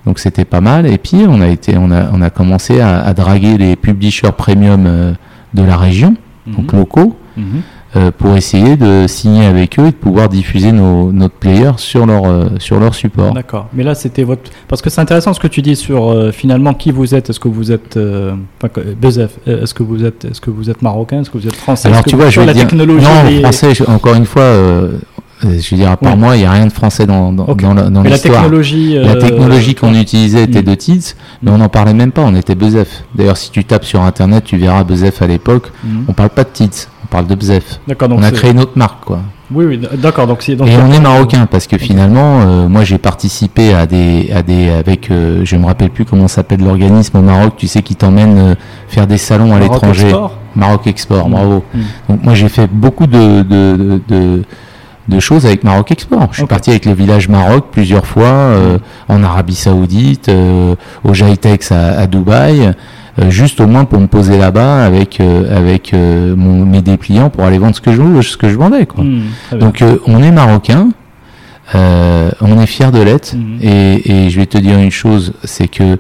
Donc 0.07 0.18
c'était 0.18 0.44
pas 0.44 0.61
mal. 0.61 0.86
Et 0.86 0.98
puis 0.98 1.24
on 1.28 1.40
a 1.40 1.48
été, 1.48 1.76
on 1.78 1.90
a, 1.90 2.11
on 2.12 2.20
a 2.20 2.30
commencé 2.30 2.80
à, 2.80 3.00
à 3.02 3.14
draguer 3.14 3.57
les 3.59 3.74
publishers 3.76 4.32
premium 4.36 4.84
euh, 4.86 5.12
de 5.55 5.62
la 5.62 5.76
région, 5.76 6.14
donc 6.46 6.72
Mhm. 6.72 6.78
locaux, 6.80 7.16
Mhm. 7.36 7.62
Euh, 7.97 8.11
pour 8.16 8.36
essayer 8.36 8.76
de 8.76 9.07
signer 9.07 9.45
avec 9.47 9.78
eux 9.78 9.84
et 9.86 9.90
de 9.90 9.97
pouvoir 9.97 10.28
diffuser 10.28 10.72
nos, 10.72 11.12
notre 11.12 11.34
player 11.34 11.70
sur 11.76 12.07
leur, 12.07 12.24
euh, 12.24 12.45
sur 12.59 12.80
leur 12.80 12.95
support. 12.95 13.32
D'accord. 13.32 13.68
Mais 13.72 13.84
là, 13.84 13.95
c'était 13.95 14.24
votre. 14.24 14.51
Parce 14.68 14.82
que 14.82 14.90
c'est 14.90 15.01
intéressant 15.01 15.32
ce 15.32 15.40
que 15.40 15.47
tu 15.47 15.62
dis 15.62 15.76
sur 15.76 16.11
euh, 16.11 16.32
finalement 16.32 16.74
qui 16.74 16.90
vous 16.90 17.14
êtes. 17.14 17.30
Est-ce 17.30 17.40
que 17.40 17.49
vous 17.49 17.70
êtes. 17.72 17.97
Enfin, 17.97 18.72
Bezef, 19.01 19.38
Est-ce 19.47 19.74
que 19.74 19.82
vous 19.82 20.05
êtes, 20.05 20.24
est-ce 20.24 20.40
que 20.40 20.51
vous 20.51 20.70
êtes 20.70 20.82
marocain? 20.82 21.20
Est-ce 21.20 21.30
que 21.30 21.38
vous 21.38 21.47
êtes 21.47 21.55
français? 21.57 21.88
Alors 21.88 22.05
tu 22.05 22.16
vois, 22.16 22.30
je 22.30 22.40
vais 22.40 22.47
la 22.47 22.55
dire, 22.55 22.66
technologie. 22.66 23.05
non, 23.05 23.28
les- 23.30 23.40
français, 23.42 23.74
je- 23.74 23.84
encore 23.84 24.14
une 24.14 24.26
fois, 24.26 24.42
je 25.42 25.49
veux 25.49 25.76
dire, 25.76 25.90
à 25.90 25.97
part 25.97 26.14
Oui. 26.14 26.18
moi, 26.18 26.36
il 26.36 26.40
n'y 26.40 26.47
a 26.47 26.51
rien 26.53 26.66
de 26.66 26.72
français 26.72 27.07
dans, 27.07 27.32
dans, 27.32 27.45
Ok. 27.45 27.61
dans 27.61 27.74
la- 27.74 27.90
dans 27.90 28.03
Mais 28.03 28.09
la 28.11 28.18
technologie. 28.18 28.95
La 28.95 29.16
technologie 29.16 29.74
qu'on 29.74 29.95
utilisait 29.95 30.45
était 30.45 30.62
Mm. 30.62 30.64
de 30.64 30.74
Tids, 30.74 31.14
mais 31.42 31.51
Mm. 31.51 31.55
on 31.55 31.59
n'en 31.59 31.68
parlait 31.68 31.92
même 31.95 32.12
pas, 32.12 32.22
on 32.22 32.34
était 32.34 32.55
Bezef. 32.55 33.05
D'ailleurs, 33.14 33.36
si 33.36 33.51
tu 33.51 33.64
tapes 33.64 33.84
sur 33.84 34.01
internet, 34.03 34.45
tu 34.45 34.57
verras 34.57 34.84
Bezef 34.84 35.20
à 35.22 35.26
l'époque, 35.26 35.70
Mhm. 35.84 36.05
on 36.09 36.12
parle 36.12 36.30
pas 36.30 36.45
de 36.45 36.49
Tids, 36.53 36.88
On 37.05 37.07
parle 37.09 37.26
de 37.26 37.34
Bzef. 37.34 37.80
On 37.88 38.22
a 38.22 38.30
créé 38.30 38.52
notre 38.55 38.76
marque, 38.78 39.05
quoi. 39.05 39.20
Oui, 39.52 39.66
oui, 39.66 39.80
d'accord. 39.98 40.26
Donc, 40.26 40.42
c'est- 40.42 40.57
donc 40.57 40.68
Et 40.68 40.76
on 40.76 40.90
est 40.90 41.00
marocain 41.00 41.46
parce 41.46 41.66
que 41.66 41.76
finalement, 41.76 42.40
euh, 42.40 42.66
moi 42.66 42.82
j'ai 42.82 42.96
participé 42.98 43.74
à 43.74 43.84
des, 43.86 44.30
à 44.34 44.42
des, 44.42 44.70
avec, 44.70 45.11
euh, 45.11 45.42
je 45.44 45.57
me 45.57 45.66
rappelle 45.66 45.90
plus 45.90 46.07
comment 46.07 46.28
s'appelle 46.28 46.61
l'organisme 46.64 47.18
au 47.18 47.22
Maroc, 47.22 47.55
tu 47.59 47.68
sais, 47.68 47.82
qui 47.82 47.94
t'emmène 47.94 48.38
euh, 48.38 48.55
faire 48.88 49.07
des 49.07 49.18
salons 49.18 49.55
à 49.55 49.59
Maroc 49.59 49.74
l'étranger. 49.74 50.07
Export 50.07 50.32
Maroc 50.57 50.86
Export, 50.86 51.28
Mm. 51.28 51.32
bravo. 51.32 51.64
Mm. 51.74 51.80
Donc 52.09 52.22
moi 52.24 52.34
j'ai 52.34 52.48
fait 52.48 52.68
beaucoup 52.72 53.07
de, 53.07 53.42
de, 53.42 54.00
de, 55.09 55.20
choses 55.20 55.44
avec 55.46 55.62
Maroc 55.62 55.92
Export. 55.92 56.28
Je 56.32 56.38
suis 56.38 56.46
parti 56.46 56.70
avec 56.70 56.86
le 56.86 56.92
village 56.94 57.28
Maroc 57.28 57.66
plusieurs 57.70 58.07
fois 58.07 58.24
euh, 58.24 58.78
en 59.09 59.22
Arabie 59.22 59.55
Saoudite, 59.55 60.30
au 61.05 61.14
Jaitex 61.14 61.70
à, 61.70 61.98
à 62.00 62.07
Dubaï, 62.07 62.72
juste 63.28 63.60
au 63.60 63.66
moins 63.66 63.84
pour 63.84 64.00
me 64.00 64.06
poser 64.06 64.38
là-bas 64.38 64.84
avec 64.84 65.20
euh, 65.20 65.56
avec 65.56 65.94
euh, 65.94 66.34
mon, 66.36 66.64
mes 66.66 66.82
dépliants 66.82 67.30
pour 67.30 67.44
aller 67.44 67.58
vendre 67.58 67.74
ce 67.76 67.80
que 67.80 67.92
je 67.92 68.22
ce 68.22 68.36
que 68.36 68.48
je 68.48 68.56
vendais 68.56 68.86
quoi. 68.86 69.04
Bien. 69.04 69.58
Donc 69.58 69.82
euh, 69.82 69.98
on 70.06 70.22
est 70.22 70.32
marocain, 70.32 70.88
euh, 71.74 72.30
on 72.40 72.60
est 72.60 72.66
fier 72.66 72.92
de 72.92 73.00
l'être 73.00 73.34
Mhm. 73.34 73.58
et, 73.62 74.26
et 74.26 74.30
je 74.30 74.38
vais 74.40 74.46
te 74.46 74.58
dire 74.58 74.78
une 74.78 74.90
chose, 74.90 75.32
c'est 75.44 75.68
que 75.68 75.98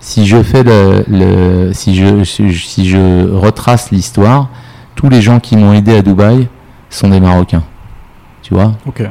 si 0.00 0.26
je 0.26 0.42
fais 0.42 0.62
le, 0.62 1.04
le- 1.08 1.72
si 1.72 1.94
je 1.94 2.24
si 2.24 2.88
je- 2.88 3.30
retrace 3.30 3.90
l'histoire, 3.90 4.48
tous 4.94 5.08
les 5.08 5.20
gens 5.22 5.40
qui 5.40 5.56
m'ont 5.56 5.72
aidé 5.72 5.96
à 5.96 6.02
Dubaï 6.02 6.48
sont 6.90 7.08
des 7.08 7.20
Marocains, 7.20 7.64
tu 8.42 8.54
vois? 8.54 8.72
Ok. 8.86 9.02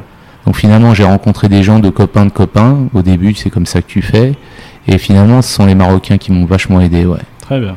Donc 0.46 0.56
finalement 0.56 0.94
j'ai 0.94 1.04
rencontré 1.04 1.48
des 1.48 1.62
gens 1.62 1.78
de 1.80 1.90
copains 1.90 2.24
de 2.24 2.30
copains. 2.30 2.76
Au 2.94 3.02
début 3.02 3.34
c'est 3.34 3.50
comme 3.50 3.66
ça 3.66 3.82
que 3.82 3.86
tu 3.88 4.00
fais 4.02 4.34
et 4.88 4.98
finalement 4.98 5.42
ce 5.42 5.52
sont 5.52 5.66
les 5.66 5.74
Marocains 5.74 6.18
qui 6.18 6.30
m'ont 6.32 6.44
vachement 6.46 6.80
aidé, 6.80 7.04
ouais. 7.06 7.18
Très 7.46 7.60
bien. 7.60 7.76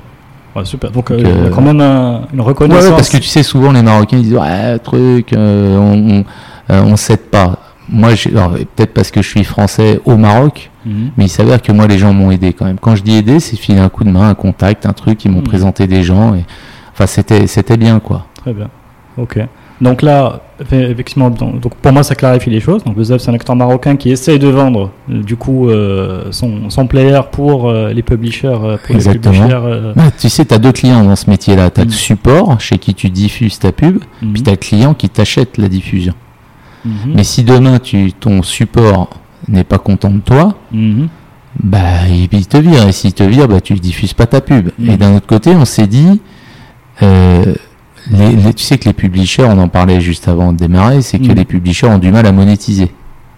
Ouais, 0.56 0.66
super. 0.66 0.92
Donc, 0.92 1.12
euh, 1.12 1.16
il 1.20 1.28
y 1.28 1.32
a 1.32 1.34
euh, 1.34 1.50
quand 1.50 1.62
même 1.62 1.80
un- 1.80 2.22
une 2.34 2.42
reconnaissance. 2.42 2.86
ouais, 2.86 2.90
parce 2.92 3.10
que 3.10 3.18
tu 3.18 3.28
sais, 3.28 3.44
souvent 3.44 3.72
les 3.72 3.84
Marocains 3.84 4.18
ils 4.18 4.24
disent 4.24 4.34
ouais, 4.36 4.80
truc, 4.80 5.32
euh, 5.34 5.78
on, 5.78 6.20
on, 6.20 6.26
euh, 6.74 6.82
on 6.84 6.96
s'aide 6.96 7.30
pas. 7.30 7.60
Moi, 7.88 8.10
peut-être 8.76 8.94
parce 8.94 9.10
que 9.12 9.22
je 9.22 9.28
suis 9.30 9.44
français 9.44 10.00
au 10.06 10.16
Maroc, 10.18 10.70
Mhm. 10.86 11.12
mais 11.18 11.26
il 11.26 11.30
s'avère 11.30 11.62
que 11.62 11.72
moi 11.72 11.88
les 11.88 11.98
gens 11.98 12.14
m'ont 12.14 12.30
aidé 12.32 12.54
quand 12.54 12.66
même. 12.66 12.78
Quand 12.80 12.96
je 12.96 13.04
dis 13.04 13.16
aider, 13.16 13.40
c'est 13.40 13.56
filer 13.58 13.80
un 13.80 13.90
coup 13.90 14.04
de 14.04 14.10
main, 14.12 14.30
un 14.30 14.36
contact, 14.36 14.86
un 14.86 14.94
truc, 14.94 15.24
ils 15.26 15.32
m'ont 15.32 15.40
Mhm. 15.40 15.44
présenté 15.44 15.88
des 15.88 16.04
gens. 16.04 16.34
Et... 16.36 16.46
Enfin, 16.94 17.06
c'était 17.08 17.78
bien 17.78 18.00
quoi. 18.00 18.26
Très 18.42 18.54
bien. 18.54 18.70
Ok. 19.18 19.40
Donc 19.82 20.02
là, 20.02 20.42
effectivement, 20.72 21.30
donc 21.30 21.76
pour 21.76 21.92
moi, 21.92 22.04
ça 22.04 22.16
clarifie 22.16 22.50
les 22.50 22.60
choses. 22.60 22.84
Donc 22.84 22.98
le 22.98 23.04
ZEF, 23.04 23.22
c'est 23.22 23.32
un 23.32 23.34
acteur 23.34 23.56
marocain 23.56 23.96
qui 23.96 24.12
essaye 24.12 24.40
de 24.40 24.48
vendre, 24.48 24.92
euh, 25.10 25.22
du 25.24 25.36
coup, 25.36 25.70
euh, 25.70 26.26
son, 26.32 26.70
son 26.70 26.88
player 26.88 27.22
pour 27.32 27.70
euh, 27.70 27.94
les 27.94 28.02
publishers. 28.04 28.58
Pour 28.86 28.96
Exactement. 28.96 29.34
Les 29.34 29.40
publishers 29.56 29.94
Bah, 29.96 30.04
tu 30.18 30.30
sais, 30.30 30.46
tu 30.46 30.54
as 30.54 30.58
deux 30.58 30.72
clients 30.72 31.04
dans 31.04 31.16
ce 31.16 31.30
métier-là. 31.30 31.70
Tu 31.70 31.82
as 31.82 31.84
Mhm. 31.86 31.90
le 31.90 31.96
support 31.96 32.60
chez 32.62 32.78
qui 32.78 32.94
tu 32.94 33.10
diffuses 33.10 33.60
ta 33.60 33.72
pub, 33.72 34.00
mhm, 34.22 34.34
puis 34.34 34.44
tu 34.44 34.50
as 34.50 34.54
le 34.54 34.58
client 34.58 34.94
qui 34.94 35.10
t'achète 35.10 35.58
la 35.58 35.68
diffusion. 35.70 36.14
mhm, 36.86 37.14
Mais 37.16 37.24
si 37.24 37.44
demain 37.44 37.80
tu, 37.80 38.12
ton 38.14 38.42
support 38.44 39.10
n'est 39.48 39.64
pas 39.64 39.78
content 39.78 40.10
de 40.12 40.20
toi, 40.20 40.56
mhm, 40.72 41.08
bah 41.64 42.08
il, 42.10 42.48
te 42.48 42.58
vire. 42.58 42.88
Et 42.88 42.92
s'il 42.92 43.14
te 43.14 43.24
vire, 43.24 43.48
bah 43.48 43.60
tu 43.62 43.74
diffuses 43.76 44.14
pas 44.14 44.28
ta 44.28 44.40
pub. 44.42 44.70
Et 44.86 44.98
d'un 44.98 45.16
autre 45.16 45.26
côté, 45.28 45.52
on 45.56 45.66
s'est 45.66 45.88
dit, 45.88 46.22
euh, 47.02 47.56
les, 48.12 48.36
les- 48.36 48.54
tu 48.54 48.64
sais 48.64 48.78
que 48.78 48.86
les 48.86 48.94
publishers, 48.94 49.44
on 49.46 49.58
en 49.60 49.68
parlait 49.68 50.02
juste 50.02 50.28
avant 50.28 50.52
de 50.54 50.58
démarrer, 50.58 51.02
c'est 51.02 51.20
que 51.20 51.28
Mhm. 51.30 51.36
les 51.36 51.46
publishers 51.46 51.88
ont 51.88 51.98
du 52.00 52.12
mal 52.12 52.26
à 52.26 52.32
monétiser. 52.32 52.92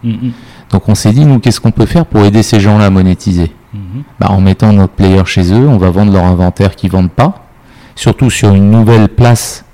mhm, 0.03 0.32
Donc 0.72 0.88
on 0.88 0.95
s'est 0.95 1.12
dit, 1.12 1.26
nous, 1.26 1.39
qu'est-ce 1.39 1.59
qu'on 1.59 1.72
peut 1.72 1.86
faire 1.86 2.05
pour 2.05 2.24
aider 2.24 2.43
ces 2.43 2.59
gens-là 2.59 2.86
à 2.86 2.89
monétiser 2.89 3.51
bah, 4.20 4.28
En 4.30 4.39
mettant 4.41 4.72
notre 4.74 4.93
player 4.93 5.22
chez 5.26 5.51
eux, 5.53 5.68
on 5.68 5.78
va 5.78 5.89
vendre 5.89 6.12
leur 6.14 6.24
inventaire 6.26 6.76
qu'ils 6.76 6.91
vendent 6.91 7.12
pas, 7.12 7.45
surtout 7.95 8.30
sur 8.30 8.53
une 8.53 8.72
nouvelle 8.72 9.09
place, 9.09 9.66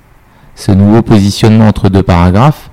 ce 0.56 0.72
nouveau 0.72 1.02
positionnement 1.04 1.68
entre 1.68 1.90
deux 1.90 2.04
paragraphes 2.04 2.70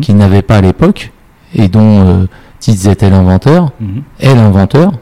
qu'ils 0.00 0.16
n'avaient 0.16 0.40
pas 0.42 0.56
à 0.56 0.60
l'époque 0.62 1.12
et 1.54 1.68
dont 1.68 2.00
euh, 2.06 2.26
était 2.90 3.10
l'inventeur 3.10 3.72
est 4.20 4.34
l'inventeur. 4.34 4.92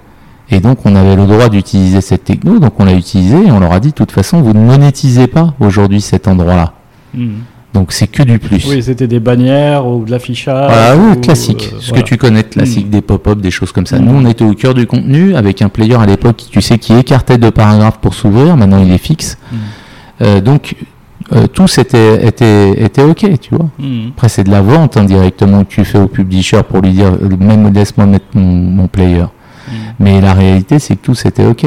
Et 0.54 0.60
donc, 0.60 0.78
on 0.84 0.94
avait 0.94 1.16
le 1.16 1.26
droit 1.26 1.48
d'utiliser 1.48 2.00
cette 2.00 2.24
techno, 2.24 2.60
donc 2.60 2.78
on 2.78 2.84
l'a 2.84 2.94
utilisé 2.94 3.36
et 3.46 3.50
on 3.50 3.58
leur 3.58 3.72
a 3.72 3.80
dit, 3.80 3.88
de 3.88 3.94
toute 3.94 4.12
façon, 4.12 4.40
vous 4.40 4.52
ne 4.52 4.60
monétisez 4.64 5.26
pas 5.26 5.52
aujourd'hui 5.58 6.00
cet 6.00 6.28
endroit-là. 6.28 6.72
Mhm. 7.12 7.30
Donc, 7.74 7.90
c'est 7.90 8.06
que 8.06 8.22
du 8.22 8.38
plus. 8.38 8.64
Oui, 8.70 8.80
c'était 8.84 9.08
des 9.08 9.18
bannières 9.18 9.84
ou 9.84 10.04
de 10.04 10.10
l'affichage. 10.12 10.70
Voilà, 10.70 10.96
oui, 10.96 11.16
ou, 11.16 11.20
classique. 11.20 11.70
euh, 11.72 11.78
Ce 11.80 11.88
voilà. 11.88 12.02
que 12.04 12.08
tu 12.08 12.16
connais, 12.16 12.44
classique, 12.44 12.86
Mm. 12.86 12.90
des 12.90 13.00
pop-up, 13.00 13.40
des 13.40 13.50
choses 13.50 13.72
comme 13.72 13.84
ça. 13.86 13.98
Nous, 13.98 14.14
on 14.14 14.24
était 14.26 14.44
au 14.44 14.54
cœur 14.54 14.74
du 14.74 14.86
contenu 14.86 15.34
avec 15.34 15.60
un 15.60 15.68
player 15.68 15.96
à 15.96 16.06
l'époque, 16.06 16.44
tu 16.52 16.62
sais, 16.62 16.78
qui 16.78 16.92
écartait 16.94 17.36
deux 17.36 17.50
paragraphes 17.50 17.98
pour 17.98 18.14
s'ouvrir. 18.14 18.56
Maintenant, 18.56 18.80
il 18.80 18.92
est 18.92 18.98
fixe. 18.98 19.38
Euh, 20.22 20.40
donc, 20.40 20.76
euh, 21.32 21.48
tout 21.48 21.66
était, 21.80 22.24
était, 22.28 22.80
était 22.84 23.02
OK, 23.02 23.26
tu 23.40 23.56
vois. 23.56 23.66
Après, 24.10 24.28
c'est 24.28 24.44
de 24.44 24.52
la 24.52 24.62
vente 24.62 24.96
indirectement 24.96 25.64
que 25.64 25.70
tu 25.70 25.84
fais 25.84 25.98
au 25.98 26.06
publisher 26.06 26.60
pour 26.62 26.80
lui 26.80 26.92
dire, 26.92 27.10
même 27.40 27.72
laisse-moi 27.72 28.06
mettre 28.06 28.26
mon, 28.34 28.42
mon 28.52 28.86
player. 28.86 29.24
Mhm. 29.68 29.74
Mais 30.00 30.20
la 30.20 30.32
réalité, 30.34 30.78
c'est 30.78 30.96
que 30.96 31.04
tout 31.04 31.14
c'était 31.14 31.46
OK. 31.46 31.66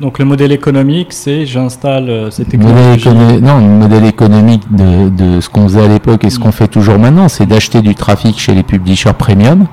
Donc 0.00 0.18
le 0.18 0.24
modèle 0.24 0.50
économique, 0.50 1.08
c'est 1.12 1.46
j'installe 1.46 2.10
euh, 2.10 2.30
cette 2.30 2.52
modèle 2.54 2.96
technologie. 2.96 3.40
non, 3.42 3.58
le 3.58 3.66
modèle 3.66 4.04
économique 4.04 4.62
de, 4.74 5.08
de 5.10 5.40
ce 5.40 5.48
qu'on 5.48 5.64
faisait 5.68 5.84
à 5.84 5.88
l'époque 5.88 6.24
et 6.24 6.30
ce 6.30 6.38
Mm. 6.40 6.42
qu'on 6.42 6.50
fait 6.52 6.66
toujours 6.66 6.98
maintenant, 6.98 7.28
c'est 7.28 7.46
d'acheter 7.46 7.82
du 7.82 7.94
trafic 7.94 8.36
chez 8.38 8.52
les 8.54 8.64
publishers 8.64 9.12
premium. 9.16 9.66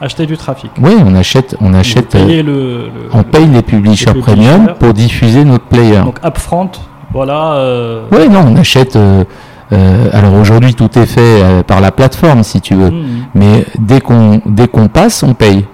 Acheter 0.00 0.24
du 0.26 0.36
trafic. 0.38 0.70
Oui, 0.80 0.92
on 1.04 1.14
achète, 1.14 1.54
on 1.60 1.74
achète, 1.74 2.14
euh, 2.14 2.24
payez 2.26 2.42
le, 2.42 2.52
le- 2.52 2.90
on 3.12 3.22
paye 3.24 3.46
les 3.46 3.62
publishers 3.62 4.12
les 4.14 4.20
premium 4.20 4.72
pour 4.78 4.94
diffuser 4.94 5.44
notre 5.44 5.64
player. 5.64 6.00
Donc 6.02 6.18
upfront, 6.24 6.70
voilà. 7.12 7.54
euh, 7.54 8.04
Oui, 8.12 8.28
non, 8.30 8.44
on 8.46 8.56
achète. 8.56 8.96
euh, 8.96 9.24
euh, 9.72 10.08
alors 10.12 10.34
aujourd'hui, 10.34 10.74
tout 10.74 10.98
est 10.98 11.06
fait 11.06 11.62
par 11.66 11.80
la 11.82 11.90
plateforme, 11.92 12.42
si 12.42 12.60
tu 12.62 12.74
veux. 12.74 12.90
mhm. 12.90 13.04
Mais 13.34 13.66
dès 13.78 14.00
qu'on 14.00 14.40
dès 14.46 14.68
qu'on 14.68 14.88
passe, 14.88 15.22
on 15.22 15.34
paye. 15.34 15.64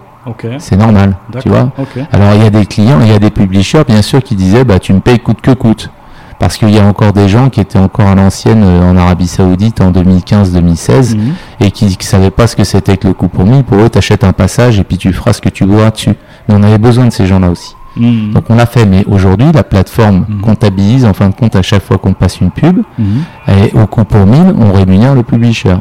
C'est 0.59 0.77
normal, 0.77 1.17
tu 1.41 1.49
vois. 1.49 1.71
Alors 2.13 2.35
il 2.35 2.43
y 2.43 2.47
a 2.47 2.51
des 2.51 2.67
clients, 2.67 3.01
il 3.01 3.09
y 3.09 3.13
a 3.15 3.19
des 3.19 3.31
publishers 3.31 3.85
bien 3.87 4.03
sûr 4.03 4.23
qui 4.23 4.37
disaient 4.37 4.65
bah 4.65 4.79
tu 4.79 4.93
me 4.93 5.01
payes 5.01 5.19
coûte 5.19 5.41
que 5.41 5.51
coûte. 5.53 5.91
Parce 6.39 6.57
qu'il 6.57 6.71
y 6.71 6.79
a 6.79 6.85
encore 6.85 7.13
des 7.13 7.29
gens 7.29 7.51
qui 7.51 7.61
étaient 7.61 7.79
encore 7.79 8.09
à 8.09 8.17
l'ancienne 8.17 8.65
euh, 8.65 8.91
en 8.91 8.97
Arabie 8.97 9.29
Saoudite 9.29 9.81
en 9.81 9.93
2015-2016 9.93 11.15
Mhm. 11.17 11.35
et 11.61 11.71
qui 11.71 11.85
ne 11.85 11.91
savaient 12.01 12.31
pas 12.33 12.47
ce 12.47 12.57
que 12.57 12.65
c'était 12.65 12.97
que 12.97 13.07
le 13.07 13.15
coup 13.15 13.29
pour 13.29 13.45
mille. 13.45 13.63
Pour 13.63 13.79
eux, 13.79 13.89
t'achètes 13.89 14.25
un 14.25 14.33
passage 14.33 14.79
et 14.81 14.85
puis 14.85 14.99
tu 14.99 15.13
feras 15.13 15.33
ce 15.35 15.41
que 15.41 15.49
tu 15.49 15.65
voudras 15.65 15.91
dessus. 15.91 16.15
Mais 16.49 16.55
on 16.57 16.63
avait 16.65 16.79
besoin 16.79 17.05
de 17.07 17.11
ces 17.11 17.27
gens-là 17.27 17.49
aussi. 17.51 17.77
Mhm. 17.97 18.33
Donc 18.33 18.45
on 18.49 18.57
l'a 18.57 18.67
fait. 18.67 18.87
Mais 18.87 19.05
aujourd'hui, 19.07 19.53
la 19.53 19.63
plateforme 19.63 20.25
Mhm. 20.29 20.41
comptabilise 20.41 21.05
en 21.05 21.13
fin 21.13 21.29
de 21.29 21.35
compte 21.35 21.55
à 21.55 21.63
chaque 21.63 21.83
fois 21.85 21.99
qu'on 21.99 22.13
passe 22.15 22.41
une 22.41 22.51
pub 22.51 22.79
Mhm. 22.99 23.07
et 23.49 23.79
au 23.79 23.87
coup 23.87 24.05
pour 24.05 24.27
mille, 24.27 24.53
on 24.59 24.73
rémunère 24.73 25.15
le 25.15 25.23
publisher. 25.23 25.77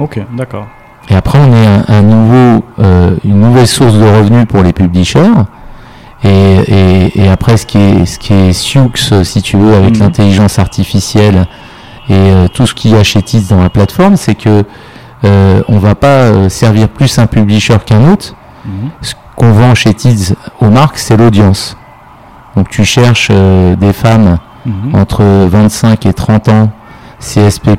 Ok, 0.00 0.18
d'accord. 0.36 0.66
Et 1.08 1.14
après, 1.16 1.38
on 1.38 1.52
est 1.52 1.66
un, 1.66 1.84
un 1.88 2.02
nouveau, 2.02 2.64
euh, 2.78 3.16
une 3.24 3.40
nouvelle 3.40 3.66
source 3.66 3.94
de 3.94 4.04
revenus 4.04 4.46
pour 4.46 4.62
les 4.62 4.72
publishers. 4.72 5.32
Et, 6.22 6.28
et, 6.28 7.22
et 7.24 7.28
après, 7.28 7.56
ce 7.56 7.66
qui 7.66 7.78
est, 7.78 8.06
ce 8.06 8.18
qui 8.18 8.32
est 8.32 8.52
Sioux, 8.52 8.90
si 9.24 9.42
tu 9.42 9.56
veux, 9.56 9.74
avec 9.74 9.94
Mhm. 9.96 10.00
l'intelligence 10.02 10.58
artificielle 10.58 11.46
et 12.08 12.12
euh, 12.14 12.48
tout 12.48 12.66
ce 12.66 12.74
qu'il 12.74 12.90
y 12.90 12.94
a 12.94 13.02
chez 13.04 13.22
Tiz 13.22 13.48
dans 13.48 13.62
la 13.62 13.70
plateforme, 13.70 14.16
c'est 14.16 14.34
que 14.34 14.64
euh, 15.24 15.62
on 15.68 15.78
va 15.78 15.94
pas 15.94 16.06
euh, 16.06 16.48
servir 16.48 16.88
plus 16.88 17.18
un 17.18 17.26
publisher 17.26 17.76
qu'un 17.84 18.10
autre. 18.12 18.34
Mhm. 18.64 18.90
Ce 19.00 19.14
qu'on 19.36 19.52
vend 19.52 19.74
chez 19.74 19.94
Tiz 19.94 20.34
aux 20.60 20.68
marques, 20.70 20.98
c'est 20.98 21.16
l'audience. 21.16 21.76
Donc 22.56 22.68
tu 22.68 22.84
cherches 22.84 23.28
euh, 23.30 23.74
des 23.76 23.92
femmes 23.92 24.38
Mhm. 24.66 24.94
entre 24.94 25.24
25 25.24 26.04
et 26.04 26.12
30 26.12 26.48
ans, 26.50 26.70
CSP+. 27.18 27.70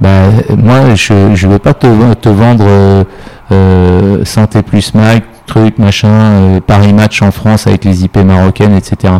Bah, 0.00 0.30
moi, 0.56 0.94
je 0.94 1.12
ne 1.12 1.52
vais 1.52 1.58
pas 1.58 1.74
te, 1.74 2.14
te 2.14 2.28
vendre 2.28 2.64
euh, 2.66 3.04
euh, 3.50 4.24
Santé 4.24 4.62
Plus 4.62 4.94
Mag, 4.94 5.22
truc, 5.46 5.78
machin, 5.78 6.08
euh, 6.08 6.60
Paris 6.60 6.92
Match 6.92 7.20
en 7.22 7.30
France 7.30 7.66
avec 7.66 7.84
les 7.84 8.04
IP 8.04 8.18
marocaines, 8.18 8.74
etc. 8.74 9.14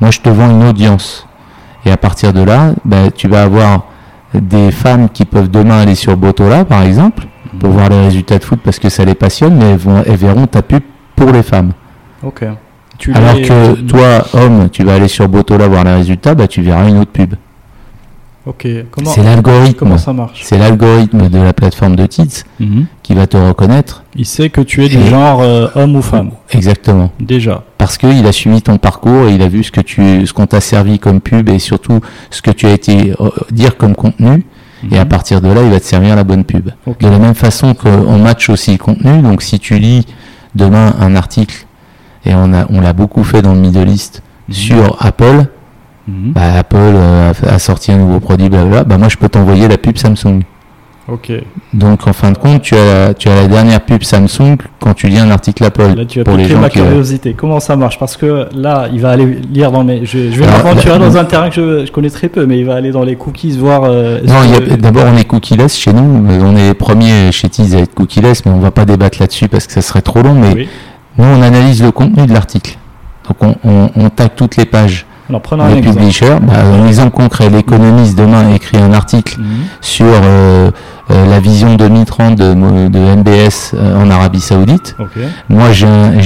Moi, 0.00 0.10
je 0.10 0.20
te 0.20 0.28
vends 0.28 0.50
une 0.50 0.64
audience. 0.64 1.26
Et 1.86 1.92
à 1.92 1.96
partir 1.96 2.32
de 2.32 2.42
là, 2.42 2.72
bah, 2.84 3.10
tu 3.14 3.28
vas 3.28 3.42
avoir 3.42 3.84
des 4.32 4.72
femmes 4.72 5.08
qui 5.08 5.24
peuvent 5.24 5.50
demain 5.50 5.80
aller 5.80 5.94
sur 5.94 6.16
Botola, 6.16 6.64
par 6.64 6.82
exemple, 6.82 7.26
pour 7.60 7.70
voir 7.70 7.88
les 7.88 8.00
résultats 8.00 8.38
de 8.38 8.44
foot 8.44 8.58
parce 8.64 8.80
que 8.80 8.88
ça 8.88 9.04
les 9.04 9.14
passionne, 9.14 9.56
mais 9.56 9.70
elles, 9.70 9.76
vont, 9.76 10.02
elles 10.04 10.16
verront 10.16 10.46
ta 10.46 10.62
pub 10.62 10.82
pour 11.14 11.30
les 11.30 11.44
femmes. 11.44 11.72
Ok. 12.22 12.44
Tu 12.98 13.12
Alors 13.12 13.34
que 13.34 13.80
toi, 13.82 14.24
homme, 14.32 14.68
tu 14.70 14.82
vas 14.82 14.94
aller 14.94 15.08
sur 15.08 15.28
Botola 15.28 15.68
voir 15.68 15.84
les 15.84 15.94
résultats, 15.94 16.34
bah, 16.34 16.48
tu 16.48 16.62
verras 16.62 16.88
une 16.88 16.98
autre 16.98 17.12
pub. 17.12 17.34
Ok. 18.46 18.66
Comment, 18.90 19.10
C'est 19.10 19.22
l'algorithme. 19.22 19.74
comment 19.78 19.96
ça 19.98 20.12
marche 20.12 20.42
C'est 20.44 20.58
l'algorithme 20.58 21.28
de 21.30 21.38
la 21.38 21.52
plateforme 21.54 21.96
de 21.96 22.04
Tits 22.06 22.44
Mhm. 22.60 22.86
qui 23.02 23.14
va 23.14 23.26
te 23.26 23.36
reconnaître. 23.38 24.04
Il 24.16 24.26
sait 24.26 24.50
que 24.50 24.60
tu 24.60 24.84
es 24.84 24.88
du 24.88 25.02
genre 25.06 25.40
euh, 25.40 25.68
homme 25.74 25.96
ou 25.96 26.02
femme. 26.02 26.30
Exactement. 26.50 27.10
Déjà. 27.18 27.64
Parce 27.78 27.96
qu'il 27.96 28.26
a 28.26 28.32
suivi 28.32 28.60
ton 28.60 28.76
parcours 28.76 29.28
et 29.28 29.34
il 29.34 29.40
a 29.42 29.48
vu 29.48 29.64
ce 29.64 29.72
que 29.72 29.80
tu, 29.80 30.26
ce 30.26 30.32
qu'on 30.34 30.46
t'a 30.46 30.60
servi 30.60 30.98
comme 30.98 31.20
pub 31.22 31.48
et 31.48 31.58
surtout 31.58 32.00
ce 32.30 32.42
que 32.42 32.50
tu 32.50 32.66
as 32.66 32.72
été 32.72 33.14
euh, 33.18 33.30
dire 33.50 33.76
comme 33.78 33.94
contenu. 33.94 34.44
Et 34.92 34.98
à 34.98 35.04
Mhm. 35.04 35.08
partir 35.08 35.40
de 35.40 35.48
là, 35.48 35.62
il 35.62 35.70
va 35.70 35.80
te 35.80 35.86
servir 35.86 36.14
la 36.14 36.24
bonne 36.24 36.44
pub. 36.44 36.68
De 37.00 37.08
la 37.08 37.18
même 37.18 37.34
façon 37.34 37.72
qu'on 37.72 38.18
match 38.18 38.50
aussi 38.50 38.72
le 38.72 38.78
contenu. 38.78 39.22
Donc 39.22 39.40
si 39.40 39.58
tu 39.58 39.78
lis 39.78 40.04
demain 40.54 40.92
un 41.00 41.16
article, 41.16 41.64
et 42.26 42.34
on 42.34 42.52
a, 42.52 42.66
on 42.68 42.82
l'a 42.82 42.92
beaucoup 42.92 43.24
fait 43.24 43.40
dans 43.40 43.54
le 43.54 43.60
Middle 43.60 43.88
East, 43.88 44.22
Mhm. 44.48 44.54
sur 44.54 44.96
Apple, 45.00 45.46
mhm. 46.08 46.32
bah, 46.32 46.54
Apple 46.58 46.76
euh, 46.78 47.32
a, 47.46 47.58
sorti 47.58 47.92
un 47.92 47.98
nouveau 47.98 48.20
produit, 48.20 48.48
blablabla, 48.48 48.84
bah, 48.84 48.98
moi 48.98 49.08
je 49.08 49.16
peux 49.16 49.28
t'envoyer 49.28 49.68
la 49.68 49.78
pub 49.78 49.96
Samsung. 49.96 50.42
Ok. 51.06 51.32
Donc 51.74 52.08
en 52.08 52.14
fin 52.14 52.32
de 52.32 52.38
compte, 52.38 52.62
tu 52.62 52.74
as, 52.74 53.12
tu 53.12 53.28
as 53.28 53.34
la 53.34 53.46
dernière 53.46 53.82
pub 53.82 54.02
Samsung 54.02 54.56
quand 54.80 54.94
tu 54.94 55.08
lis 55.08 55.18
un 55.18 55.30
article 55.30 55.64
Apple. 55.64 55.94
Là, 55.94 56.04
tu 56.06 56.20
as 56.20 56.24
pour 56.24 56.36
les 56.36 56.48
gens 56.48 56.60
ma 56.60 56.70
curiosité. 56.70 57.34
Comment 57.34 57.60
ça 57.60 57.76
marche? 57.76 57.98
Parce 57.98 58.16
que 58.16 58.48
là, 58.54 58.88
il 58.90 59.02
va 59.02 59.10
aller 59.10 59.26
lire 59.52 59.70
dans 59.70 59.84
mes. 59.84 60.06
Je, 60.06 60.30
je 60.30 60.38
vais 60.40 60.46
m'aventurer 60.46 60.98
dans 60.98 61.14
un 61.18 61.24
terrain 61.24 61.50
que 61.50 61.54
je, 61.54 61.86
je, 61.86 61.92
connais 61.92 62.08
très 62.08 62.30
peu, 62.30 62.46
mais 62.46 62.58
il 62.58 62.64
va 62.64 62.76
aller 62.76 62.90
dans 62.90 63.02
les 63.02 63.16
cookies 63.16 63.58
voir. 63.58 63.82
Euh, 63.84 64.20
non, 64.24 64.76
d'abord 64.78 65.04
on 65.12 65.16
est 65.18 65.24
cookieless 65.24 65.76
chez 65.76 65.92
nous. 65.92 66.26
On 66.42 66.56
est 66.56 66.68
les 66.68 66.74
premiers 66.74 67.30
chez 67.32 67.50
Tease 67.50 67.74
à 67.74 67.80
être 67.80 67.94
cookieless, 67.94 68.46
mais 68.46 68.52
on 68.52 68.60
va 68.60 68.70
pas 68.70 68.86
débattre 68.86 69.18
là-dessus 69.20 69.48
parce 69.48 69.66
que 69.66 69.74
ça 69.74 69.82
serait 69.82 70.02
trop 70.02 70.22
long. 70.22 70.34
Mais 70.34 70.66
nous, 71.18 71.24
on 71.24 71.42
analyse 71.42 71.82
le 71.82 71.90
contenu 71.90 72.26
de 72.26 72.32
l'article. 72.32 72.78
Donc 73.28 73.36
on, 73.42 73.68
on, 73.68 73.90
on 73.94 74.08
tag 74.08 74.30
toutes 74.36 74.56
les 74.56 74.64
pages. 74.64 75.04
Alors, 75.30 75.40
prenons 75.40 75.66
les 75.68 75.80
publishers, 75.80 76.36
bah, 76.42 76.52
un 76.62 76.86
exemple 76.86 77.16
concret, 77.16 77.48
l'économiste 77.48 78.16
demain 78.16 78.50
écrit 78.54 78.76
un 78.76 78.92
article 78.92 79.40
mhm. 79.40 79.46
sur 79.80 80.06
euh, 80.06 80.70
euh, 81.10 81.26
la 81.30 81.40
vision 81.40 81.76
2030 81.76 82.36
de, 82.36 82.88
de 82.88 82.98
MBS 82.98 83.72
euh, 83.74 84.02
en 84.02 84.10
Arabie 84.10 84.40
Saoudite. 84.40 84.96
Moi, 85.48 85.72
j'ai 85.72 85.86
un, 85.86 86.20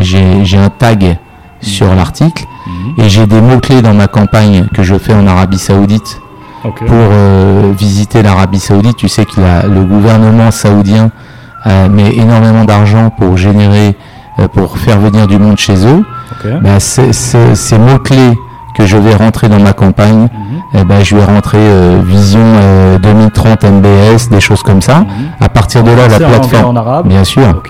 j'ai 0.00 0.56
un, 0.56 0.70
tag 0.70 1.02
mhm. 1.02 1.16
sur 1.60 1.94
l'article 1.94 2.44
mhm. 2.66 3.04
et 3.04 3.08
j'ai 3.10 3.26
des 3.26 3.42
mots-clés 3.42 3.82
dans 3.82 3.92
ma 3.94 4.06
campagne 4.06 4.66
que 4.74 4.82
je 4.82 4.96
fais 4.96 5.12
en 5.12 5.26
Arabie 5.26 5.58
Saoudite 5.58 6.20
pour 6.62 7.72
visiter 7.76 8.22
l'Arabie 8.22 8.60
Saoudite. 8.60 8.96
Tu 8.96 9.08
sais 9.08 9.24
que 9.24 9.40
le 9.40 9.84
gouvernement 9.84 10.50
saoudien 10.50 11.10
met 11.66 12.14
énormément 12.16 12.64
d'argent 12.64 13.08
pour 13.08 13.38
générer, 13.38 13.96
pour 14.52 14.76
faire 14.76 14.98
venir 14.98 15.26
du 15.26 15.38
monde 15.38 15.56
chez 15.56 15.86
eux. 15.86 16.04
Bah, 16.62 16.80
ces 16.80 17.78
mots-clés 17.78 18.38
que 18.74 18.86
je 18.86 18.96
vais 18.96 19.14
rentrer 19.14 19.48
dans 19.48 19.58
ma 19.58 19.72
campagne, 19.72 20.22
mhm. 20.22 20.62
eh 20.74 20.84
ben, 20.84 21.02
je 21.02 21.16
vais 21.16 21.24
rentrer 21.24 21.58
euh, 21.58 22.00
Vision 22.04 22.40
2030 23.02 23.64
euh, 23.64 23.70
MBS, 23.70 24.28
des 24.30 24.40
choses 24.40 24.62
comme 24.62 24.80
ça. 24.80 25.00
Mhm. 25.00 25.06
À 25.40 25.48
partir 25.48 25.82
de 25.82 25.90
là, 25.90 26.08
la 26.08 26.18
plateforme, 26.18 27.02
bien 27.04 27.24
sûr, 27.24 27.62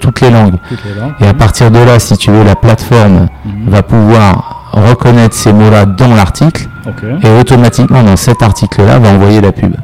toutes, 0.00 0.20
les 0.20 0.30
langues. 0.30 0.56
Et 1.20 1.26
à 1.26 1.34
partir 1.34 1.70
de 1.70 1.78
là, 1.78 1.98
si 1.98 2.16
tu 2.16 2.30
veux, 2.30 2.44
la 2.44 2.56
plateforme 2.56 3.28
mhm. 3.44 3.68
va 3.68 3.82
pouvoir 3.82 4.70
reconnaître 4.72 5.34
ces 5.34 5.52
mots-là 5.52 5.86
dans 5.86 6.14
l'article 6.14 6.68
et 7.22 7.40
automatiquement 7.40 8.02
dans 8.02 8.16
cet 8.16 8.42
article-là 8.42 8.98
va 8.98 9.10
envoyer 9.10 9.40
la 9.40 9.52
pub. 9.52 9.74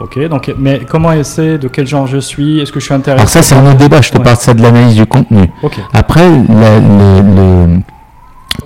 Ok, 0.00 0.18
donc, 0.28 0.52
mais 0.58 0.86
comment 0.88 1.12
essayer 1.12 1.58
de 1.58 1.68
quel 1.68 1.86
genre 1.86 2.06
je 2.06 2.16
suis? 2.18 2.60
Est-ce 2.60 2.72
que 2.72 2.80
je 2.80 2.86
suis 2.86 2.94
intéressé 2.94 3.20
Alors 3.20 3.28
ça, 3.28 3.42
c'est 3.42 3.54
un 3.54 3.66
autre 3.66 3.76
débat. 3.76 4.00
Je 4.00 4.10
te 4.10 4.18
parle 4.18 4.36
ça 4.36 4.54
de 4.54 4.62
l'analyse 4.62 4.96
du 4.96 5.04
contenu. 5.04 5.50
Après, 5.92 6.28
le, 6.28 7.80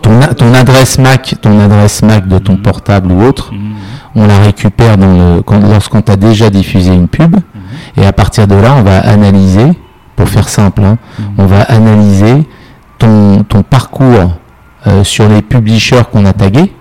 ton, 0.02 0.20
ton, 0.36 0.54
adresse 0.54 0.98
Mac, 0.98 1.34
ton 1.40 1.58
adresse 1.58 2.02
Mac 2.02 2.28
de 2.28 2.38
ton 2.38 2.52
mhm. 2.52 2.62
portable 2.62 3.10
ou 3.10 3.22
autre, 3.24 3.52
mhm. 3.52 3.74
on 4.14 4.26
la 4.26 4.38
récupère 4.38 4.96
lorsqu'on 5.48 6.00
t'a 6.00 6.16
déjà 6.16 6.48
diffusé 6.48 6.94
une 6.94 7.08
pub. 7.08 7.34
Mhm. 7.34 7.42
Et 8.02 8.06
à 8.06 8.12
partir 8.12 8.46
de 8.46 8.54
là, 8.54 8.74
on 8.76 8.82
va 8.82 8.98
analyser, 8.98 9.72
pour 10.14 10.28
faire 10.28 10.48
simple, 10.48 10.82
hein, 10.84 10.96
on 11.38 11.46
va 11.46 11.62
analyser 11.62 12.46
ton, 12.98 13.42
ton 13.42 13.62
parcours 13.62 14.36
euh, 14.86 15.02
sur 15.02 15.28
les 15.28 15.42
publishers 15.42 16.02
qu'on 16.12 16.24
a 16.24 16.32
tagués. 16.32 16.72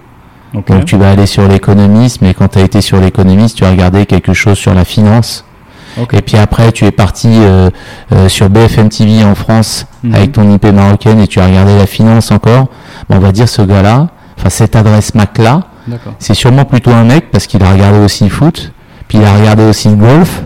Donc 0.56 0.86
tu 0.86 0.96
vas 0.98 1.12
aller 1.12 1.26
sur 1.26 1.48
l'économiste, 1.48 2.22
mais 2.22 2.34
quand 2.34 2.48
tu 2.50 2.60
as 2.60 2.64
été 2.64 2.82
sur 2.82 3.00
l'économiste, 3.00 3.58
tu 3.58 3.66
as 3.66 3.72
regardé 3.72 4.06
quelque 4.06 4.34
chose 4.34 4.58
sur 4.58 4.74
la 4.74 4.86
finance. 4.86 5.46
Et 6.12 6.22
puis 6.22 6.38
après, 6.38 6.72
tu 6.72 6.86
es 6.86 6.92
parti 6.92 7.30
euh, 7.32 7.70
euh, 8.12 8.28
sur 8.28 8.50
BFM 8.50 8.90
TV 8.90 9.24
en 9.24 9.36
France 9.36 9.86
mhm. 10.04 10.16
avec 10.16 10.32
ton 10.34 10.54
IP 10.54 10.66
marocaine 10.66 11.20
et 11.20 11.28
tu 11.28 11.40
as 11.40 11.48
regardé 11.48 11.78
la 11.78 11.86
finance 11.86 12.32
encore. 12.32 12.68
on 13.10 13.20
va 13.20 13.32
dire 13.32 13.48
ce 13.48 13.62
gars-là, 13.62 14.10
enfin 14.38 14.50
cette 14.50 14.76
adresse 14.76 15.16
Mac 15.16 15.38
là, 15.38 15.62
c'est 16.20 16.34
sûrement 16.34 16.66
plutôt 16.66 16.92
un 16.92 17.04
mec 17.04 17.32
parce 17.32 17.48
qu'il 17.48 17.64
a 17.64 17.72
regardé 17.72 18.00
aussi 18.00 18.24
le 18.26 18.30
foot, 18.30 18.74
puis 19.08 19.20
il 19.20 19.24
a 19.24 19.34
regardé 19.34 19.64
aussi 19.64 19.90
le 19.90 19.96
golf. 19.96 20.44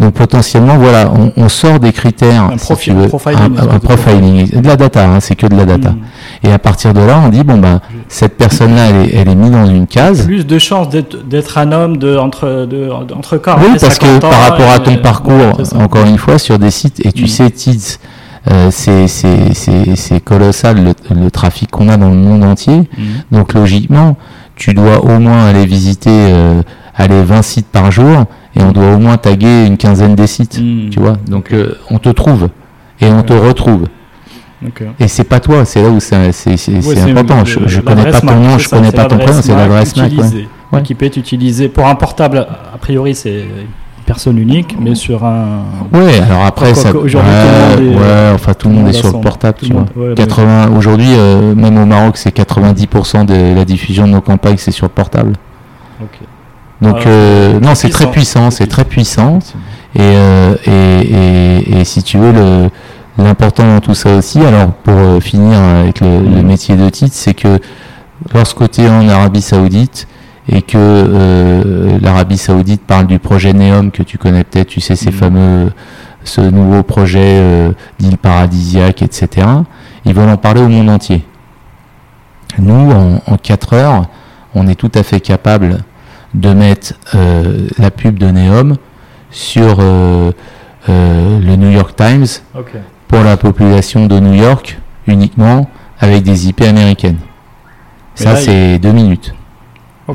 Donc 0.00 0.14
potentiellement, 0.14 0.76
voilà, 0.76 1.12
on, 1.36 1.48
sort 1.48 1.78
des 1.78 1.92
critères, 1.92 2.42
un, 2.42 2.56
profiling, 2.56 3.04
un, 3.04 3.78
profiling, 3.78 4.60
de 4.60 4.66
la 4.66 4.76
data, 4.76 5.06
hein, 5.06 5.20
c'est 5.20 5.36
que 5.36 5.46
de 5.46 5.54
la 5.54 5.64
data. 5.64 5.90
Mhm. 5.90 5.98
Et 6.44 6.52
à 6.52 6.58
partir 6.58 6.92
de 6.92 7.00
là, 7.00 7.20
on 7.24 7.30
dit 7.30 7.42
bon 7.42 7.58
ben, 7.58 7.80
cette 8.08 8.36
personne-là, 8.36 8.90
elle 8.90 8.96
est, 8.96 9.14
elle 9.14 9.28
est 9.28 9.34
mise 9.34 9.50
dans 9.50 9.66
une 9.66 9.86
case. 9.86 10.24
Plus 10.26 10.46
de 10.46 10.58
chances 10.58 10.88
d'être 10.90 11.58
un 11.58 11.72
homme 11.72 11.96
de 11.96 12.16
entre 12.16 12.66
de, 12.66 12.90
entre 12.90 13.40
Oui, 13.58 13.76
parce 13.80 13.98
que 13.98 14.18
par 14.18 14.40
rapport 14.50 14.70
à 14.70 14.78
ton 14.78 14.96
parcours, 14.98 15.58
encore 15.74 16.04
une 16.04 16.18
fois, 16.18 16.38
sur 16.38 16.58
des 16.58 16.70
sites, 16.70 17.04
et 17.04 17.12
tu 17.12 17.22
mhm. 17.22 17.28
sais, 17.28 17.50
Tids, 17.50 17.98
euh, 18.50 18.70
c'est 18.70 20.20
colossal 20.22 20.94
le, 21.10 21.30
trafic 21.30 21.70
qu'on 21.70 21.88
a 21.88 21.96
dans 21.96 22.10
le 22.10 22.16
monde 22.16 22.44
entier. 22.44 22.76
Mhm. 22.76 23.04
Donc 23.32 23.54
logiquement, 23.54 24.16
tu 24.56 24.74
dois 24.74 25.02
au 25.04 25.18
moins 25.18 25.46
aller 25.46 25.66
visiter 25.66 26.10
euh, 26.10 26.62
aller 26.94 27.22
20 27.22 27.42
sites 27.42 27.66
par 27.66 27.90
jour 27.90 28.24
et 28.56 28.62
on 28.62 28.72
doit 28.72 28.92
au 28.92 28.98
moins 28.98 29.16
taguer 29.16 29.66
une 29.66 29.76
quinzaine 29.76 30.14
des 30.14 30.26
sites, 30.26 30.60
hmm. 30.60 30.90
tu 30.90 31.00
vois. 31.00 31.14
Donc 31.26 31.52
euh, 31.52 31.76
on 31.90 31.98
te 31.98 32.08
trouve 32.08 32.48
et 33.00 33.06
on 33.06 33.22
te 33.22 33.32
retrouve. 33.32 33.86
Et 34.98 35.08
c'est 35.08 35.24
pas 35.24 35.40
toi, 35.40 35.64
c'est 35.64 35.82
là 35.82 35.88
où 35.88 36.00
c'est 36.00 36.16
important. 36.16 37.44
je, 37.44 37.60
je 37.66 37.80
connais 37.80 38.10
pas 38.10 38.20
ton 38.20 38.34
nom, 38.34 38.58
je 38.58 38.68
connais 38.68 38.92
pas 38.92 39.04
ton 39.04 39.18
prénom, 39.18 39.42
c'est 39.42 39.54
l'adresse 39.54 39.94
MAC. 39.96 40.82
Qui 40.82 40.94
peut 40.94 41.06
être 41.06 41.16
utilisé 41.16 41.68
pour 41.68 41.86
un 41.86 41.94
portable. 41.94 42.38
A 42.38 42.78
priori, 42.78 43.14
c'est 43.14 43.40
une 43.40 44.04
personne 44.06 44.38
unique, 44.38 44.76
mais 44.80 44.94
sur 44.94 45.24
un. 45.24 45.62
Ouais, 45.92 46.20
alors 46.20 46.44
après, 46.44 46.74
ça. 46.74 46.90
Aujourd'hui, 46.90 47.14
ouais, 47.20 48.32
enfin 48.34 48.54
tout 48.54 48.68
le 48.68 48.74
monde 48.74 48.88
est 48.88 48.92
sur 48.92 49.12
le 49.12 49.20
portable. 49.20 49.58
Tu 49.62 49.72
vois. 49.72 50.14
80. 50.14 50.76
Aujourd'hui, 50.76 51.08
euh, 51.10 51.54
même 51.54 51.78
au 51.78 51.86
Maroc, 51.86 52.16
c'est 52.16 52.34
90% 52.34 53.26
de 53.26 53.54
la 53.54 53.64
diffusion 53.64 54.06
de 54.06 54.12
nos 54.12 54.20
campagnes, 54.20 54.56
c'est 54.58 54.72
sur 54.72 54.86
le 54.86 54.90
portable. 54.92 55.34
Ok. 56.00 56.18
Donc 56.82 57.06
euh, 57.06 57.60
non, 57.60 57.74
c'est 57.74 57.88
très 57.88 58.10
puissant, 58.10 58.50
c'est 58.50 58.66
très 58.66 58.84
puissant. 58.84 59.38
Euh, 59.98 60.56
et, 60.66 61.78
et, 61.80 61.84
si 61.84 62.02
tu 62.02 62.18
veux, 62.18 62.32
l'important 63.18 63.66
dans 63.66 63.80
tout 63.80 63.94
ça 63.94 64.16
aussi, 64.16 64.40
alors 64.40 64.72
pour 64.72 64.94
euh, 64.94 65.20
finir 65.20 65.58
avec 65.58 66.00
le, 66.00 66.06
mm. 66.20 66.42
métier 66.42 66.76
de 66.76 66.88
titre, 66.88 67.14
c'est 67.14 67.34
que 67.34 67.58
lorsque 68.32 68.70
tu 68.70 68.82
es 68.82 68.88
en 68.88 69.08
Arabie 69.08 69.42
Saoudite 69.42 70.06
et 70.48 70.62
que 70.62 71.98
l'Arabie 72.02 72.36
Saoudite 72.36 72.82
parle 72.82 73.06
du 73.06 73.18
projet 73.18 73.54
Neom 73.54 73.90
que 73.90 74.02
tu 74.02 74.18
connais 74.18 74.44
peut-être, 74.44 74.68
tu 74.68 74.80
sais, 74.80 74.96
ces 74.96 75.10
mm. 75.10 75.14
fameux, 75.14 75.72
ce 76.22 76.40
nouveau 76.40 76.82
projet 76.82 77.42
d'île 77.98 78.18
paradisiaque, 78.18 79.02
etc., 79.02 79.46
ils 80.04 80.12
veulent 80.12 80.28
en 80.28 80.36
parler 80.36 80.60
au 80.60 80.68
monde 80.68 80.90
entier. 80.90 81.24
Nous, 82.58 82.90
en, 82.92 83.22
en 83.26 83.36
4 83.36 83.72
heures, 83.72 84.06
on 84.54 84.68
est 84.68 84.74
tout 84.74 84.92
à 84.94 85.02
fait 85.02 85.20
capable 85.20 85.78
de 86.34 86.52
mettre 86.52 86.94
euh, 87.14 87.68
la 87.78 87.90
pub 87.90 88.18
de 88.18 88.30
Neom 88.30 88.76
sur 89.30 89.78
euh, 89.80 90.32
euh, 90.88 91.40
le 91.40 91.56
New 91.56 91.70
York 91.70 91.96
Times 91.96 92.26
pour 93.08 93.22
la 93.22 93.36
population 93.36 94.06
de 94.06 94.18
New 94.18 94.34
York 94.34 94.78
uniquement 95.06 95.68
avec 95.98 96.22
des 96.22 96.48
IP 96.48 96.62
américaines. 96.62 97.18
Ça, 98.14 98.36
c'est 98.36 98.78
deux 98.78 98.92
minutes. 98.92 99.34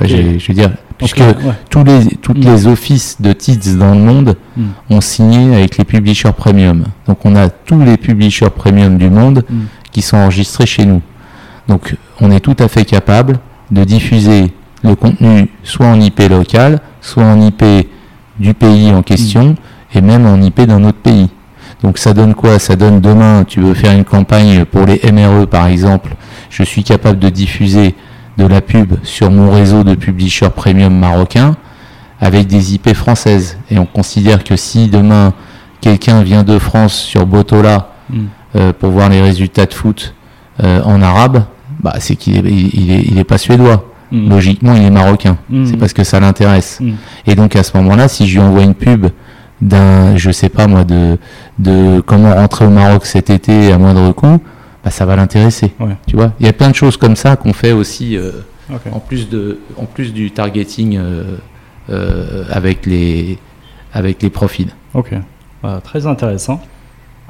je, 0.01 0.47
veux 0.47 0.53
dire, 0.53 0.71
puisque 0.97 1.23
tous 1.69 1.83
les, 1.83 2.05
toutes 2.21 2.37
mm. 2.37 2.51
les 2.51 2.67
offices 2.67 3.21
de 3.21 3.33
TITS 3.33 3.77
dans 3.77 3.93
le 3.93 4.01
monde 4.01 4.37
mm. 4.55 4.63
ont 4.91 5.01
signé 5.01 5.55
avec 5.55 5.77
les 5.77 5.85
publishers 5.85 6.33
premium. 6.35 6.85
Donc 7.07 7.25
on 7.25 7.35
a 7.35 7.49
tous 7.49 7.79
les 7.79 7.97
publishers 7.97 8.49
premium 8.49 8.97
du 8.97 9.09
monde 9.09 9.43
mm. 9.49 9.59
qui 9.91 10.01
sont 10.01 10.17
enregistrés 10.17 10.65
chez 10.65 10.85
nous. 10.85 11.01
Donc 11.67 11.95
on 12.21 12.31
est 12.31 12.39
tout 12.39 12.55
à 12.59 12.67
fait 12.67 12.85
capable 12.85 13.39
de 13.71 13.83
diffuser 13.83 14.53
le 14.83 14.95
contenu 14.95 15.49
soit 15.63 15.87
en 15.87 15.99
IP 15.99 16.19
local, 16.29 16.79
soit 17.01 17.23
en 17.23 17.41
IP 17.41 17.63
du 18.39 18.53
pays 18.53 18.91
en 18.91 19.01
question, 19.01 19.49
mm. 19.49 19.55
et 19.97 20.01
même 20.01 20.25
en 20.25 20.41
IP 20.41 20.61
d'un 20.61 20.83
autre 20.83 20.99
pays. 20.99 21.29
Donc 21.83 21.97
ça 21.97 22.13
donne 22.13 22.35
quoi? 22.35 22.59
Ça 22.59 22.75
donne 22.75 22.99
demain, 22.99 23.43
tu 23.47 23.61
veux 23.61 23.73
faire 23.73 23.93
une 23.93 24.03
campagne 24.03 24.65
pour 24.65 24.85
les 24.85 24.99
MRE 25.11 25.47
par 25.47 25.67
exemple, 25.67 26.15
je 26.49 26.63
suis 26.63 26.83
capable 26.83 27.19
de 27.19 27.29
diffuser 27.29 27.95
de 28.37 28.45
la 28.45 28.61
pub 28.61 28.95
sur 29.03 29.31
mon 29.31 29.51
réseau 29.51 29.83
de 29.83 29.95
publishers 29.95 30.49
premium 30.49 30.97
marocain 30.97 31.55
avec 32.21 32.47
des 32.47 32.73
IP 32.73 32.93
françaises. 32.93 33.57
Et 33.69 33.79
on 33.79 33.85
considère 33.85 34.43
que 34.43 34.55
si 34.55 34.87
demain 34.87 35.33
quelqu'un 35.81 36.21
vient 36.23 36.43
de 36.43 36.59
France 36.59 36.93
sur 36.93 37.25
Botola 37.25 37.91
mm. 38.09 38.19
euh, 38.55 38.73
pour 38.73 38.91
voir 38.91 39.09
les 39.09 39.21
résultats 39.21 39.65
de 39.65 39.73
foot 39.73 40.13
euh, 40.63 40.81
en 40.83 41.01
arabe, 41.01 41.43
bah, 41.81 41.95
c'est 41.99 42.15
qu'il 42.15 42.37
est, 42.37 42.51
il 42.51 42.91
est, 42.91 43.03
il 43.03 43.17
est 43.17 43.23
pas 43.23 43.37
suédois. 43.37 43.85
Mm. 44.11 44.29
logiquement, 44.29 44.73
il 44.75 44.83
est 44.83 44.89
marocain. 44.89 45.37
Mm. 45.49 45.65
C'est 45.65 45.77
parce 45.77 45.93
que 45.93 46.03
ça 46.03 46.19
l'intéresse. 46.19 46.81
Et 47.27 47.35
donc, 47.35 47.55
à 47.55 47.63
ce 47.63 47.77
moment-là, 47.77 48.07
si 48.07 48.27
je 48.27 48.39
lui 48.39 48.45
envoie 48.45 48.63
une 48.63 48.73
pub 48.73 49.07
d'un, 49.61 50.15
je 50.17 50.31
sais 50.31 50.49
pas 50.49 50.67
moi, 50.67 50.83
de, 50.83 51.17
de 51.57 52.01
comment 52.01 52.33
rentrer 52.33 52.65
au 52.65 52.69
Maroc 52.69 53.05
cet 53.05 53.29
été 53.29 53.71
à 53.71 53.77
moindre 53.77 54.11
coût, 54.13 54.39
bah, 54.83 54.91
ça 54.91 55.05
va 55.05 55.15
l'intéresser. 55.15 55.73
Tu 56.07 56.15
vois, 56.15 56.33
il 56.39 56.45
y 56.45 56.49
a 56.49 56.53
plein 56.53 56.69
de 56.69 56.75
choses 56.75 56.97
comme 56.97 57.15
ça 57.15 57.35
qu'on 57.35 57.53
fait 57.53 57.71
aussi 57.73 58.15
euh, 58.17 58.31
en 58.91 58.99
plus 58.99 59.29
de, 59.29 59.59
en 59.77 59.85
plus 59.85 60.13
du 60.13 60.31
targeting 60.31 60.97
euh, 60.97 61.23
euh, 61.89 62.43
avec 62.49 62.85
les, 62.85 63.37
avec 63.93 64.21
les 64.21 64.29
profils. 64.29 64.69
Ok, 64.93 65.13
bah, 65.61 65.81
très 65.83 66.07
intéressant. 66.07 66.61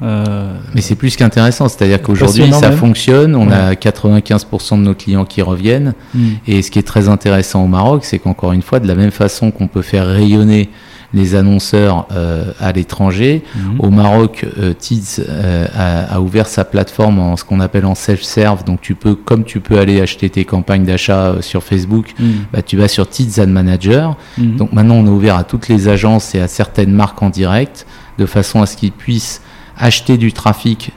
Mais 0.02 0.80
c'est 0.80 0.94
plus 0.94 1.14
qu'intéressant, 1.14 1.68
c'est-à-dire 1.68 2.00
qu'aujourd'hui 2.00 2.50
ça 2.54 2.70
même. 2.70 2.78
fonctionne, 2.78 3.34
on 3.34 3.48
Ouais. 3.48 3.54
a 3.54 3.74
95% 3.74 4.78
de 4.78 4.82
nos 4.84 4.94
clients 4.94 5.26
qui 5.26 5.42
reviennent, 5.42 5.92
hmm. 6.14 6.28
et 6.46 6.62
ce 6.62 6.70
qui 6.70 6.78
est 6.78 6.86
très 6.86 7.10
intéressant 7.10 7.64
au 7.64 7.66
Maroc, 7.66 8.04
c'est 8.06 8.18
qu'encore 8.18 8.52
une 8.52 8.62
fois, 8.62 8.80
de 8.80 8.88
la 8.88 8.94
même 8.94 9.10
façon 9.10 9.50
qu'on 9.50 9.66
peut 9.66 9.82
faire 9.82 10.06
rayonner 10.06 10.70
les 11.12 11.34
annonceurs 11.34 12.06
euh, 12.12 12.52
à 12.60 12.72
l'étranger, 12.72 13.42
Mhm. 13.56 13.80
au 13.80 13.90
Maroc, 13.90 14.46
euh, 14.58 14.72
Tids 14.72 15.20
euh, 15.28 15.66
a, 15.74 16.14
a 16.14 16.20
ouvert 16.20 16.46
sa 16.46 16.64
plateforme 16.64 17.18
en 17.18 17.36
ce 17.36 17.44
qu'on 17.44 17.60
appelle 17.60 17.84
en 17.86 17.94
self-serve, 17.94 18.64
donc 18.64 18.80
tu 18.80 18.94
peux, 18.94 19.14
comme 19.14 19.44
tu 19.44 19.60
peux 19.60 19.78
aller 19.78 20.00
acheter 20.00 20.30
tes 20.30 20.44
campagnes 20.44 20.84
d'achat 20.84 21.26
euh, 21.26 21.40
sur 21.42 21.62
Facebook, 21.62 22.14
Hmm. 22.18 22.44
bah, 22.52 22.62
tu 22.62 22.76
vas 22.76 22.88
sur 22.88 23.08
Tids 23.08 23.40
Ad 23.40 23.48
Manager, 23.48 24.16
Mhm. 24.38 24.56
donc 24.56 24.72
maintenant, 24.72 24.94
on 24.96 25.06
est 25.06 25.10
ouvert 25.10 25.36
à 25.36 25.44
toutes 25.44 25.68
les 25.68 25.88
agences 25.88 26.34
et 26.34 26.40
à 26.40 26.48
certaines 26.48 26.92
marques 26.92 27.22
en 27.22 27.30
direct, 27.30 27.86
de 28.18 28.26
façon 28.26 28.62
à 28.62 28.66
ce 28.66 28.76
qu'ils 28.76 28.92
puissent 28.92 29.40
acheter 29.78 30.16
du 30.18 30.32
trafic 30.32 30.92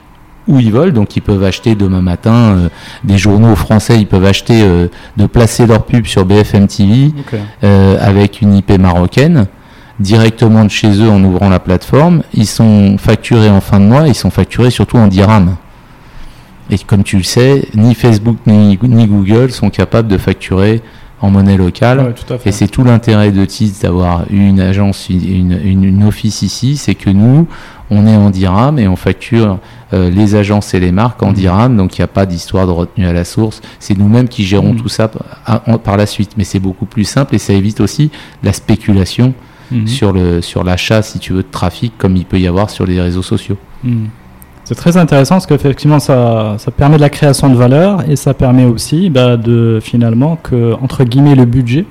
où 0.46 0.60
ils 0.60 0.70
veulent. 0.70 0.92
Donc, 0.92 1.16
ils 1.16 1.22
peuvent 1.22 1.42
acheter 1.42 1.74
demain 1.74 2.02
matin 2.02 2.34
euh, 2.34 2.68
des 3.02 3.16
journaux 3.16 3.56
français, 3.56 3.98
ils 3.98 4.06
peuvent 4.06 4.26
acheter 4.26 4.60
euh, 4.62 4.88
de 5.16 5.26
placer 5.26 5.66
leur 5.66 5.84
pub 5.86 6.04
sur 6.06 6.26
BFM 6.26 6.66
TV 6.66 7.12
euh, 7.64 7.96
avec 7.98 8.42
une 8.42 8.54
IP 8.54 8.72
marocaine 8.78 9.46
directement 10.00 10.64
de 10.64 10.70
chez 10.70 10.90
eux 11.00 11.08
en 11.10 11.22
ouvrant 11.22 11.48
la 11.48 11.60
plateforme. 11.60 12.22
Ils 12.34 12.46
sont 12.46 12.96
facturés 12.98 13.50
en 13.50 13.60
fin 13.60 13.80
de 13.80 13.84
mois, 13.86 14.08
ils 14.08 14.14
sont 14.14 14.30
facturés 14.30 14.70
surtout 14.70 14.96
en 14.98 15.06
dirham. 15.06 15.56
Et 16.70 16.78
comme 16.78 17.02
tu 17.04 17.16
le 17.18 17.22
sais, 17.22 17.68
ni 17.74 17.94
Facebook 17.94 18.38
ni, 18.46 18.78
ni 18.82 19.06
Google 19.06 19.50
sont 19.52 19.70
capables 19.70 20.08
de 20.08 20.16
facturer 20.18 20.80
en 21.20 21.30
monnaie 21.30 21.56
locale. 21.56 22.14
Ouais. 22.30 22.36
Et 22.46 22.52
c'est 22.52 22.68
tout 22.68 22.84
l'intérêt 22.84 23.30
de 23.32 23.44
TITS 23.44 23.82
d'avoir 23.82 24.24
eu 24.30 24.46
une 24.48 24.60
agence, 24.60 25.08
une, 25.08 25.58
une, 25.64 25.84
une 25.84 26.04
office 26.04 26.42
ici, 26.42 26.76
c'est 26.76 26.94
que 26.94 27.10
nous, 27.10 27.46
on 27.90 28.06
est 28.06 28.16
en 28.16 28.30
dirham 28.30 28.78
et 28.78 28.88
on 28.88 28.96
facture 28.96 29.58
euh, 29.92 30.10
les 30.10 30.34
agences 30.34 30.74
et 30.74 30.80
les 30.80 30.90
marques 30.90 31.22
en 31.22 31.28
Mhm. 31.28 31.34
dirham, 31.34 31.76
donc 31.76 31.96
il 31.96 32.00
n'y 32.00 32.04
a 32.04 32.08
pas 32.08 32.26
d'histoire 32.26 32.66
de 32.66 32.72
retenue 32.72 33.06
à 33.06 33.12
la 33.12 33.24
source. 33.24 33.60
C'est 33.78 33.96
nous-mêmes 33.96 34.28
qui 34.28 34.44
gérons 34.44 34.72
Mhm. 34.72 34.80
tout 34.80 34.88
ça 34.88 35.08
par, 35.08 35.62
en- 35.66 35.78
par 35.78 35.96
la 35.96 36.06
suite, 36.06 36.32
mais 36.36 36.44
c'est 36.44 36.58
beaucoup 36.60 36.86
plus 36.86 37.04
simple 37.04 37.34
et 37.34 37.38
ça 37.38 37.52
évite 37.52 37.80
aussi 37.80 38.10
la 38.42 38.52
spéculation 38.52 39.34
Mhm. 39.70 39.86
sur 39.86 40.12
le 40.12 40.42
sur 40.42 40.62
l'achat, 40.64 41.02
si 41.02 41.18
tu 41.18 41.32
veux, 41.32 41.42
de 41.42 41.48
trafic, 41.50 41.92
comme 41.98 42.16
il 42.16 42.24
peut 42.24 42.38
y 42.38 42.46
avoir 42.46 42.68
sur 42.70 42.86
les 42.86 43.00
réseaux 43.00 43.22
sociaux. 43.22 43.56
Hmm. 43.82 44.06
C'est 44.64 44.74
très 44.74 44.96
intéressant 44.96 45.34
parce 45.36 45.46
qu'effectivement 45.46 45.98
ça, 46.00 46.54
ça 46.58 46.70
permet 46.70 46.96
de 46.96 47.02
la 47.02 47.10
création 47.10 47.50
de 47.50 47.54
valeur 47.54 48.08
et 48.08 48.16
ça 48.16 48.32
permet 48.34 48.64
aussi 48.64 49.10
bah, 49.10 49.36
de 49.36 49.78
finalement 49.82 50.36
que 50.42 50.72
entre 50.80 51.04
guillemets 51.04 51.34
le 51.34 51.44
budget 51.44 51.84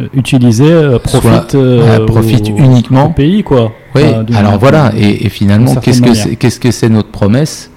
euh, 0.00 0.08
utilisé 0.14 0.64
euh, 0.64 0.98
profite, 0.98 1.54
euh, 1.54 1.98
Ouais, 2.00 2.06
profite 2.06 2.48
au, 2.50 2.56
uniquement 2.56 3.06
au 3.06 3.10
pays 3.10 3.42
quoi. 3.44 3.72
Oui, 3.94 4.02
alors 4.34 4.58
voilà, 4.58 4.92
et, 4.96 5.26
et 5.26 5.28
finalement, 5.28 5.74
qu'est-ce 5.76 6.00
que 6.02 6.14
c'est 6.14 6.36
qu'est-ce 6.36 6.58
que 6.58 6.70
c'est 6.70 6.88
notre 6.88 7.10
promesse 7.10 7.70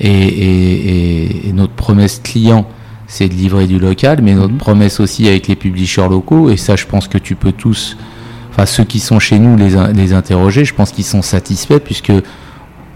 et, 0.00 0.08
et- 0.08 0.88
et- 0.88 1.48
et 1.48 1.52
notre 1.52 1.72
promesse 1.74 2.20
client, 2.24 2.66
c'est 3.06 3.28
de 3.28 3.34
livrer 3.34 3.66
du 3.66 3.78
local, 3.78 4.20
mais 4.22 4.34
notre 4.34 4.52
Mhm. 4.54 4.58
promesse 4.58 4.98
aussi 4.98 5.28
avec 5.28 5.46
les 5.46 5.56
publishers 5.56 6.08
locaux, 6.08 6.48
et 6.50 6.56
ça, 6.56 6.74
je 6.74 6.86
pense 6.86 7.06
que 7.06 7.18
tu 7.18 7.34
peux 7.36 7.52
tous, 7.52 7.96
enfin 8.56 8.64
ceux 8.66 8.84
qui 8.84 9.00
sont 9.00 9.18
chez 9.18 9.38
nous, 9.38 9.56
les, 9.56 9.76
les 9.92 10.12
interroger, 10.14 10.64
je 10.64 10.74
pense 10.74 10.90
qu'ils 10.92 11.04
sont 11.04 11.20
satisfaits, 11.22 11.78
puisque 11.84 12.12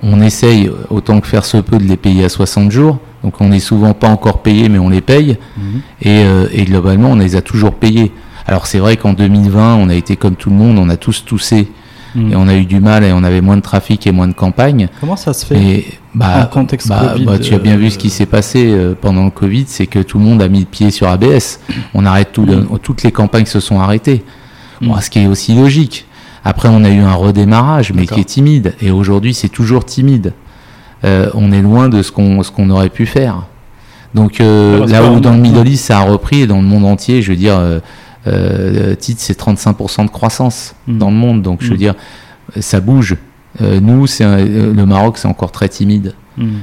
on 0.03 0.23
essaye, 0.23 0.71
autant 0.89 1.21
que 1.21 1.27
faire 1.27 1.45
se 1.45 1.59
peut, 1.59 1.77
de 1.77 1.85
les 1.85 1.99
payer 1.99 2.25
à 2.25 2.29
60 2.31 2.71
jours, 2.71 2.99
donc 3.23 3.41
on 3.43 3.49
n'est 3.49 3.61
souvent 3.61 3.93
pas 3.93 4.09
encore 4.09 4.41
payé, 4.41 4.71
mais 4.71 4.79
on 4.79 4.89
les 4.89 5.03
paye, 5.03 5.37
Mhm. 5.59 5.81
et, 6.03 6.25
euh, 6.25 6.47
et 6.53 6.65
globalement, 6.65 7.11
on 7.11 7.17
les 7.17 7.37
a 7.37 7.43
toujours 7.43 7.75
payés. 7.75 8.11
Alors 8.47 8.67
c'est 8.67 8.79
vrai 8.79 8.97
qu'en 8.97 9.13
2020, 9.13 9.77
on 9.77 9.91
a 9.91 9.95
été 9.95 10.17
comme 10.17 10.37
tout 10.37 10.49
le 10.49 10.57
monde, 10.57 10.79
on 10.79 10.89
a 10.89 10.97
tous 10.97 11.25
toussé 11.27 11.69
Hmm. 12.17 12.33
et 12.33 12.35
on 12.35 12.49
a 12.49 12.57
eu 12.57 12.65
du 12.65 12.81
mal 12.81 13.05
et 13.05 13.13
on 13.13 13.23
avait 13.23 13.41
moins 13.41 13.57
de 13.57 13.63
trafic 13.63 14.05
et 14.05 14.11
moins 14.11 14.27
de 14.27 14.33
campagne. 14.33 14.89
Comment 14.99 15.15
ça 15.15 15.33
se 15.33 15.47
fait 15.47 15.57
Et 15.63 15.87
en 16.17 16.19
bah, 16.19 16.51
contexte 16.53 16.89
bah, 16.89 17.11
Covid 17.13 17.25
bah, 17.25 17.39
tu 17.39 17.55
as 17.55 17.59
bien 17.61 17.75
euh, 17.75 17.79
vu 17.79 17.91
ce 17.93 17.99
qui 17.99 18.11
s'est 18.11 18.27
passé 18.27 18.67
euh, 18.69 18.95
pendant 19.01 19.23
le 19.27 19.31
Covid, 19.31 19.67
c'est 19.69 19.87
que 19.87 20.01
tout 20.01 20.19
le 20.19 20.25
monde 20.25 20.43
a 20.43 20.49
mis 20.49 20.59
le 20.59 20.65
pied 20.65 20.91
sur 20.91 21.07
ABS. 21.07 21.61
On 21.95 22.05
arrête 22.07 22.31
tout 22.33 22.45
le- 22.47 22.67
toutes 22.83 23.05
les 23.05 23.13
campagnes 23.13 23.47
se 23.47 23.61
sont 23.61 23.79
arrêtées. 23.79 24.25
Bon, 24.81 24.97
Mm. 24.97 25.01
ce 25.01 25.11
qui 25.11 25.19
est 25.21 25.27
aussi 25.27 25.55
logique. 25.55 26.07
Après, 26.45 26.69
on 26.71 26.85
a 26.85 26.91
eu 26.91 27.01
un 27.01 27.15
redémarrage, 27.15 27.93
mais 27.93 28.07
qui 28.07 28.21
est 28.21 28.25
timide. 28.25 28.75
Et 28.81 28.91
aujourd'hui, 28.91 29.35
c'est 29.35 29.49
toujours 29.51 29.85
timide. 29.85 30.33
Euh, 31.05 31.31
on 31.35 31.53
est 31.53 31.61
loin 31.63 31.89
de 31.89 32.03
ce 32.03 32.11
qu'on 32.13 32.43
ce 32.43 32.51
qu'on 32.51 32.69
aurait 32.71 32.89
pu 32.91 33.07
faire. 33.07 33.43
Donc 34.15 34.41
euh, 34.41 34.81
Ah, 34.85 34.87
là 34.91 35.05
où 35.11 35.21
dans 35.21 35.33
le 35.33 35.39
Middle 35.39 35.69
East 35.69 35.87
ça 35.87 35.99
a 35.99 36.03
repris 36.03 36.43
et 36.43 36.47
dans 36.47 36.57
le 36.61 36.67
monde 36.67 36.85
entier, 36.85 37.23
je 37.23 37.31
veux 37.31 37.37
dire, 37.39 37.57
euh, 37.59 37.79
euh, 38.27 38.95
titre 38.97 39.21
c'est 39.23 39.39
35% 39.39 40.05
de 40.05 40.11
croissance 40.11 40.75
Mm. 40.87 40.99
dans 40.99 41.11
le 41.11 41.17
monde. 41.17 41.43
Donc 41.43 41.63
je 41.63 41.69
veux 41.69 41.75
Mm. 41.75 41.79
dire, 41.79 41.95
ça 42.61 42.81
bouge. 42.81 43.17
Nous, 43.61 44.07
c'est 44.07 44.25
le 44.25 44.87
Maroc, 44.87 45.19
c'est 45.19 45.29
encore 45.29 45.53
très 45.53 45.69
timide. 45.69 46.15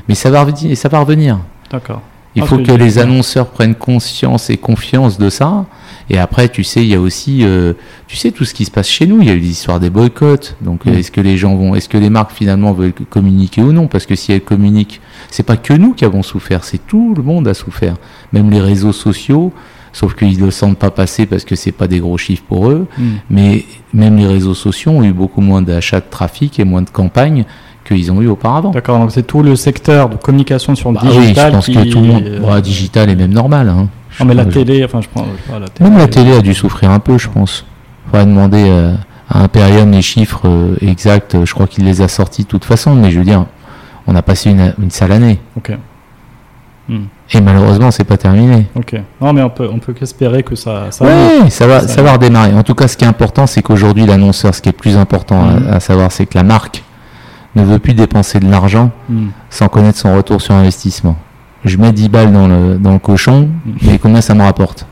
Mais 0.07 0.15
ça 0.15 0.31
va 0.31 0.41
revenir. 0.41 0.75
Ça 0.77 0.89
va 0.89 0.99
revenir. 0.99 1.37
D'accord. 1.71 2.01
Il 2.35 2.43
Ah, 2.43 2.45
faut 2.45 2.57
que- 2.57 2.71
les 2.71 2.97
annonceurs 2.99 3.47
prennent 3.47 3.75
conscience 3.75 4.49
et 4.49 4.57
confiance 4.57 5.17
de 5.19 5.29
ça. 5.29 5.65
Et 6.09 6.17
après, 6.17 6.47
tu 6.49 6.63
sais, 6.63 6.81
il 6.83 6.87
y 6.87 6.95
a 6.95 7.01
aussi, 7.01 7.39
euh, 7.43 7.73
tu 8.07 8.15
sais, 8.15 8.31
tout 8.31 8.45
ce 8.45 8.53
qui 8.53 8.63
se 8.65 8.71
passe 8.71 8.87
chez 8.87 9.05
nous. 9.07 9.21
Il 9.21 9.27
y 9.27 9.29
a 9.29 9.33
eu 9.33 9.39
l'histoire 9.39 9.79
des 9.79 9.89
boycotts. 9.89 10.55
Donc, 10.61 10.85
Mm. 10.85 10.93
est-ce 10.93 11.11
que 11.11 11.19
les 11.21 11.37
gens 11.37 11.55
vont, 11.55 11.75
est-ce 11.75 11.89
que 11.89 11.97
les 11.97 12.09
marques 12.09 12.31
finalement 12.31 12.71
veulent 12.73 12.93
communiquer 13.09 13.61
ou 13.61 13.73
non? 13.73 13.87
Parce 13.87 14.05
que 14.05 14.15
si 14.15 14.31
elles 14.31 14.41
communiquent, 14.41 15.01
c'est 15.29 15.43
pas 15.43 15.57
que 15.57 15.73
nous 15.73 15.93
qui 15.93 16.05
avons 16.05 16.23
souffert, 16.23 16.63
c'est 16.63 16.85
tout 16.87 17.13
le 17.15 17.23
monde 17.23 17.47
a 17.47 17.53
souffert. 17.53 17.95
Même 18.31 18.49
les 18.49 18.61
réseaux 18.61 18.93
sociaux, 18.93 19.51
sauf 19.91 20.15
qu'ils 20.15 20.39
le 20.39 20.51
sentent 20.51 20.77
pas 20.77 20.91
passer 20.91 21.25
parce 21.25 21.43
que 21.43 21.55
c'est 21.55 21.71
pas 21.73 21.87
des 21.87 21.99
gros 21.99 22.17
chiffres 22.17 22.43
pour 22.47 22.69
eux. 22.69 22.87
Hmm. 22.97 23.15
Mais 23.29 23.65
même 23.93 24.15
les 24.17 24.27
réseaux 24.27 24.53
sociaux 24.53 24.91
ont 24.91 25.03
eu 25.03 25.11
beaucoup 25.13 25.41
moins 25.41 25.61
d'achats 25.61 25.99
de 25.99 26.05
trafic 26.09 26.59
et 26.59 26.63
moins 26.63 26.83
de 26.83 26.89
campagnes 26.89 27.43
qu'ils 27.85 28.11
ont 28.11 28.21
eu 28.21 28.27
auparavant. 28.27 28.71
D'accord, 28.71 28.99
donc 28.99 29.11
c'est 29.11 29.25
tout 29.25 29.41
le 29.43 29.55
secteur 29.55 30.09
de 30.09 30.15
communication 30.15 30.75
sur 30.75 30.89
le 30.91 30.95
Bah 30.95 31.01
oui, 31.05 31.19
digital 31.19 31.51
je 31.51 31.55
pense 31.55 31.65
qui, 31.65 31.73
que 31.73 31.83
tout 31.89 31.99
le 32.01 32.05
monde, 32.07 32.23
Bon, 32.41 32.59
digital 32.59 33.09
est 33.09 33.15
même 33.15 33.33
normal. 33.33 33.69
Hein. 33.69 33.87
Non 34.19 34.25
mais 34.25 34.33
la 34.33 34.43
Je- 34.43 34.49
télé, 34.49 34.83
enfin 34.85 35.01
je 35.01 35.07
prends 35.09 35.25
je 35.25 35.59
la 35.59 35.67
télé. 35.67 35.89
Même 35.89 35.99
la 35.99 36.07
télé 36.07 36.33
a 36.33 36.41
dû 36.41 36.53
souffrir 36.53 36.91
un 36.91 36.99
peu, 36.99 37.17
je 37.17 37.27
pense. 37.29 37.65
Faudrait 38.09 38.25
demander 38.25 38.63
euh, 38.67 38.93
à 39.29 39.41
Imperium 39.43 39.91
les 39.91 40.01
chiffres 40.01 40.47
euh, 40.47 40.75
exacts. 40.81 41.35
euh, 41.35 41.45
Je 41.45 41.53
crois 41.53 41.67
qu'il 41.67 41.85
les 41.85 42.01
a 42.01 42.07
sortis 42.07 42.43
de 42.43 42.47
toute 42.47 42.65
façon, 42.65 42.95
mais 42.95 43.11
je 43.11 43.19
veux 43.19 43.25
dire, 43.25 43.45
on 44.07 44.15
a 44.15 44.21
passé 44.21 44.49
une, 44.51 44.73
une 44.81 44.89
sale 44.91 45.11
année. 45.11 45.39
Ok. 45.57 45.71
Hmm. 46.89 47.03
Et 47.33 47.41
malheureusement, 47.41 47.91
c'est 47.91 48.05
pas 48.05 48.15
terminé. 48.15 48.65
Ok. 48.75 48.95
Non 49.19 49.33
mais 49.33 49.41
on 49.43 49.49
peut 49.49 49.67
on 49.69 49.77
peut 49.79 49.91
qu'espérer 49.91 50.41
que 50.43 50.55
ça 50.55 50.85
ça 50.91 51.05
aille. 51.05 51.41
Ouais, 51.43 51.49
ça 51.49 51.67
va, 51.67 51.81
Ça 51.81 51.87
ça 51.89 52.01
va 52.01 52.13
redémarrer. 52.13 52.53
En 52.53 52.63
tout 52.63 52.75
cas, 52.75 52.87
ce 52.87 52.95
qui 52.95 53.03
est 53.03 53.07
important, 53.07 53.45
c'est 53.45 53.61
qu'aujourd'hui, 53.61 54.05
l'annonceur, 54.05 54.55
ce 54.55 54.61
qui 54.61 54.69
est 54.69 54.71
le 54.71 54.77
plus 54.77 54.95
important 54.97 55.41
à- 55.49 55.59
Mhm. 55.59 55.67
à, 55.73 55.79
savoir, 55.81 56.11
c'est 56.13 56.25
que 56.25 56.37
la 56.37 56.43
marque 56.43 56.83
ne 57.55 57.63
veut 57.63 57.79
plus 57.79 57.93
dépenser 57.93 58.39
de 58.39 58.49
l'argent 58.49 58.91
Hmm. 59.09 59.27
sans 59.49 59.67
connaître 59.67 59.97
son 59.97 60.15
retour 60.15 60.41
sur 60.41 60.53
investissement. 60.55 61.17
Je 61.65 61.77
mets 61.77 61.91
10 61.91 62.09
balles 62.09 62.31
dans 62.31 62.47
le, 62.47 62.77
dans 62.77 62.93
le 62.93 62.99
cochon, 62.99 63.49
mais 63.81 63.97
combien 64.01 64.21
ça 64.21 64.33
me 64.35 64.41
rapporte? 64.43 64.85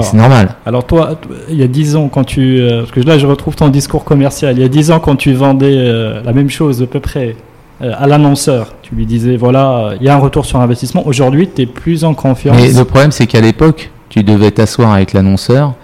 C'est 0.00 0.14
normal. 0.14 0.54
alors 0.64 0.86
toi 0.86 1.18
il 1.50 1.56
y 1.56 1.62
a 1.62 1.66
10 1.66 1.96
ans 1.96 2.08
quand 2.08 2.24
tu 2.24 2.58
euh, 2.58 2.78
parce 2.80 2.90
que 2.92 3.00
là 3.00 3.18
je 3.18 3.26
retrouve 3.26 3.54
ton 3.54 3.68
discours 3.68 4.02
commercial. 4.04 4.56
Il 4.56 4.62
y 4.62 4.64
a 4.64 4.68
10 4.68 4.92
ans 4.92 4.98
quand 4.98 5.14
tu 5.16 5.34
vendais 5.34 5.74
euh, 5.76 6.22
la 6.24 6.32
même 6.32 6.48
chose 6.48 6.80
à 6.82 6.86
peu 6.86 7.00
près 7.00 7.36
euh, 7.82 7.92
à 7.98 8.06
l'annonceur, 8.06 8.72
tu 8.80 8.94
lui 8.94 9.04
disais 9.04 9.36
voilà, 9.36 9.90
il 10.00 10.06
y 10.06 10.08
a 10.08 10.14
un 10.14 10.18
retour 10.18 10.46
sur 10.46 10.58
investissement. 10.58 11.06
Aujourd'hui, 11.06 11.50
tu 11.54 11.60
es 11.62 11.66
plus 11.66 12.02
en 12.04 12.14
confiance. 12.14 12.56
Mais 12.56 12.72
le 12.72 12.84
problème, 12.86 13.10
c'est 13.10 13.26
qu'à 13.26 13.42
l'époque, 13.42 13.90
tu 14.08 14.22
devais 14.22 14.52
t'asseoir 14.52 14.90
avec 14.90 15.12
l'annonceur 15.12 15.74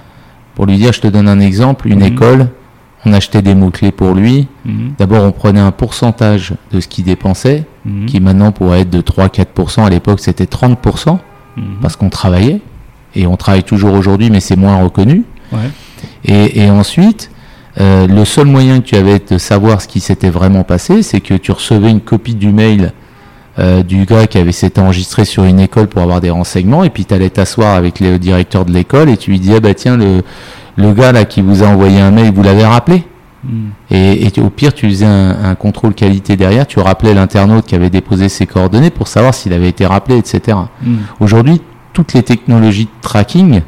pour 0.54 0.64
lui 0.64 0.78
dire, 0.78 0.94
je 0.94 1.00
te 1.02 1.08
donne 1.08 1.28
un 1.28 1.40
exemple, 1.40 1.86
une 1.88 1.98
Mhm. 2.00 2.06
école, 2.06 2.46
on 3.06 3.12
achetait 3.12 3.42
des 3.42 3.54
mots-clés 3.54 3.92
pour 3.92 4.14
lui. 4.14 4.46
Mhm. 4.64 4.92
D'abord, 4.98 5.22
on 5.24 5.32
prenait 5.32 5.60
un 5.60 5.70
pourcentage 5.72 6.52
de 6.72 6.80
ce 6.80 6.88
qu'il 6.88 7.04
dépensait, 7.04 7.64
Mhm. 7.84 8.06
qui 8.06 8.20
maintenant 8.20 8.52
pourrait 8.52 8.80
être 8.80 8.90
de 8.90 9.00
3-4%. 9.00 9.84
À 9.84 9.90
l'époque, 9.90 10.20
c'était 10.20 10.46
30%, 10.46 11.18
Mhm. 11.56 11.64
parce 11.80 11.96
qu'on 11.96 12.10
travaillait. 12.10 12.60
Et 13.16 13.26
on 13.26 13.36
travaille 13.36 13.64
toujours 13.64 13.94
aujourd'hui, 13.94 14.30
mais 14.30 14.40
c'est 14.40 14.56
moins 14.56 14.82
reconnu. 14.82 15.24
Ouais. 15.52 15.58
Et, 16.24 16.60
et 16.64 16.70
ensuite, 16.70 17.30
euh, 17.80 18.06
le 18.06 18.24
seul 18.24 18.46
moyen 18.46 18.80
que 18.80 18.86
tu 18.86 18.96
avais 18.96 19.18
de 19.18 19.38
savoir 19.38 19.80
ce 19.80 19.88
qui 19.88 20.00
s'était 20.00 20.30
vraiment 20.30 20.62
passé, 20.62 21.02
c'est 21.02 21.20
que 21.20 21.34
tu 21.34 21.50
recevais 21.52 21.90
une 21.90 22.00
copie 22.00 22.34
du 22.34 22.48
mail 22.52 22.92
euh, 23.58 23.82
du 23.82 24.04
gars 24.06 24.26
qui 24.28 24.38
avait 24.38 24.52
s'était 24.52 24.80
enregistré 24.80 25.24
sur 25.24 25.42
une 25.44 25.58
école 25.58 25.88
pour 25.88 26.00
avoir 26.02 26.20
des 26.20 26.30
renseignements, 26.30 26.84
et 26.84 26.88
puis 26.90 27.04
tu 27.04 27.12
allais 27.12 27.30
t'asseoir 27.30 27.74
avec 27.76 27.98
le 27.98 28.18
directeur 28.18 28.64
de 28.64 28.72
l'école 28.72 29.10
et 29.10 29.16
tu 29.16 29.32
lui 29.32 29.40
disais, 29.40 29.60
bah 29.60 29.74
tiens, 29.74 29.96
le, 29.96 30.22
le 30.80 30.92
gars 30.92 31.12
là 31.12 31.24
qui 31.24 31.40
vous 31.42 31.62
a 31.62 31.66
envoyé 31.66 32.00
un 32.00 32.10
mail, 32.10 32.32
vous 32.32 32.42
l'avez 32.42 32.64
rappelé 32.64 33.04
Mhm. 33.42 33.70
et, 33.90 34.30
au 34.42 34.50
pire, 34.50 34.74
tu 34.74 34.86
faisais 34.90 35.06
un, 35.06 35.44
un 35.44 35.54
contrôle 35.54 35.94
qualité 35.94 36.36
derrière, 36.36 36.66
tu 36.66 36.78
rappelais 36.78 37.14
l'internaute 37.14 37.64
qui 37.64 37.74
avait 37.74 37.88
déposé 37.88 38.28
ses 38.28 38.46
coordonnées 38.46 38.90
pour 38.90 39.08
savoir 39.08 39.32
s'il 39.32 39.54
avait 39.54 39.68
été 39.70 39.86
rappelé, 39.86 40.18
etc. 40.18 40.58
Mhm. 40.82 40.98
Aujourd'hui, 41.20 41.62
toutes 41.94 42.12
les 42.12 42.22
technologies 42.22 42.84
de 42.84 42.90
tracking 43.00 43.62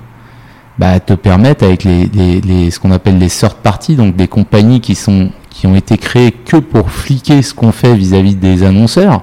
bah, 0.79 1.01
te 1.01 1.15
permettent, 1.15 1.63
avec 1.63 1.85
les, 1.85 2.05
les- 2.13 2.41
les- 2.43 2.71
ce 2.71 2.79
qu'on 2.81 2.91
appelle 2.93 3.19
les 3.19 3.29
third 3.31 3.55
parties, 3.63 3.97
donc 3.97 4.15
des 4.15 4.29
compagnies 4.29 4.81
qui, 4.83 4.95
sont, 4.95 5.31
qui 5.49 5.67
ont 5.67 5.75
été 5.75 5.97
créées 5.97 6.33
que 6.33 6.59
pour 6.59 6.91
fliquer 6.91 7.41
ce 7.41 7.55
qu'on 7.55 7.73
fait 7.73 7.95
vis-à-vis 7.95 8.35
des 8.37 8.65
annonceurs, 8.65 9.23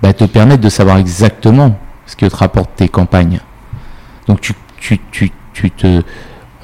bah, 0.00 0.12
te 0.12 0.24
permettent 0.24 0.60
de 0.60 0.68
savoir 0.68 0.98
exactement 0.98 1.76
ce 2.06 2.14
que 2.14 2.26
te 2.26 2.36
rapportent 2.36 2.76
tes 2.76 2.88
campagnes. 2.88 3.40
Donc 4.28 4.40
tu, 4.40 4.52
tu, 4.78 5.00
tu, 5.10 5.32
tu 5.52 5.70
te, 5.72 6.02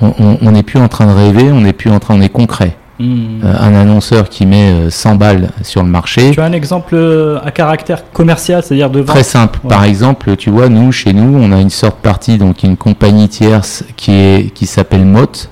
on- 0.01 0.51
n'est 0.51 0.63
plus 0.63 0.79
en 0.79 0.89
train 0.89 1.07
de 1.07 1.13
rêver, 1.13 1.51
on 1.53 1.61
n'est 1.61 1.73
plus 1.73 1.91
en 1.91 1.99
train, 1.99 2.15
on 2.17 2.21
est 2.21 2.29
concret. 2.29 2.77
Hmm. 3.01 3.41
Euh, 3.45 3.55
un 3.61 3.75
annonceur 3.75 4.29
qui 4.29 4.45
met 4.45 4.91
100 4.91 5.15
balles 5.15 5.51
sur 5.63 5.85
le 5.85 5.89
marché. 5.89 6.33
Tu 6.33 6.41
as 6.41 6.45
un 6.45 6.53
exemple 6.53 6.97
à 7.45 7.51
caractère 7.53 8.11
commercial, 8.13 8.63
c'est-à-dire 8.63 8.91
de 8.91 8.99
vente 9.01 9.15
Très 9.15 9.23
simple. 9.23 9.61
Par 9.69 9.85
exemple, 9.85 10.35
tu 10.37 10.51
vois, 10.51 10.69
nous, 10.69 10.91
chez 10.91 11.13
nous, 11.13 11.39
on 11.39 11.53
a 11.53 11.61
une 11.61 11.71
sorte 11.71 11.99
partie, 11.99 12.39
donc 12.39 12.65
une 12.65 12.77
compagnie 12.77 13.29
tierce 13.29 13.85
qui 13.97 14.13
est 14.13 14.53
qui 14.53 14.67
s'appelle 14.67 15.05
Mott, 15.05 15.49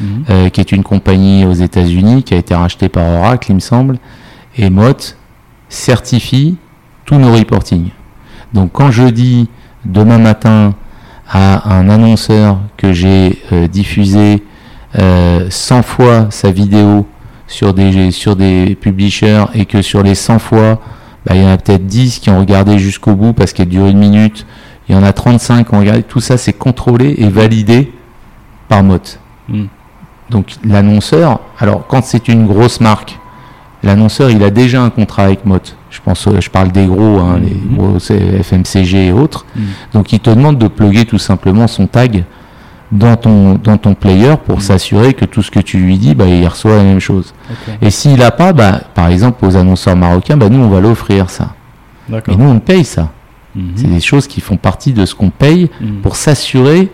hmm. 0.00 0.48
qui 0.52 0.60
est 0.60 0.72
une 0.72 0.82
compagnie 0.82 1.44
aux 1.44 1.52
États-Unis 1.52 2.22
qui 2.22 2.32
a 2.32 2.38
été 2.38 2.54
rachetée 2.54 2.88
par 2.88 3.06
Oracle, 3.06 3.50
il 3.50 3.56
me 3.56 3.60
semble. 3.60 3.98
Et 4.56 4.70
Mott 4.70 5.18
certifie 5.68 6.56
tous 7.04 7.16
nos 7.16 7.32
reportings. 7.32 7.90
Donc 8.54 8.70
quand 8.72 8.90
je 8.90 9.04
dis 9.04 9.48
demain 9.84 10.18
matin 10.18 10.74
à 11.28 11.74
un 11.74 11.88
annonceur 11.88 12.58
que 12.76 12.92
j'ai 12.92 13.42
euh, 13.52 13.66
diffusé 13.66 14.42
100 14.94 15.00
euh, 15.00 15.82
fois 15.82 16.26
sa 16.30 16.50
vidéo 16.50 17.06
sur 17.48 17.74
des, 17.74 18.10
sur 18.10 18.36
des 18.36 18.76
publishers 18.80 19.44
et 19.54 19.66
que 19.66 19.82
sur 19.82 20.02
les 20.02 20.14
100 20.14 20.38
fois, 20.38 20.80
bah, 21.24 21.34
il 21.34 21.42
y 21.42 21.44
en 21.44 21.50
a 21.50 21.58
peut-être 21.58 21.86
10 21.86 22.20
qui 22.20 22.30
ont 22.30 22.38
regardé 22.38 22.78
jusqu'au 22.78 23.14
bout 23.14 23.32
parce 23.32 23.52
qu'elle 23.52 23.68
dure 23.68 23.86
une 23.86 23.98
minute, 23.98 24.46
il 24.88 24.94
y 24.94 24.98
en 24.98 25.02
a 25.02 25.12
35 25.12 25.68
qui 25.68 25.74
ont 25.74 25.80
regardé, 25.80 26.02
tout 26.02 26.20
ça 26.20 26.38
c'est 26.38 26.52
contrôlé 26.52 27.14
et 27.18 27.28
validé 27.28 27.92
par 28.68 28.82
Mott. 28.82 29.18
Hmm. 29.48 29.66
Donc 30.30 30.54
l'annonceur, 30.64 31.40
alors 31.58 31.86
quand 31.86 32.04
c'est 32.04 32.28
une 32.28 32.46
grosse 32.46 32.80
marque, 32.80 33.18
l'annonceur 33.82 34.30
il 34.30 34.42
a 34.42 34.50
déjà 34.50 34.82
un 34.82 34.90
contrat 34.90 35.24
avec 35.24 35.44
Mott 35.44 35.76
je 35.96 36.02
pense, 36.02 36.28
je 36.40 36.50
parle 36.50 36.72
des 36.72 36.86
gros, 36.86 37.20
hein, 37.20 37.40
les 37.42 37.54
mhm. 37.54 37.76
gros 37.76 37.98
FMCG 37.98 39.06
et 39.06 39.12
autres. 39.12 39.46
Mhm. 39.56 39.64
Donc, 39.94 40.12
il 40.12 40.20
te 40.20 40.30
demande 40.30 40.58
de 40.58 40.68
plugger 40.68 41.06
tout 41.06 41.18
simplement 41.18 41.66
son 41.66 41.86
tag 41.86 42.24
dans 42.92 43.16
ton, 43.16 43.54
dans 43.54 43.78
ton 43.78 43.94
player 43.94 44.34
pour 44.44 44.56
mhm. 44.56 44.62
s'assurer 44.62 45.14
que 45.14 45.24
tout 45.24 45.42
ce 45.42 45.50
que 45.50 45.60
tu 45.60 45.78
lui 45.78 45.96
dis, 45.96 46.14
bah, 46.14 46.26
il 46.26 46.46
reçoit 46.46 46.76
la 46.76 46.82
même 46.82 47.00
chose. 47.00 47.32
Et 47.80 47.90
s'il 47.90 48.18
n'a 48.18 48.30
pas, 48.30 48.52
bah, 48.52 48.80
par 48.94 49.08
exemple, 49.08 49.44
aux 49.46 49.56
annonceurs 49.56 49.96
marocains, 49.96 50.36
bah, 50.36 50.50
nous, 50.50 50.62
on 50.62 50.68
va 50.68 50.80
l'offrir 50.80 51.30
ça. 51.30 51.54
Et 52.28 52.36
nous, 52.36 52.48
on 52.48 52.58
paye 52.60 52.84
ça. 52.84 53.10
C'est 53.74 53.88
des 53.88 54.00
choses 54.00 54.26
qui 54.26 54.42
font 54.42 54.58
partie 54.58 54.92
de 54.92 55.06
ce 55.06 55.14
qu'on 55.14 55.30
paye 55.30 55.70
pour 56.02 56.16
s'assurer. 56.16 56.90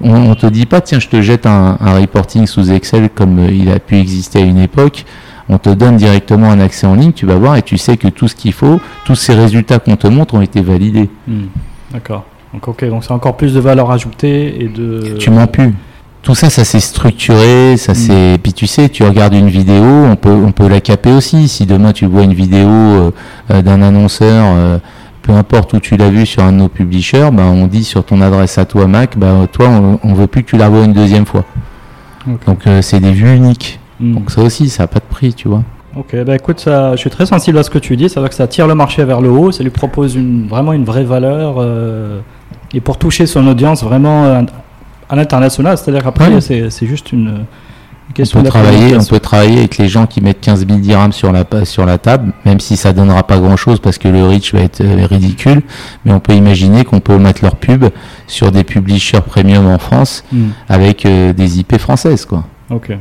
On 0.00 0.30
ne 0.30 0.34
te 0.34 0.46
dit 0.46 0.64
pas, 0.64 0.80
tiens, 0.80 0.98
je 0.98 1.08
te 1.08 1.20
jette 1.20 1.44
un, 1.44 1.76
un 1.80 2.00
reporting 2.00 2.46
sous 2.46 2.72
Excel 2.72 3.10
comme 3.10 3.38
euh, 3.38 3.50
il 3.52 3.70
a 3.70 3.78
pu 3.78 3.98
exister 3.98 4.38
à 4.38 4.42
une 4.42 4.56
époque 4.56 5.04
on 5.48 5.58
te 5.58 5.70
donne 5.70 5.96
directement 5.96 6.50
un 6.50 6.60
accès 6.60 6.86
en 6.86 6.94
ligne, 6.94 7.12
tu 7.12 7.26
vas 7.26 7.36
voir 7.36 7.56
et 7.56 7.62
tu 7.62 7.78
sais 7.78 7.96
que 7.96 8.08
tout 8.08 8.28
ce 8.28 8.34
qu'il 8.34 8.52
faut, 8.52 8.80
tous 9.04 9.14
ces 9.14 9.34
résultats 9.34 9.78
qu'on 9.78 9.96
te 9.96 10.06
montre 10.06 10.34
ont 10.34 10.42
été 10.42 10.60
validés. 10.60 11.08
Hmm. 11.26 11.46
D'accord. 11.92 12.24
Donc 12.52 12.68
ok, 12.68 12.84
donc 12.88 13.04
c'est 13.04 13.12
encore 13.12 13.36
plus 13.36 13.54
de 13.54 13.60
valeur 13.60 13.90
ajoutée 13.90 14.62
et 14.62 14.68
de. 14.68 15.16
Tu 15.18 15.30
m'en 15.30 15.46
plus. 15.46 15.74
Tout 16.20 16.34
ça, 16.34 16.50
ça 16.50 16.64
s'est 16.64 16.80
structuré, 16.80 17.76
ça 17.76 17.92
hmm. 17.92 17.94
c'est. 17.94 18.38
Puis 18.42 18.52
tu 18.52 18.66
sais, 18.66 18.88
tu 18.88 19.04
regardes 19.04 19.34
une 19.34 19.48
vidéo, 19.48 19.84
on 19.84 20.16
peut, 20.16 20.30
on 20.30 20.52
peut 20.52 20.68
la 20.68 20.80
caper 20.80 21.12
aussi. 21.12 21.48
Si 21.48 21.64
demain 21.64 21.92
tu 21.92 22.06
vois 22.06 22.22
une 22.22 22.34
vidéo 22.34 22.68
euh, 22.68 23.10
euh, 23.50 23.62
d'un 23.62 23.80
annonceur, 23.80 24.44
euh, 24.56 24.78
peu 25.22 25.32
importe 25.32 25.72
où 25.72 25.80
tu 25.80 25.96
l'as 25.96 26.10
vu 26.10 26.26
sur 26.26 26.42
un 26.42 26.52
de 26.52 26.58
nos 26.58 26.68
publishers, 26.68 27.30
ben, 27.32 27.44
on 27.44 27.66
dit 27.66 27.84
sur 27.84 28.04
ton 28.04 28.20
adresse 28.20 28.58
à 28.58 28.66
toi 28.66 28.86
Mac, 28.86 29.16
ben, 29.16 29.46
toi 29.50 29.68
on, 29.68 29.98
on 30.02 30.14
veut 30.14 30.26
plus 30.26 30.42
que 30.42 30.50
tu 30.50 30.56
la 30.58 30.68
vois 30.68 30.84
une 30.84 30.92
deuxième 30.92 31.26
fois. 31.26 31.44
Donc 32.46 32.64
c'est 32.82 33.00
des 33.00 33.12
vues 33.12 33.34
uniques. 33.34 33.80
Hmm. 34.00 34.14
Donc 34.14 34.30
ça 34.30 34.42
aussi, 34.42 34.68
ça 34.68 34.84
n'a 34.84 34.86
pas 34.88 35.00
de 35.00 35.04
prix, 35.04 35.34
tu 35.34 35.48
vois. 35.48 35.62
Ok, 35.96 36.14
bah 36.24 36.36
écoute, 36.36 36.60
ça, 36.60 36.92
je 36.92 37.00
suis 37.00 37.10
très 37.10 37.26
sensible 37.26 37.58
à 37.58 37.62
ce 37.62 37.70
que 37.70 37.78
tu 37.78 37.96
dis. 37.96 38.08
Ça 38.08 38.20
veut 38.20 38.28
que 38.28 38.34
ça 38.34 38.46
tire 38.46 38.66
le 38.66 38.74
marché 38.74 39.04
vers 39.04 39.20
le 39.20 39.30
haut, 39.30 39.50
ça 39.52 39.64
lui 39.64 39.70
propose 39.70 40.14
une, 40.14 40.46
vraiment 40.46 40.72
une 40.72 40.84
vraie 40.84 41.04
valeur. 41.04 41.56
Euh, 41.58 42.20
et 42.72 42.80
pour 42.80 42.98
toucher 42.98 43.26
son 43.26 43.46
audience 43.46 43.82
vraiment 43.82 44.24
euh, 44.24 44.42
à 45.08 45.16
l'international, 45.16 45.78
c'est-à-dire 45.78 46.04
qu'après, 46.04 46.40
c'est 46.40 46.86
juste 46.86 47.10
une, 47.10 47.46
question 48.14 48.40
on 48.40 48.42
peut, 48.42 48.48
travailler, 48.48 48.96
on 48.96 49.04
peut 49.04 49.18
travailler 49.18 49.58
avec 49.58 49.78
les 49.78 49.88
gens 49.88 50.06
qui 50.06 50.20
mettent 50.20 50.40
15 50.40 50.66
000 50.68 50.78
dirhams 50.78 51.12
sur 51.12 51.32
la, 51.32 51.44
sur 51.64 51.86
la 51.86 51.96
table, 51.96 52.32
même 52.44 52.60
si 52.60 52.76
ça 52.76 52.92
donnera 52.92 53.22
pas 53.22 53.38
grand-chose 53.38 53.80
parce 53.80 53.96
que 53.96 54.08
le 54.08 54.24
reach 54.24 54.54
va 54.54 54.60
être 54.60 54.82
euh, 54.82 55.06
ridicule. 55.06 55.62
Mais 56.04 56.12
on 56.12 56.20
peut 56.20 56.34
imaginer 56.34 56.84
qu'on 56.84 57.00
peut 57.00 57.18
mettre 57.18 57.42
leur 57.42 57.56
pub 57.56 57.86
sur 58.26 58.52
des 58.52 58.62
publishers 58.62 59.22
premium 59.22 59.66
en 59.66 59.78
France 59.78 60.22
hmm. 60.32 60.48
avec 60.68 61.06
des 61.06 61.58
IP 61.58 61.78
françaises. 61.78 62.26
Quoi. 62.26 62.44
Ok. 62.70 62.92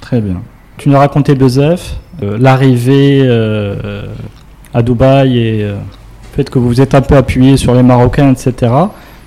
Très 0.00 0.20
bien. 0.20 0.42
Tu 0.76 0.88
nous 0.88 0.96
as 0.96 1.00
raconté 1.00 1.34
Bezef, 1.34 1.96
euh, 2.22 2.38
l'arrivée 2.40 3.20
euh, 3.22 4.04
à 4.72 4.82
Dubaï 4.82 5.38
et 5.38 5.62
euh, 5.62 5.74
le 5.74 6.36
fait 6.36 6.48
que 6.48 6.58
vous 6.58 6.68
vous 6.68 6.80
êtes 6.80 6.94
un 6.94 7.02
peu 7.02 7.16
appuyé 7.16 7.56
sur 7.56 7.74
les 7.74 7.82
Marocains, 7.82 8.32
etc. 8.32 8.72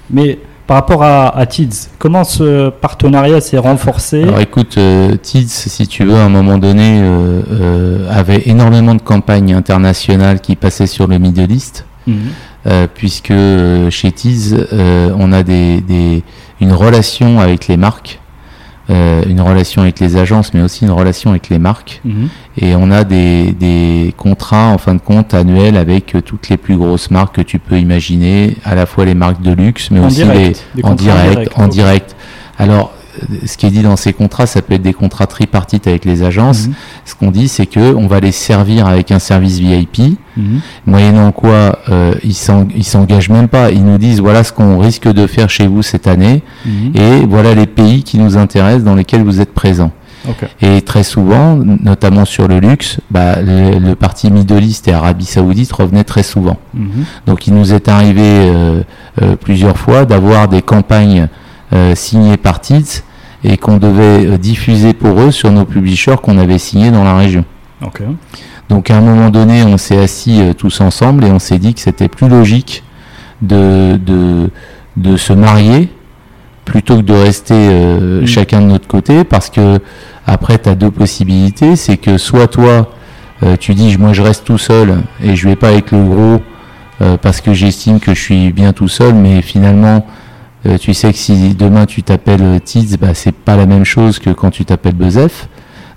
Mais 0.10 0.40
par 0.66 0.78
rapport 0.78 1.04
à, 1.04 1.38
à 1.38 1.46
TIDS, 1.46 1.90
comment 2.00 2.24
ce 2.24 2.70
partenariat 2.70 3.40
s'est 3.42 3.58
renforcé? 3.58 4.24
Alors 4.24 4.40
écoute, 4.40 4.80
TIDS, 5.22 5.48
si 5.48 5.88
tu 5.88 6.06
veux, 6.06 6.16
à 6.16 6.24
un 6.24 6.30
moment 6.30 6.58
donné, 6.58 7.04
avait 8.10 8.44
énormément 8.46 8.96
de 8.96 9.02
campagnes 9.02 9.54
internationales 9.54 10.40
qui 10.40 10.56
passaient 10.56 10.88
sur 10.88 11.08
le 11.08 11.20
Middle 11.20 11.52
East. 11.52 11.86
Mhm. 12.06 12.88
puisque 12.94 13.34
chez 13.90 14.12
TIDS, 14.12 14.56
on 15.18 15.32
a 15.34 15.44
des, 15.44 16.24
une 16.62 16.74
relation 16.74 17.40
avec 17.40 17.68
les 17.68 17.78
marques 17.78 18.20
euh, 18.94 19.24
une 19.28 19.42
relation 19.42 19.82
avec 19.82 20.00
les 20.00 20.18
agences, 20.18 20.54
mais 20.54 20.62
aussi 20.62 20.86
une 20.86 20.92
relation 20.92 21.32
avec 21.32 21.50
les 21.50 21.60
marques. 21.60 22.02
Mhm. 22.06 22.30
Et 22.58 22.76
on 22.76 22.92
a 22.92 23.04
des, 23.04 23.52
des, 23.52 24.14
contrats, 24.16 24.68
en 24.68 24.78
fin 24.78 24.94
de 24.94 25.02
compte, 25.02 25.34
annuels 25.34 25.78
avec 25.78 26.16
toutes 26.26 26.50
les 26.50 26.58
plus 26.58 26.78
grosses 26.78 27.10
marques 27.10 27.36
que 27.36 27.42
tu 27.42 27.60
peux 27.60 27.80
imaginer, 27.80 28.58
à 28.64 28.76
la 28.76 28.86
fois 28.86 29.06
les 29.06 29.16
marques 29.16 29.42
de 29.42 29.52
luxe, 29.52 29.90
mais 29.92 30.00
aussi 30.00 30.24
les, 30.24 30.54
en 30.84 30.94
direct. 30.94 31.52
En 31.56 31.68
direct. 31.68 32.16
Alors, 32.58 32.94
ce 33.46 33.58
qui 33.58 33.66
est 33.66 33.70
dit 33.70 33.82
dans 33.82 33.96
ces 33.96 34.14
contrats, 34.14 34.46
ça 34.46 34.62
peut 34.62 34.74
être 34.74 34.82
des 34.82 34.94
contrats 34.94 35.28
tripartites 35.28 35.88
avec 35.88 36.06
les 36.06 36.24
agences. 36.24 36.68
Mhm. 36.68 36.74
Ce 37.06 37.16
qu'on 37.16 37.32
dit, 37.32 37.48
c'est 37.48 37.66
que 37.66 37.94
on 37.96 38.08
va 38.08 38.20
les 38.20 38.32
servir 38.32 38.88
avec 38.88 39.12
un 39.12 39.20
service 39.20 39.60
VIP, 39.60 40.18
mhm. 40.38 40.62
moyennant 40.86 41.32
quoi 41.32 41.80
euh, 41.90 42.14
ils 42.24 42.34
s'engagent 42.34 43.30
même 43.30 43.48
pas. 43.48 43.72
Ils 43.72 43.84
nous 43.84 43.98
disent 43.98 44.20
voilà 44.20 44.44
ce 44.44 44.52
qu'on 44.52 44.80
risque 44.80 45.08
de 45.08 45.28
faire 45.28 45.50
chez 45.50 45.68
vous 45.68 45.84
cette 45.84 46.08
année, 46.08 46.44
mhm. 46.66 46.92
et 46.96 47.26
voilà 47.26 47.54
les 47.54 47.68
pays 47.68 48.04
qui 48.04 48.18
nous 48.18 48.38
intéressent 48.38 48.84
dans 48.84 48.96
lesquels 48.96 49.24
vous 49.24 49.42
êtes 49.42 49.54
présents. 49.54 49.92
Et 50.62 50.82
très 50.82 51.04
souvent, 51.04 51.56
notamment 51.58 52.26
sur 52.26 52.48
le 52.48 52.60
luxe, 52.60 53.00
bah, 53.12 53.42
le, 53.42 53.94
parti 53.96 54.32
Middle 54.32 54.64
East 54.64 54.88
et 54.88 54.94
Arabie 54.94 55.26
Saoudite 55.26 55.72
revenait 55.72 56.04
très 56.04 56.24
souvent. 56.24 56.58
Donc 57.26 57.48
il 57.48 57.54
nous 57.54 57.74
est 57.74 57.88
arrivé 57.88 58.24
euh, 58.24 58.84
euh, 59.22 59.36
plusieurs 59.36 59.78
fois 59.78 60.06
d'avoir 60.06 60.48
des 60.48 60.62
campagnes 60.62 61.28
euh, 61.74 61.96
signé 61.96 62.38
par 62.38 62.62
TITS 62.62 63.04
et 63.44 63.58
qu'on 63.58 63.78
devait 63.78 64.28
euh, 64.28 64.38
diffuser 64.38 64.94
pour 64.94 65.20
eux 65.20 65.32
sur 65.32 65.50
nos 65.50 65.66
publishers 65.66 66.18
qu'on 66.22 66.38
avait 66.38 66.60
signés 66.60 66.92
dans 66.92 67.04
la 67.04 67.16
région. 67.18 67.46
Donc 68.70 68.92
à 68.92 68.98
un 68.98 69.02
moment 69.02 69.32
donné, 69.32 69.64
on 69.64 69.80
s'est 69.80 69.98
assis 69.98 70.40
euh, 70.40 70.54
tous 70.54 70.82
ensemble 70.82 71.26
et 71.26 71.32
on 71.32 71.40
s'est 71.40 71.58
dit 71.58 71.74
que 71.74 71.80
c'était 71.80 72.10
plus 72.10 72.30
logique 72.30 72.84
de, 73.42 73.98
de, 73.98 74.52
de, 74.98 75.18
se 75.18 75.34
marier 75.34 75.90
plutôt 76.64 76.98
que 76.98 77.02
de 77.02 77.14
rester 77.14 77.56
mm. 77.56 78.28
chacun 78.28 78.62
de 78.62 78.68
notre 78.68 78.88
côté 78.88 79.24
parce 79.24 79.50
que 79.50 79.80
après 80.28 80.60
tu 80.60 80.70
as 80.70 80.76
deux 80.76 80.92
possibilités, 80.92 81.76
c'est 81.76 81.98
que 81.98 82.20
soit 82.20 82.48
toi 82.48 82.92
tu 83.60 83.74
dis 83.74 83.98
moi 83.98 84.14
je 84.14 84.22
reste 84.22 84.46
tout 84.46 84.60
seul 84.60 85.02
et 85.22 85.36
je 85.36 85.50
vais 85.50 85.58
pas 85.58 85.70
avec 85.70 85.92
le 85.92 86.02
gros 86.04 86.42
parce 87.22 87.42
que 87.42 87.52
j'estime 87.54 88.00
que 88.00 88.14
je 88.14 88.22
suis 88.22 88.54
bien 88.54 88.72
tout 88.72 88.88
seul 88.88 89.14
mais 89.14 89.42
finalement 89.42 90.06
euh, 90.66 90.78
tu 90.78 90.94
sais 90.94 91.12
que 91.12 91.18
si 91.18 91.56
demain 91.56 91.86
tu 91.86 92.04
t'appelles 92.04 92.62
Tids, 92.64 92.98
bah, 93.00 93.14
c'est 93.14 93.34
pas 93.34 93.56
la 93.56 93.66
même 93.66 93.86
chose 93.86 94.20
que 94.20 94.30
quand 94.30 94.50
tu 94.50 94.66
t'appelles 94.66 94.96
Bezef. 94.96 95.50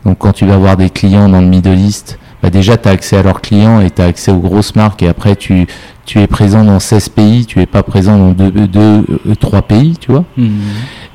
Donc 0.05 0.19
quand 0.19 0.33
tu 0.33 0.47
vas 0.47 0.55
avoir 0.55 0.77
des 0.77 0.91
clients 0.91 1.29
dans 1.29 1.41
le 1.41 1.47
Middle 1.47 1.79
East, 1.79 2.19
bah 2.43 2.51
déjà 2.51 2.77
tu 2.77 2.89
as 2.89 2.93
accès 2.93 3.17
à 3.17 3.23
leurs 3.23 3.41
clients 3.41 3.81
et 3.81 3.91
tu 3.91 4.03
as 4.03 4.07
accès 4.07 4.31
aux 4.31 4.39
grosses 4.39 4.77
marques 4.77 5.03
et 5.03 5.09
après 5.09 5.35
tu, 5.37 5.67
tu 6.05 6.21
es 6.21 6.27
présent 6.27 6.63
dans 6.65 6.79
16 6.79 7.09
pays, 7.09 7.47
tu 7.47 7.61
es 7.61 7.67
pas 7.67 7.83
présent 7.83 8.17
dans 8.17 8.31
2 8.31 8.51
deux, 8.51 8.67
deux, 8.69 9.05
euh, 9.27 9.35
trois 9.41 9.63
pays, 9.63 9.97
tu 9.99 10.13
vois. 10.13 10.25
Mmh. 10.37 10.49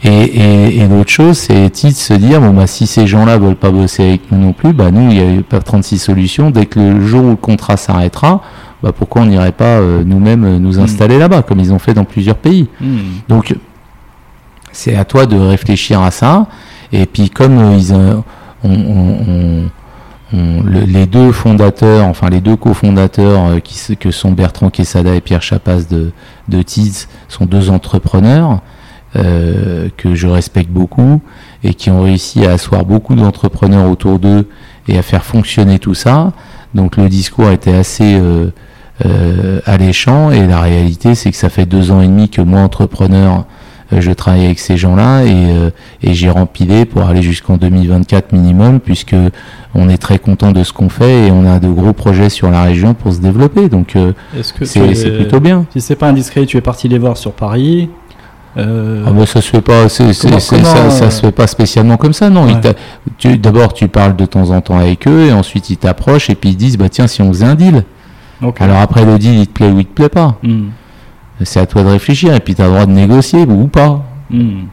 Et, 0.03 0.09
et, 0.09 0.77
et 0.79 0.87
l'autre 0.87 1.11
chose, 1.11 1.37
c'est 1.37 1.69
Tids 1.69 1.93
se 1.93 2.13
dire, 2.13 2.41
bon 2.41 2.53
bah 2.53 2.67
si 2.67 2.87
ces 2.87 3.07
gens-là 3.07 3.37
veulent 3.37 3.55
pas 3.55 3.71
bosser 3.71 4.03
avec 4.03 4.31
nous 4.31 4.39
non 4.39 4.53
plus, 4.53 4.73
bah 4.73 4.91
nous, 4.91 5.11
il 5.11 5.17
y 5.17 5.39
a 5.39 5.41
pas 5.43 5.59
36 5.59 5.99
solutions. 5.99 6.49
Dès 6.49 6.65
que 6.65 6.79
le 6.79 7.05
jour 7.05 7.23
où 7.23 7.29
le 7.29 7.35
contrat 7.35 7.77
s'arrêtera, 7.77 8.41
bah, 8.83 8.91
pourquoi 8.91 9.21
on 9.21 9.25
n'irait 9.25 9.51
pas 9.51 9.79
euh, 9.79 10.03
nous-mêmes 10.03 10.43
euh, 10.43 10.59
nous 10.59 10.79
hmm. 10.79 10.83
installer 10.83 11.19
là-bas, 11.19 11.43
comme 11.43 11.59
ils 11.59 11.73
ont 11.73 11.79
fait 11.79 11.93
dans 11.93 12.05
plusieurs 12.05 12.37
pays. 12.37 12.67
Hmm. 12.79 12.97
Donc, 13.27 13.55
c'est 14.71 14.95
à 14.95 15.05
toi 15.05 15.25
de 15.25 15.37
réfléchir 15.37 16.01
à 16.01 16.11
ça. 16.11 16.47
Et 16.91 17.05
puis, 17.05 17.29
comme 17.29 17.57
euh, 17.57 17.77
ils, 17.77 17.93
on, 18.63 19.69
les 20.65 21.07
deux 21.07 21.33
fondateurs, 21.33 22.05
enfin 22.05 22.29
les 22.29 22.39
deux 22.39 22.55
cofondateurs 22.55 23.61
qui 23.61 23.97
que 23.97 24.11
sont 24.11 24.31
Bertrand 24.31 24.69
Quesada 24.69 25.13
et 25.13 25.19
Pierre 25.19 25.41
Chapas 25.41 25.81
de, 25.89 26.13
de 26.47 26.61
Tiz, 26.61 27.09
sont 27.27 27.45
deux 27.45 27.69
entrepreneurs 27.69 28.61
que 29.13 30.15
je 30.15 30.27
respecte 30.27 30.69
beaucoup 30.69 31.21
et 31.65 31.73
qui 31.73 31.89
ont 31.89 32.03
réussi 32.03 32.45
à 32.45 32.51
asseoir 32.53 32.85
beaucoup 32.85 33.13
d'entrepreneurs 33.15 33.89
autour 33.91 34.19
d'eux 34.19 34.47
et 34.87 34.97
à 34.97 35.01
faire 35.01 35.25
fonctionner 35.25 35.79
tout 35.79 35.95
ça. 35.95 36.31
Donc 36.73 36.97
le 36.97 37.09
discours 37.09 37.49
était 37.49 37.73
assez 37.73 38.15
euh, 38.15 38.49
alléchant 39.65 40.31
et 40.31 40.45
la 40.47 40.59
réalité 40.61 41.15
c'est 41.15 41.31
que 41.31 41.37
ça 41.37 41.49
fait 41.49 41.65
deux 41.65 41.91
ans 41.91 42.01
et 42.01 42.07
demi 42.07 42.29
que 42.29 42.41
moi 42.41 42.61
entrepreneur 42.61 43.45
Euh, 43.93 43.99
je 43.99 44.11
travaille 44.13 44.45
avec 44.45 44.57
ces 44.59 44.77
gens-là 44.77 45.23
et, 45.25 45.29
euh, 45.33 45.69
et 46.01 46.13
j'ai 46.13 46.29
rempilé 46.29 46.85
pour 46.85 47.01
aller 47.03 47.21
jusqu'en 47.21 47.57
2024 47.57 48.31
minimum, 48.31 48.79
puisque 48.79 49.17
on 49.75 49.89
est 49.89 49.97
très 49.97 50.17
content 50.17 50.53
de 50.53 50.63
ce 50.63 50.71
qu'on 50.71 50.87
fait 50.87 51.27
et 51.27 51.31
on 51.31 51.45
a 51.45 51.59
de 51.59 51.67
gros 51.67 51.91
projets 51.91 52.29
sur 52.29 52.49
la 52.51 52.63
région 52.63 52.93
pour 52.93 53.11
se 53.11 53.19
développer. 53.19 53.67
Donc 53.67 53.97
euh, 53.97 54.13
c'est 54.63 54.79
es- 54.79 54.95
c'est 54.95 55.11
plutôt 55.11 55.41
bien. 55.41 55.65
Si 55.73 55.81
c'est 55.81 55.97
pas 55.97 56.07
indiscret, 56.07 56.45
tu 56.45 56.55
es 56.55 56.61
parti 56.61 56.87
les 56.87 56.99
voir 56.99 57.17
sur 57.17 57.33
Paris. 57.33 57.89
Euh, 58.55 59.03
Ah 59.05 59.25
ça 59.25 59.41
se 59.41 59.49
fait 59.49 59.59
pas, 59.61 59.89
c'est- 59.89 60.13
c'est- 60.13 60.27
Comment- 60.27 60.39
c'est- 60.39 60.55
comment, 60.55 60.73
ça, 60.73 60.89
ça 60.89 61.05
euh, 61.05 61.09
se 61.09 61.19
fait 61.25 61.31
pas 61.33 61.47
spécialement 61.47 61.97
comme 61.97 62.13
ça, 62.13 62.29
non. 62.29 62.45
Ouais. 62.45 63.35
D'abord, 63.39 63.73
tu 63.73 63.89
parles 63.89 64.15
de 64.15 64.25
temps 64.25 64.51
en 64.51 64.61
temps 64.61 64.77
avec 64.79 65.05
eux, 65.05 65.25
et 65.27 65.33
ensuite 65.33 65.69
ils 65.69 65.75
t'approchent 65.77 66.29
et 66.29 66.35
puis 66.35 66.51
ils 66.51 66.55
disent, 66.57 66.77
bah 66.77 66.87
tiens, 66.87 67.07
si 67.07 67.21
on 67.21 67.27
faisait 67.33 67.45
un 67.45 67.55
deal. 67.55 67.83
Alors 68.63 68.77
après 68.81 69.05
le 69.05 69.17
deal, 69.19 69.35
il 69.39 69.47
te 69.47 69.53
plaît 69.53 69.69
ou 69.71 69.79
il 69.79 69.85
te 69.85 69.93
plaît 69.93 70.09
pas. 70.09 70.37
Hmm, 70.43 70.69
C'est 71.43 71.59
à 71.59 71.65
toi 71.65 71.83
de 71.83 71.89
réfléchir, 71.89 72.33
et 72.35 72.39
puis 72.39 72.55
tu 72.55 72.61
as 72.61 72.65
le 72.65 72.71
droit 72.71 72.85
de 72.85 72.91
négocier 72.91 73.41
ou 73.43 73.67
pas. 73.67 74.03
hmm. 74.29 74.65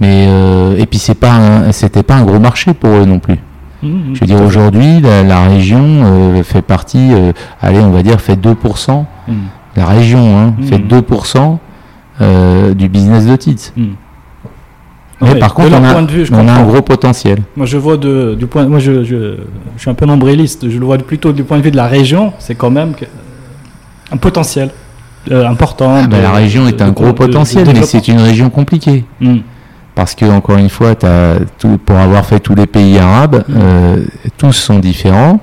Mais 0.00 0.26
euh, 0.28 0.76
et 0.76 0.86
puis 0.86 0.98
c'est 0.98 1.14
pas, 1.14 1.72
c'était 1.72 2.02
pas 2.02 2.16
un 2.16 2.24
gros 2.24 2.38
marché 2.38 2.74
pour 2.74 2.90
eux 2.90 3.04
non 3.04 3.18
plus. 3.18 3.38
Hmm, 3.82 4.12
Je 4.14 4.20
veux 4.20 4.26
dire, 4.26 4.42
aujourd'hui, 4.42 5.00
la, 5.00 5.22
la 5.22 5.42
région 5.44 5.80
euh, 5.84 6.42
fait 6.42 6.62
partie, 6.62 7.12
euh, 7.12 7.32
allez, 7.62 7.78
on 7.80 7.90
va 7.90 8.02
dire, 8.02 8.20
fait 8.20 8.34
2%. 8.36 9.04
hmm, 9.28 9.32
La 9.76 9.86
région 9.86 10.36
hein, 10.38 10.54
fait 10.62 10.78
2% 10.78 11.58
euh, 12.20 12.74
du 12.74 12.88
business 12.88 13.26
de 13.26 13.36
TITS. 13.36 13.72
Hmm. 15.20 15.26
Mais 15.34 15.38
par 15.40 15.54
contre, 15.54 15.76
on 15.78 15.84
a, 15.84 15.92
point 15.92 16.02
de 16.02 16.10
vue, 16.12 16.26
je 16.26 16.32
on 16.32 16.46
a 16.48 16.52
un 16.52 16.62
gros 16.64 16.82
potentiel. 16.82 17.38
Moi, 17.56 17.66
je 17.66 17.76
vois 17.76 17.96
de, 17.96 18.34
du 18.38 18.46
point. 18.46 18.66
Moi, 18.66 18.78
je, 18.78 19.02
je, 19.04 19.36
je 19.76 19.80
suis 19.80 19.90
un 19.90 19.94
peu 19.94 20.06
nombriliste. 20.06 20.68
Je 20.68 20.78
le 20.78 20.84
vois 20.84 20.98
plutôt 20.98 21.32
du 21.32 21.42
point 21.44 21.58
de 21.58 21.62
vue 21.62 21.70
de 21.70 21.76
la 21.76 21.86
région. 21.86 22.32
C'est 22.38 22.54
quand 22.54 22.70
même 22.70 22.94
que- 22.94 23.04
un 24.10 24.16
potentiel 24.16 24.70
euh, 25.30 25.46
important. 25.46 25.92
Ah, 26.04 26.06
bah, 26.06 26.20
la 26.22 26.32
région 26.32 26.66
est 26.68 26.80
un 26.80 26.90
gros 26.90 27.12
potentiel, 27.12 27.66
mais 27.74 27.82
c'est 27.82 28.08
une 28.08 28.20
région 28.20 28.48
compliquée. 28.50 29.04
Hmm, 29.20 29.38
Parce 29.94 30.14
que, 30.14 30.24
encore 30.24 30.56
une 30.58 30.68
fois, 30.70 30.94
tout, 31.58 31.78
pour 31.84 31.96
avoir 31.96 32.24
fait 32.24 32.40
tous 32.40 32.54
les 32.54 32.66
pays 32.66 32.96
arabes, 32.98 33.44
Mhm. 33.48 33.56
euh, 33.58 33.96
tous 34.38 34.52
sont 34.52 34.78
différents, 34.78 35.40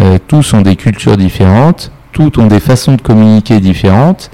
euh, 0.00 0.18
tous 0.26 0.52
ont 0.54 0.60
des 0.62 0.76
cultures 0.76 1.16
différentes, 1.16 1.90
tous 2.12 2.30
ont 2.38 2.46
des 2.48 2.60
façons 2.60 2.96
de 2.96 3.00
communiquer 3.02 3.60
différentes, 3.60 4.30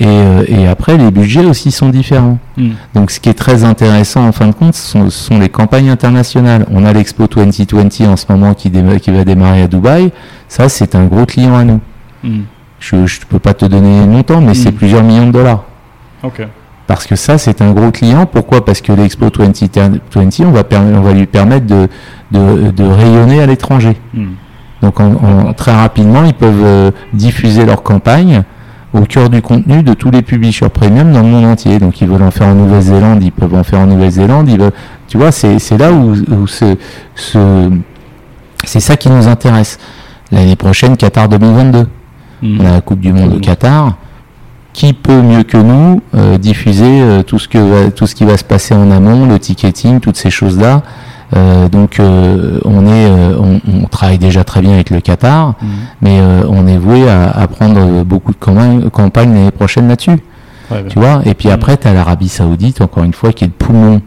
et, 0.00 0.06
euh, 0.06 0.44
et 0.48 0.66
après, 0.66 0.96
les 0.96 1.10
budgets 1.10 1.44
aussi 1.44 1.70
sont 1.70 1.88
différents. 1.88 2.38
hmm, 2.56 2.70
Donc, 2.94 3.10
ce 3.12 3.20
qui 3.20 3.28
est 3.28 3.34
très 3.34 3.62
intéressant, 3.64 4.26
en 4.26 4.32
fin 4.32 4.48
de 4.48 4.52
compte, 4.54 4.74
ce 4.74 4.86
sont, 4.90 5.10
ce 5.10 5.24
sont 5.28 5.38
les 5.38 5.48
campagnes 5.48 5.88
internationales. 5.90 6.66
On 6.72 6.84
a 6.84 6.92
l'Expo 6.92 7.26
2020 7.28 8.08
en 8.10 8.16
ce 8.16 8.24
moment 8.28 8.54
qui, 8.54 8.70
va 8.70 9.24
démarrer 9.24 9.62
à 9.62 9.68
Dubaï. 9.68 10.10
Ça, 10.48 10.68
c'est 10.68 10.94
un 10.94 11.04
gros 11.06 11.26
client 11.26 11.54
à 11.56 11.64
nous. 11.64 11.80
hmm. 12.24 12.40
Je 12.80 12.96
ne 12.96 13.06
peux 13.30 13.38
pas 13.38 13.54
te 13.54 13.64
donner 13.64 14.04
longtemps, 14.06 14.40
mais 14.42 14.52
c'est 14.54 14.70
Mhm. 14.70 14.76
plusieurs 14.76 15.02
millions 15.02 15.26
de 15.28 15.32
dollars. 15.32 15.64
Parce 16.86 17.06
que 17.06 17.16
ça, 17.16 17.38
c'est 17.38 17.62
un 17.62 17.72
gros 17.72 17.90
client. 17.90 18.26
Pourquoi? 18.26 18.62
Parce 18.64 18.82
que 18.82 18.92
l'Expo 18.92 19.30
2020, 19.30 20.44
on 20.46 20.50
va, 20.50 20.64
perm- 20.64 20.94
on 20.94 21.00
va 21.00 21.12
lui 21.14 21.24
permettre 21.26 21.66
de, 21.66 21.88
de, 22.30 22.70
de 22.72 22.84
rayonner 22.84 23.40
à 23.40 23.46
l'étranger. 23.46 23.96
Hmm, 24.12 24.32
Donc, 24.82 25.00
en, 25.00 25.12
en- 25.14 25.52
très 25.54 25.72
rapidement, 25.74 26.24
ils 26.24 26.34
peuvent 26.34 26.62
euh, 26.64 26.90
diffuser 27.14 27.64
leur 27.64 27.82
campagne 27.82 28.42
au 28.94 29.00
cœur 29.02 29.28
du 29.28 29.42
contenu 29.42 29.82
de 29.82 29.92
tous 29.92 30.10
les 30.10 30.22
publishers 30.22 30.68
premium 30.68 31.12
dans 31.12 31.20
le 31.22 31.28
monde 31.28 31.44
entier. 31.44 31.78
Donc, 31.78 32.00
ils 32.00 32.08
veulent 32.08 32.22
en 32.22 32.30
faire 32.30 32.46
en 32.48 32.54
Nouvelle-Zélande, 32.54 33.22
ils 33.22 33.32
peuvent 33.32 33.54
en 33.54 33.64
faire 33.64 33.80
en 33.80 33.86
Nouvelle-Zélande. 33.86 34.48
Ils 34.48 34.58
veulent, 34.58 34.72
tu 35.08 35.18
vois, 35.18 35.32
c'est 35.32 35.58
là 35.76 35.92
où, 35.92 36.12
où 36.14 36.46
ce, 36.46 36.76
ce- 37.14 37.70
c'est 38.64 38.80
ça 38.80 38.96
qui 38.96 39.10
nous 39.10 39.26
intéresse. 39.28 39.78
L'année 40.32 40.56
prochaine, 40.56 40.96
Qatar 40.96 41.28
2022. 41.28 41.86
hmm. 42.42 42.60
On 42.60 42.64
a 42.66 42.70
la 42.72 42.80
Coupe 42.80 43.00
du 43.00 43.12
Monde 43.12 43.34
au 43.34 43.40
Qatar. 43.40 43.96
Qui 44.72 44.92
peut 44.92 45.22
mieux 45.22 45.44
que 45.44 45.56
nous 45.56 46.00
euh, 46.16 46.36
diffuser 46.36 47.00
euh, 47.02 47.22
tout 47.22 47.38
ce 47.38 47.46
que 47.46 47.58
va- 47.58 47.90
tout 47.92 48.06
ce 48.08 48.14
qui 48.16 48.24
va 48.24 48.36
se 48.36 48.42
passer 48.42 48.74
en 48.74 48.90
amont, 48.90 49.26
le 49.26 49.38
ticketing, 49.38 50.00
toutes 50.00 50.16
ces 50.16 50.30
choses-là. 50.30 50.82
Euh, 51.34 51.68
donc 51.68 51.98
euh, 51.98 52.60
on 52.64 52.86
est, 52.86 53.06
euh, 53.10 53.36
on, 53.40 53.60
on 53.82 53.86
travaille 53.86 54.18
déjà 54.18 54.44
très 54.44 54.60
bien 54.60 54.72
avec 54.74 54.90
le 54.90 55.00
Qatar, 55.00 55.54
Hmm. 55.60 55.66
mais 56.02 56.20
on 56.48 56.66
est 56.66 56.76
voué 56.78 57.08
à, 57.08 57.30
à 57.30 57.46
prendre 57.48 58.04
beaucoup 58.04 58.32
de 58.32 58.38
campagnes, 58.38 59.34
l'année 59.34 59.50
prochaine 59.50 59.88
là-dessus. 59.88 60.18
Tu 60.88 60.98
vois 60.98 61.22
Et 61.26 61.34
puis 61.34 61.48
Mm. 61.48 61.52
après, 61.52 61.76
tu 61.76 61.86
as 61.88 61.92
l'Arabie 61.92 62.28
Saoudite, 62.28 62.80
encore 62.80 63.04
une 63.04 63.12
fois, 63.12 63.32
qui 63.32 63.44
est 63.44 63.48
le 63.48 63.52
poumon 63.52 64.00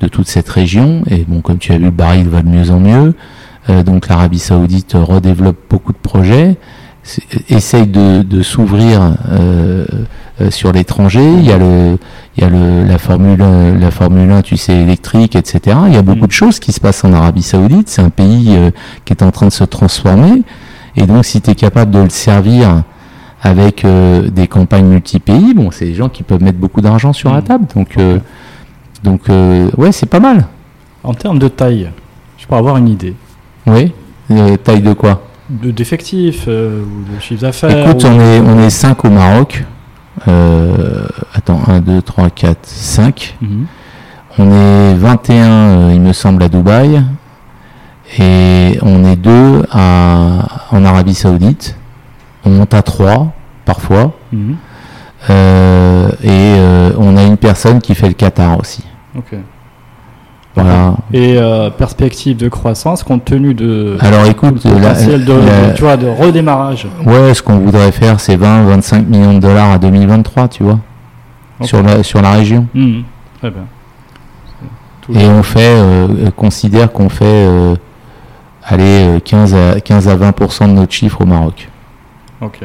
de 0.00 0.08
toute 0.08 0.26
cette 0.28 0.48
région. 0.48 1.02
Et 1.10 1.24
bon, 1.28 1.40
comme 1.42 1.58
tu 1.58 1.72
as 1.72 1.78
vu, 1.78 1.84
le 1.84 1.90
baril 1.90 2.28
va 2.28 2.42
de 2.42 2.48
mieux 2.48 2.70
en 2.70 2.78
mieux. 2.80 3.14
Euh, 3.68 3.82
donc 3.82 4.08
l'Arabie 4.08 4.38
Saoudite 4.38 4.94
redéveloppe 4.94 5.58
beaucoup 5.68 5.92
de 5.92 5.98
projets, 5.98 6.56
essaye 7.48 7.86
de, 7.86 8.22
de 8.22 8.42
s'ouvrir 8.42 9.00
euh, 9.30 9.86
euh, 10.40 10.50
sur 10.50 10.72
l'étranger. 10.72 11.22
Il 11.22 11.44
y 11.44 11.52
a 11.52 11.58
le, 11.58 11.98
il 12.36 12.42
y 12.42 12.46
a 12.46 12.50
le, 12.50 12.84
la 12.84 12.98
Formule, 12.98 13.40
1, 13.42 13.74
la 13.78 13.90
Formule 13.90 14.30
1, 14.30 14.42
tu 14.42 14.56
sais, 14.56 14.74
électrique, 14.74 15.34
etc. 15.36 15.76
Il 15.88 15.94
y 15.94 15.96
a 15.96 16.02
beaucoup 16.02 16.24
Mm. 16.24 16.28
de 16.28 16.32
choses 16.32 16.58
qui 16.60 16.72
se 16.72 16.80
passent 16.80 17.04
en 17.04 17.12
Arabie 17.12 17.42
Saoudite. 17.42 17.88
C'est 17.88 18.02
un 18.02 18.10
pays 18.10 18.54
euh, 18.56 18.70
qui 19.04 19.12
est 19.12 19.22
en 19.22 19.30
train 19.30 19.46
de 19.46 19.52
se 19.52 19.64
transformer. 19.64 20.42
Et 20.96 21.06
donc, 21.06 21.24
si 21.24 21.40
tu 21.40 21.50
es 21.50 21.54
capable 21.54 21.90
de 21.92 22.00
le 22.00 22.10
servir 22.10 22.82
avec 23.42 23.84
euh, 23.84 24.28
des 24.30 24.46
campagnes 24.48 24.86
multi-pays, 24.86 25.54
bon, 25.54 25.70
c'est 25.70 25.84
des 25.86 25.94
gens 25.94 26.08
qui 26.08 26.22
peuvent 26.24 26.42
mettre 26.42 26.58
beaucoup 26.58 26.80
d'argent 26.80 27.12
sur 27.12 27.32
la 27.32 27.40
Mm. 27.40 27.44
table. 27.44 27.66
Donc, 27.74 27.96
euh, 27.98 28.18
donc 29.04 29.22
ouais, 29.76 29.92
c'est 29.92 30.06
pas 30.06 30.20
mal. 30.20 30.46
En 31.04 31.14
termes 31.14 31.38
de 31.38 31.48
taille, 31.48 31.90
je 32.36 32.46
peux 32.46 32.56
avoir 32.56 32.76
une 32.76 32.88
idée. 32.88 33.14
Oui. 33.66 33.92
Taille 34.64 34.82
de 34.82 34.92
quoi? 34.92 35.22
D'effectifs 35.50 36.44
euh, 36.48 36.82
ou 36.82 37.14
de 37.14 37.20
chiffre 37.20 37.42
d'affaires. 37.42 37.88
Écoute, 37.88 38.04
ou- 38.04 38.08
on 38.08 38.20
est, 38.20 38.40
on 38.40 38.58
est 38.60 38.70
5 38.70 39.04
au 39.04 39.10
Maroc. 39.10 39.64
Euh, 40.26 41.06
attends, 41.34 41.60
1, 41.68 41.80
2, 41.80 42.02
3, 42.02 42.30
4, 42.30 42.58
5. 42.64 43.36
Mhm. 43.40 43.66
On 44.38 44.50
est 44.52 44.94
21, 44.94 45.46
euh, 45.48 45.90
il 45.94 46.00
me 46.00 46.12
semble, 46.12 46.42
à 46.42 46.48
Dubaï. 46.48 47.02
Et 48.18 48.78
on 48.82 49.04
est 49.04 49.16
2 49.16 49.64
à, 49.70 50.46
en 50.70 50.84
Arabie 50.84 51.14
Saoudite. 51.14 51.76
On 52.44 52.50
monte 52.50 52.74
à 52.74 52.82
3 52.82 53.32
parfois. 53.64 54.12
Mhm. 54.32 54.56
Euh, 55.30 56.08
et 56.22 56.28
euh, 56.30 56.92
on 56.98 57.16
a 57.16 57.22
une 57.24 57.36
personne 57.36 57.80
qui 57.80 57.94
fait 57.94 58.06
le 58.08 58.14
Qatar 58.14 58.58
aussi. 58.58 58.84
Ok. 59.16 59.34
Voilà. 60.62 60.94
Et 61.12 61.36
euh, 61.38 61.70
perspective 61.70 62.36
de 62.36 62.48
croissance 62.48 63.02
compte 63.02 63.24
tenu 63.24 63.54
de 63.54 63.96
Alors 64.00 64.24
écoute, 64.26 64.64
le 64.64 64.78
la- 64.78 64.94
de, 64.94 65.32
la- 65.32 65.70
tu 65.74 65.82
vois, 65.82 65.96
de 65.96 66.08
redémarrage. 66.08 66.86
ouais, 67.04 67.34
ce 67.34 67.42
qu'on 67.42 67.58
voudrait 67.58 67.92
faire, 67.92 68.18
c'est 68.20 68.36
20-25 68.36 69.06
millions 69.06 69.34
de 69.34 69.40
dollars 69.40 69.72
à 69.72 69.78
2023, 69.78 70.48
tu 70.48 70.62
vois, 70.64 70.78
sur, 71.62 71.82
la, 71.82 72.02
sur 72.02 72.20
la 72.22 72.32
région. 72.32 72.66
Mhm. 72.74 73.02
Très 73.40 73.50
bien. 73.50 73.62
Et 75.14 75.26
on 75.26 75.42
fait, 75.42 75.60
euh, 75.62 76.30
considère 76.36 76.92
qu'on 76.92 77.08
fait, 77.08 77.24
euh, 77.24 77.74
allez, 78.64 79.16
euh, 79.16 79.20
15 79.20 79.54
à, 79.54 79.80
15 79.80 80.06
à 80.08 80.16
20% 80.16 80.66
de 80.68 80.72
notre 80.72 80.92
chiffre 80.92 81.22
au 81.22 81.24
Maroc. 81.26 81.68
Ok. 82.42 82.60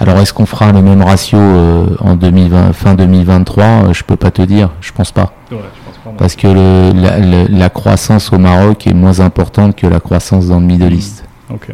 Alors 0.00 0.16
est-ce 0.18 0.32
qu'on 0.34 0.46
fera 0.46 0.72
le 0.72 0.82
même 0.82 1.00
ratio 1.02 1.38
en 2.00 2.16
2020, 2.16 2.72
fin 2.72 2.94
2023 2.94 3.64
Euh, 3.64 3.92
Je 3.92 4.02
peux 4.02 4.16
pas 4.16 4.32
te 4.32 4.42
dire, 4.42 4.70
je 4.80 4.90
pense 4.90 5.12
pas. 5.12 5.32
Ouais, 5.52 5.58
Parce 6.18 6.36
que 6.36 6.46
le, 6.46 6.92
la, 7.00 7.18
le- 7.18 7.46
la 7.48 7.70
croissance 7.70 8.32
au 8.32 8.38
Maroc 8.38 8.86
est 8.86 8.94
moins 8.94 9.20
importante 9.20 9.74
que 9.76 9.86
la 9.86 10.00
croissance 10.00 10.48
dans 10.48 10.60
le 10.60 10.66
Middle 10.66 10.92
East. 10.92 11.24
Ok. 11.50 11.68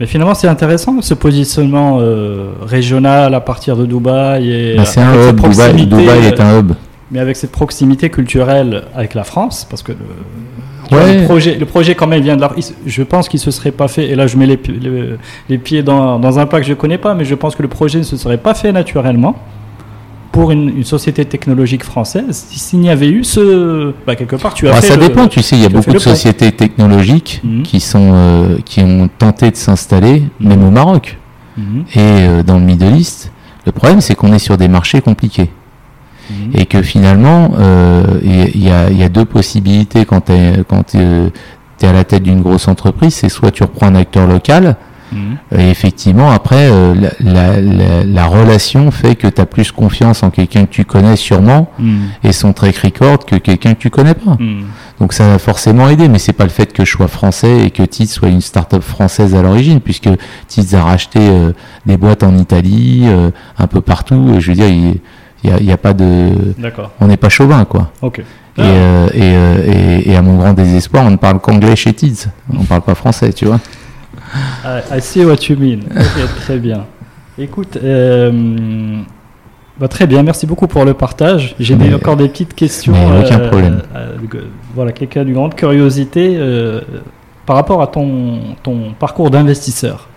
Mais 0.00 0.06
finalement, 0.06 0.34
c'est 0.34 0.48
intéressant 0.48 1.00
ce 1.02 1.14
positionnement 1.14 1.98
euh, 2.00 2.50
régional 2.62 3.32
à 3.34 3.40
partir 3.40 3.76
de 3.76 3.86
Dubaï 3.86 4.50
et 4.50 4.76
Bah, 4.76 4.84
c'est 4.84 5.00
un 5.00 5.14
hub, 5.30 5.36
Dubaï, 5.40 5.86
Dubaï 5.86 6.26
est 6.26 6.40
un 6.40 6.58
hub. 6.58 6.72
mais 7.12 7.20
avec 7.20 7.36
cette 7.36 7.52
proximité 7.52 8.10
culturelle 8.10 8.84
avec 8.96 9.14
la 9.14 9.22
France, 9.24 9.66
parce 9.68 9.82
que 9.82 9.92
le, 9.92 9.98
Ouais. 10.92 11.24
projet, 11.24 11.54
le 11.54 11.64
projet 11.64 11.94
quand 11.94 12.06
même 12.06 12.22
vient 12.22 12.36
de 12.36 12.42
la. 12.42 12.50
Je 12.84 13.02
pense 13.04 13.28
qu'il 13.30 13.40
se 13.40 13.50
serait 13.50 13.70
pas 13.70 13.88
fait. 13.88 14.06
Et 14.10 14.14
là, 14.16 14.26
je 14.26 14.36
mets 14.36 14.44
les, 14.46 14.58
pi- 14.58 14.72
les, 14.78 15.16
les 15.48 15.58
pieds 15.58 15.82
dans, 15.82 16.18
dans 16.18 16.38
un 16.38 16.44
plat 16.46 16.60
que 16.60 16.66
je 16.66 16.74
connais 16.74 16.98
pas, 16.98 17.14
mais 17.14 17.24
je 17.24 17.34
pense 17.34 17.56
que 17.56 17.62
le 17.62 17.68
projet 17.68 17.98
ne 17.98 18.02
se 18.04 18.16
serait 18.18 18.36
pas 18.36 18.52
fait 18.52 18.70
naturellement 18.70 19.34
pour 20.34 20.50
une, 20.50 20.68
une 20.78 20.82
société 20.84 21.24
technologique 21.24 21.84
française. 21.84 22.44
Si- 22.48 22.58
S'il 22.58 22.80
n'y 22.80 22.90
avait 22.90 23.08
eu 23.08 23.22
ce, 23.22 23.94
bah, 24.04 24.16
quelque 24.16 24.34
part, 24.34 24.52
tu 24.52 24.66
as 24.68 24.72
Ah, 24.74 24.80
fait 24.80 24.88
ça 24.88 24.96
le- 24.96 25.06
dépend, 25.06 25.28
tu 25.28 25.40
sais, 25.42 25.54
il 25.54 25.62
y 25.62 25.64
a 25.64 25.68
beaucoup 25.68 25.92
de 25.92 25.98
sociétés 26.00 26.50
technologiques 26.50 27.40
Mhm. 27.44 27.62
qui, 27.62 27.78
sont, 27.78 28.10
euh, 28.12 28.58
qui 28.64 28.80
ont 28.80 29.08
tenté 29.16 29.52
de 29.52 29.56
s'installer, 29.56 30.24
même 30.40 30.64
au 30.64 30.72
Maroc 30.72 31.18
Mhm. 31.56 31.84
et 31.94 31.98
euh, 32.00 32.42
dans 32.42 32.58
le 32.58 32.64
Middle 32.64 32.96
East. 32.96 33.30
Le 33.64 33.70
problème, 33.70 34.00
c'est 34.00 34.16
qu'on 34.16 34.32
est 34.32 34.40
sur 34.40 34.56
des 34.56 34.66
marchés 34.66 35.00
compliqués. 35.00 35.50
Mhm. 36.28 36.50
Et 36.60 36.66
que 36.66 36.82
finalement, 36.82 37.52
euh, 37.56 38.02
il 38.24 38.60
y, 38.60 38.70
a, 38.70 38.90
il 38.90 38.98
y 38.98 39.04
a 39.04 39.08
deux 39.08 39.24
possibilités 39.26 40.04
quand 40.04 40.22
tu 40.22 40.32
es, 40.98 41.86
à 41.86 41.92
la 41.92 42.02
tête 42.02 42.24
d'une 42.24 42.40
grosse 42.42 42.66
entreprise. 42.66 43.14
C'est 43.14 43.28
soit 43.28 43.52
tu 43.52 43.62
reprends 43.62 43.86
un 43.86 43.94
acteur 43.94 44.26
local, 44.26 44.74
Et 45.56 45.70
effectivement, 45.70 46.30
après, 46.30 46.68
euh, 46.70 46.94
la, 46.94 47.10
la- 47.20 47.60
la- 47.60 48.04
la 48.04 48.26
relation 48.26 48.90
fait 48.90 49.14
que 49.14 49.26
tu 49.28 49.40
as 49.40 49.46
plus 49.46 49.70
confiance 49.72 50.22
en 50.22 50.30
quelqu'un 50.30 50.64
que 50.66 50.70
tu 50.70 50.84
connais 50.84 51.16
sûrement 51.16 51.70
Mhm. 51.78 51.98
et 52.24 52.32
son 52.32 52.52
track 52.52 52.76
record 52.78 53.24
que 53.26 53.36
quelqu'un 53.36 53.74
que 53.74 53.78
tu 53.80 53.90
connais 53.90 54.14
pas. 54.14 54.36
Mhm. 54.38 54.64
Donc 55.00 55.12
ça 55.12 55.26
va 55.26 55.38
forcément 55.38 55.88
aider, 55.88 56.08
mais 56.08 56.18
c'est 56.18 56.32
pas 56.32 56.44
le 56.44 56.50
fait 56.50 56.72
que 56.72 56.84
je 56.84 56.90
sois 56.92 57.08
français 57.08 57.66
et 57.66 57.70
que 57.70 57.82
Tits 57.82 58.06
soit 58.06 58.28
une 58.28 58.40
start-up 58.40 58.82
française 58.82 59.34
à 59.34 59.42
l'origine, 59.42 59.80
puisque 59.80 60.08
Tits 60.48 60.74
a 60.76 60.82
racheté 60.82 61.18
euh, 61.20 61.52
des 61.86 61.96
boîtes 61.96 62.22
en 62.22 62.36
Italie, 62.36 63.02
euh, 63.06 63.30
un 63.58 63.66
peu 63.66 63.80
partout. 63.80 64.34
Et 64.36 64.40
je 64.40 64.50
veux 64.50 64.56
dire, 64.56 64.68
il, 64.68 65.00
n'y 65.62 65.70
a, 65.70 65.74
a, 65.74 65.76
pas 65.76 65.92
de. 65.94 66.54
D'accord. 66.58 66.90
On 67.00 67.06
n'est 67.08 67.16
pas 67.16 67.28
chauvin, 67.28 67.64
quoi. 67.64 67.90
Ok. 68.02 68.20
Et, 68.20 68.22
euh, 68.60 69.08
et, 69.12 69.20
euh, 69.22 70.00
et, 70.06 70.10
et, 70.12 70.16
à 70.16 70.22
mon 70.22 70.36
grand 70.38 70.52
désespoir, 70.52 71.04
on 71.04 71.10
ne 71.10 71.16
parle 71.16 71.40
qu'anglais 71.40 71.74
chez 71.74 71.92
Tids. 71.92 72.28
On 72.56 72.60
ne 72.60 72.64
parle 72.66 72.82
pas 72.82 72.94
français, 72.94 73.32
tu 73.32 73.46
vois. 73.46 73.58
I, 74.64 74.96
I 74.98 75.00
see 75.00 75.24
what 75.24 75.48
you 75.48 75.56
mean. 75.56 75.80
Ok, 75.90 76.34
très 76.40 76.58
bien. 76.58 76.84
Écoute, 77.38 77.76
euh, 77.82 78.32
bah, 79.78 79.88
très 79.88 80.06
bien, 80.06 80.22
merci 80.22 80.46
beaucoup 80.46 80.66
pour 80.66 80.84
le 80.84 80.94
partage. 80.94 81.54
J'ai 81.58 81.74
Mais- 81.76 81.92
encore 81.94 82.16
des 82.16 82.28
petites 82.28 82.54
questions. 82.54 82.92
mais 82.92 83.24
aucun 83.26 83.40
euh, 83.40 83.48
problème. 83.48 83.82
euh, 83.96 84.16
de- 84.30 84.46
voilà, 84.74 84.92
quelqu'un 84.92 85.24
d'une 85.24 85.34
grande 85.34 85.54
curiosité 85.54 86.34
euh, 86.36 86.80
par 87.46 87.56
rapport 87.56 87.82
à 87.82 87.86
ton, 87.88 88.38
ton 88.62 88.92
parcours 88.98 89.30
d'investisseur. 89.30 90.08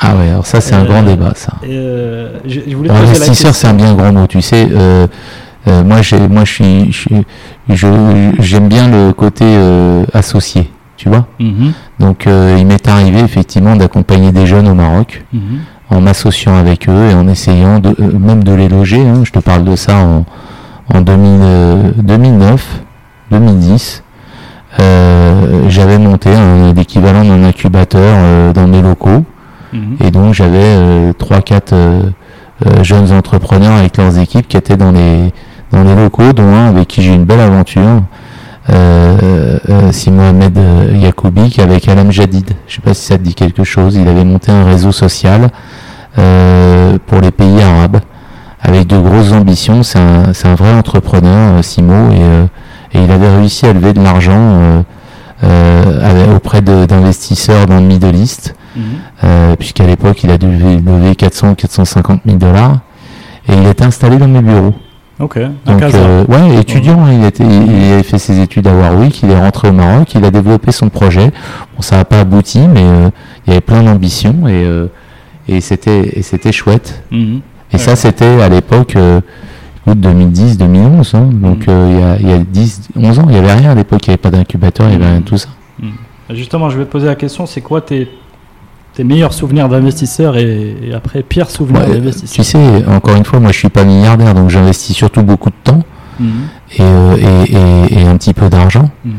Ah 0.00 0.16
ouais, 0.16 0.28
alors 0.30 0.44
ça, 0.46 0.60
c'est 0.60 0.74
un 0.74 0.82
Euh, 0.84 0.88
grand 0.88 1.02
débat, 1.02 1.32
ça. 1.36 1.52
Euh, 1.68 2.38
je, 2.46 2.60
je 2.66 2.76
voulais 2.76 2.90
Investisseur, 2.90 3.54
c'est 3.54 3.68
un 3.68 3.74
bien 3.74 3.94
grand 3.94 4.12
mot, 4.12 4.26
tu 4.26 4.42
sais. 4.42 4.66
euh, 4.72 5.06
euh, 5.68 5.84
moi, 5.84 6.02
j'ai, 6.02 6.18
moi, 6.28 6.44
je 6.44 6.52
suis, 6.52 6.92
je 7.68 7.86
j'aime 8.40 8.68
bien 8.68 8.88
le 8.90 9.12
côté 9.12 9.44
euh, 9.46 10.04
associé, 10.12 10.70
tu 10.96 11.08
vois. 11.08 11.26
Mhm, 11.40 11.72
Donc, 11.98 12.26
euh, 12.26 12.56
il 12.58 12.66
m'est 12.66 12.86
arrivé 12.88 13.20
effectivement 13.20 13.76
d'accompagner 13.76 14.32
des 14.32 14.46
jeunes 14.46 14.68
au 14.68 14.74
Maroc 14.74 15.24
mhm, 15.32 15.40
en 15.90 16.00
m'associant 16.00 16.54
avec 16.56 16.88
eux 16.88 17.10
et 17.10 17.14
en 17.14 17.26
essayant 17.28 17.78
de, 17.80 17.90
euh, 18.00 18.18
même 18.18 18.44
de 18.44 18.52
les 18.52 18.68
loger. 18.68 19.00
hein. 19.06 19.22
je 19.24 19.30
te 19.32 19.38
parle 19.38 19.64
de 19.64 19.76
ça 19.76 19.96
en, 19.96 20.24
en 20.94 21.00
2000, 21.00 21.40
euh, 21.42 21.90
2009, 21.98 22.80
2010. 23.30 24.02
Euh, 24.80 25.64
j'avais 25.68 25.98
monté 25.98 26.30
l'équivalent 26.74 27.24
d'un 27.24 27.44
incubateur 27.44 28.52
dans 28.52 28.66
mes 28.66 28.82
locaux. 28.82 29.24
mhm. 29.72 29.96
Et 30.04 30.10
donc 30.10 30.34
j'avais 30.34 31.10
3-4 31.12 31.74
jeunes 32.82 33.12
entrepreneurs 33.12 33.72
avec 33.72 33.96
leurs 33.96 34.18
équipes 34.18 34.48
qui 34.48 34.56
étaient 34.56 34.76
dans 34.76 34.92
les, 34.92 35.32
dans 35.72 35.82
les 35.84 35.94
locaux, 35.94 36.32
dont 36.32 36.52
un 36.54 36.68
avec 36.68 36.88
qui 36.88 37.02
j'ai 37.02 37.12
une 37.14 37.24
belle 37.24 37.40
aventure, 37.40 38.02
euh, 38.70 39.58
euh, 39.68 39.88
c'est 39.92 40.10
Mohamed 40.10 40.58
Yacoubik 40.94 41.58
avec 41.58 41.88
Alam 41.88 42.10
Jadid. 42.10 42.50
Je 42.66 42.76
sais 42.76 42.80
pas 42.80 42.94
si 42.94 43.04
ça 43.04 43.18
te 43.18 43.22
dit 43.22 43.34
quelque 43.34 43.64
chose. 43.64 43.96
Il 43.96 44.08
avait 44.08 44.24
monté 44.24 44.50
un 44.52 44.64
réseau 44.64 44.92
social 44.92 45.48
euh, 46.18 46.98
pour 47.06 47.20
les 47.20 47.30
pays 47.30 47.60
arabes 47.60 47.98
avec 48.60 48.86
de 48.86 48.98
grosses 48.98 49.32
ambitions. 49.32 49.82
C'est 49.82 49.98
un, 49.98 50.54
vrai 50.54 50.72
entrepreneur, 50.72 51.62
Simo, 51.62 52.10
et, 52.12 52.96
et 52.98 53.04
il 53.04 53.10
avait 53.10 53.36
réussi 53.36 53.66
à 53.66 53.72
lever 53.72 53.92
de 53.92 54.02
l'argent 54.02 54.82
auprès 56.34 56.62
d'investisseurs 56.62 57.66
dans 57.66 57.80
le 57.80 57.86
Middle 57.86 58.16
East 58.16 58.54
Mhm. 58.76 58.82
euh, 59.22 59.56
puisqu'à 59.56 59.86
l'époque 59.86 60.24
il 60.24 60.30
a 60.30 60.38
dû 60.38 60.46
lever, 60.50 60.78
lever 60.78 61.14
400 61.14 61.54
450 61.54 62.22
000 62.26 62.38
dollars 62.38 62.80
et 63.48 63.52
il 63.54 63.66
était 63.68 63.84
installé 63.84 64.16
dans 64.16 64.26
mes 64.28 64.42
bureaux. 64.42 64.74
Ok, 65.20 65.38
Donc 65.64 65.80
euh, 65.80 66.24
ouais, 66.26 66.56
étudiant, 66.60 67.04
hein, 67.04 67.12
il 67.12 67.24
était, 67.24 67.44
il, 67.44 67.92
avait 67.92 68.02
fait 68.02 68.18
ses 68.18 68.40
études 68.40 68.66
à 68.66 68.74
Warwick, 68.74 69.22
il 69.22 69.30
est 69.30 69.38
rentré 69.38 69.68
au 69.68 69.72
Maroc, 69.72 70.12
il 70.16 70.24
a 70.24 70.30
développé 70.32 70.72
son 70.72 70.88
projet. 70.88 71.30
Bon, 71.76 71.82
ça 71.82 71.98
n'a 71.98 72.04
pas 72.04 72.18
abouti, 72.20 72.58
mais 72.66 72.82
euh, 72.82 73.10
il 73.46 73.50
y 73.50 73.52
avait 73.52 73.60
plein 73.60 73.82
d'ambitions 73.84 74.48
et 74.48 74.64
euh, 74.64 74.88
et 75.46 75.60
c'était 75.60 76.20
c'était 76.22 76.50
chouette. 76.50 77.04
Mhm. 77.12 77.40
Et 77.72 77.78
ça 77.78 77.94
c'était 77.94 78.42
à 78.42 78.48
l'époque 78.48 78.96
euh, 78.96 79.20
écoute, 79.86 80.00
2010 80.00 80.58
2011 80.58 81.14
hein, 81.14 81.28
donc 81.32 81.58
Mhm. 81.58 81.64
euh, 81.68 81.86
il 81.90 81.98
y 81.98 82.02
a 82.02 82.16
il 82.18 82.28
y 82.30 82.32
a 82.32 82.38
10 82.38 82.88
11 82.96 83.18
ans, 83.20 83.26
il 83.28 83.36
y 83.36 83.38
avait 83.38 83.52
rien 83.52 83.70
à 83.70 83.74
l'époque, 83.76 84.04
il 84.06 84.10
n'y 84.10 84.14
avait 84.14 84.20
pas 84.20 84.30
d'incubateur, 84.30 84.88
il 84.88 84.94
y 84.94 84.96
avait 84.96 85.04
Mhm. 85.04 85.10
rien 85.12 85.20
de 85.20 85.24
tout 85.26 85.38
ça. 85.38 85.48
Justement, 86.30 86.70
je 86.70 86.78
vais 86.78 86.86
te 86.86 86.90
poser 86.90 87.06
la 87.06 87.14
question, 87.14 87.46
c'est 87.46 87.60
quoi 87.60 87.82
tes, 87.82 88.08
tes 88.94 89.04
meilleurs 89.04 89.32
souvenirs 89.32 89.68
d'investisseur 89.68 90.36
et, 90.36 90.76
et 90.82 90.94
après 90.94 91.22
pire 91.22 91.50
souvenirs 91.50 91.82
Ouais, 91.88 91.94
d'investisseur 91.94 92.44
tu 92.44 92.44
sais, 92.44 92.86
encore 92.86 93.16
une 93.16 93.24
fois, 93.24 93.40
moi 93.40 93.52
je 93.52 93.58
suis 93.58 93.68
pas 93.68 93.84
milliardaire, 93.84 94.34
donc 94.34 94.50
j'investis 94.50 94.96
surtout 94.96 95.22
beaucoup 95.22 95.50
de 95.50 95.56
temps. 95.62 95.82
Mhm. 96.20 96.28
et, 96.70 96.80
euh, 96.80 97.86
et, 97.90 98.04
un 98.06 98.16
petit 98.16 98.34
peu 98.34 98.48
d'argent. 98.48 98.88
Mhm. 99.04 99.12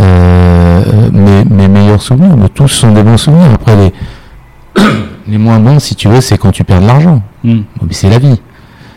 Euh, 0.00 1.10
mes, 1.12 1.44
mes 1.44 1.68
meilleurs 1.68 2.00
souvenirs, 2.00 2.36
mais 2.36 2.48
tous 2.48 2.68
sont 2.68 2.92
des 2.92 3.02
bons 3.02 3.18
souvenirs. 3.18 3.50
Après, 3.52 3.76
les, 3.76 4.82
les 5.28 5.38
moins 5.38 5.58
bons, 5.58 5.78
si 5.78 5.94
tu 5.94 6.08
veux, 6.08 6.20
c'est 6.20 6.38
quand 6.38 6.52
tu 6.52 6.64
perds 6.64 6.80
de 6.80 6.86
l'argent. 6.86 7.22
Mhm. 7.44 7.64
Bon, 7.76 7.86
mais 7.86 7.92
c'est 7.92 8.08
la 8.08 8.18
vie. 8.18 8.40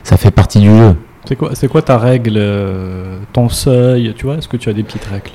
Ça 0.03 0.17
fait 0.17 0.31
partie 0.31 0.59
du 0.59 0.69
jeu. 0.69 0.95
C'est 1.25 1.35
quoi, 1.35 1.51
quoi 1.69 1.81
ta 1.81 1.97
règle, 1.97 2.35
euh, 2.37 3.17
ton 3.33 3.49
seuil, 3.49 4.13
tu 4.15 4.27
vois 4.27 4.35
Est-ce 4.35 4.47
que 4.47 4.57
tu 4.57 4.69
as 4.69 4.73
des 4.73 4.83
petites 4.83 5.05
règles? 5.05 5.31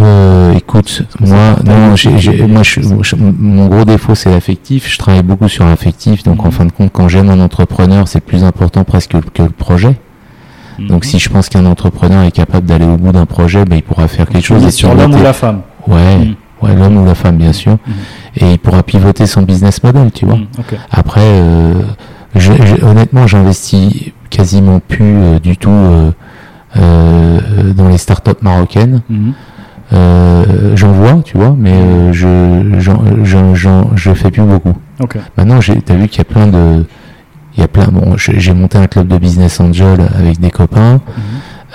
Euh, 0.00 0.52
écoute, 0.54 1.02
moi, 1.20 1.56
non, 1.64 1.96
j'ai- 1.96 2.10
mais- 2.10 2.46
moi, 2.46 2.62
je, 2.62 2.80
je- 3.02 3.16
mon 3.16 3.66
gros 3.66 3.84
défaut, 3.84 4.14
c'est 4.14 4.30
l'affectif. 4.30 4.90
Je 4.90 4.98
travaille 4.98 5.22
beaucoup 5.22 5.48
sur 5.48 5.64
l'affectif. 5.66 6.22
Donc, 6.22 6.40
en 6.42 6.46
Mhm. 6.46 6.52
fin 6.52 6.64
de 6.64 6.72
compte, 6.72 6.90
quand 6.92 7.08
j'aime 7.08 7.28
un 7.28 7.40
entrepreneur, 7.40 8.08
c'est 8.08 8.20
plus 8.20 8.42
important 8.44 8.84
presque 8.84 9.12
que, 9.34 9.42
le 9.42 9.50
projet. 9.50 9.96
Donc, 10.78 11.04
Mhm. 11.04 11.10
si 11.10 11.18
je 11.18 11.28
pense 11.28 11.48
qu'un 11.50 11.66
entrepreneur 11.66 12.22
est 12.24 12.30
capable 12.30 12.66
d'aller 12.66 12.86
au 12.86 12.96
bout 12.96 13.12
d'un 13.12 13.26
projet, 13.26 13.64
ben, 13.66 13.76
il 13.76 13.82
pourra 13.82 14.08
faire 14.08 14.26
quelque 14.28 14.44
chose. 14.46 14.64
et 14.64 14.70
sur 14.70 14.94
l'homme 14.94 15.14
ou 15.14 15.22
la 15.22 15.32
femme 15.34 15.60
Ouais, 15.86 16.16
Mhm. 16.16 16.34
ouais, 16.62 16.74
l'homme 16.74 16.96
ou 16.96 17.04
la 17.04 17.14
femme, 17.14 17.36
bien 17.36 17.52
sûr. 17.52 17.76
Et 18.36 18.52
il 18.52 18.58
pourra 18.58 18.82
pivoter 18.82 19.26
son 19.26 19.42
business 19.42 19.82
model, 19.82 20.10
tu 20.12 20.24
vois. 20.24 20.38
Après, 20.90 21.20
euh, 21.22 21.74
je- 22.34 22.82
honnêtement, 22.84 23.26
j'investis 23.26 24.12
quasiment 24.30 24.80
plus 24.80 25.04
euh, 25.16 25.38
du 25.38 25.58
tout 25.58 25.68
euh, 25.70 26.10
euh, 26.78 27.72
dans 27.74 27.88
les 27.88 27.98
startups 27.98 28.30
marocaines. 28.40 29.02
Euh, 29.92 30.74
j'en 30.76 30.92
vois, 30.92 31.20
tu 31.24 31.36
vois, 31.36 31.54
mais 31.58 31.72
euh, 31.74 32.12
je, 32.12 32.78
j'en, 32.80 33.54
j'en, 33.54 33.90
je 33.94 34.14
fais 34.14 34.30
plus 34.30 34.42
beaucoup. 34.42 34.74
Ok. 35.00 35.18
Maintenant, 35.36 35.60
j'ai, 35.60 35.80
t'as 35.82 35.94
vu 35.94 36.08
qu'il 36.08 36.18
y 36.18 36.20
a 36.22 36.24
plein 36.24 36.46
de, 36.46 36.84
il 37.56 37.60
y 37.60 37.64
a 37.64 37.68
plein. 37.68 37.86
Bon, 37.88 38.14
j'ai, 38.16 38.54
monté 38.54 38.78
un 38.78 38.86
club 38.86 39.08
de 39.08 39.18
business 39.18 39.60
angel 39.60 40.00
avec 40.18 40.40
des 40.40 40.50
copains, 40.50 40.94
Mhm. 40.94 41.00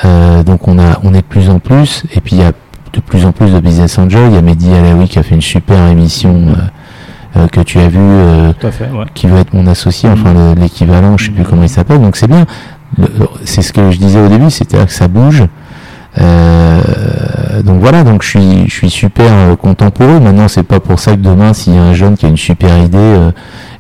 euh, 0.06 0.44
donc 0.44 0.68
on 0.68 0.80
a, 0.80 1.00
on 1.04 1.14
est 1.14 1.18
de 1.22 1.26
plus 1.28 1.50
en 1.50 1.60
plus, 1.60 2.04
et 2.16 2.22
puis 2.22 2.38
il 2.38 2.42
y 2.42 2.46
a 2.46 2.52
de 2.94 3.00
plus 3.02 3.26
en 3.26 3.32
plus 3.32 3.52
de 3.54 3.60
business 3.60 4.00
angel. 4.00 4.30
Il 4.30 4.34
y 4.36 4.38
a 4.38 4.42
Mehdi 4.42 4.74
Alaoui 4.74 5.08
qui 5.08 5.20
a 5.20 5.24
fait 5.24 5.36
une 5.36 5.42
super 5.42 5.88
émission 5.88 6.46
euh, 7.36 7.48
que 7.50 7.60
tu 7.62 7.78
as 7.78 7.90
vu. 7.90 8.00
fait, 8.72 8.90
ouais. 8.90 9.06
qui 9.14 9.28
veut 9.28 9.38
être 9.38 9.54
mon 9.54 9.68
associé, 9.68 10.10
enfin 10.10 10.34
le- 10.34 10.60
l'équivalent, 10.60 11.18
je 11.18 11.26
sais 11.26 11.32
plus 11.32 11.44
Mhm. 11.44 11.48
comment 11.50 11.64
il 11.64 11.70
s'appelle. 11.70 12.02
Donc 12.02 12.16
c'est 12.16 12.28
bien. 12.28 12.46
Le- 12.98 13.08
C'est 13.44 13.62
ce 13.62 13.74
que 13.74 13.92
je 13.92 14.00
disais 14.00 14.20
au 14.20 14.30
début, 14.30 14.50
c'est-à-dire 14.50 14.88
que 14.88 14.94
ça 14.94 15.08
bouge. 15.08 15.44
Euh, 16.20 16.82
donc 17.64 17.80
voilà, 17.80 18.04
donc 18.04 18.24
je 18.24 18.30
suis, 18.30 18.68
je 18.68 18.74
suis 18.74 18.90
super 18.90 19.26
euh, 19.32 19.56
content 19.56 19.90
pour 19.92 20.06
eux. 20.06 20.20
Maintenant, 20.20 20.48
c'est 20.48 20.64
pas 20.64 20.80
pour 20.80 21.00
ça 21.00 21.12
que 21.12 21.22
demain, 21.22 21.54
s'il 21.54 21.76
y 21.76 21.78
a 21.78 21.82
un 21.84 21.94
jeune 21.94 22.16
qui 22.18 22.26
a 22.26 22.30
une 22.30 22.38
super 22.38 22.78
idée, 22.78 22.98
euh, 22.98 23.32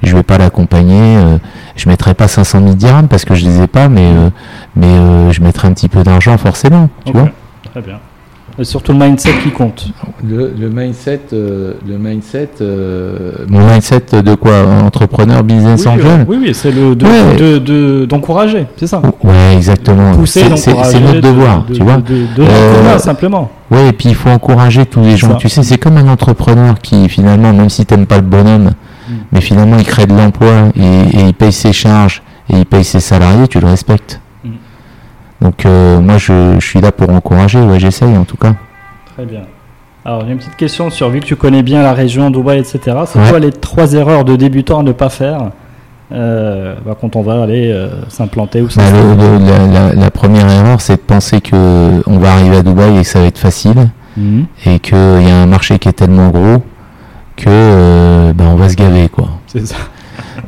je 0.03 0.15
vais 0.15 0.23
pas 0.23 0.37
l'accompagner. 0.37 1.17
euh, 1.17 1.37
je 1.75 1.87
mettrai 1.89 2.13
pas 2.15 2.27
500 2.27 2.59
000 2.61 2.73
dirhams 2.73 3.07
parce 3.07 3.23
que 3.23 3.35
je 3.35 3.45
les 3.45 3.61
ai 3.61 3.67
pas, 3.67 3.87
mais 3.87 4.01
euh, 4.05 4.29
mais 4.75 4.87
euh, 4.87 5.31
je 5.31 5.41
mettrai 5.41 5.67
un 5.67 5.73
petit 5.73 5.89
peu 5.89 6.03
d'argent 6.03 6.37
forcément, 6.37 6.89
tu 7.05 7.11
vois. 7.13 7.29
Très 7.71 7.81
bien. 7.81 7.99
Et 8.59 8.63
surtout 8.63 8.91
le 8.91 8.97
mindset 8.97 9.33
qui 9.43 9.51
compte. 9.51 9.87
Le, 10.27 10.51
le 10.59 10.69
mindset, 10.69 11.21
euh, 11.31 11.73
le 11.87 11.97
mindset, 11.99 12.49
euh, 12.61 13.31
mon 13.47 13.59
mindset 13.71 14.01
de 14.23 14.33
quoi 14.33 14.53
Entrepreneur, 14.83 15.43
business 15.43 15.81
oui, 15.85 15.91
angel. 15.91 16.05
euh, 16.07 16.25
oui, 16.27 16.37
oui, 16.41 16.53
c'est 16.55 16.71
le 16.71 16.95
de- 16.95 17.05
Ouais. 17.05 17.35
de- 17.37 17.57
de- 17.59 18.05
d'encourager, 18.05 18.65
c'est 18.75 18.87
ça. 18.87 18.99
Ouais, 19.23 19.55
exactement. 19.55 20.11
Pousser, 20.13 20.39
C'est- 20.41 20.57
C'est 20.57 20.69
d'encourager, 20.71 20.91
c'est 20.91 20.99
notre 21.01 21.15
de- 21.15 21.21
devoir, 21.21 21.63
de- 21.65 21.73
tu 21.75 21.83
vois. 21.83 21.97
De, 21.97 22.01
de, 22.01 22.25
de 22.35 22.49
Euh, 22.49 22.97
simplement. 22.97 23.51
Ouais, 23.69 23.89
et 23.89 23.91
puis 23.93 24.09
il 24.09 24.15
faut 24.15 24.29
encourager 24.29 24.87
tous 24.87 25.01
les 25.01 25.17
gens. 25.17 25.33
Ça. 25.33 25.35
Tu 25.35 25.49
sais, 25.49 25.61
c'est 25.61 25.77
comme 25.77 25.97
un 25.97 26.07
entrepreneur 26.07 26.79
qui 26.81 27.07
finalement, 27.09 27.53
même 27.53 27.69
si 27.69 27.85
t'aimes 27.85 28.07
pas 28.07 28.15
le 28.17 28.21
bonhomme, 28.23 28.71
Mm. 29.07 29.13
mais 29.33 29.41
finalement 29.41 29.77
il 29.77 29.85
crée 29.85 30.07
de 30.07 30.15
l'emploi 30.15 30.69
et, 30.75 30.81
et 31.17 31.21
il 31.27 31.33
paye 31.35 31.51
ses 31.51 31.73
charges 31.73 32.23
et 32.49 32.57
il 32.57 32.65
paye 32.65 32.83
ses 32.83 33.01
salariés, 33.01 33.47
tu 33.47 33.59
le 33.59 33.67
respectes. 33.67 34.19
Donc 35.41 35.65
euh, 35.65 35.99
moi 35.99 36.17
je, 36.17 36.55
je 36.59 36.65
suis 36.65 36.81
là 36.81 36.91
pour 36.91 37.09
encourager, 37.09 37.59
ouais 37.59 37.79
j'essaye 37.79 38.17
en 38.17 38.23
tout 38.23 38.37
cas. 38.37 38.53
Très 39.15 39.25
bien. 39.25 39.41
Alors, 40.05 40.23
j'ai 40.25 40.31
une 40.31 40.37
petite 40.37 40.55
question 40.55 40.89
sur, 40.89 41.09
vu 41.09 41.19
que 41.19 41.25
tu 41.25 41.35
connais 41.35 41.63
bien 41.63 41.83
la 41.83 41.91
région, 41.93 42.29
Dubaï, 42.29 42.59
etc., 42.59 42.79
c'est 43.07 43.19
Ouais. 43.19 43.29
quoi 43.29 43.39
les 43.39 43.51
trois 43.51 43.91
erreurs 43.93 44.23
de 44.23 44.37
débutant 44.37 44.79
à 44.79 44.83
ne 44.83 44.93
pas 44.93 45.09
faire 45.09 45.49
euh, 46.13 46.75
bah, 46.85 46.95
quand 46.99 47.17
on 47.17 47.21
va 47.21 47.43
aller 47.43 47.69
euh, 47.73 47.89
s'implanter 48.07 48.61
ou 48.61 48.65
Bah, 48.67 48.71
s'installer 48.71 49.03
le- 49.03 49.93
le- 49.95 49.99
la, 49.99 50.09
première 50.11 50.49
erreur 50.49 50.79
c'est 50.79 50.95
de 50.95 51.01
penser 51.01 51.41
que 51.41 52.01
on 52.09 52.17
va 52.19 52.31
arriver 52.31 52.57
à 52.57 52.63
Dubaï 52.63 52.97
et 52.97 53.01
que 53.01 53.07
ça 53.07 53.19
va 53.19 53.25
être 53.25 53.37
facile 53.37 53.89
Mhm. 54.15 54.45
et 54.65 54.79
qu'il 54.79 54.97
y 54.97 55.29
a 55.29 55.41
un 55.41 55.45
marché 55.45 55.77
qui 55.77 55.89
est 55.89 55.93
tellement 55.93 56.29
gros 56.29 56.63
que 57.35 57.45
euh, 57.49 58.31
bah, 58.33 58.45
on 58.47 58.55
va 58.55 58.69
se 58.69 58.75
gaver 58.75 59.09
quoi. 59.09 59.27
C'est 59.47 59.67
ça. 59.67 59.75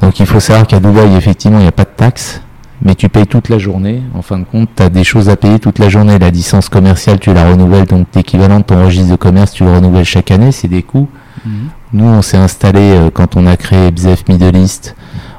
Donc 0.01 0.19
il 0.21 0.25
faut 0.25 0.39
savoir 0.39 0.65
qu'à 0.67 0.79
Dubaï, 0.79 1.13
effectivement, 1.17 1.59
il 1.59 1.63
n'y 1.63 1.67
a 1.67 1.73
pas 1.73 1.83
de 1.83 1.89
taxes, 1.97 2.41
mais 2.81 2.95
tu 2.95 3.09
payes 3.09 3.27
toute 3.27 3.49
la 3.49 3.57
journée. 3.57 4.01
En 4.15 4.21
fin 4.21 4.37
de 4.39 4.43
compte, 4.45 4.69
tu 4.75 4.83
as 4.83 4.89
des 4.89 5.03
choses 5.03 5.29
à 5.29 5.35
payer 5.35 5.59
toute 5.59 5.79
la 5.79 5.89
journée. 5.89 6.17
La 6.19 6.29
licence 6.29 6.69
commerciale, 6.69 7.19
tu 7.19 7.33
la 7.33 7.49
renouvelles, 7.49 7.85
donc 7.85 8.07
l'équivalent 8.15 8.59
de 8.59 8.63
ton 8.63 8.83
registre 8.83 9.11
de 9.11 9.15
commerce, 9.15 9.51
tu 9.53 9.63
le 9.63 9.71
renouvelles 9.73 10.05
chaque 10.05 10.31
année, 10.31 10.51
c'est 10.51 10.67
des 10.67 10.83
coûts. 10.83 11.07
Mhm. 11.45 11.51
Nous, 11.93 12.05
on 12.05 12.21
s'est 12.21 12.37
installé, 12.37 12.79
euh, 12.81 13.09
quand 13.11 13.35
on 13.35 13.47
a 13.47 13.57
créé 13.57 13.91
BZF 13.91 14.27
Middle 14.29 14.55
East, 14.57 14.95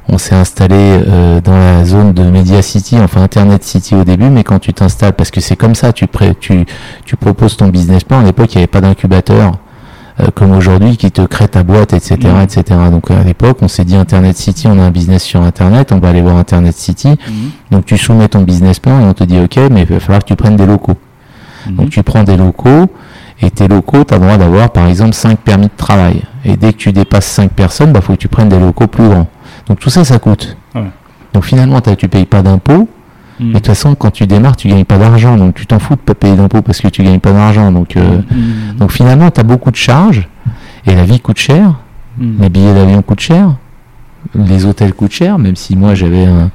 on 0.08 0.18
s'est 0.18 0.34
installé 0.34 0.74
euh, 0.76 1.40
dans 1.40 1.56
la 1.56 1.84
zone 1.84 2.12
de 2.12 2.24
Media 2.24 2.62
City, 2.62 2.96
enfin 2.98 3.22
Internet 3.22 3.62
City 3.62 3.94
au 3.94 4.02
début, 4.02 4.28
mais 4.28 4.42
quand 4.42 4.58
tu 4.58 4.72
t'installes, 4.72 5.12
parce 5.12 5.30
que 5.30 5.40
c'est 5.40 5.54
comme 5.56 5.76
ça, 5.76 5.92
tu, 5.92 6.06
pré- 6.08 6.34
tu, 6.40 6.66
tu 7.04 7.16
proposes 7.16 7.56
ton 7.56 7.68
business 7.68 8.02
plan. 8.02 8.18
À 8.20 8.24
l'époque, 8.24 8.52
il 8.54 8.58
n'y 8.58 8.62
avait 8.62 8.66
pas 8.66 8.80
d'incubateur. 8.80 9.52
Euh, 10.20 10.26
comme 10.34 10.52
aujourd'hui 10.52 10.97
qui 10.97 11.10
te 11.10 11.22
crée 11.22 11.48
ta 11.48 11.62
boîte, 11.62 11.92
etc., 11.92 12.18
Mhm. 12.24 12.40
etc. 12.42 12.62
Donc 12.90 13.10
à 13.10 13.22
l'époque, 13.22 13.59
on 13.62 13.68
s'est 13.68 13.84
dit 13.84 13.97
Internet 13.97 14.36
City, 14.36 14.66
on 14.66 14.78
a 14.78 14.82
un 14.82 14.90
business 14.90 15.22
sur 15.22 15.42
Internet, 15.42 15.92
on 15.92 15.98
va 15.98 16.09
aller 16.10 16.22
voir 16.22 16.36
Internet 16.36 16.76
City. 16.76 17.09
Mhm. 17.09 17.16
Donc 17.70 17.84
tu 17.86 17.97
soumets 17.98 18.28
ton 18.28 18.42
business 18.42 18.78
plan 18.78 19.01
et 19.01 19.05
on 19.05 19.12
te 19.14 19.24
dit 19.24 19.38
ok, 19.40 19.56
mais 19.70 19.82
il 19.82 19.86
va 19.86 20.01
falloir 20.01 20.20
que 20.22 20.28
tu 20.28 20.36
prennes 20.36 20.56
des 20.56 20.66
locaux. 20.66 20.97
Mhm. 21.66 21.76
Donc 21.76 21.90
tu 21.90 22.02
prends 22.02 22.22
des 22.24 22.36
locaux 22.36 22.86
et 23.42 23.51
tes 23.51 23.68
locaux, 23.68 24.05
tu 24.05 24.14
as 24.14 24.18
le 24.18 24.24
droit 24.24 24.36
d'avoir 24.36 24.70
par 24.70 24.86
exemple 24.88 25.14
5 25.14 25.38
permis 25.38 25.66
de 25.66 25.76
travail. 25.76 26.22
Et 26.44 26.56
dès 26.56 26.72
que 26.72 26.78
tu 26.78 26.92
dépasses 26.92 27.26
5 27.26 27.51
personnes, 27.52 27.88
il 27.90 27.92
bah, 27.94 28.01
faut 28.01 28.12
que 28.14 28.18
tu 28.18 28.28
prennes 28.28 28.48
des 28.48 28.59
locaux 28.59 28.86
plus 28.86 29.09
grands. 29.09 29.26
Donc 29.66 29.78
tout 29.80 29.90
ça, 29.90 30.05
ça 30.05 30.18
coûte. 30.18 30.56
Ouais. 30.74 30.90
Donc 31.32 31.44
finalement, 31.44 31.80
t'as- 31.80 31.97
tu 31.97 32.09
payes 32.09 32.26
pas 32.26 32.42
d'impôts. 32.42 32.88
Mhm. 33.40 33.46
Mais 33.48 33.52
de 33.54 33.58
toute 33.58 33.66
façon, 33.68 33.94
quand 33.94 34.10
tu 34.10 34.26
démarres, 34.26 34.56
tu 34.56 34.68
gagnes 34.68 34.84
pas 34.84 34.98
d'argent. 34.98 35.36
Donc 35.36 35.54
tu 35.54 35.66
t'en 35.66 35.78
fous 35.78 35.94
de 35.94 36.00
pas 36.00 36.14
payer 36.14 36.36
d'impôts 36.36 36.62
parce 36.62 36.80
que 36.80 36.88
tu 36.88 37.02
gagnes 37.02 37.20
pas 37.20 37.32
d'argent. 37.32 37.72
Donc, 37.72 37.96
euh, 37.96 38.18
Mhm. 38.30 38.76
donc 38.78 38.92
finalement, 38.92 39.30
tu 39.30 39.40
as 39.40 39.44
beaucoup 39.44 39.70
de 39.70 39.76
charges. 39.76 40.28
Et 40.86 40.94
la 40.94 41.04
vie 41.04 41.20
coûte 41.20 41.38
cher. 41.38 41.74
Mhm. 42.18 42.36
Les 42.40 42.48
billets 42.50 42.74
d'avion 42.74 43.02
coûtent 43.02 43.20
cher. 43.20 43.56
Les 44.34 44.66
hôtels 44.66 44.92
coûtent 44.94 45.12
cher. 45.12 45.38
Même 45.38 45.56
si 45.56 45.74
moi, 45.76 45.94
j'avais 45.94 46.26
un, 46.26 46.50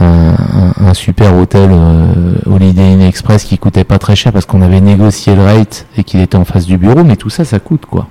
un, 0.00 0.94
super 0.94 1.36
hôtel 1.36 1.70
euh, 1.72 2.34
Holiday 2.46 2.92
Inn 2.92 3.00
Express 3.02 3.44
qui 3.44 3.58
coûtait 3.58 3.84
pas 3.84 3.98
très 3.98 4.14
cher 4.16 4.32
parce 4.32 4.46
qu'on 4.46 4.62
avait 4.62 4.80
négocié 4.80 5.34
le 5.34 5.42
rate 5.42 5.86
et 5.96 6.04
qu'il 6.04 6.20
était 6.20 6.36
en 6.36 6.44
face 6.44 6.66
du 6.66 6.78
bureau. 6.78 7.04
Mais 7.04 7.16
tout 7.16 7.30
ça, 7.30 7.44
ça 7.44 7.58
coûte 7.58 7.84
quoi. 7.86 8.06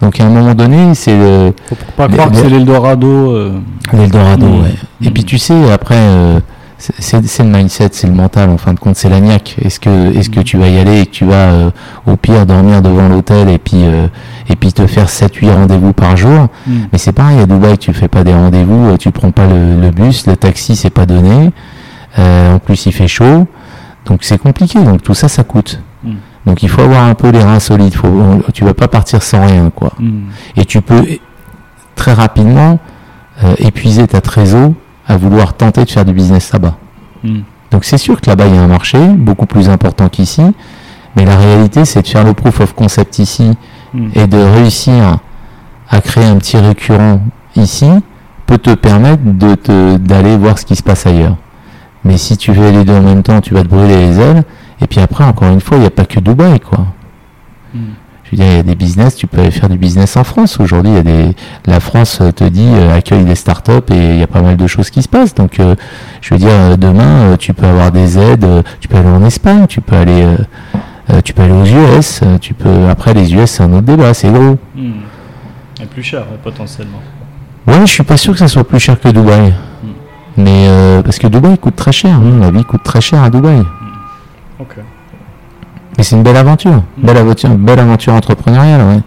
Donc 0.00 0.20
à 0.20 0.24
un 0.24 0.28
moment 0.28 0.54
donné, 0.54 0.94
c'est 0.94 1.16
le, 1.16 1.52
Faut 1.66 1.76
pas 1.96 2.08
croire 2.08 2.30
que 2.30 2.36
c'est 2.36 2.48
l'Eldorado. 2.48 3.06
euh, 3.32 3.58
L'Eldorado, 3.92 4.46
Mm. 4.46 4.62
ouais. 4.62 4.74
Et 5.02 5.08
Mm. 5.10 5.12
puis 5.12 5.24
tu 5.24 5.38
sais, 5.38 5.72
après, 5.72 5.96
euh, 5.98 6.38
c'est- 6.98 7.42
le 7.42 7.48
mindset, 7.50 7.88
c'est 7.92 8.06
le 8.06 8.12
mental, 8.14 8.50
en 8.50 8.58
fin 8.58 8.72
de 8.74 8.78
compte, 8.80 8.96
c'est 8.96 9.08
la 9.08 9.20
niaque. 9.20 9.56
Est-ce 9.62 9.78
que, 9.80 10.16
est-ce 10.16 10.30
que 10.30 10.40
Mm. 10.40 10.44
tu 10.44 10.56
vas 10.58 10.68
y 10.68 10.78
aller 10.78 11.00
et 11.00 11.06
que 11.06 11.10
tu 11.10 11.24
vas, 11.24 11.34
euh, 11.52 11.70
au 12.06 12.16
pire, 12.16 12.46
dormir 12.46 12.82
devant 12.82 13.08
l'hôtel 13.08 13.48
et 13.48 13.58
puis, 13.58 13.84
euh, 13.84 14.06
et 14.48 14.56
puis 14.56 14.72
te 14.72 14.86
faire 14.86 15.08
7-8 15.08 15.50
rendez-vous 15.50 15.92
par 15.92 16.16
jour? 16.16 16.48
Mhm. 16.66 16.88
Mais 16.92 16.98
c'est 16.98 17.12
pareil, 17.12 17.38
à 17.40 17.46
Dubaï, 17.46 17.78
tu 17.78 17.92
fais 17.92 18.08
pas 18.08 18.24
des 18.24 18.34
rendez-vous, 18.34 18.86
euh, 18.88 18.96
tu 18.96 19.10
prends 19.10 19.30
pas 19.30 19.46
le, 19.46 19.80
le 19.80 19.90
bus, 19.90 20.26
le 20.26 20.36
taxi, 20.36 20.76
c'est 20.76 20.90
pas 20.90 21.06
donné. 21.06 21.50
Euh, 22.18 22.54
en 22.54 22.58
plus, 22.58 22.86
il 22.86 22.92
fait 22.92 23.08
chaud. 23.08 23.46
Donc 24.06 24.18
c'est 24.22 24.38
compliqué, 24.38 24.78
donc 24.84 25.02
tout 25.02 25.14
ça, 25.14 25.28
ça 25.28 25.44
coûte. 25.44 25.80
Mm. 26.04 26.10
Donc 26.46 26.62
il 26.62 26.68
faut 26.68 26.82
avoir 26.82 27.04
un 27.04 27.14
peu 27.14 27.30
les 27.30 27.42
reins 27.42 27.58
solides. 27.60 27.94
Faut, 27.94 28.42
tu 28.52 28.64
vas 28.64 28.74
pas 28.74 28.88
partir 28.88 29.22
sans 29.22 29.46
rien, 29.46 29.70
quoi 29.74 29.92
Mhm. 29.98 30.24
et 30.56 30.64
tu 30.66 30.80
peux 30.82 31.02
très 31.96 32.12
rapidement 32.12 32.78
épuiser 33.58 34.06
ta 34.06 34.20
trésor 34.20 34.72
à 35.06 35.16
vouloir 35.16 35.54
tenter 35.54 35.84
de 35.84 35.90
faire 35.90 36.04
du 36.04 36.12
business 36.12 36.52
là-bas. 36.52 36.76
Mhm. 37.22 37.42
Donc 37.70 37.84
c'est 37.84 37.98
sûr 37.98 38.20
que 38.20 38.28
là-bas 38.30 38.46
il 38.46 38.54
y 38.54 38.58
a 38.58 38.62
un 38.62 38.66
marché 38.68 38.98
beaucoup 39.08 39.46
plus 39.46 39.68
important 39.68 40.08
qu'ici, 40.08 40.42
mais 41.16 41.24
la 41.24 41.36
réalité 41.36 41.84
c'est 41.84 42.02
de 42.02 42.06
faire 42.08 42.24
le 42.24 42.32
proof 42.34 42.60
of 42.60 42.74
concept 42.74 43.18
ici 43.18 43.52
Mhm. 43.92 44.10
et 44.14 44.26
de 44.26 44.38
réussir 44.38 45.18
à 45.88 46.00
créer 46.00 46.24
un 46.26 46.36
petit 46.36 46.56
récurrent 46.56 47.20
ici 47.56 47.88
peut 48.46 48.58
te 48.58 48.74
permettre 48.74 49.22
de 49.24 49.54
te- 49.54 49.96
d'aller 49.96 50.36
voir 50.36 50.58
ce 50.58 50.64
qui 50.66 50.76
se 50.76 50.82
passe 50.82 51.06
ailleurs. 51.06 51.36
Mais 52.04 52.18
si 52.18 52.36
tu 52.36 52.52
fais 52.52 52.72
les 52.72 52.84
deux 52.84 52.92
en 52.94 53.00
même 53.02 53.22
temps, 53.22 53.40
tu 53.40 53.54
vas 53.54 53.62
te 53.62 53.68
brûler 53.68 53.96
les 53.96 54.20
ailes. 54.20 54.42
Et 54.82 54.86
puis 54.86 55.00
après, 55.00 55.24
encore 55.24 55.48
une 55.48 55.60
fois, 55.60 55.78
il 55.78 55.80
n'y 55.80 55.86
a 55.86 55.90
pas 55.90 56.04
que 56.04 56.20
Dubaï, 56.20 56.60
quoi. 56.60 56.80
Je 58.24 58.30
veux 58.30 58.36
dire, 58.38 58.46
il 58.52 58.56
y 58.56 58.60
a 58.60 58.62
des 58.62 58.74
business, 58.74 59.16
tu 59.16 59.26
peux 59.26 59.40
aller 59.40 59.50
faire 59.50 59.68
du 59.68 59.76
business 59.76 60.16
en 60.16 60.24
France. 60.24 60.58
Aujourd'hui, 60.58 60.92
il 60.92 60.96
y 60.96 60.98
a 60.98 61.02
des, 61.02 61.36
la 61.66 61.78
France 61.78 62.18
euh, 62.20 62.32
te 62.32 62.44
dit 62.44 62.66
euh, 62.66 62.96
accueille 62.96 63.24
des 63.24 63.34
startups 63.34 63.92
et 63.92 64.14
il 64.14 64.18
y 64.18 64.22
a 64.22 64.26
pas 64.26 64.40
mal 64.40 64.56
de 64.56 64.66
choses 64.66 64.90
qui 64.90 65.02
se 65.02 65.08
passent. 65.08 65.34
Donc, 65.34 65.60
euh, 65.60 65.74
je 66.20 66.34
veux 66.34 66.40
dire, 66.40 66.78
demain, 66.78 67.36
tu 67.38 67.52
peux 67.52 67.66
avoir 67.66 67.92
des 67.92 68.18
aides, 68.18 68.46
tu 68.80 68.88
peux 68.88 68.96
aller 68.96 69.08
en 69.08 69.24
Espagne, 69.24 69.66
tu 69.68 69.80
peux 69.80 69.96
aller, 69.96 70.24
euh, 71.10 71.20
tu 71.22 71.34
peux 71.34 71.42
aller 71.42 71.52
aux 71.52 71.64
US, 71.98 72.22
tu 72.40 72.54
peux. 72.54 72.88
Après, 72.88 73.12
les 73.12 73.34
US, 73.34 73.50
c'est 73.50 73.62
un 73.62 73.72
autre 73.72 73.82
débat, 73.82 74.14
c'est 74.14 74.32
gros. 74.32 74.56
Mhm. 74.74 74.94
Et 75.82 75.86
plus 75.86 76.02
cher, 76.02 76.24
potentiellement. 76.42 77.02
Ouais, 77.66 77.80
je 77.86 77.92
suis 77.92 78.02
pas 78.02 78.16
sûr 78.16 78.32
que 78.32 78.38
ça 78.38 78.48
soit 78.48 78.66
plus 78.66 78.78
cher 78.78 78.98
que 78.98 79.08
Dubaï. 79.08 79.52
Mais 80.36 80.66
euh, 80.68 81.02
parce 81.02 81.18
que 81.18 81.26
Dubaï 81.28 81.56
coûte 81.58 81.76
très 81.76 81.92
cher, 81.92 82.16
hein, 82.16 82.40
la 82.40 82.50
vie 82.50 82.64
coûte 82.64 82.82
très 82.82 83.00
cher 83.00 83.22
à 83.22 83.30
Dubaï. 83.30 83.62
Ok. 84.58 84.76
Mais 85.96 86.04
c'est 86.04 86.16
une 86.16 86.22
belle 86.22 86.36
aventure, 86.36 86.82
belle 86.96 87.16
aventure, 87.16 87.50
belle 87.50 87.78
aventure 87.78 88.14
entrepreneuriale, 88.14 88.80
ouais. 88.80 89.00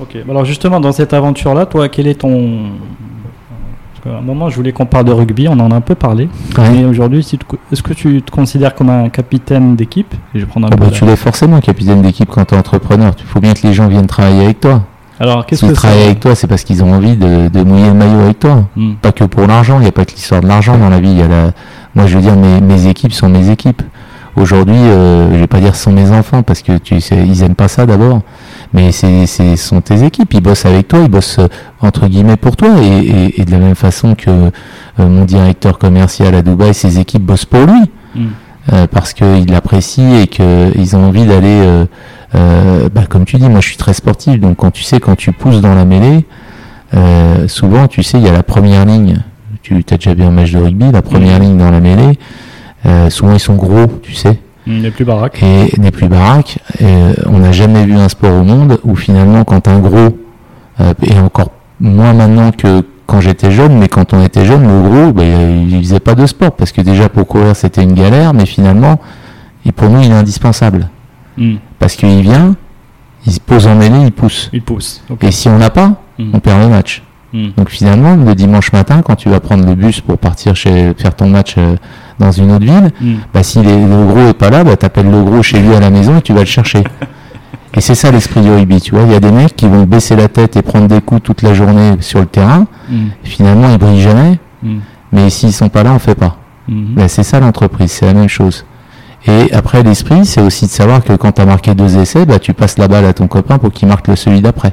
Ok. 0.00 0.16
Alors 0.28 0.44
justement, 0.44 0.80
dans 0.80 0.92
cette 0.92 1.12
aventure-là, 1.14 1.66
toi, 1.66 1.88
quel 1.88 2.06
est 2.06 2.20
ton... 2.20 2.70
Parce 3.94 4.04
qu'à 4.14 4.18
un 4.18 4.22
moment, 4.22 4.50
je 4.50 4.56
voulais 4.56 4.72
qu'on 4.72 4.84
parle 4.86 5.04
de 5.04 5.12
rugby, 5.12 5.46
on 5.48 5.52
en 5.52 5.70
a 5.70 5.74
un 5.74 5.80
peu 5.80 5.94
parlé. 5.94 6.28
Ouais. 6.58 6.70
Mais 6.70 6.84
aujourd'hui, 6.84 7.22
si 7.22 7.38
est-ce 7.70 7.82
que 7.82 7.92
tu 7.92 8.20
te 8.20 8.30
considères 8.30 8.74
comme 8.74 8.90
un 8.90 9.08
capitaine 9.10 9.76
d'équipe? 9.76 10.12
Je 10.34 10.44
prendre 10.44 10.66
un 10.66 10.70
Ah 10.72 10.76
peu 10.76 10.84
bah, 10.84 10.90
tu 10.90 11.04
l'es 11.04 11.16
forcément 11.16 11.60
capitaine 11.60 12.02
d'équipe 12.02 12.28
quand 12.28 12.44
tu 12.44 12.54
es 12.54 12.58
entrepreneur. 12.58 13.12
Il 13.18 13.24
faut 13.24 13.40
bien 13.40 13.54
que 13.54 13.64
les 13.66 13.72
gens 13.72 13.86
viennent 13.86 14.08
travailler 14.08 14.44
avec 14.44 14.60
toi. 14.60 14.82
Alors, 15.20 15.46
qu'est-ce 15.46 15.64
que 15.64 15.72
travaillent 15.72 16.02
avec 16.02 16.20
toi, 16.20 16.34
c'est 16.34 16.48
parce 16.48 16.64
qu'ils 16.64 16.82
ont 16.82 16.92
envie 16.92 17.16
de, 17.16 17.48
de 17.48 17.62
mouiller 17.62 17.86
le 17.86 17.94
maillot 17.94 18.20
avec 18.22 18.40
toi. 18.40 18.64
Hmm. 18.74 18.94
Pas 19.00 19.12
que 19.12 19.22
pour 19.22 19.46
l'argent, 19.46 19.78
il 19.78 19.82
n'y 19.82 19.88
a 19.88 19.92
pas 19.92 20.04
que 20.04 20.10
l'histoire 20.10 20.40
de 20.40 20.48
l'argent 20.48 20.76
dans 20.76 20.88
la 20.88 20.98
vie. 20.98 21.10
il 21.12 21.18
Y 21.18 21.22
a 21.22 21.28
la... 21.28 21.52
Moi, 21.94 22.06
je 22.06 22.16
veux 22.16 22.22
dire, 22.22 22.34
mes, 22.34 22.60
mes 22.60 22.88
équipes 22.88 23.12
sont 23.12 23.28
mes 23.28 23.50
équipes. 23.50 23.82
Aujourd'hui, 24.36 24.76
euh, 24.76 25.32
je 25.32 25.38
vais 25.38 25.46
pas 25.46 25.60
dire 25.60 25.74
ce 25.76 25.84
sont 25.84 25.92
mes 25.92 26.10
enfants 26.10 26.42
parce 26.42 26.62
que 26.62 26.78
tu 26.78 27.00
sais, 27.00 27.26
ils 27.26 27.42
aiment 27.42 27.54
pas 27.54 27.68
ça 27.68 27.86
d'abord. 27.86 28.22
Mais 28.72 28.90
c'est, 28.92 29.26
c'est, 29.26 29.56
ce 29.56 29.68
sont 29.68 29.80
tes 29.80 30.04
équipes. 30.04 30.32
Ils 30.32 30.40
bossent 30.40 30.66
avec 30.66 30.88
toi, 30.88 31.00
ils 31.02 31.10
bossent 31.10 31.38
euh, 31.38 31.48
entre 31.80 32.06
guillemets 32.08 32.36
pour 32.36 32.56
toi. 32.56 32.70
Et, 32.82 32.86
et, 32.86 33.40
et 33.40 33.44
de 33.44 33.50
la 33.50 33.58
même 33.58 33.74
façon 33.74 34.14
que 34.14 34.30
euh, 34.30 34.50
mon 34.98 35.24
directeur 35.24 35.78
commercial 35.78 36.34
à 36.34 36.42
Dubaï, 36.42 36.72
ses 36.72 36.98
équipes 36.98 37.22
bossent 37.22 37.44
pour 37.44 37.60
lui. 37.60 37.82
Hmm. 38.14 38.28
Euh, 38.72 38.86
parce 38.86 39.12
qu'ils 39.12 39.50
l'apprécient 39.50 40.20
et 40.20 40.28
qu'ils 40.28 40.94
ont 40.96 41.08
envie 41.08 41.26
d'aller, 41.26 41.48
euh, 41.48 41.84
euh, 42.36 42.88
bah, 42.94 43.06
comme 43.08 43.24
tu 43.24 43.36
dis, 43.36 43.48
moi 43.48 43.58
je 43.60 43.66
suis 43.66 43.76
très 43.76 43.92
sportif, 43.92 44.38
donc 44.38 44.58
quand 44.58 44.70
tu 44.70 44.84
sais, 44.84 45.00
quand 45.00 45.16
tu 45.16 45.32
pousses 45.32 45.60
dans 45.60 45.74
la 45.74 45.84
mêlée, 45.84 46.24
euh, 46.94 47.48
souvent 47.48 47.88
tu 47.88 48.04
sais, 48.04 48.18
il 48.18 48.24
y 48.24 48.28
a 48.28 48.32
la 48.32 48.44
première 48.44 48.84
ligne, 48.84 49.20
tu 49.62 49.74
as 49.90 49.96
déjà 49.96 50.14
vu 50.14 50.22
un 50.22 50.30
match 50.30 50.52
de 50.52 50.58
rugby, 50.58 50.92
la 50.92 51.02
première 51.02 51.40
ligne 51.40 51.58
dans 51.58 51.72
la 51.72 51.80
mêlée, 51.80 52.16
euh, 52.86 53.10
souvent 53.10 53.32
ils 53.34 53.40
sont 53.40 53.54
gros, 53.54 53.86
tu 54.02 54.14
sais, 54.14 54.38
Hmm, 54.64 54.80
Les 54.82 54.92
plus 54.92 55.04
baraques. 55.04 55.42
et 55.42 55.72
des 55.76 55.90
plus 55.90 56.06
baraques. 56.06 56.58
Euh, 56.82 57.14
on 57.26 57.38
n'a 57.38 57.50
jamais 57.50 57.84
vu 57.84 57.94
un 57.94 58.08
sport 58.08 58.32
au 58.32 58.44
monde 58.44 58.78
où 58.84 58.94
finalement 58.94 59.42
quand 59.42 59.66
un 59.66 59.80
gros, 59.80 60.16
euh, 60.80 60.94
et 61.02 61.18
encore 61.18 61.50
moins 61.80 62.12
maintenant 62.12 62.52
que 62.52 62.84
quand 63.06 63.20
j'étais 63.20 63.50
jeune, 63.50 63.76
mais 63.78 63.88
quand 63.88 64.14
on 64.14 64.22
était 64.24 64.44
jeune, 64.44 64.62
le 64.62 64.88
gros, 64.88 65.12
bah, 65.12 65.24
il 65.24 65.78
faisait 65.82 65.98
pas 65.98 66.14
de 66.14 66.26
sport 66.26 66.52
parce 66.52 66.70
que 66.70 66.80
déjà 66.80 67.08
pour 67.08 67.26
courir 67.26 67.56
c'était 67.56 67.82
une 67.82 67.94
galère, 67.94 68.34
mais 68.34 68.46
finalement, 68.46 69.00
et 69.66 69.72
pour 69.72 69.88
nous 69.90 70.00
il 70.00 70.10
est 70.10 70.14
indispensable 70.14 70.88
Hmm. 71.36 71.54
parce 71.80 71.96
qu'il 71.96 72.20
vient, 72.20 72.54
il 73.26 73.32
se 73.32 73.40
pose 73.40 73.66
en 73.66 73.74
mêlée, 73.74 73.98
il 74.04 74.12
pousse. 74.12 74.48
Il 74.52 74.62
pousse. 74.62 75.02
Et 75.22 75.32
si 75.32 75.48
on 75.48 75.58
n'a 75.58 75.70
pas, 75.70 75.96
Hmm. 76.20 76.30
on 76.34 76.38
perd 76.38 76.60
le 76.62 76.68
match. 76.68 77.02
Hmm. 77.32 77.48
Donc 77.56 77.70
finalement, 77.70 78.14
le 78.16 78.34
dimanche 78.34 78.72
matin, 78.72 79.00
quand 79.02 79.16
tu 79.16 79.28
vas 79.30 79.40
prendre 79.40 79.64
le 79.66 79.74
bus 79.74 80.00
pour 80.02 80.18
partir 80.18 80.54
chez, 80.54 80.92
faire 80.98 81.14
ton 81.14 81.28
match 81.28 81.54
euh, 81.58 81.76
dans 82.18 82.30
une 82.30 82.52
autre 82.52 82.64
ville, 82.64 82.90
Hmm. 83.00 83.14
bah, 83.32 83.42
si 83.42 83.60
les- 83.62 83.86
le 83.86 84.06
gros 84.06 84.28
est 84.28 84.34
pas 84.34 84.50
là, 84.50 84.64
bah, 84.64 84.76
t'appelles 84.76 85.10
le 85.10 85.22
gros 85.22 85.42
chez 85.42 85.58
lui 85.60 85.74
à 85.74 85.80
la 85.80 85.90
maison 85.90 86.18
et 86.18 86.22
tu 86.22 86.32
vas 86.34 86.40
le 86.40 86.46
chercher. 86.46 86.84
et 87.74 87.80
c'est 87.80 87.94
ça 87.94 88.10
l'esprit 88.10 88.42
du 88.42 88.50
rugby, 88.50 88.80
tu 88.80 88.90
vois. 88.94 89.04
Il 89.04 89.12
y 89.12 89.14
a 89.14 89.20
des 89.20 89.30
mecs 89.30 89.56
qui 89.56 89.66
vont 89.66 89.84
baisser 89.84 90.14
la 90.14 90.28
tête 90.28 90.56
et 90.56 90.62
prendre 90.62 90.88
des 90.88 91.00
coups 91.00 91.22
toute 91.22 91.40
la 91.42 91.54
journée 91.54 91.96
sur 92.00 92.20
le 92.20 92.26
terrain. 92.26 92.66
Hmm. 92.90 93.06
Finalement, 93.24 93.70
ils 93.70 93.78
brillent 93.78 94.02
jamais. 94.02 94.38
Mais 95.10 95.28
s'ils 95.30 95.52
sont 95.52 95.68
pas 95.68 95.82
là, 95.82 95.92
on 95.92 95.98
fait 95.98 96.14
pas. 96.14 96.36
Hmm. 96.68 96.94
Bah, 96.94 97.08
c'est 97.08 97.22
ça 97.22 97.40
l'entreprise, 97.40 97.90
c'est 97.90 98.06
la 98.06 98.14
même 98.14 98.28
chose. 98.28 98.64
Et 99.26 99.52
après, 99.52 99.82
l'esprit, 99.82 100.24
c'est 100.26 100.40
aussi 100.40 100.66
de 100.66 100.70
savoir 100.70 101.02
que 101.02 101.12
quand 101.14 101.32
tu 101.32 101.40
as 101.42 101.46
marqué 101.46 101.74
deux 101.74 101.96
essais, 101.98 102.26
bah, 102.26 102.38
tu 102.38 102.52
passes 102.54 102.76
la 102.78 102.88
balle 102.88 103.04
à 103.06 103.12
ton 103.12 103.26
copain 103.26 103.56
pour 103.58 103.70
qu'il 103.72 103.88
marque 103.88 104.08
le 104.08 104.16
celui 104.16 104.40
d'après. 104.40 104.72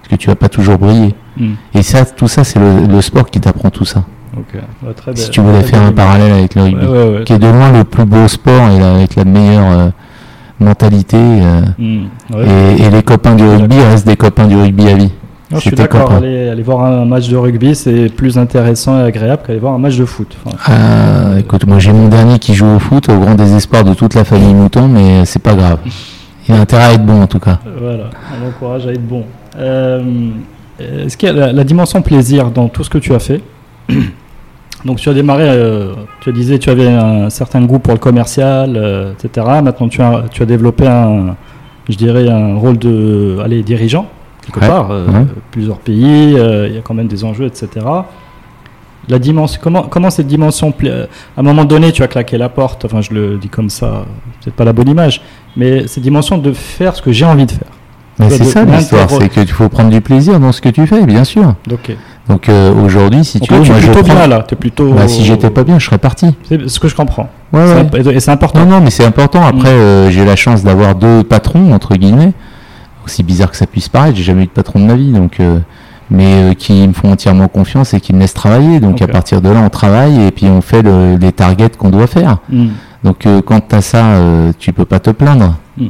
Parce 0.00 0.08
que 0.10 0.16
tu 0.16 0.28
vas 0.28 0.36
pas 0.36 0.48
toujours 0.48 0.78
briller. 0.78 1.14
Hmm. 1.40 1.54
Et 1.74 1.82
ça, 1.82 2.04
tout 2.04 2.28
ça, 2.28 2.44
c'est 2.44 2.58
le, 2.58 2.86
le 2.86 3.00
sport 3.00 3.28
qui 3.30 3.40
t'apprend 3.40 3.70
tout 3.70 3.84
ça. 3.86 4.04
Ok. 4.36 4.60
Ouais, 4.86 4.92
très 4.94 5.16
Si 5.16 5.30
tu 5.30 5.40
voulais 5.40 5.62
faire 5.62 5.82
un 5.82 5.90
parallèle 5.92 6.32
avec 6.32 6.54
le 6.54 6.62
rugby. 6.62 6.86
Ouais, 6.86 7.08
ouais, 7.18 7.24
qui 7.24 7.32
est 7.32 7.38
de 7.38 7.48
loin 7.48 7.72
le 7.72 7.82
plus 7.84 8.04
beau 8.04 8.28
sport 8.28 8.68
et 8.68 8.80
avec 8.82 9.16
la 9.16 9.24
meilleure 9.24 9.70
euh, 9.72 9.88
mentalité. 10.60 11.16
euh. 11.18 11.62
Ouais. 12.32 12.44
et, 12.78 12.82
et 12.84 12.90
les 12.90 13.02
copains 13.02 13.34
du 13.34 13.44
rugby 13.44 13.78
restent 13.80 14.06
des 14.06 14.16
copains 14.16 14.46
du 14.46 14.56
rugby 14.56 14.88
à 14.88 14.94
vie. 14.94 15.10
Non, 15.50 15.56
je 15.58 15.62
suis 15.62 15.70
d'accord, 15.72 16.12
aller, 16.12 16.48
aller 16.48 16.62
voir 16.62 16.84
un 16.84 17.04
match 17.04 17.28
de 17.28 17.36
rugby, 17.36 17.74
c'est 17.74 18.06
plus 18.08 18.38
intéressant 18.38 19.00
et 19.00 19.02
agréable 19.02 19.42
qu'aller 19.44 19.58
voir 19.58 19.74
un 19.74 19.78
match 19.78 19.96
de 19.96 20.04
foot. 20.04 20.36
Enfin, 20.46 20.56
Ah, 20.66 21.40
écoute, 21.40 21.66
moi 21.66 21.80
j'ai 21.80 21.92
mon 21.92 22.06
dernier 22.06 22.38
qui 22.38 22.54
joue 22.54 22.68
au 22.68 22.78
foot, 22.78 23.08
au 23.08 23.18
grand 23.18 23.34
désespoir 23.34 23.82
de 23.82 23.94
toute 23.94 24.14
la 24.14 24.22
famille 24.22 24.54
Mouton, 24.54 24.86
mais 24.86 25.24
c'est 25.24 25.42
pas 25.42 25.54
grave. 25.54 25.78
Il 26.48 26.54
a 26.54 26.60
intérêt 26.60 26.84
à 26.84 26.92
être 26.92 27.04
bon 27.04 27.22
en 27.22 27.26
tout 27.26 27.40
cas. 27.40 27.58
euh, 27.66 27.70
voilà, 27.80 28.04
on 28.40 28.48
encourage 28.48 28.86
à 28.86 28.92
être 28.92 29.04
bon. 29.04 29.24
Euh, 29.58 30.00
Est-ce 31.06 31.16
qu'il 31.16 31.28
y 31.28 31.32
a 31.32 31.34
la, 31.34 31.52
la 31.52 31.64
dimension 31.64 32.02
plaisir 32.02 32.50
dans 32.50 32.68
tout 32.68 32.84
ce 32.84 32.90
que 32.90 32.98
tu 32.98 33.14
as 33.14 33.18
fait 33.18 33.40
Donc 34.84 34.98
tu 34.98 35.08
as 35.08 35.14
démarré, 35.14 35.44
euh, 35.46 35.92
tu 36.20 36.32
disais 36.32 36.58
tu 36.58 36.70
avais 36.70 36.88
un 36.88 37.28
certain 37.28 37.60
goût 37.62 37.78
pour 37.78 37.92
le 37.92 37.98
commercial, 37.98 38.76
euh, 38.76 39.12
etc. 39.12 39.46
Maintenant 39.62 39.88
tu 39.88 40.00
as, 40.00 40.24
tu 40.30 40.42
as 40.42 40.46
développé 40.46 40.86
un, 40.86 41.36
je 41.88 41.96
dirais, 41.96 42.28
un 42.30 42.56
rôle 42.56 42.78
de 42.78 43.38
allez, 43.44 43.62
dirigeant, 43.62 44.06
quelque 44.42 44.60
Ouais, 44.60 44.66
part, 44.68 44.90
euh, 44.90 45.06
ouais. 45.06 45.26
plusieurs 45.50 45.78
pays, 45.78 46.34
euh, 46.34 46.66
il 46.68 46.74
y 46.76 46.78
a 46.78 46.80
quand 46.80 46.94
même 46.94 47.08
des 47.08 47.24
enjeux, 47.24 47.44
etc. 47.46 47.68
La 49.08 49.18
dimension, 49.18 49.60
comment, 49.62 49.82
comment 49.82 50.08
cette 50.10 50.28
dimension, 50.28 50.72
euh, 50.84 51.06
à 51.36 51.40
un 51.40 51.42
moment 51.42 51.64
donné, 51.64 51.92
tu 51.92 52.02
as 52.02 52.08
claqué 52.08 52.38
la 52.38 52.48
porte, 52.48 52.84
enfin 52.86 53.00
je 53.02 53.12
le 53.12 53.36
dis 53.36 53.48
comme 53.48 53.68
ça, 53.68 54.04
peut-être 54.40 54.54
pas 54.56 54.64
la 54.64 54.72
bonne 54.72 54.88
image, 54.88 55.20
mais 55.56 55.86
cette 55.88 56.02
dimension 56.02 56.38
de 56.38 56.52
faire 56.52 56.94
ce 56.96 57.02
que 57.02 57.12
j'ai 57.12 57.24
envie 57.26 57.46
de 57.46 57.52
faire. 57.52 57.68
C'est 58.28 58.44
ça 58.44 58.64
l'histoire, 58.64 59.08
c'est 59.10 59.28
que 59.28 59.40
tu 59.40 59.52
faut 59.52 59.68
prendre 59.68 59.90
du 59.90 60.00
plaisir 60.00 60.40
dans 60.40 60.52
ce 60.52 60.60
que 60.60 60.68
tu 60.68 60.86
fais, 60.86 61.04
bien 61.06 61.24
sûr. 61.24 61.54
Donc 62.30 62.48
euh, 62.48 62.72
aujourd'hui, 62.72 63.24
si 63.24 63.40
tu 63.40 63.52
veux, 63.52 63.60
moi 63.60 63.80
je 63.80 63.86
plutôt 63.88 64.02
bien 64.04 64.26
là. 64.28 64.44
Es 64.48 64.54
plutôt. 64.54 64.92
Bah, 64.92 65.08
si 65.08 65.24
j'étais 65.24 65.50
pas 65.50 65.64
bien, 65.64 65.80
je 65.80 65.86
serais 65.86 65.98
parti. 65.98 66.26
C'est 66.48 66.68
ce 66.68 66.78
que 66.78 66.86
je 66.86 66.94
comprends. 66.94 67.28
Ouais, 67.52 67.64
ouais. 67.64 68.14
Et 68.14 68.20
c'est 68.20 68.30
important. 68.30 68.64
Non, 68.64 68.76
non, 68.76 68.80
mais 68.80 68.90
c'est 68.90 69.04
important. 69.04 69.44
Après, 69.44 69.72
mm. 69.72 69.80
euh, 69.80 70.10
j'ai 70.10 70.24
la 70.24 70.36
chance 70.36 70.62
d'avoir 70.62 70.94
deux 70.94 71.24
patrons 71.24 71.72
entre 71.72 71.96
guillemets. 71.96 72.32
Aussi 73.04 73.24
bizarre 73.24 73.50
que 73.50 73.56
ça 73.56 73.66
puisse 73.66 73.88
paraître, 73.88 74.16
j'ai 74.16 74.22
jamais 74.22 74.44
eu 74.44 74.46
de 74.46 74.50
patron 74.50 74.78
de 74.78 74.84
ma 74.84 74.94
vie, 74.94 75.10
donc. 75.10 75.40
Euh, 75.40 75.58
mais 76.12 76.56
qui 76.58 76.88
me 76.88 76.92
font 76.92 77.12
entièrement 77.12 77.46
confiance 77.46 77.94
et 77.94 78.00
qui 78.00 78.12
me 78.12 78.18
laissent 78.18 78.34
travailler. 78.34 78.80
Donc 78.80 79.00
à 79.00 79.06
partir 79.06 79.40
de 79.40 79.48
là, 79.48 79.60
on 79.64 79.68
travaille 79.68 80.20
et 80.26 80.32
puis 80.32 80.46
on 80.46 80.60
fait 80.60 80.82
les 80.82 81.30
targets 81.30 81.70
qu'on 81.78 81.90
doit 81.90 82.08
faire. 82.08 82.38
Mm. 82.48 82.66
Donc 83.04 83.28
quand 83.46 83.60
tu 83.68 83.76
as 83.76 83.80
ça, 83.80 84.02
tu 84.58 84.72
peux 84.72 84.84
pas 84.84 84.98
te 84.98 85.10
plaindre. 85.10 85.54
Mm, 85.78 85.86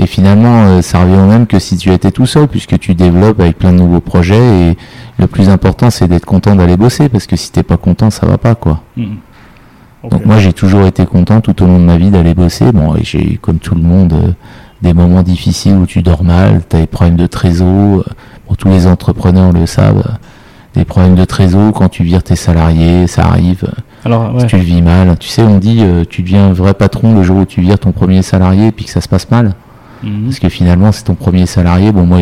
et 0.00 0.06
finalement, 0.06 0.64
euh, 0.64 0.82
ça 0.82 1.02
revient 1.02 1.20
au 1.20 1.26
même 1.26 1.46
que 1.46 1.58
si 1.58 1.76
tu 1.76 1.92
étais 1.92 2.10
tout 2.10 2.24
seul, 2.24 2.48
puisque 2.48 2.78
tu 2.78 2.94
développes 2.94 3.38
avec 3.38 3.58
plein 3.58 3.72
de 3.72 3.76
nouveaux 3.76 4.00
projets. 4.00 4.70
Et 4.70 4.76
le 5.18 5.26
plus 5.26 5.50
important, 5.50 5.90
c'est 5.90 6.08
d'être 6.08 6.24
content 6.24 6.54
d'aller 6.56 6.78
bosser, 6.78 7.10
parce 7.10 7.26
que 7.26 7.36
si 7.36 7.52
t'es 7.52 7.62
pas 7.62 7.76
content, 7.76 8.08
ça 8.08 8.26
va 8.26 8.38
pas, 8.38 8.54
quoi. 8.54 8.82
Hmm. 8.96 9.16
Donc 10.10 10.24
moi, 10.24 10.38
j'ai 10.38 10.54
toujours 10.54 10.86
été 10.86 11.04
content 11.04 11.42
tout 11.42 11.62
au 11.62 11.66
long 11.66 11.78
de 11.78 11.84
ma 11.84 11.98
vie 11.98 12.10
d'aller 12.10 12.32
bosser. 12.32 12.72
Bon, 12.72 12.96
et 12.96 13.04
j'ai, 13.04 13.38
comme 13.42 13.58
tout 13.58 13.74
le 13.74 13.82
monde, 13.82 14.14
euh, 14.14 14.32
des 14.80 14.94
moments 14.94 15.22
difficiles 15.22 15.74
où 15.74 15.84
tu 15.84 16.00
dors 16.00 16.24
mal, 16.24 16.62
tu 16.66 16.76
as 16.76 16.80
des 16.80 16.86
problèmes 16.86 17.16
de 17.16 17.26
trésor. 17.26 17.98
Euh, 17.98 18.04
bon, 18.48 18.54
tous 18.54 18.68
les 18.68 18.86
entrepreneurs 18.86 19.52
le 19.52 19.66
savent. 19.66 20.16
Des 20.72 20.86
problèmes 20.86 21.16
de 21.16 21.26
trésor 21.26 21.74
quand 21.74 21.90
tu 21.90 22.04
vires 22.04 22.22
tes 22.22 22.36
salariés, 22.36 23.06
ça 23.06 23.26
arrive. 23.26 23.70
Alors, 24.06 24.34
tu 24.46 24.56
le 24.56 24.62
vis 24.62 24.80
mal. 24.80 25.18
Tu 25.18 25.28
sais, 25.28 25.42
on 25.42 25.58
dit, 25.58 25.84
tu 26.08 26.22
deviens 26.22 26.46
un 26.46 26.52
vrai 26.52 26.74
patron 26.74 27.12
le 27.12 27.24
jour 27.24 27.38
où 27.38 27.44
tu 27.44 27.60
vires 27.60 27.78
ton 27.78 27.90
premier 27.90 28.22
salarié 28.22 28.68
et 28.68 28.72
puis 28.72 28.84
que 28.84 28.90
ça 28.92 29.00
se 29.00 29.08
passe 29.08 29.28
mal. 29.32 29.52
Mhm. 30.02 30.24
Parce 30.24 30.38
que 30.38 30.48
finalement, 30.48 30.92
c'est 30.92 31.04
ton 31.04 31.14
premier 31.14 31.46
salarié. 31.46 31.92
Bon, 31.92 32.04
moi, 32.04 32.18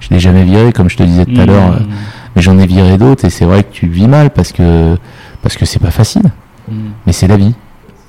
je 0.00 0.08
l'ai 0.10 0.20
jamais 0.20 0.44
viré, 0.44 0.72
comme 0.72 0.90
je 0.90 0.96
te 0.96 1.02
disais 1.02 1.24
tout 1.24 1.40
à 1.40 1.46
l'heure, 1.46 1.72
mhm. 1.72 1.86
mais 2.34 2.42
j'en 2.42 2.58
ai 2.58 2.66
viré 2.66 2.98
d'autres 2.98 3.24
et 3.24 3.30
c'est 3.30 3.44
vrai 3.44 3.62
que 3.62 3.72
tu 3.72 3.86
vis 3.86 4.08
mal 4.08 4.30
parce 4.30 4.52
que 4.52 4.96
parce 5.42 5.56
que 5.56 5.64
c'est 5.64 5.80
pas 5.80 5.90
facile. 5.90 6.30
Mhm. 6.68 6.76
Mais 7.06 7.12
c'est 7.12 7.26
la 7.26 7.36
vie. 7.36 7.54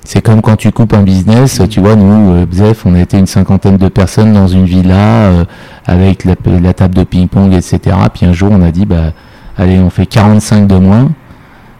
C'est 0.06 0.20
comme 0.20 0.42
quand 0.42 0.56
tu 0.56 0.70
coupes 0.70 0.92
un 0.92 1.02
business, 1.02 1.62
tu 1.70 1.80
vois, 1.80 1.96
nous, 1.96 2.34
euh, 2.34 2.46
Bzef, 2.46 2.84
on 2.84 2.94
était 2.94 3.18
une 3.18 3.26
cinquantaine 3.26 3.78
de 3.78 3.88
personnes 3.88 4.34
dans 4.34 4.46
une 4.46 4.66
villa 4.66 4.94
euh, 4.96 5.44
avec 5.86 6.26
la, 6.26 6.34
la, 6.60 6.74
table 6.74 6.94
de 6.94 7.04
ping-pong, 7.04 7.54
etc. 7.54 7.96
Puis 8.12 8.26
un 8.26 8.34
jour, 8.34 8.50
on 8.52 8.60
a 8.60 8.70
dit, 8.70 8.84
bah, 8.84 9.12
allez, 9.56 9.78
on 9.78 9.88
fait 9.88 10.04
45 10.04 10.66
de 10.66 10.76
moins 10.76 11.10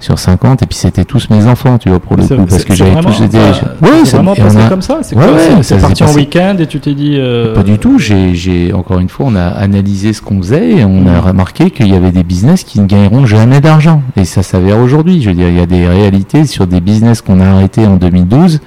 sur 0.05 0.19
50 0.19 0.63
et 0.63 0.67
puis 0.67 0.77
c'était 0.77 1.05
tous 1.05 1.29
mes 1.31 1.47
enfants 1.47 1.79
tu 1.79 1.89
vois 1.89 2.01
pour 2.01 2.17
le 2.17 2.25
coup 2.27 2.47
parce 2.49 2.65
que 2.65 2.75
j'avais 2.75 3.01
tous 3.01 3.23
été 3.23 3.39
ouais 3.39 4.05
c'est 4.05 4.17
vraiment 4.17 4.35
passé 4.35 4.59
comme 4.69 4.83
ça 4.83 4.99
c'est 5.03 5.17
ouais, 5.17 5.79
parti 5.81 6.05
en 6.05 6.13
week-end 6.13 6.57
et 6.59 6.67
tu 6.67 6.81
t'es 6.81 6.95
dit 6.95 7.17
euh, 7.17 7.55
pas 7.55 7.63
du 7.63 7.79
tout 7.79 7.99
j'ai 7.99 8.73
encore 8.73 8.99
une 8.99 9.09
fois 9.09 9.27
on 9.29 9.35
a 9.35 9.47
analysé 9.49 10.13
ce 10.13 10.21
qu'on 10.21 10.39
faisait 10.43 10.71
et 10.71 10.85
on 10.85 11.07
a 11.07 11.21
mm. 11.21 11.21
remarqué 11.21 11.71
qu'il 11.71 11.89
y 11.89 11.95
avait 11.95 12.13
des 12.13 12.23
business 12.23 12.65
qui 12.65 12.81
ne 12.81 12.87
gagneront 12.87 13.27
jamais 13.27 13.61
d'argent. 13.61 14.03
Et 14.17 14.25
ça 14.25 14.43
s'avère 14.43 14.79
aujourd'hui. 14.79 15.23
Je 15.23 15.31
veux 15.31 15.35
dire 15.35 15.49
il 15.49 15.57
y 15.57 15.61
a 15.61 15.67
des 15.67 15.87
réalités 15.87 16.47
sur 16.47 16.67
des 16.67 16.81
business 16.81 17.23
qu'on 17.23 17.41
a 17.41 17.47
arrêtés 17.47 17.87
en 17.87 17.97
2012 17.97 18.61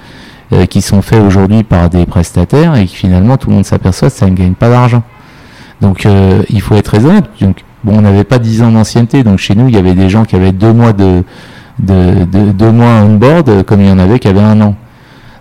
euh, 0.54 0.66
qui 0.66 0.82
sont 0.82 1.02
faits 1.02 1.22
aujourd'hui 1.22 1.64
par 1.64 1.90
des 1.90 2.06
prestataires 2.06 2.76
et 2.76 2.86
qui 2.86 2.96
finalement 2.96 3.38
tout 3.38 3.50
le 3.50 3.56
monde 3.56 3.66
s'aperçoit 3.66 4.10
que 4.10 4.16
ça 4.16 4.30
ne 4.30 4.36
gagne 4.36 4.54
pas 4.54 4.70
d'argent. 4.70 5.04
Donc 5.82 6.06
euh, 6.06 6.44
il 6.50 6.62
faut 6.62 6.76
être 6.76 6.90
raisonnable. 6.90 7.28
Donc 7.42 7.64
Bon, 7.84 7.98
on 7.98 8.02
n'avait 8.02 8.24
pas 8.24 8.40
10 8.40 8.64
ans 8.64 8.72
d'ancienneté, 8.72 9.24
donc 9.24 9.38
chez 9.38 9.56
nous, 9.56 9.68
il 9.68 9.76
y 9.76 9.78
avait 9.78 9.94
des 9.94 10.10
gens 10.10 10.26
qui 10.26 10.36
avaient 10.36 10.52
deux 10.52 10.74
mois 10.74 10.94
de, 10.94 11.24
de, 11.80 12.52
deux 12.52 12.72
mois 12.72 13.02
on 13.04 13.16
board, 13.16 13.64
comme 13.64 13.82
il 13.82 13.88
y 13.88 13.92
en 13.92 14.00
avait 14.00 14.20
qui 14.20 14.28
avaient 14.28 14.40
un 14.40 14.60
an. 14.62 14.76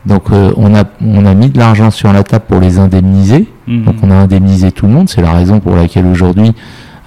Donc 0.06 0.30
euh, 0.30 0.52
on, 0.56 0.74
a, 0.74 0.84
on 1.04 1.26
a 1.26 1.34
mis 1.34 1.48
de 1.48 1.58
l'argent 1.58 1.90
sur 1.90 2.12
la 2.12 2.22
table 2.22 2.44
pour 2.48 2.60
les 2.60 2.78
indemniser. 2.78 3.48
Mhm. 3.66 3.84
Donc 3.84 3.96
on 4.02 4.10
a 4.10 4.14
indemnisé 4.14 4.70
tout 4.70 4.86
le 4.86 4.92
monde. 4.92 5.08
C'est 5.08 5.22
la 5.22 5.32
raison 5.32 5.58
pour 5.60 5.74
laquelle 5.74 6.06
aujourd'hui, 6.06 6.52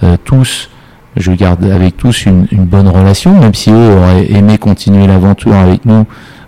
euh, 0.02 0.16
tous, 0.22 0.68
je 1.16 1.32
garde 1.32 1.64
avec 1.64 1.96
tous 1.96 2.26
une, 2.26 2.46
bonne 2.52 2.88
relation, 2.88 3.38
même 3.38 3.54
si 3.54 3.70
eux 3.70 3.96
auraient 3.96 4.30
aimé 4.30 4.58
continuer 4.58 5.06
l'aventure 5.06 5.54
avec 5.54 5.86
nous 5.86 6.06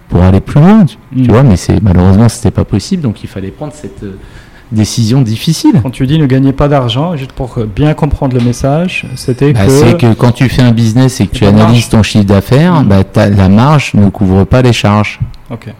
pour 0.08 0.22
aller 0.22 0.40
plus 0.40 0.60
loin. 0.60 0.84
Tu, 0.84 0.98
mhm. 1.12 1.26
vois, 1.28 1.42
mais 1.42 1.56
c'est 1.56 1.82
malheureusement 1.82 2.28
c'était 2.28 2.50
pas 2.50 2.64
possible. 2.64 3.02
Donc 3.02 3.24
il 3.24 3.28
fallait 3.28 3.50
prendre 3.50 3.72
cette 3.72 4.04
décision 4.72 5.22
difficile. 5.22 5.80
Quand 5.82 5.90
tu 5.90 6.06
dis 6.06 6.18
ne 6.18 6.26
gagnez 6.26 6.52
pas 6.52 6.68
d'argent, 6.68 7.16
juste 7.16 7.32
pour 7.32 7.58
bien 7.74 7.94
comprendre 7.94 8.36
le 8.36 8.44
message, 8.44 9.06
c'était 9.16 9.52
bah, 9.52 9.66
que... 9.66 9.70
C'est 9.70 9.96
que 9.96 10.12
quand 10.14 10.32
tu 10.32 10.48
fais 10.48 10.62
un 10.62 10.72
business 10.72 11.20
et 11.20 11.26
que 11.26 11.34
tu 11.34 11.44
analyses 11.44 11.88
ton 11.88 12.02
chiffre 12.02 12.24
d'affaires, 12.24 12.82
mmh. 12.82 12.88
bah, 12.88 13.28
la 13.28 13.48
marge 13.48 13.92
ne 13.94 14.08
couvre 14.08 14.44
pas 14.44 14.62
les 14.62 14.72
charges. 14.72 15.20
Ok. 15.50 15.72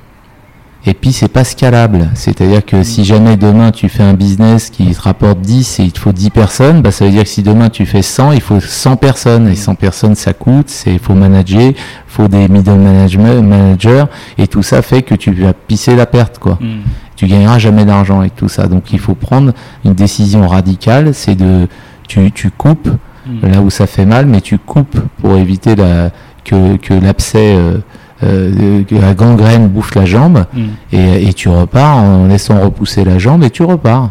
Et 0.84 0.94
puis 0.94 1.12
c'est 1.12 1.28
pas 1.28 1.44
scalable, 1.44 2.10
c'est-à-dire 2.14 2.64
que 2.64 2.82
si 2.82 3.04
jamais 3.04 3.36
demain 3.36 3.70
tu 3.70 3.88
fais 3.88 4.02
un 4.02 4.14
business 4.14 4.68
qui 4.68 4.90
te 4.92 5.00
rapporte 5.00 5.40
10 5.40 5.78
et 5.78 5.84
il 5.84 5.92
te 5.92 6.00
faut 6.00 6.10
10 6.10 6.30
personnes, 6.30 6.82
bah 6.82 6.90
ça 6.90 7.04
veut 7.04 7.12
dire 7.12 7.22
que 7.22 7.28
si 7.28 7.44
demain 7.44 7.68
tu 7.68 7.86
fais 7.86 8.02
100, 8.02 8.32
il 8.32 8.40
faut 8.40 8.58
100 8.60 8.96
personnes 8.96 9.46
et 9.46 9.54
100 9.54 9.76
personnes 9.76 10.16
ça 10.16 10.32
coûte, 10.32 10.68
c'est 10.68 10.98
faut 10.98 11.14
manager, 11.14 11.70
il 11.70 11.74
faut 12.08 12.26
des 12.26 12.48
middle 12.48 12.78
management 12.78 13.42
managers 13.42 14.06
et 14.38 14.48
tout 14.48 14.64
ça 14.64 14.82
fait 14.82 15.02
que 15.02 15.14
tu 15.14 15.30
vas 15.30 15.52
pisser 15.52 15.94
la 15.94 16.06
perte 16.06 16.40
quoi. 16.40 16.58
Tu 17.22 17.28
gagneras 17.28 17.60
jamais 17.60 17.84
d'argent 17.84 18.18
avec 18.18 18.34
tout 18.34 18.48
ça. 18.48 18.66
Donc 18.66 18.92
il 18.92 18.98
faut 18.98 19.14
prendre 19.14 19.52
une 19.84 19.94
décision 19.94 20.48
radicale, 20.48 21.14
c'est 21.14 21.36
de 21.36 21.68
tu, 22.08 22.32
tu 22.32 22.50
coupes 22.50 22.88
hmm. 23.28 23.46
là 23.46 23.60
où 23.60 23.70
ça 23.70 23.86
fait 23.86 24.04
mal 24.04 24.26
mais 24.26 24.40
tu 24.40 24.58
coupes 24.58 24.98
pour 25.20 25.36
éviter 25.36 25.76
la 25.76 26.10
que 26.44 26.76
que 26.78 26.94
l'abcès 26.94 27.54
euh, 27.54 27.78
euh, 28.24 28.82
la 28.90 29.14
gangrène 29.14 29.68
bouffe 29.68 29.94
la 29.94 30.04
jambe 30.04 30.46
hmm. 30.52 30.64
et, 30.92 31.32
tu 31.32 31.48
repars 31.48 31.98
en 31.98 32.26
laissant 32.26 32.60
repousser 32.60 33.04
la 33.04 33.18
jambe 33.18 33.44
et 33.44 33.50
tu 33.50 33.62
repars. 33.62 34.10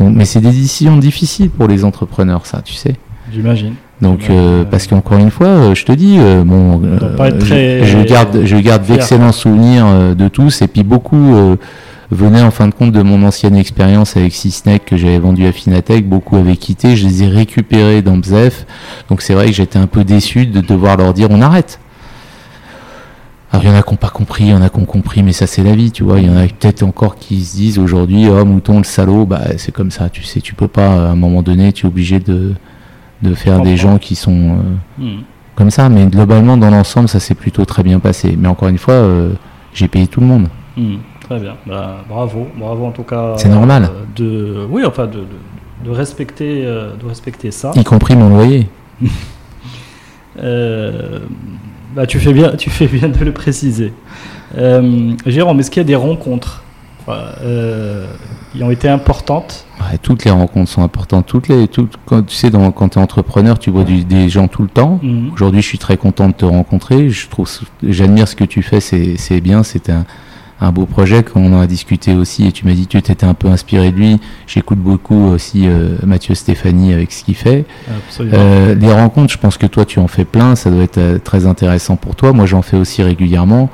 mais 0.00 0.24
c'est 0.24 0.40
des 0.40 0.50
décisions 0.50 0.96
difficiles 0.96 1.50
pour 1.50 1.68
les 1.68 1.84
entrepreneurs, 1.84 2.46
ça, 2.46 2.62
tu 2.64 2.74
sais. 2.74 2.96
J'imagine. 3.32 3.74
Donc, 4.00 4.28
euh, 4.28 4.64
parce 4.64 4.88
qu'encore 4.88 5.18
une 5.18 5.30
fois, 5.30 5.46
euh, 5.46 5.74
je 5.74 5.84
te 5.84 5.92
dis, 5.92 6.18
bon, 6.44 6.80
je, 6.82 8.08
garde, 8.08 8.40
je 8.44 8.56
garde 8.56 8.84
d'excellents 8.86 9.32
souvenirs 9.32 10.16
de 10.16 10.28
tous, 10.28 10.62
et 10.62 10.66
puis 10.66 10.82
beaucoup 10.82 11.56
venaient 12.10 12.42
en 12.42 12.50
fin 12.50 12.68
de 12.68 12.74
compte 12.74 12.92
de 12.92 13.02
mon 13.02 13.22
ancienne 13.22 13.56
expérience 13.56 14.16
avec 14.16 14.32
Sysnec 14.32 14.84
que 14.84 14.96
j'avais 14.96 15.18
vendu 15.18 15.46
à 15.46 15.52
Finatech, 15.52 16.08
beaucoup 16.08 16.36
avaient 16.36 16.56
quitté, 16.56 16.96
je 16.96 17.06
les 17.06 17.22
ai 17.22 17.28
récupérés 17.28 18.02
dans 18.02 18.16
Bzef, 18.16 18.66
donc 19.08 19.22
c'est 19.22 19.34
vrai 19.34 19.46
que 19.46 19.52
j'étais 19.52 19.78
un 19.78 19.86
peu 19.86 20.04
déçu 20.04 20.46
de 20.46 20.60
devoir 20.60 20.96
leur 20.96 21.12
dire 21.12 21.28
on 21.30 21.40
arrête. 21.42 21.80
Alors 23.50 23.64
il 23.64 23.70
y 23.70 23.72
en 23.72 23.76
a 23.76 23.82
qui 23.82 23.90
n'ont 23.90 23.96
pas 23.96 24.10
compris, 24.10 24.44
il 24.44 24.50
y 24.50 24.54
en 24.54 24.60
a 24.60 24.68
qui 24.68 24.78
ont 24.78 24.84
compris, 24.84 25.22
mais 25.22 25.32
ça 25.32 25.46
c'est 25.46 25.62
la 25.62 25.74
vie, 25.74 25.90
tu 25.90 26.02
vois. 26.02 26.20
Il 26.20 26.26
y 26.26 26.30
en 26.30 26.36
a 26.36 26.46
peut-être 26.46 26.82
encore 26.82 27.16
qui 27.16 27.42
se 27.44 27.56
disent 27.56 27.78
aujourd'hui, 27.78 28.28
oh 28.28 28.44
mouton 28.44 28.78
le 28.78 28.84
salaud, 28.84 29.24
bah 29.24 29.40
c'est 29.56 29.72
comme 29.72 29.90
ça, 29.90 30.10
tu 30.10 30.22
sais, 30.22 30.40
tu 30.42 30.54
peux 30.54 30.68
pas, 30.68 31.08
à 31.08 31.10
un 31.10 31.14
moment 31.14 31.42
donné, 31.42 31.72
tu 31.72 31.86
es 31.86 31.88
obligé 31.88 32.20
de, 32.20 32.54
de 33.22 33.34
faire 33.34 33.60
des 33.60 33.76
gens 33.76 33.98
qui 33.98 34.14
sont 34.16 34.58
euh, 34.58 35.04
hmm. 35.04 35.22
comme 35.54 35.70
ça. 35.70 35.88
Mais 35.88 36.06
globalement, 36.06 36.56
dans 36.56 36.70
l'ensemble, 36.70 37.08
ça 37.08 37.20
s'est 37.20 37.34
plutôt 37.34 37.64
très 37.64 37.82
bien 37.82 38.00
passé. 38.00 38.36
Mais 38.38 38.48
encore 38.48 38.68
une 38.68 38.78
fois, 38.78 38.94
euh, 38.94 39.32
j'ai 39.72 39.88
payé 39.88 40.06
tout 40.06 40.20
le 40.20 40.26
monde. 40.26 40.48
Hmm. 40.76 40.96
Très 41.28 41.38
bien, 41.40 41.56
bah, 41.66 42.04
bravo, 42.08 42.48
bravo 42.56 42.86
en 42.86 42.90
tout 42.90 43.02
cas. 43.02 43.34
C'est 43.36 43.48
normal. 43.48 43.84
Euh, 43.84 44.04
de, 44.16 44.66
oui, 44.70 44.84
enfin 44.86 45.06
de, 45.06 45.24
de, 45.84 45.90
respecter, 45.90 46.62
de 46.64 47.06
respecter 47.06 47.50
ça. 47.50 47.72
Y 47.74 47.84
compris 47.84 48.16
mon 48.16 48.30
loyer. 48.30 48.68
Bah, 51.94 52.06
tu, 52.06 52.20
fais 52.20 52.32
bien, 52.32 52.52
tu 52.52 52.70
fais 52.70 52.86
bien 52.86 53.08
de 53.08 53.24
le 53.24 53.32
préciser. 53.32 53.92
Euh, 54.56 55.12
Jérôme, 55.26 55.58
est-ce 55.60 55.70
qu'il 55.70 55.80
y 55.80 55.84
a 55.84 55.86
des 55.86 55.96
rencontres 55.96 56.62
euh, 57.08 58.06
qui 58.52 58.62
ont 58.62 58.70
été 58.70 58.88
importantes? 58.88 59.66
Toutes 60.02 60.24
les 60.24 60.30
rencontres 60.30 60.70
sont 60.70 60.82
importantes. 60.82 61.26
Toutes 61.26 61.48
les, 61.48 61.66
quand, 62.04 62.22
tu 62.22 62.34
sais, 62.34 62.50
dans, 62.50 62.70
quand 62.72 62.90
tu 62.90 62.98
es 62.98 63.02
entrepreneur, 63.02 63.58
tu 63.58 63.70
vois 63.70 63.84
des 63.84 64.28
gens 64.28 64.48
tout 64.48 64.62
le 64.62 64.68
temps. 64.68 65.00
Mhm. 65.02 65.32
Aujourd'hui, 65.32 65.62
je 65.62 65.66
suis 65.66 65.78
très 65.78 65.96
content 65.96 66.28
de 66.28 66.34
te 66.34 66.44
rencontrer. 66.44 67.10
Je 67.10 67.28
trouve, 67.28 67.50
j'admire 67.82 68.28
ce 68.28 68.36
que 68.36 68.44
tu 68.44 68.62
fais. 68.62 68.80
C'est 68.80 69.40
bien. 69.40 69.62
C'est 69.62 69.90
un, 69.90 70.04
un 70.60 70.72
beau 70.72 70.86
projet 70.86 71.22
qu'on 71.22 71.52
en 71.52 71.60
a 71.60 71.66
discuté 71.66 72.14
aussi 72.14 72.46
et 72.46 72.52
tu 72.52 72.66
m'as 72.66 72.72
dit 72.72 72.86
que 72.86 72.98
tu 72.98 73.02
t'étais 73.02 73.26
un 73.26 73.34
peu 73.34 73.48
inspiré 73.48 73.92
de 73.92 73.96
lui. 73.96 74.20
J'écoute 74.46 74.78
beaucoup 74.78 75.28
aussi 75.28 75.68
euh, 75.68 75.96
Mathieu 76.04 76.34
Stéphanie 76.34 76.92
avec 76.92 77.12
ce 77.12 77.24
qu'il 77.24 77.36
fait. 77.36 77.64
Euh, 78.20 78.74
les 78.74 78.92
rencontres, 78.92 79.32
je 79.32 79.38
pense 79.38 79.56
que 79.56 79.66
toi 79.66 79.84
tu 79.84 80.00
en 80.00 80.08
fais 80.08 80.24
plein, 80.24 80.56
ça 80.56 80.70
doit 80.70 80.82
être 80.82 80.98
euh, 80.98 81.18
très 81.18 81.46
intéressant 81.46 81.96
pour 81.96 82.16
toi. 82.16 82.32
Moi 82.32 82.46
j'en 82.46 82.62
fais 82.62 82.76
aussi 82.76 83.02
régulièrement. 83.02 83.70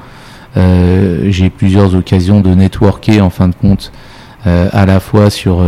J'ai 0.56 1.50
plusieurs 1.50 1.96
occasions 1.96 2.40
de 2.40 2.54
networker 2.54 3.20
en 3.20 3.30
fin 3.30 3.48
de 3.48 3.56
compte 3.56 3.90
à 4.44 4.86
la 4.86 5.00
fois 5.00 5.28
sur 5.28 5.60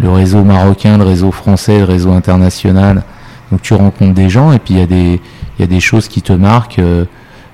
le 0.00 0.10
réseau 0.10 0.42
marocain, 0.42 0.96
le 0.96 1.04
réseau 1.04 1.30
français, 1.32 1.80
le 1.80 1.84
réseau 1.84 2.12
international. 2.12 3.02
Donc 3.50 3.60
tu 3.60 3.74
rencontres 3.74 4.14
des 4.14 4.30
gens 4.30 4.50
et 4.50 4.58
puis 4.58 4.72
il 4.72 4.80
y 4.80 4.82
a 4.82 4.86
des 4.86 5.20
il 5.58 5.60
y 5.60 5.64
a 5.64 5.66
des 5.66 5.80
choses 5.80 6.08
qui 6.08 6.22
te 6.22 6.32
marquent. 6.32 6.80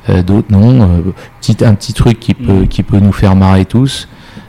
Euh, 0.09 0.23
d'autres 0.23 0.51
non. 0.51 0.83
Euh, 0.83 1.13
petit, 1.41 1.65
un 1.65 1.75
petit 1.75 1.93
truc 1.93 2.19
qui 2.21 2.35
peut, 2.35 2.63
mm. 2.63 2.69
qui 2.69 2.83
peut 2.83 2.99
nous 2.99 3.13
faire 3.13 3.37
marrer 3.37 3.65
tous. 3.65 4.09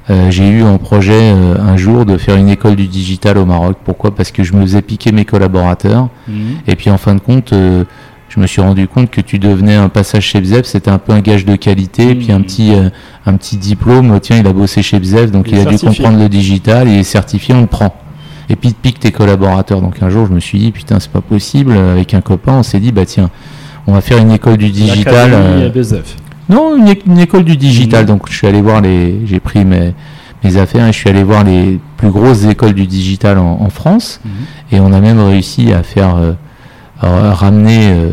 Euh, 0.10 0.32
j'ai 0.32 0.50
eu 0.50 0.64
un 0.64 0.78
projet 0.78 1.30
un 1.30 1.78
jour 1.78 2.04
de 2.04 2.18
faire 2.18 2.36
une 2.36 2.50
école 2.50 2.76
du 2.76 2.88
digital 2.88 3.38
au 3.38 3.46
Maroc. 3.46 3.78
Pourquoi? 3.84 4.16
Parce 4.16 4.32
que 4.32 4.44
je 4.44 4.54
me 4.54 4.62
faisais 4.62 4.82
piquer 4.82 5.12
mes 5.12 5.26
collaborateurs. 5.26 6.10
Mm. 6.28 6.34
Et 6.68 6.76
puis 6.76 6.90
en 6.90 6.98
fin 6.98 7.14
de 7.14 7.20
compte, 7.20 7.54
je 7.54 8.40
me 8.40 8.48
suis 8.48 8.62
rendu 8.62 8.88
compte 8.88 9.12
que 9.12 9.22
tu 9.22 9.38
devenais 9.38 9.76
un 9.76 9.90
passage 9.90 10.24
chez 10.24 10.42
Bzef, 10.42 10.66
c'était 10.66 10.90
un 10.90 10.98
peu 10.98 11.14
un 11.14 11.22
gage 11.22 11.46
de 11.46 11.56
qualité. 11.56 12.12
Et 12.12 12.16
puis 12.16 12.32
un 12.32 12.40
mm. 12.40 12.44
petit, 12.44 12.72
un 13.26 13.38
petit 13.38 13.58
diplôme, 13.58 14.20
tiens, 14.20 14.38
il 14.38 14.48
a 14.48 14.54
bossé 14.54 14.82
chez 14.82 15.00
Bzef, 15.00 15.32
donc 15.32 15.52
il, 15.52 15.60
a 15.60 15.66
dû 15.66 15.78
comprendre 15.78 16.18
le 16.18 16.30
digital, 16.30 16.88
il 16.88 17.00
est 17.00 17.04
certifié, 17.04 17.54
on 17.54 17.62
le 17.62 17.68
prend. 17.68 17.94
et 18.50 18.56
puis 18.56 18.74
pique 18.74 19.00
tes 19.00 19.12
collaborateurs. 19.12 19.82
Donc 19.82 20.02
un 20.02 20.10
jour, 20.10 20.26
je 20.26 20.34
me 20.34 20.40
suis 20.40 20.58
dit, 20.58 20.72
putain, 20.72 21.00
c'est 21.00 21.12
pas 21.12 21.22
possible. 21.22 21.74
Avec 21.74 22.16
un 22.16 22.22
copain, 22.22 22.54
on 22.54 22.64
s'est 22.64 22.80
dit, 22.80 22.92
bah 22.92 23.06
tiens, 23.06 23.30
on 23.90 23.94
va 23.94 24.02
faire 24.02 24.20
une 24.20 24.32
école 24.32 24.58
du 24.58 24.70
digital. 24.70 25.32
Euh, 25.34 25.72
non, 26.48 26.78
une, 26.78 27.18
école 27.18 27.44
du 27.44 27.58
digital. 27.58 28.04
Mmh. 28.04 28.08
Donc 28.08 28.30
je 28.30 28.36
suis 28.36 28.48
allé 28.48 28.62
voir 28.62 28.82
les, 28.82 29.26
j'ai 29.26 29.40
pris 29.40 29.66
mes, 29.66 29.94
mes 30.44 30.58
affaires 30.58 30.88
et 30.88 30.92
je 30.92 30.98
suis 30.98 31.10
allé 31.10 31.24
voir 31.24 31.44
les 31.44 31.80
plus 31.98 32.12
grosses 32.12 32.46
écoles 32.46 32.74
du 32.74 32.86
digital 32.86 33.38
en, 33.38 33.70
France. 33.70 34.22
Mmh. 34.24 34.30
Et 34.76 34.80
on 34.80 34.94
a 34.94 35.00
même 35.00 35.20
réussi 35.20 35.74
à 35.74 35.84
faire 35.84 36.16
euh, 36.16 36.34
ramener 37.02 37.92
euh, 37.92 38.12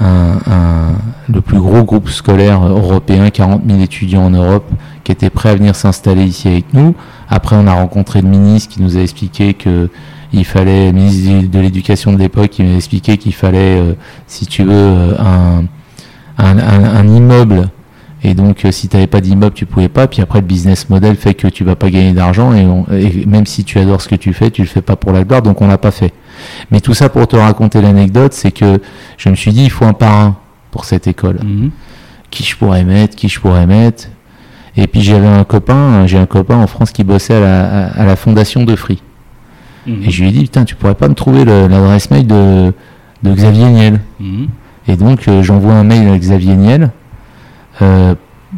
un, 0.00 0.96
le 1.32 1.40
plus 1.40 1.60
gros 1.60 1.84
groupe 1.84 2.08
scolaire 2.08 2.64
européen, 2.66 3.30
40 3.30 3.62
000 3.66 3.80
étudiants 3.80 4.24
en 4.24 4.30
Europe, 4.30 4.68
qui 5.04 5.12
étaient 5.12 5.30
prêts 5.30 5.50
à 5.50 5.54
venir 5.54 5.76
s'installer 5.76 6.24
ici 6.24 6.48
avec 6.48 6.74
nous. 6.74 6.94
Après, 7.28 7.56
on 7.56 7.66
a 7.68 7.74
rencontré 7.74 8.22
le 8.22 8.28
ministre 8.28 8.74
qui 8.74 8.82
nous 8.82 8.96
a 8.96 9.00
expliqué 9.00 9.54
que 9.54 9.88
il 10.32 10.44
fallait, 10.44 10.86
le 10.86 10.92
ministre 10.92 11.50
de 11.50 11.58
l'Éducation 11.58 12.12
de 12.12 12.18
l'époque, 12.18 12.50
qui 12.50 12.62
m'a 12.62 12.76
expliqué 12.76 13.18
qu'il 13.18 13.34
fallait, 13.34 13.78
euh, 13.78 13.94
si 14.26 14.46
tu 14.46 14.64
veux, 14.64 14.72
euh, 14.72 15.16
un, 15.18 15.64
un, 16.38 16.58
un, 16.58 17.08
immeuble. 17.08 17.70
Et 18.24 18.34
donc, 18.34 18.66
si 18.70 18.88
tu 18.88 18.96
n'avais 18.96 19.08
pas 19.08 19.20
d'immeuble, 19.20 19.54
tu 19.54 19.66
pouvais 19.66 19.88
pas. 19.88 20.06
Puis 20.06 20.22
après, 20.22 20.40
le 20.40 20.46
business 20.46 20.88
model 20.88 21.16
fait 21.16 21.34
que 21.34 21.48
tu 21.48 21.64
vas 21.64 21.74
pas 21.74 21.90
gagner 21.90 22.12
d'argent. 22.12 22.52
Et, 22.54 22.66
et, 23.00 23.26
même 23.26 23.46
si 23.46 23.64
tu 23.64 23.78
adores 23.78 24.00
ce 24.00 24.08
que 24.08 24.14
tu 24.14 24.32
fais, 24.32 24.50
tu 24.50 24.62
le 24.62 24.68
fais 24.68 24.82
pas 24.82 24.96
pour 24.96 25.12
la 25.12 25.24
gloire. 25.24 25.42
Donc, 25.42 25.60
on 25.60 25.66
l'a 25.66 25.78
pas 25.78 25.90
fait. 25.90 26.12
Mais 26.70 26.80
tout 26.80 26.94
ça 26.94 27.08
pour 27.08 27.26
te 27.26 27.36
raconter 27.36 27.80
l'anecdote, 27.80 28.32
c'est 28.32 28.52
que 28.52 28.80
je 29.18 29.28
me 29.28 29.34
suis 29.34 29.52
dit, 29.52 29.64
il 29.64 29.70
faut 29.70 29.84
un 29.84 29.92
parrain 29.92 30.36
pour 30.70 30.84
cette 30.84 31.06
école. 31.06 31.40
Mhm. 31.42 31.70
Qui 32.30 32.44
je 32.44 32.56
pourrais 32.56 32.84
mettre, 32.84 33.16
qui 33.16 33.28
je 33.28 33.40
pourrais 33.40 33.66
mettre. 33.66 34.06
Et 34.76 34.86
puis 34.86 35.02
j'avais 35.02 35.26
un 35.26 35.44
copain, 35.44 36.06
j'ai 36.06 36.18
un 36.18 36.26
copain 36.26 36.56
en 36.56 36.66
France 36.66 36.92
qui 36.92 37.04
bossait 37.04 37.34
à 37.34 38.04
la, 38.04 38.16
fondation 38.16 38.64
de 38.64 38.74
Free. 38.74 39.02
Mhm. 39.86 40.02
Et 40.04 40.10
je 40.10 40.22
lui 40.22 40.28
ai 40.28 40.32
dit, 40.32 40.42
putain, 40.42 40.64
tu 40.64 40.74
pourrais 40.74 40.94
pas 40.94 41.08
me 41.08 41.14
trouver 41.14 41.44
l'adresse 41.44 42.10
mail 42.10 42.26
de, 42.26 42.72
Xavier 43.24 43.68
Niel. 43.68 44.00
Mhm. 44.20 44.48
Et 44.88 44.96
donc 44.96 45.28
euh, 45.28 45.42
j'envoie 45.42 45.74
un 45.74 45.84
mail 45.84 46.08
à 46.08 46.18
Xavier 46.18 46.56
Niel. 46.56 46.90
Euh, 47.80 48.14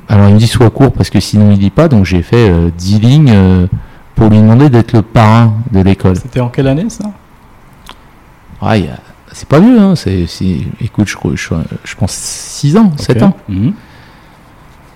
alors 0.09 0.29
il 0.29 0.35
me 0.35 0.39
dit 0.39 0.47
soit 0.47 0.71
court 0.71 0.93
parce 0.93 1.11
que 1.11 1.21
sinon 1.21 1.53
il 1.53 1.59
lit 1.59 1.71
pas, 1.71 1.89
donc 1.89 2.05
j'ai 2.05 2.23
fait 2.23 2.51
10 2.77 2.95
euh, 2.95 2.99
lignes 2.99 3.69
pour 4.15 4.29
lui 4.29 4.39
demander 4.39 4.69
d'être 4.69 4.93
le 4.93 5.03
parrain 5.03 5.55
de 5.71 5.81
l'école. 5.81 6.17
C'était 6.17 6.41
en 6.41 6.49
quelle 6.49 6.67
année 6.69 6.89
ça? 6.89 7.05
C'est 9.33 9.49
pas 9.49 9.59
vieux, 9.59 9.79
hein, 9.79 9.95
c'est, 9.97 10.27
écoute, 10.81 11.09
je, 11.09 11.17
je, 11.35 11.95
pense 11.97 12.13
6 12.13 12.77
ans, 12.77 12.93
7 12.97 13.23
ans. 13.25 13.37
Mhm. 13.49 13.73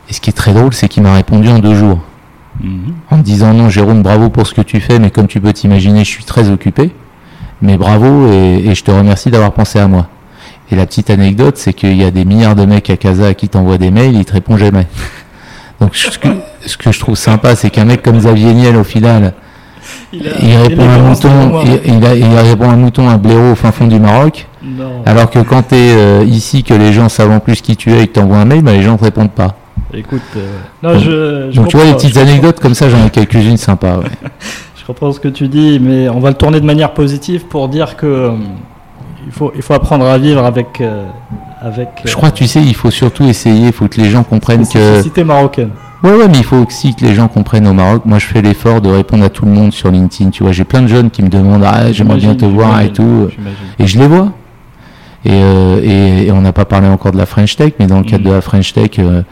Et 0.09 0.13
ce 0.13 0.21
qui 0.21 0.31
est 0.31 0.33
très 0.33 0.55
drôle, 0.55 0.73
c'est 0.73 0.89
qu'il 0.89 1.03
m'a 1.03 1.15
répondu 1.15 1.49
en 1.49 1.59
deux 1.59 1.75
jours. 1.75 2.01
Mhm. 2.61 2.95
En 3.11 3.17
me 3.19 3.23
disant 3.23 3.55
non, 3.55 3.69
Jérôme, 3.69 4.03
bravo 4.03 4.31
pour 4.31 4.47
ce 4.47 4.55
que 4.55 4.63
tu 4.63 4.81
fais, 4.81 4.99
mais 4.99 5.11
comme 5.11 5.27
tu 5.27 5.41
peux 5.41 5.53
t'imaginer, 5.53 6.01
je 6.01 6.11
suis 6.11 6.25
très 6.25 6.51
occupé. 6.51 6.91
Mais 7.61 7.77
bravo 7.77 8.31
et, 8.31 8.75
je 8.75 8.85
te 8.85 8.91
remercie 8.91 9.31
d'avoir 9.31 9.53
pensé 9.53 9.79
à 9.79 9.89
moi. 9.89 10.09
Et 10.71 10.77
la 10.77 10.87
petite 10.87 11.11
anecdote, 11.11 11.57
c'est 11.57 11.73
qu'il 11.73 11.97
y 11.97 12.05
a 12.05 12.11
des 12.11 12.25
milliards 12.25 12.55
de 12.55 12.65
mecs 12.65 12.91
à 12.91 12.97
Casa 12.97 13.35
qui 13.35 13.49
t'envoient 13.49 13.79
des 13.79 13.91
mails, 13.91 14.15
ils 14.15 14.25
te 14.25 14.33
répondent 14.33 14.59
jamais. 14.59 14.87
Donc 15.81 15.97
ce 15.97 16.19
que, 16.19 16.29
ce 16.67 16.77
que 16.77 16.93
je 16.93 17.01
trouve 17.01 17.17
sympa, 17.17 17.55
c'est 17.57 17.71
qu'un 17.71 17.85
mec 17.85 18.03
comme 18.03 18.19
Xavier 18.19 18.53
Niel, 18.53 18.77
au 18.77 18.85
final, 18.85 19.33
il, 20.13 20.57
répond 20.57 20.89
un 20.89 20.99
mouton, 20.99 21.63
il, 21.65 22.05
répond 22.37 22.71
un 22.71 22.77
mouton, 22.77 23.09
un 23.09 23.17
blaireau 23.17 23.53
au 23.53 23.55
fin 23.55 23.73
fond 23.73 23.87
du 23.87 24.01
Maroc. 24.01 24.47
Alors 25.07 25.31
que 25.31 25.39
quand 25.39 25.69
tu 25.69 25.77
es 25.77 25.97
euh, 25.97 26.25
ici, 26.25 26.65
que 26.65 26.75
les 26.75 26.93
gens 26.93 27.09
savent 27.09 27.31
en 27.31 27.41
plus 27.41 27.61
qui 27.61 27.77
tu 27.77 27.93
es 27.93 28.03
et 28.03 28.07
que 28.07 28.15
t'envoies 28.15 28.39
un 28.39 28.45
mail, 28.45 28.63
bah, 28.63 28.73
les 28.73 28.83
gens 28.83 28.95
ne 28.95 28.99
répondent 28.99 29.31
pas. 29.31 29.57
Écoute, 29.95 30.21
euh, 30.37 30.59
donc, 30.83 30.99
je, 30.99 31.67
tu 31.67 31.77
vois 31.77 31.87
les 31.87 31.95
petites 31.95 32.17
anecdotes 32.17 32.61
comme 32.61 32.75
ça, 32.75 32.91
j'en 32.91 33.07
ai 33.07 33.11
quelques-unes 33.11 33.57
sympas. 33.57 34.01
je 34.77 34.85
comprends 34.85 35.13
ce 35.13 35.21
que 35.21 35.29
tu 35.29 35.49
dis, 35.49 35.79
mais 35.81 36.09
on 36.09 36.21
va 36.21 36.29
le 36.29 36.37
tourner 36.37 36.61
de 36.61 36.67
manière 36.67 36.93
positive 36.93 37.47
pour 37.47 37.69
dire 37.69 37.97
que 37.97 38.07
euh, 38.07 38.31
il 39.27 39.33
faut, 39.33 39.53
il 39.57 39.63
faut 39.63 39.75
apprendre 39.75 40.07
à 40.07 40.19
vivre 40.19 40.45
avec. 40.45 40.83
avec 41.61 41.89
je 42.05 42.15
crois, 42.15 42.31
tu 42.31 42.47
sais, 42.47 42.63
il 42.63 42.75
faut 42.75 42.91
surtout 42.91 43.25
essayer, 43.25 43.69
il 43.69 43.73
faut 43.73 43.89
que 43.89 44.01
les 44.01 44.11
gens 44.11 44.25
comprennent 44.25 44.67
que. 44.67 45.03
Cité 45.03 45.25
marocaine. 45.25 45.71
Ouais, 46.03 46.13
ouais, 46.13 46.29
mais 46.29 46.39
il 46.39 46.45
faut 46.45 46.65
aussi 46.65 46.95
que 46.95 47.05
les 47.05 47.15
gens 47.15 47.27
comprennent 47.27 47.67
au 47.67 47.73
Maroc. 47.73 48.03
Moi, 48.05 48.19
je 48.21 48.27
fais 48.27 48.41
l'effort 48.41 48.81
de 48.81 48.89
répondre 48.89 49.25
à 49.25 49.31
tout 49.31 49.45
le 49.45 49.51
monde 49.51 49.73
sur 49.73 49.91
LinkedIn. 49.91 50.31
Tu 50.31 50.45
vois, 50.45 50.53
j'ai 50.53 50.65
plein 50.65 50.83
de 50.83 50.87
jeunes 50.87 51.11
qui 51.11 51.23
me 51.23 51.29
demandent 51.29 51.65
Ah, 51.67 51.91
j'aimerais 51.91 52.19
bien 52.19 52.37
te 52.37 52.45
voir 52.45 52.81
et 52.83 52.93
tout. 52.93 53.29
Et 53.79 53.87
je 53.87 53.99
les 53.99 54.07
vois. 54.07 54.33
Et, 55.25 55.31
euh, 55.33 56.27
et, 56.27 56.31
on 56.31 56.41
n'a 56.41 56.53
pas 56.53 56.65
parlé 56.65 56.87
encore 56.87 57.11
de 57.11 57.19
la 57.19 57.27
French 57.27 57.57
Tech, 57.57 57.73
mais 57.81 57.89
dans 57.89 57.99
le 57.99 58.05
cadre 58.05 58.23
mm. 58.23 58.29
de 58.29 58.33
la 58.33 58.41
French 58.41 58.73
Tech, 58.73 58.91
euh, 59.01 59.03
euh, 59.03 59.23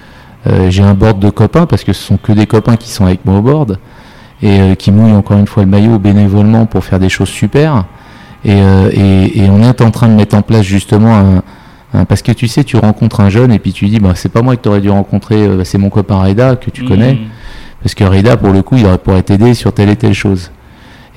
j'ai 0.69 0.83
un 0.83 0.95
board 0.95 1.19
de 1.19 1.31
copains 1.31 1.67
parce 1.67 1.85
que 1.85 1.93
ce 1.93 2.03
sont 2.03 2.17
que 2.17 2.33
des 2.33 2.47
copains 2.47 2.77
qui 2.77 2.91
sont 2.91 3.07
avec 3.07 3.25
moi 3.25 3.39
au 3.39 3.43
board 3.43 3.79
et 4.43 4.77
qui 4.77 4.93
mouillent 4.93 5.15
encore 5.15 5.39
une 5.39 5.47
fois 5.47 5.65
le 5.65 5.69
maillot 5.69 5.99
bénévolement 5.99 6.67
pour 6.67 6.85
faire 6.85 6.99
des 6.99 7.09
choses 7.09 7.29
super. 7.29 7.85
Et, 8.45 8.53
et, 8.53 9.45
et 9.45 9.51
on 9.51 9.63
est 9.63 9.81
en 9.81 9.91
train 9.91 10.09
de 10.09 10.15
mettre 10.15 10.37
en 10.37 10.43
place 10.43 10.63
justement 10.63 11.17
un, 11.17 11.43
parce 12.05 12.23
que 12.23 12.33
tu 12.33 12.49
sais, 12.49 12.65
tu 12.65 12.77
rencontres 12.77 13.21
un 13.21 13.31
jeune 13.31 13.53
et 13.53 13.59
puis 13.59 13.73
tu 13.73 13.87
dis, 13.87 14.01
bah, 14.01 14.13
c'est 14.15 14.29
pas 14.29 14.43
moi 14.43 14.57
que 14.57 14.63
tu 14.63 14.69
aurais 14.69 14.81
dû 14.81 14.91
rencontrer, 14.91 15.37
euh, 15.37 15.65
c'est 15.65 15.79
mon 15.79 15.89
copain 15.89 16.23
Reda 16.23 16.57
que 16.57 16.71
tu 16.71 16.85
mmh. 16.85 16.89
connais. 16.89 17.19
Parce 17.83 17.95
que 17.95 18.05
Reda, 18.05 18.37
pour 18.37 18.53
le 18.53 18.63
coup, 18.63 18.77
il 18.77 18.87
aurait 18.87 18.99
pourrait 18.99 19.23
t'aider 19.23 19.55
sur 19.55 19.73
telle 19.73 19.89
et 19.89 19.97
telle 19.97 20.15
chose. 20.15 20.51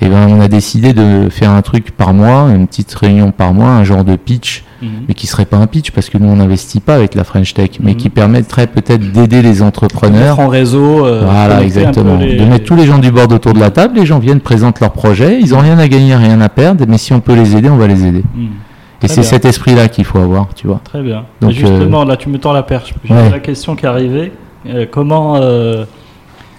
Et 0.02 0.08
ben, 0.08 0.28
on 0.28 0.40
a 0.40 0.48
décidé 0.48 0.94
de 0.94 1.28
faire 1.28 1.50
un 1.50 1.60
truc 1.60 1.90
par 1.90 2.14
mois, 2.14 2.48
une 2.54 2.66
petite 2.66 2.92
réunion 2.94 3.32
par 3.32 3.52
mois, 3.52 3.68
un 3.68 3.84
genre 3.84 4.02
de 4.02 4.16
pitch, 4.16 4.64
mmh. 4.80 4.86
mais 5.08 5.14
qui 5.14 5.26
serait 5.26 5.44
pas 5.44 5.58
un 5.58 5.66
pitch 5.66 5.90
parce 5.90 6.08
que 6.08 6.16
nous 6.16 6.28
on 6.28 6.36
n'investit 6.36 6.80
pas 6.80 6.94
avec 6.94 7.14
la 7.14 7.22
French 7.22 7.52
Tech, 7.52 7.72
mais 7.80 7.92
mmh. 7.92 7.96
qui 7.96 8.08
permettrait 8.08 8.66
peut-être 8.66 9.12
d'aider 9.12 9.42
les 9.42 9.60
entrepreneurs. 9.60 10.40
en 10.40 10.48
réseau. 10.48 11.04
Euh, 11.04 11.22
voilà, 11.24 11.62
exactement. 11.62 12.16
De 12.16 12.44
mettre 12.44 12.64
tous 12.64 12.76
les 12.76 12.86
gens 12.86 12.98
du 12.98 13.10
bord 13.10 13.30
autour 13.30 13.52
de 13.52 13.60
la 13.60 13.70
table, 13.70 13.98
les 13.98 14.06
gens 14.06 14.18
viennent, 14.18 14.40
présentent 14.40 14.80
leur 14.80 14.92
projet, 14.92 15.38
ils 15.38 15.54
ont 15.54 15.58
rien 15.60 15.78
à 15.78 15.86
gagner, 15.86 16.14
rien 16.16 16.40
à 16.40 16.48
perdre, 16.48 16.84
mais 16.88 16.96
si 16.96 17.12
on 17.12 17.20
peut 17.20 17.34
les 17.34 17.56
aider, 17.56 17.68
on 17.68 17.76
va 17.76 17.86
les 17.86 18.06
aider. 18.06 18.22
Et 19.02 19.08
c'est 19.08 19.22
cet 19.22 19.44
esprit-là 19.44 19.88
qu'il 19.88 20.04
faut 20.04 20.18
avoir, 20.18 20.54
tu 20.54 20.66
vois. 20.66 20.80
Très 20.82 21.02
bien. 21.02 21.24
Donc, 21.40 21.52
justement, 21.52 22.02
euh, 22.02 22.06
là, 22.06 22.16
tu 22.16 22.28
me 22.28 22.38
tends 22.38 22.52
la 22.52 22.62
perche. 22.62 22.94
J'ai 23.04 23.14
la 23.14 23.38
question 23.38 23.76
qui 23.76 23.84
est 23.84 23.88
arrivée. 23.88 24.32
Euh, 24.66 24.86
comment. 24.90 25.40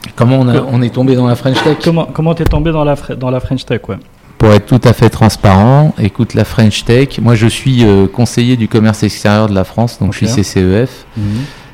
Euh, 0.08 0.10
comment 0.16 0.40
on, 0.40 0.48
on, 0.48 0.82
est 0.82 0.94
tombé 0.94 1.16
dans 1.16 1.28
la 1.28 1.36
French 1.36 1.62
Tech 1.64 1.78
Comment 1.84 2.06
comment 2.06 2.34
t'es 2.34 2.46
tombé 2.46 2.72
dans 2.72 2.84
la 2.84 2.96
dans 3.18 3.30
la 3.30 3.40
French 3.40 3.66
Tech, 3.66 3.82
ouais. 3.90 3.98
Pour 4.38 4.50
être 4.54 4.66
tout 4.66 4.82
à 4.84 4.94
fait 4.94 5.10
transparent, 5.10 5.94
écoute 6.00 6.34
la 6.34 6.46
French 6.46 6.84
Tech. 6.84 7.20
Moi, 7.22 7.36
je 7.36 7.46
suis 7.46 7.86
conseiller 8.12 8.58
du 8.58 8.68
commerce 8.68 9.04
extérieur 9.04 9.48
de 9.48 9.54
la 9.54 9.64
France, 9.64 10.00
donc 10.00 10.14
je 10.14 10.26
suis 10.26 10.28
CCEF. 10.28 11.06
Mhm. 11.16 11.24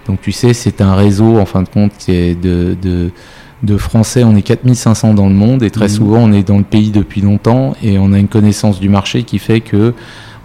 Donc 0.06 0.22
tu 0.22 0.34
sais, 0.34 0.54
c'est 0.54 0.82
un 0.82 0.96
réseau 0.96 1.38
en 1.38 1.46
fin 1.46 1.62
de 1.62 1.70
compte 1.70 1.94
qui 1.98 2.12
est 2.12 2.36
de, 2.36 2.76
de 2.82 3.12
de 3.64 3.78
Français, 3.78 4.24
on 4.24 4.36
est 4.36 4.44
4500 4.44 5.14
dans 5.16 5.28
le 5.28 5.34
monde 5.34 5.64
et 5.64 5.72
très 5.72 5.88
mhm. 5.88 5.92
souvent 5.92 6.18
on 6.20 6.32
est 6.32 6.48
dans 6.48 6.58
le 6.58 6.64
pays 6.64 6.92
depuis 6.92 7.22
longtemps 7.22 7.76
et 7.82 7.98
on 7.98 8.14
a 8.14 8.20
une 8.20 8.28
connaissance 8.28 8.80
du 8.80 8.90
marché 8.90 9.24
qui 9.24 9.40
fait 9.40 9.62
que 9.62 9.94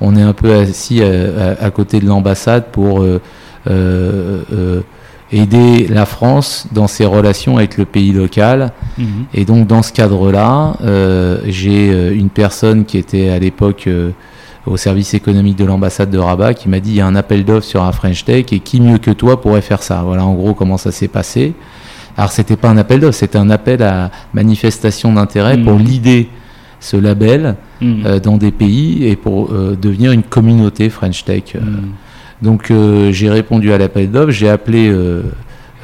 on 0.01 0.17
est 0.17 0.23
un 0.23 0.33
peu 0.33 0.53
assis 0.53 1.01
à, 1.03 1.71
côté 1.71 2.01
de 2.01 2.07
l'ambassade 2.07 2.65
pour 2.73 3.03
euh, 3.03 3.21
euh, 3.71 4.43
euh, 4.53 4.81
aider 5.33 5.87
la 5.89 6.07
France 6.07 6.67
dans 6.73 6.87
ses 6.87 7.07
relations 7.07 7.57
avec 7.57 7.79
le 7.79 7.85
pays 7.85 8.13
local. 8.13 8.73
Mhm. 8.99 9.07
Et 9.35 9.45
donc 9.45 9.67
dans 9.67 9.83
ce 9.83 9.93
cadre-là, 9.93 10.77
j'ai 11.47 12.13
une 12.13 12.31
personne 12.31 12.85
qui 12.85 12.99
était 12.99 13.31
à 13.31 13.39
l'époque 13.39 13.89
au 14.67 14.77
service 14.77 15.15
économique 15.15 15.57
de 15.57 15.65
l'ambassade 15.65 16.11
de 16.11 16.19
Rabat 16.19 16.55
qui 16.55 16.69
m'a 16.69 16.81
dit 16.81 16.91
il 16.91 16.97
y 16.97 17.01
a 17.01 17.07
un 17.07 17.17
appel 17.17 17.45
d'offres 17.45 17.67
sur 17.67 17.83
un 17.83 17.93
French 17.93 18.25
Tech 18.25 18.47
et 18.53 18.61
qui 18.61 18.81
mieux 18.81 18.99
que 18.99 19.11
toi 19.11 19.41
pourrait 19.41 19.63
faire 19.63 19.83
ça. 19.83 20.03
Voilà 20.05 20.25
en 20.25 20.35
gros 20.35 20.55
comment 20.55 20.77
ça 20.77 20.93
s'est 20.93 21.09
passé. 21.09 21.55
Alors 22.17 22.31
c'était 22.31 22.57
pas 22.57 22.69
un 22.69 22.77
appel 22.77 23.01
d'offres, 23.01 23.19
c'était 23.19 23.39
un 23.39 23.51
appel 23.51 23.83
à 23.83 24.11
manifestation 24.35 25.13
d'intérêt 25.13 25.59
pour 25.59 25.79
mhm. 25.79 25.85
l'idée 25.85 26.29
ce 26.79 26.97
label 26.97 27.57
euh, 27.83 28.19
dans 28.19 28.37
des 28.37 28.51
pays 28.51 29.07
et 29.07 29.17
pour 29.17 29.53
euh, 29.53 29.77
devenir 29.81 30.13
une 30.13 30.23
communauté 30.23 30.91
French 30.91 31.25
Tech. 31.25 31.57
Euh. 32.43 32.44
Donc 32.44 32.73
j'ai 33.12 33.31
répondu 33.31 33.73
à 33.73 33.78
l'appel 33.78 34.10
d'offres, 34.10 34.31
j'ai 34.31 34.48
appelé 34.48 34.93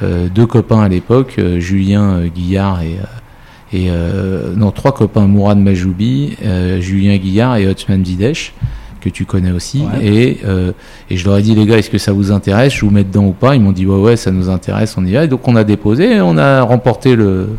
deux 0.01 0.45
copains 0.45 0.81
à 0.81 0.89
l'époque, 0.89 1.39
Julien 1.57 2.25
Guillard 2.27 2.81
et, 2.81 2.97
et 3.77 3.89
non 4.55 4.71
trois 4.71 4.93
copains, 4.93 5.27
Mourad 5.27 5.57
Majoubi, 5.57 6.37
Julien 6.79 7.17
Guillard 7.17 7.57
et 7.57 7.67
Otsman 7.67 8.01
Didesh 8.01 8.53
que 9.01 9.09
tu 9.09 9.23
connais 9.23 9.51
aussi. 9.51 9.83
Et, 10.01 10.39
et, 11.09 11.17
je 11.17 11.25
leur 11.25 11.37
ai 11.37 11.41
dit, 11.41 11.55
les 11.55 11.65
gars, 11.65 11.77
est-ce 11.77 11.89
que 11.89 11.97
ça 11.97 12.11
vous 12.11 12.33
intéresse? 12.33 12.73
Je 12.73 12.83
vous 12.83 12.91
mets 12.91 13.05
dedans 13.05 13.27
ou 13.27 13.31
pas? 13.31 13.55
Ils 13.55 13.61
m'ont 13.61 13.71
dit, 13.71 13.85
ouais, 13.85 13.97
ouais, 13.97 14.17
ça 14.17 14.29
nous 14.29 14.49
intéresse, 14.49 14.95
on 14.97 15.05
y 15.05 15.13
va. 15.13 15.23
Et 15.23 15.29
donc 15.29 15.47
on 15.47 15.55
a 15.55 15.63
déposé 15.63 16.15
et 16.15 16.21
on 16.21 16.37
a 16.37 16.61
remporté 16.63 17.15
le, 17.15 17.49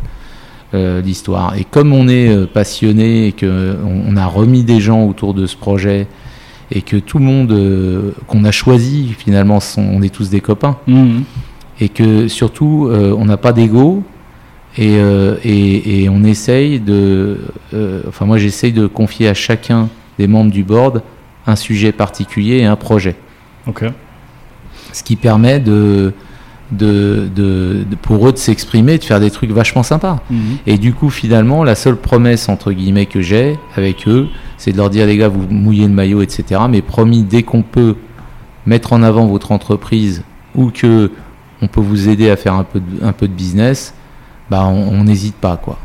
euh, 0.73 1.01
l'histoire. 1.01 1.57
Et 1.57 1.65
comme 1.65 1.93
on 1.93 2.07
est 2.07 2.29
euh, 2.29 2.47
passionné 2.47 3.27
et 3.27 3.33
qu'on 3.33 3.77
on 4.09 4.17
a 4.17 4.27
remis 4.27 4.63
des 4.63 4.79
gens 4.79 5.05
autour 5.05 5.35
de 5.35 5.47
ce 5.47 5.57
projet 5.57 6.07
et 6.71 6.83
que 6.83 6.97
tout 6.97 7.19
le 7.19 7.25
monde 7.25 7.53
euh, 7.53 8.13
qu'on 8.27 8.45
a 8.45 8.53
choisi, 8.53 9.15
finalement, 9.19 9.59
on 9.77 10.03
est 10.03 10.15
tous 10.15 10.31
des 10.31 10.41
copains. 10.41 10.77
Mhm. 10.87 11.25
Et 11.81 11.89
que 11.89 12.29
surtout, 12.29 12.91
on 12.93 13.25
n'a 13.25 13.39
pas 13.39 13.53
d'ego. 13.53 14.03
Et, 14.77 14.99
et, 15.43 16.09
on 16.11 16.23
essaye 16.25 16.79
de. 16.79 17.39
enfin, 18.07 18.27
moi, 18.27 18.37
j'essaye 18.37 18.73
de 18.73 18.87
confier 18.87 19.29
à 19.29 19.35
chacun 19.35 19.89
des 20.19 20.27
membres 20.27 20.51
du 20.51 20.63
board 20.63 21.03
un 21.47 21.57
sujet 21.57 21.93
particulier 21.93 22.59
et 22.59 22.67
un 22.67 22.77
projet. 22.77 23.17
Ok. 23.67 23.85
Ce 24.93 25.03
qui 25.03 25.17
permet 25.17 25.59
de 25.59 26.13
de, 26.73 27.29
de, 27.35 27.85
pour 28.03 28.29
eux 28.29 28.33
de 28.33 28.39
s'exprimer, 28.39 28.99
de 28.99 29.05
faire 29.05 29.21
des 29.21 29.31
trucs 29.31 29.51
vachement 29.51 29.83
sympas. 29.83 30.21
Mhm. 30.31 30.59
Et 30.67 30.79
du 30.79 30.93
coup, 30.93 31.11
finalement, 31.11 31.65
la 31.65 31.75
seule 31.75 31.97
promesse, 31.97 32.49
entre 32.49 32.73
guillemets, 32.73 33.07
que 33.07 33.21
j'ai 33.21 33.59
avec 33.77 34.07
eux, 34.07 34.29
c'est 34.61 34.73
de 34.73 34.77
leur 34.77 34.91
dire, 34.91 35.07
les 35.07 35.17
gars, 35.17 35.29
vous 35.29 35.47
mouillez 35.49 35.87
le 35.89 35.93
maillot, 35.95 36.21
etc. 36.21 36.61
Mais 36.69 36.83
promis, 36.83 37.23
dès 37.23 37.43
qu'on 37.43 37.63
peut 37.63 37.97
mettre 38.67 38.93
en 38.93 39.03
avant 39.03 39.25
votre 39.27 39.53
entreprise 39.53 40.23
ou 40.55 40.71
que 40.71 41.11
on 41.63 41.67
peut 41.67 41.81
vous 41.81 42.11
aider 42.11 42.29
à 42.31 42.37
faire 42.37 42.53
un 42.55 42.65
peu 42.65 42.79
de, 42.81 43.03
un 43.03 43.13
peu 43.13 43.27
de 43.27 43.33
business, 43.33 43.95
bah, 44.51 44.65
on 44.67 45.05
n'hésite 45.05 45.37
pas, 45.37 45.57
quoi. 45.57 45.79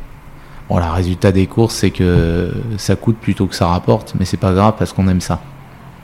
Bon, 0.69 0.77
le 0.77 0.83
résultat 0.83 1.31
des 1.31 1.47
courses, 1.47 1.75
c'est 1.75 1.91
que 1.91 2.51
ça 2.77 2.95
coûte 2.97 3.15
plutôt 3.17 3.45
que 3.45 3.55
ça 3.55 3.67
rapporte, 3.67 4.13
mais 4.19 4.25
c'est 4.25 4.35
pas 4.37 4.51
grave 4.51 4.73
parce 4.77 4.91
qu'on 4.91 5.07
aime 5.07 5.21
ça. 5.21 5.39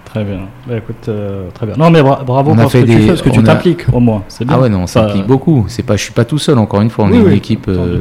Très 0.06 0.24
bien. 0.24 0.40
Bah, 0.68 0.78
écoute, 0.78 1.08
euh, 1.10 1.50
très 1.54 1.66
bien. 1.66 1.76
Non, 1.78 1.90
mais 1.90 2.02
bra- 2.02 2.24
bravo 2.24 2.52
On 2.52 2.56
pour 2.56 2.70
ce 2.72 2.78
que 2.78 2.84
tu 2.84 2.88
des- 2.96 3.00
fais, 3.02 3.08
parce 3.08 3.22
que 3.22 3.30
tu 3.30 3.40
on 3.40 3.44
a- 3.44 3.46
t'impliques 3.48 3.86
au 3.92 4.00
moins. 4.00 4.24
Bien. 4.40 4.48
Ah 4.50 4.60
ouais, 4.62 4.70
non, 4.70 4.86
ça 4.88 5.02
Enfin, 5.02 5.10
implique 5.10 5.26
beaucoup. 5.28 5.66
C'est 5.68 5.84
pas, 5.84 5.96
je 5.98 6.04
suis 6.04 6.14
pas 6.14 6.26
tout 6.26 6.38
seul, 6.38 6.58
encore 6.58 6.82
une 6.82 6.90
fois. 6.90 7.06
On 7.06 7.10
Oui, 7.12 7.18
est 7.18 7.20
une 7.22 7.28
oui, 7.28 7.34
équipe 7.36 7.68
euh, 7.70 8.00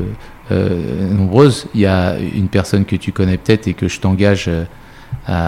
euh, 0.50 1.10
nombreuse. 1.12 1.66
Il 1.74 1.80
y 1.80 1.86
a 1.86 2.16
une 2.18 2.48
personne 2.48 2.84
que 2.84 2.96
tu 2.96 3.12
connais 3.12 3.36
peut-être 3.36 3.68
et 3.68 3.74
que 3.74 3.88
je 3.88 4.00
t'engage 4.00 4.46
euh, 4.48 4.64
à, 5.26 5.46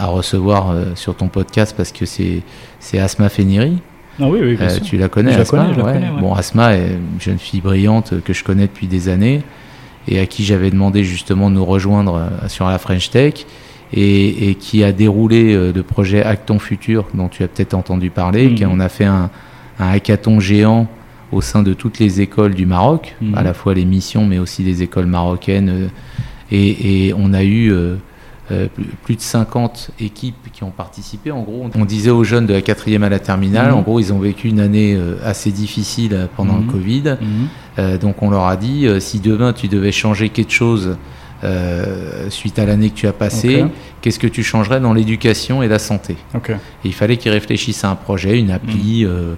à- 0.00 0.04
à 0.04 0.06
recevoir 0.06 0.70
euh, 0.70 0.84
sur 0.94 1.14
ton 1.16 1.28
podcast 1.28 1.74
parce 1.76 1.92
que 1.92 2.04
c'est, 2.06 2.42
Asma 2.98 3.28
Feniri. 3.28 3.78
Ah 4.20 4.26
oui, 4.28 4.40
oui, 4.42 4.56
bien 4.56 4.68
sûr. 4.68 4.82
tu 4.82 4.96
la 4.98 5.08
connais, 5.08 5.30
Je 5.32 5.36
la 5.36 5.42
Asma 5.42 5.58
connais, 5.62 5.74
je 5.74 5.78
la 5.78 5.84
Ouais. 5.84 5.92
connais, 5.92 6.10
ouais. 6.10 6.20
Bon, 6.20 6.34
Asma 6.34 6.74
est 6.74 6.88
une 6.88 7.20
jeune 7.20 7.38
fille 7.38 7.60
brillante 7.60 8.14
que 8.24 8.32
je 8.32 8.42
connais 8.42 8.66
depuis 8.66 8.86
des 8.88 9.08
années 9.08 9.42
et 10.08 10.18
à 10.18 10.26
qui 10.26 10.42
j'avais 10.44 10.70
demandé 10.70 11.04
justement 11.04 11.50
de 11.50 11.54
nous 11.56 11.64
rejoindre 11.64 12.28
sur 12.48 12.66
la 12.68 12.78
French 12.78 13.10
Tech 13.10 13.34
et, 13.92 14.50
et 14.50 14.54
qui 14.56 14.82
a 14.82 14.90
déroulé 14.92 15.54
le 15.72 15.82
projet 15.82 16.22
Acton 16.24 16.58
Futur 16.58 17.06
dont 17.14 17.28
tu 17.28 17.42
as 17.44 17.48
peut-être 17.48 17.74
entendu 17.74 18.10
parler. 18.10 18.54
Qui- 18.54 18.66
on 18.66 18.80
a 18.80 18.88
fait 18.88 19.04
un, 19.04 19.30
un 19.78 19.88
hackathon 19.90 20.40
géant 20.40 20.88
au 21.32 21.40
sein 21.40 21.62
de 21.62 21.74
toutes 21.74 21.98
les 21.98 22.20
écoles 22.20 22.54
du 22.54 22.66
Maroc, 22.66 23.16
Mhm. 23.20 23.34
à 23.34 23.42
la 23.42 23.54
fois 23.54 23.74
les 23.74 23.84
missions 23.84 24.24
mais 24.26 24.38
aussi 24.38 24.62
les 24.62 24.82
écoles 24.82 25.06
marocaines. 25.06 25.68
euh, 25.68 25.88
et, 26.50 27.08
et 27.08 27.14
on 27.14 27.34
a 27.34 27.42
eu 27.44 27.70
euh, 27.70 27.96
euh, 28.50 28.66
plus- 29.04 29.16
de 29.16 29.20
50 29.20 29.90
équipes 30.00 30.50
qui 30.50 30.64
ont 30.64 30.70
participé. 30.70 31.30
En 31.30 31.42
gros, 31.42 31.68
on 31.74 31.84
disait 31.84 32.08
aux 32.10 32.24
jeunes 32.24 32.46
de 32.46 32.54
la 32.54 32.62
quatrième 32.62 33.02
à 33.02 33.10
la 33.10 33.18
terminale, 33.18 33.72
Mhm. 33.72 33.76
en 33.78 33.82
gros, 33.82 34.00
ils 34.00 34.10
ont 34.14 34.18
vécu 34.18 34.48
une 34.48 34.60
année 34.60 34.98
assez 35.22 35.50
difficile 35.52 36.28
pendant 36.36 36.56
le 36.56 36.64
Covid. 36.64 37.16
Mhm. 37.20 37.28
Euh, 37.78 37.98
donc 37.98 38.22
on 38.22 38.30
leur 38.30 38.46
a 38.46 38.56
dit, 38.56 38.86
si 39.00 39.20
demain 39.20 39.52
tu 39.52 39.68
devais 39.68 39.92
changer 39.92 40.30
quelque 40.30 40.52
chose 40.52 40.96
euh, 41.44 42.28
suite 42.30 42.58
à 42.58 42.64
l'année 42.66 42.90
que 42.90 42.96
tu 42.96 43.06
as 43.06 43.12
passée, 43.12 43.64
qu'est-ce 44.00 44.18
que 44.18 44.26
tu 44.26 44.42
changerais 44.42 44.80
dans 44.80 44.92
l'éducation 44.92 45.62
et 45.62 45.68
la 45.68 45.78
santé? 45.78 46.16
Et 46.34 46.50
il 46.86 46.94
fallait 46.94 47.16
qu'ils 47.16 47.30
réfléchissent 47.32 47.84
à 47.84 47.90
un 47.90 47.94
projet, 47.94 48.38
une 48.38 48.50
appli, 48.50 49.04
euh, 49.04 49.34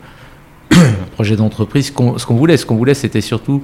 projet 1.15 1.37
d'entreprise. 1.37 1.87
Ce 1.87 1.93
qu'on 2.27 2.35
voulait, 2.37 2.57
ce 2.57 2.67
qu'on 2.67 2.77
voulait, 2.77 2.95
c'était 2.95 3.21
surtout 3.21 3.63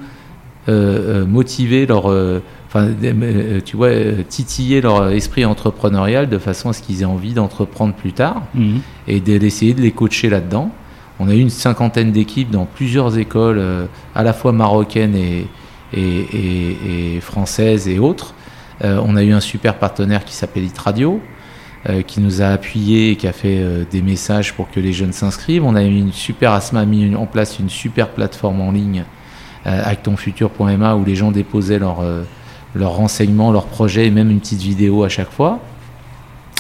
euh, 0.69 1.23
euh, 1.23 1.27
motiver 1.27 1.87
leur, 1.87 2.11
euh, 2.11 2.41
enfin, 2.67 2.89
tu 3.65 3.77
vois, 3.77 3.91
titiller 4.29 4.81
leur 4.81 5.11
esprit 5.11 5.45
entrepreneurial 5.45 6.29
de 6.29 6.39
façon 6.39 6.71
à 6.71 6.73
ce 6.73 6.83
qu'ils 6.83 7.03
aient 7.03 7.07
envie 7.07 7.35
d'entreprendre 7.35 7.95
plus 7.95 8.13
tard 8.13 8.43
Mhm. 8.55 8.81
et 9.07 9.21
de- 9.21 9.39
d'essayer 9.39 9.75
de 9.75 9.81
les 9.81 9.93
coacher 9.93 10.29
là-dedans. 10.29 10.71
On 11.21 11.29
a 11.29 11.35
eu 11.35 11.39
une 11.41 11.51
cinquantaine 11.51 12.11
d'équipes 12.13 12.51
dans 12.51 12.67
plusieurs 12.67 13.17
écoles, 13.17 13.63
à 14.15 14.23
la 14.23 14.33
fois 14.33 14.53
marocaines 14.53 15.15
et, 15.15 15.47
et, 15.95 16.01
et- 16.01 17.17
et 17.17 17.21
françaises 17.21 17.87
et 17.89 17.99
autres. 17.99 18.35
Euh, 18.85 19.01
on 19.07 19.17
a 19.17 19.23
eu 19.23 19.33
un 19.33 19.41
super 19.41 19.79
partenaire 19.79 20.25
qui 20.25 20.35
s'appelle 20.35 20.65
Itradio, 20.65 21.21
qui 22.07 22.21
nous 22.21 22.43
a 22.43 22.47
appuyés 22.47 23.11
et 23.13 23.17
qui 23.17 23.27
a 23.27 23.33
fait 23.33 23.59
euh, 23.61 23.85
des 23.91 24.03
messages 24.03 24.55
pour 24.55 24.71
que 24.71 24.81
les 24.81 24.93
jeunes 24.93 25.13
s'inscrivent. 25.13 25.65
On 25.65 25.75
a 25.77 25.83
eu 25.85 25.97
une 25.97 26.13
super 26.13 26.53
Asma 26.53 26.81
a 26.81 26.85
mis 26.85 27.15
en 27.15 27.27
place 27.27 27.59
une 27.59 27.69
super 27.71 28.09
plateforme 28.09 28.61
en 28.61 28.73
ligne, 28.73 29.05
euh, 29.67 29.83
actonfutur.ma, 29.85 30.97
où 30.97 31.05
les 31.05 31.15
gens 31.15 31.31
déposaient 31.31 31.79
leurs 31.79 32.01
euh, 32.01 32.23
leurs 32.75 32.93
renseignements, 32.93 33.53
leurs 33.53 33.67
projets 33.67 34.07
et 34.07 34.11
même 34.11 34.31
une 34.31 34.41
petite 34.41 34.61
vidéo 34.61 35.03
à 35.05 35.09
chaque 35.09 35.31
fois. 35.31 35.61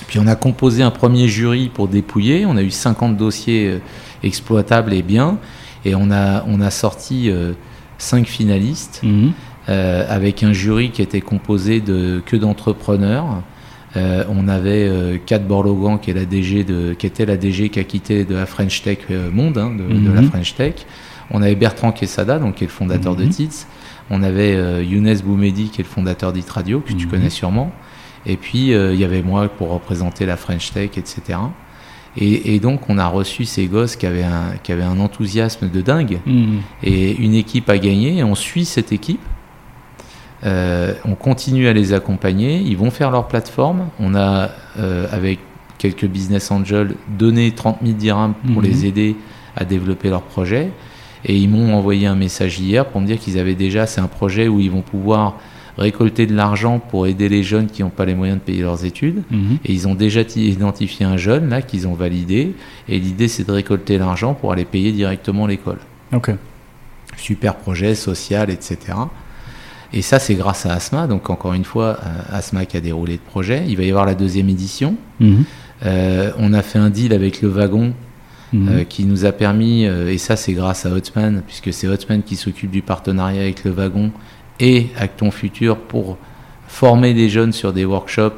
Puis 0.08 0.18
on 0.18 0.26
a 0.26 0.36
composé 0.36 0.82
un 0.82 0.90
premier 0.90 1.28
jury 1.28 1.68
pour 1.68 1.88
dépouiller. 1.88 2.46
On 2.46 2.56
a 2.56 2.62
eu 2.62 2.70
50 2.70 3.16
dossiers 3.16 3.66
euh, 3.68 3.78
exploitables 4.22 4.92
et 4.92 5.02
bien. 5.02 5.38
Et 5.84 5.94
on 5.94 6.10
a, 6.10 6.44
on 6.46 6.60
a 6.60 6.70
sorti 6.70 7.30
euh, 7.30 7.52
5 7.98 8.26
finalistes 8.26 9.00
Mhm. 9.02 9.32
euh, 9.68 10.06
avec 10.08 10.42
un 10.42 10.52
jury 10.52 10.90
qui 10.90 11.02
était 11.02 11.20
composé 11.20 11.80
de 11.80 12.22
que 12.24 12.36
d'entrepreneurs. 12.36 13.42
Euh, 13.96 14.24
on 14.28 14.46
avait 14.48 14.86
euh, 14.88 15.16
Kat 15.24 15.38
Borlogan 15.38 15.98
qui 15.98 16.10
est 16.10 16.14
la 16.14 16.24
DG 16.26 16.64
de, 16.64 16.92
qui 16.92 17.06
était 17.06 17.24
la 17.24 17.36
DG 17.36 17.70
qui 17.70 17.78
a 17.80 17.84
quitté 17.84 18.24
de 18.24 18.34
la 18.34 18.44
French 18.46 18.82
Tech 18.82 18.98
euh, 19.10 19.30
Monde, 19.30 19.56
hein, 19.58 19.72
de, 19.76 19.84
de 19.92 20.12
la 20.12 20.20
Mhm. 20.22 20.28
French 20.30 20.54
Tech. 20.54 20.74
On 21.30 21.40
avait 21.42 21.54
Bertrand 21.54 21.92
Quesada, 21.92 22.38
donc 22.38 22.56
qui 22.56 22.64
est 22.64 22.66
le 22.66 22.72
fondateur 22.72 23.16
de 23.16 23.24
Mhm. 23.24 23.30
TITS. 23.30 23.66
On 24.10 24.22
avait 24.22 24.54
euh, 24.54 24.82
Younes 24.84 25.16
Boumedi 25.24 25.70
qui 25.70 25.80
est 25.80 25.84
le 25.84 25.88
fondateur 25.88 26.32
d'Itradio, 26.32 26.80
que 26.80 26.92
tu 26.92 27.06
Mhm. 27.06 27.10
connais 27.10 27.30
sûrement. 27.30 27.72
Et 28.26 28.36
puis 28.36 28.70
il 28.72 28.96
y 28.96 29.04
avait 29.04 29.22
moi 29.22 29.48
pour 29.48 29.70
représenter 29.70 30.26
la 30.26 30.36
French 30.36 30.72
Tech, 30.72 30.90
etc. 30.96 31.38
Et, 32.16 32.54
et 32.56 32.60
donc 32.60 32.88
on 32.90 32.98
a 32.98 33.06
reçu 33.06 33.44
ces 33.44 33.66
gosses 33.66 33.94
qui 33.94 34.04
avaient 34.04 34.24
un, 34.24 34.54
qui 34.64 34.72
avaient 34.72 34.82
un 34.82 34.98
enthousiasme 34.98 35.68
de 35.70 35.80
dingue 35.80 36.18
et 36.82 37.14
une 37.16 37.34
équipe 37.34 37.70
a 37.70 37.78
gagné 37.78 38.18
et 38.18 38.24
on 38.24 38.34
suit 38.34 38.64
cette 38.64 38.90
équipe. 38.92 39.20
Euh, 40.46 40.94
on 41.04 41.14
continue 41.14 41.66
à 41.66 41.72
les 41.72 41.92
accompagner, 41.92 42.58
ils 42.60 42.76
vont 42.76 42.90
faire 42.90 43.10
leur 43.10 43.26
plateforme. 43.26 43.88
On 43.98 44.14
a, 44.14 44.50
euh, 44.78 45.06
avec 45.10 45.40
quelques 45.78 46.06
business 46.06 46.50
angels, 46.50 46.94
donné 47.18 47.50
30 47.50 47.78
000 47.82 47.94
dirhams 47.96 48.34
pour 48.52 48.62
Mhm. 48.62 48.68
les 48.68 48.86
aider 48.86 49.16
à 49.56 49.64
développer 49.64 50.08
leur 50.08 50.22
projet. 50.22 50.70
Et 51.24 51.36
ils 51.36 51.48
m'ont 51.48 51.74
envoyé 51.74 52.06
un 52.06 52.14
message 52.14 52.60
hier 52.60 52.86
pour 52.86 53.00
me 53.00 53.06
dire 53.06 53.18
qu'ils 53.18 53.38
avaient 53.38 53.54
déjà, 53.56 53.86
c'est 53.86 54.00
un 54.00 54.06
projet 54.06 54.46
où 54.48 54.60
ils 54.60 54.70
vont 54.70 54.82
pouvoir 54.82 55.38
récolter 55.76 56.26
de 56.26 56.34
l'argent 56.34 56.78
pour 56.78 57.06
aider 57.06 57.28
les 57.28 57.42
jeunes 57.42 57.66
qui 57.66 57.82
n'ont 57.82 57.90
pas 57.90 58.04
les 58.06 58.14
moyens 58.14 58.38
de 58.38 58.44
payer 58.44 58.62
leurs 58.62 58.84
études. 58.84 59.22
Mhm. 59.30 59.58
Et 59.64 59.72
ils 59.72 59.88
ont 59.88 59.94
déjà 59.94 60.24
ti- 60.24 60.48
identifié 60.48 61.04
un 61.04 61.16
jeune 61.18 61.48
là 61.50 61.60
qu'ils 61.60 61.86
ont 61.88 61.94
validé. 61.94 62.54
Et 62.88 62.98
l'idée 62.98 63.28
c'est 63.28 63.46
de 63.46 63.52
récolter 63.52 63.98
l'argent 63.98 64.32
pour 64.34 64.52
aller 64.52 64.64
payer 64.64 64.92
directement 64.92 65.46
l'école 65.46 65.78
Ok. 66.14 66.30
super 67.16 67.56
projet 67.56 67.94
social, 67.94 68.48
etc. 68.48 68.78
Et 69.96 70.02
ça, 70.02 70.18
c'est 70.18 70.34
grâce 70.34 70.66
à 70.66 70.74
Asma. 70.74 71.06
Donc, 71.06 71.30
encore 71.30 71.54
une 71.54 71.64
fois, 71.64 71.98
euh, 72.04 72.36
Asma 72.36 72.66
qui 72.66 72.76
a 72.76 72.80
déroulé 72.80 73.14
le 73.14 73.18
projet. 73.18 73.64
Il 73.66 73.78
va 73.78 73.82
y 73.82 73.88
avoir 73.88 74.04
la 74.04 74.14
deuxième 74.14 74.50
édition. 74.50 74.96
Mhm. 75.20 75.44
Euh, 75.86 76.32
on 76.38 76.52
a 76.52 76.60
fait 76.62 76.78
un 76.78 76.90
deal 76.90 77.14
avec 77.14 77.40
le 77.40 77.48
wagon 77.48 77.94
Mhm. 78.52 78.68
euh, 78.68 78.84
qui 78.84 79.04
nous 79.04 79.24
a 79.24 79.32
permis, 79.32 79.86
euh, 79.86 80.12
et 80.12 80.18
ça, 80.18 80.36
c'est 80.36 80.52
grâce 80.52 80.86
à 80.86 80.90
Hotman, 80.90 81.42
puisque 81.46 81.72
c'est 81.72 81.88
Hotman 81.88 82.22
qui 82.22 82.36
s'occupe 82.36 82.70
du 82.70 82.82
partenariat 82.82 83.40
avec 83.42 83.64
le 83.64 83.70
wagon 83.72 84.12
et 84.60 84.88
Acton 84.98 85.30
Futur 85.30 85.78
pour 85.78 86.16
former 86.68 87.12
des 87.14 87.28
jeunes 87.28 87.52
sur 87.52 87.72
des 87.72 87.84
workshops 87.84 88.36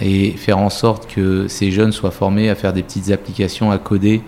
et 0.00 0.32
faire 0.32 0.58
en 0.58 0.70
sorte 0.70 1.12
que 1.12 1.48
ces 1.48 1.70
jeunes 1.72 1.92
soient 1.92 2.12
formés 2.12 2.48
à 2.48 2.54
faire 2.54 2.72
des 2.72 2.82
petites 2.82 3.10
applications, 3.10 3.70
à 3.72 3.78
coder, 3.78 4.22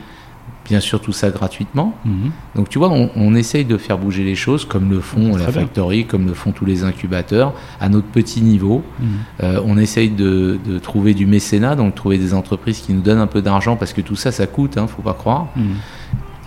bien 0.65 0.81
sûr 0.81 1.01
tout 1.01 1.13
ça 1.13 1.31
gratuitement. 1.31 1.95
Mhm. 2.05 2.31
Donc 2.55 2.69
tu 2.69 2.79
vois, 2.79 2.91
on, 2.91 3.11
on 3.17 3.35
essaye 3.35 3.65
de 3.65 3.77
faire 3.77 3.99
bouger 3.99 4.25
les 4.25 4.35
choses 4.35 4.65
comme 4.65 4.91
le 4.91 5.01
font 5.01 5.37
la 5.37 5.47
bien. 5.47 5.63
Factory, 5.63 6.07
comme 6.07 6.27
le 6.27 6.35
font 6.35 6.53
tous 6.53 6.65
les 6.65 6.85
incubateurs, 6.85 7.53
à 7.81 7.89
notre 7.89 8.07
petit 8.09 8.43
niveau. 8.43 8.83
Mhm. 9.01 9.09
Euh, 9.43 9.61
on 9.65 9.79
essaye 9.79 10.11
de, 10.11 10.59
de 10.65 10.79
trouver 10.79 11.15
du 11.15 11.27
mécénat, 11.27 11.77
donc 11.77 11.95
trouver 11.95 12.19
des 12.19 12.35
entreprises 12.35 12.81
qui 12.81 12.93
nous 12.93 13.03
donnent 13.03 13.19
un 13.19 13.27
peu 13.27 13.43
d'argent, 13.43 13.77
parce 13.77 13.93
que 13.93 14.01
tout 14.01 14.17
ça, 14.17 14.33
ça 14.33 14.47
coûte, 14.47 14.79
hein, 14.79 14.87
faut 14.87 15.03
pas 15.03 15.15
croire. 15.15 15.49
Mhm. 15.57 15.75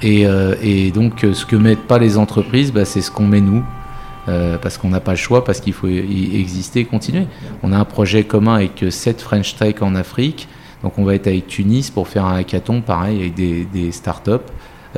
Et, 0.02 0.28
euh, 0.28 0.56
et 0.62 0.92
donc 0.92 1.24
euh, 1.24 1.34
ce 1.34 1.46
que 1.46 1.56
mettent 1.56 1.88
pas 1.88 2.00
les 2.00 2.18
entreprises, 2.18 2.72
bah, 2.72 2.86
c'est 2.86 3.02
ce 3.02 3.12
qu'on 3.12 3.28
met 3.28 3.42
nous. 3.42 3.64
Euh, 4.28 4.58
parce 4.58 4.80
qu'on 4.80 4.90
n'a 4.90 5.02
pas 5.02 5.12
le 5.12 5.18
choix, 5.18 5.44
parce 5.44 5.60
qu'il 5.60 5.74
faut 5.74 5.88
y 5.88 6.36
exister 6.40 6.80
et 6.80 6.86
continuer. 6.86 7.28
On 7.62 7.72
a 7.72 7.78
un 7.78 7.86
projet 7.86 8.24
commun 8.24 8.56
avec 8.56 8.82
euh, 8.82 8.90
7 8.90 9.22
French 9.22 9.56
Tech 9.56 9.76
en 9.82 9.94
Afrique, 9.94 10.48
donc 10.84 10.97
on 10.97 11.03
va 11.03 11.15
être 11.15 11.27
avec 11.27 11.47
Tunis 11.47 11.89
pour 11.91 12.07
faire 12.07 12.26
un 12.26 12.35
hackathon 12.35 12.81
pareil 12.81 13.19
avec 13.19 13.34
des, 13.34 13.65
des 13.65 13.91
startups 13.91 14.31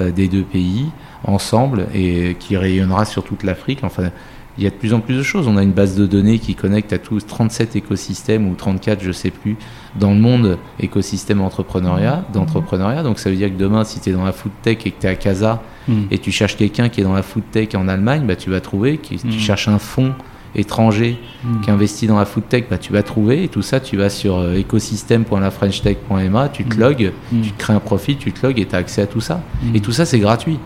euh, 0.02 0.12
des 0.12 0.28
deux 0.28 0.44
pays 0.44 0.86
ensemble 1.24 1.88
et 1.94 2.36
qui 2.40 2.56
rayonnera 2.58 3.06
sur 3.06 3.24
toute 3.24 3.44
l'Afrique. 3.44 3.80
Enfin, 3.84 4.12
il 4.60 4.64
y 4.64 4.68
a 4.68 4.70
de 4.72 4.76
plus 4.76 4.94
en 4.94 5.00
plus 5.02 5.16
de 5.16 5.22
choses. 5.24 5.48
On 5.48 5.56
a 5.58 5.62
une 5.64 5.72
base 5.72 5.96
de 5.96 6.06
données 6.08 6.40
qui 6.40 6.56
connecte 6.56 6.92
à 6.94 6.98
tous 6.98 7.26
37 7.26 7.76
écosystèmes 7.76 8.48
ou 8.50 8.56
34, 8.56 9.04
je 9.04 9.12
sais 9.12 9.30
plus, 9.32 9.56
dans 10.00 10.12
le 10.12 10.20
monde 10.20 10.58
écosystème 10.80 11.42
entrepreneuriat, 11.42 12.24
d'entrepreneuriat. 12.34 13.04
Donc 13.04 13.20
ça 13.20 13.30
veut 13.30 13.36
dire 13.36 13.50
que 13.50 13.58
demain, 13.58 13.84
si 13.84 14.00
tu 14.00 14.10
es 14.10 14.14
dans 14.14 14.24
la 14.26 14.32
food 14.32 14.52
tech 14.64 14.78
et 14.86 14.92
que 14.92 15.00
tu 15.02 15.06
es 15.08 15.10
à 15.10 15.16
Casa 15.16 15.62
Mhm. 15.88 16.08
et 16.12 16.18
tu 16.18 16.32
cherches 16.32 16.58
quelqu'un 16.58 16.90
qui 16.90 17.00
est 17.02 17.04
dans 17.06 17.14
la 17.14 17.24
food 17.24 17.44
tech 17.52 17.70
en 17.76 17.88
Allemagne, 17.88 18.24
bah, 18.28 18.36
tu 18.36 18.50
vas 18.50 18.60
trouver. 18.60 18.98
Qui, 18.98 19.18
Tu 19.18 19.28
Mhm. 19.28 19.34
cherches 19.40 19.68
un 19.70 19.80
fonds 19.80 20.14
étranger 20.58 21.18
Mm. 21.44 21.62
qui 21.62 21.72
investit 21.72 22.08
dans 22.08 22.18
la 22.18 22.26
food 22.26 22.48
tech, 22.50 22.64
bah, 22.70 22.78
tu 22.78 22.92
vas 22.94 23.04
trouver. 23.04 23.44
Et 23.44 23.48
tout 23.48 23.62
ça, 23.62 23.80
tu 23.80 23.96
vas 23.98 24.10
sur 24.10 24.38
euh, 24.38 24.56
écosystème.lafrenchtech.ma, 24.56 26.50
tu 26.50 26.64
te 26.66 26.76
Mm. 26.76 26.80
logs, 26.80 27.12
Mm. 27.32 27.42
tu 27.42 27.52
te 27.52 27.58
crées 27.60 27.74
un 27.74 27.80
profil, 27.80 28.18
tu 28.18 28.32
te 28.32 28.46
logs 28.46 28.60
et 28.60 28.66
tu 28.66 28.76
as 28.76 28.80
accès 28.80 29.02
à 29.02 29.08
tout 29.08 29.22
ça. 29.22 29.42
Et 29.74 29.80
tout 29.80 29.92
ça, 29.92 30.06
c'est 30.06 30.20
gratuit. 30.20 30.60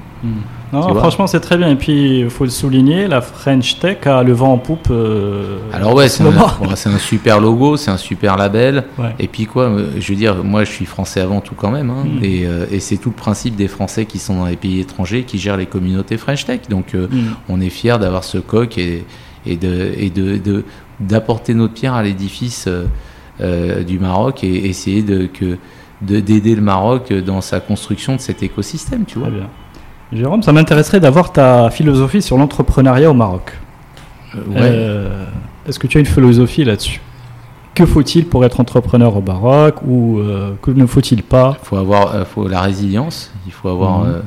Non, 0.71 0.93
franchement, 0.95 1.25
c'est 1.25 1.39
très 1.39 1.57
bien. 1.57 1.67
Et 1.69 1.75
puis, 1.75 2.19
il 2.19 2.29
faut 2.29 2.43
le 2.43 2.51
souligner, 2.51 3.07
la 3.07 3.21
French 3.21 3.79
Tech 3.79 4.05
a 4.05 4.21
le 4.21 4.33
vent 4.33 4.53
en 4.53 4.57
poupe. 4.59 4.89
euh, 4.91 5.57
Alors 5.73 5.95
ouais, 5.95 6.07
c'est 6.09 6.23
ce 6.23 6.29
un, 6.29 6.91
un 6.95 6.97
super 6.99 7.39
logo, 7.39 7.75
c'est 7.75 7.89
un 7.89 7.97
super 7.97 8.37
label. 8.37 8.83
Ouais. 8.99 9.15
Et 9.17 9.27
puis 9.27 9.47
quoi, 9.47 9.63
euh, 9.63 9.87
je 9.99 10.07
veux 10.09 10.15
dire, 10.15 10.43
moi 10.43 10.63
je 10.63 10.69
suis 10.71 10.85
français 10.85 11.21
avant 11.21 11.41
tout 11.41 11.55
quand 11.55 11.71
même, 11.71 11.89
hein, 11.89 12.03
Mm. 12.05 12.23
et, 12.23 12.45
euh, 12.45 12.65
et 12.71 12.79
c'est 12.79 12.97
tout 12.97 13.09
le 13.09 13.15
principe 13.15 13.55
des 13.55 13.67
Français 13.67 14.05
qui 14.05 14.19
sont 14.19 14.35
dans 14.35 14.45
les 14.45 14.57
pays 14.57 14.79
étrangers 14.79 15.23
qui 15.23 15.39
gèrent 15.39 15.57
les 15.57 15.65
communautés 15.65 16.17
French 16.17 16.45
Tech. 16.45 16.61
Donc 16.69 16.93
euh, 16.93 17.07
Mm. 17.11 17.19
on 17.49 17.59
est 17.59 17.69
fiers 17.71 17.97
d'avoir 17.99 18.23
ce 18.23 18.37
coq 18.37 18.77
et, 18.77 19.03
et 19.45 19.55
de 19.57 19.91
et 19.97 20.09
de, 20.09 20.37
de- 20.37 20.63
d'apporter 20.99 21.53
notre 21.53 21.73
pierre 21.73 21.93
à 21.93 22.03
l'édifice 22.03 22.65
euh, 22.67 22.85
euh, 23.41 23.83
du 23.83 23.97
Maroc 23.99 24.43
et 24.43 24.67
essayer 24.69 25.01
de 25.03 25.25
que 25.25 25.57
d'aider 26.01 26.55
le 26.55 26.61
Maroc 26.61 27.13
dans 27.13 27.41
sa 27.41 27.59
construction 27.59 28.15
de 28.15 28.21
cet 28.21 28.41
écosystème, 28.43 29.05
tu 29.05 29.19
vois. 29.19 29.27
Très 29.27 29.37
bien. 29.37 29.49
Jérôme, 30.13 30.41
ça 30.43 30.51
m'intéresserait 30.51 30.99
d'avoir 30.99 31.31
ta 31.31 31.69
philosophie 31.69 32.21
sur 32.21 32.37
l'entrepreneuriat 32.37 33.09
au 33.09 33.13
Maroc. 33.13 33.53
Euh, 34.35 34.39
ouais. 34.49 35.27
Est-ce 35.69 35.77
que 35.79 35.87
tu 35.87 35.97
as 35.97 36.01
une 36.01 36.07
philosophie 36.07 36.63
là-dessus? 36.63 36.99
Que 37.75 37.85
faut-il 37.85 38.25
pour 38.25 38.43
être 38.43 38.59
entrepreneur 38.59 39.15
au 39.15 39.21
Maroc 39.21 39.75
ou 39.85 40.19
euh, 40.19 40.53
que 40.61 40.71
ne 40.71 40.85
faut-il 40.85 41.23
pas? 41.23 41.57
Il 41.61 41.65
faut 41.67 41.77
avoir 41.77 42.27
faut 42.27 42.47
la 42.47 42.61
résilience, 42.61 43.31
il 43.45 43.53
faut 43.53 43.69
avoir 43.69 43.99
Mhm. 44.03 44.21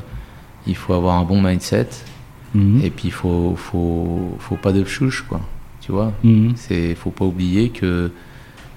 il 0.67 0.75
faut 0.75 0.93
avoir 0.93 1.15
un 1.15 1.23
bon 1.23 1.41
mindset 1.41 1.89
Mhm. 2.55 2.81
et 2.83 2.89
puis 2.89 3.09
il 3.09 3.11
faut 3.11 3.53
faut 3.57 4.35
faut 4.39 4.55
pas 4.55 4.71
de 4.71 4.83
chouche 4.85 5.25
quoi. 5.29 5.41
Tu 5.81 5.91
vois 5.91 6.11
Mhm. 6.23 6.53
C'est 6.55 6.95
faut 6.95 7.11
pas 7.11 7.25
oublier 7.25 7.69
que 7.69 8.09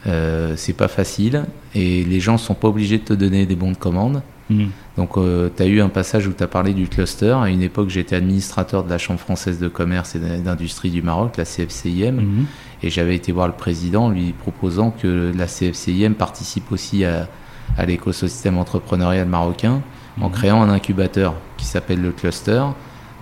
euh, 0.06 0.54
c'est 0.56 0.72
pas 0.74 0.88
facile 0.88 1.44
et 1.74 2.04
les 2.04 2.20
gens 2.20 2.38
sont 2.38 2.54
pas 2.54 2.68
obligés 2.68 2.98
de 2.98 3.04
te 3.04 3.14
donner 3.14 3.46
des 3.46 3.56
bons 3.56 3.72
de 3.72 3.76
commande. 3.76 4.22
Mhm. 4.50 4.68
Donc 4.96 5.14
tu 5.56 5.62
as 5.62 5.66
eu 5.66 5.80
un 5.80 5.88
passage 5.90 6.26
où 6.26 6.32
tu 6.32 6.42
as 6.42 6.48
parlé 6.48 6.72
du 6.74 6.88
cluster. 6.88 7.32
À 7.40 7.48
une 7.50 7.60
époque, 7.62 7.88
j'étais 7.90 8.16
administrateur 8.16 8.82
de 8.84 8.88
la 8.90 8.98
Chambre 8.98 9.20
française 9.20 9.58
de 9.58 9.68
commerce 9.68 10.14
et 10.16 10.18
d'industrie 10.18 10.90
du 10.90 11.02
Maroc, 11.02 11.36
la 11.36 11.44
CFCIM, 11.44 12.12
Mhm. 12.16 12.46
et 12.82 12.90
j'avais 12.90 13.14
été 13.14 13.30
voir 13.32 13.46
le 13.46 13.52
président 13.54 14.08
lui 14.10 14.32
proposant 14.32 14.90
que 14.90 15.32
la 15.36 15.46
CFCIM 15.46 16.14
participe 16.14 16.72
aussi 16.72 17.04
à, 17.04 17.28
à 17.76 17.84
l'écosystème 17.86 18.56
entrepreneurial 18.58 19.28
marocain 19.28 19.82
en 20.20 20.30
créant 20.30 20.62
un 20.62 20.70
incubateur 20.70 21.34
qui 21.58 21.66
s'appelle 21.66 22.00
le 22.00 22.10
cluster 22.12 22.62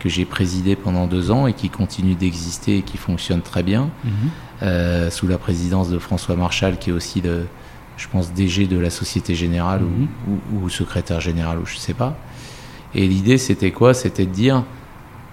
que 0.06 0.12
j'ai 0.12 0.24
présidé 0.24 0.76
pendant 0.76 1.06
deux 1.06 1.30
ans 1.32 1.46
et 1.48 1.52
qui 1.52 1.68
continue 1.68 2.14
d'exister 2.14 2.78
et 2.78 2.82
qui 2.82 2.96
fonctionne 2.96 3.40
très 3.40 3.62
bien 3.64 3.90
Mhm. 4.04 4.12
euh, 4.62 5.10
sous 5.10 5.26
la 5.26 5.36
présidence 5.38 5.90
de 5.90 5.98
François 5.98 6.36
Marchal, 6.36 6.78
qui 6.78 6.90
est 6.90 6.92
aussi 6.92 7.20
le, 7.20 7.46
je 7.96 8.06
pense, 8.08 8.32
DG 8.32 8.66
de 8.68 8.78
la 8.78 8.90
Société 8.90 9.34
Générale 9.34 9.80
Mhm. 9.80 10.06
ou, 10.28 10.32
ou- 10.58 10.64
ou 10.64 10.68
secrétaire 10.68 11.20
général, 11.20 11.58
ou 11.58 11.66
je 11.66 11.76
sais 11.76 11.92
pas. 11.94 12.16
Et 12.94 13.06
l'idée, 13.08 13.36
c'était 13.36 13.72
quoi? 13.72 13.94
C'était 13.94 14.26
de 14.26 14.30
dire, 14.30 14.62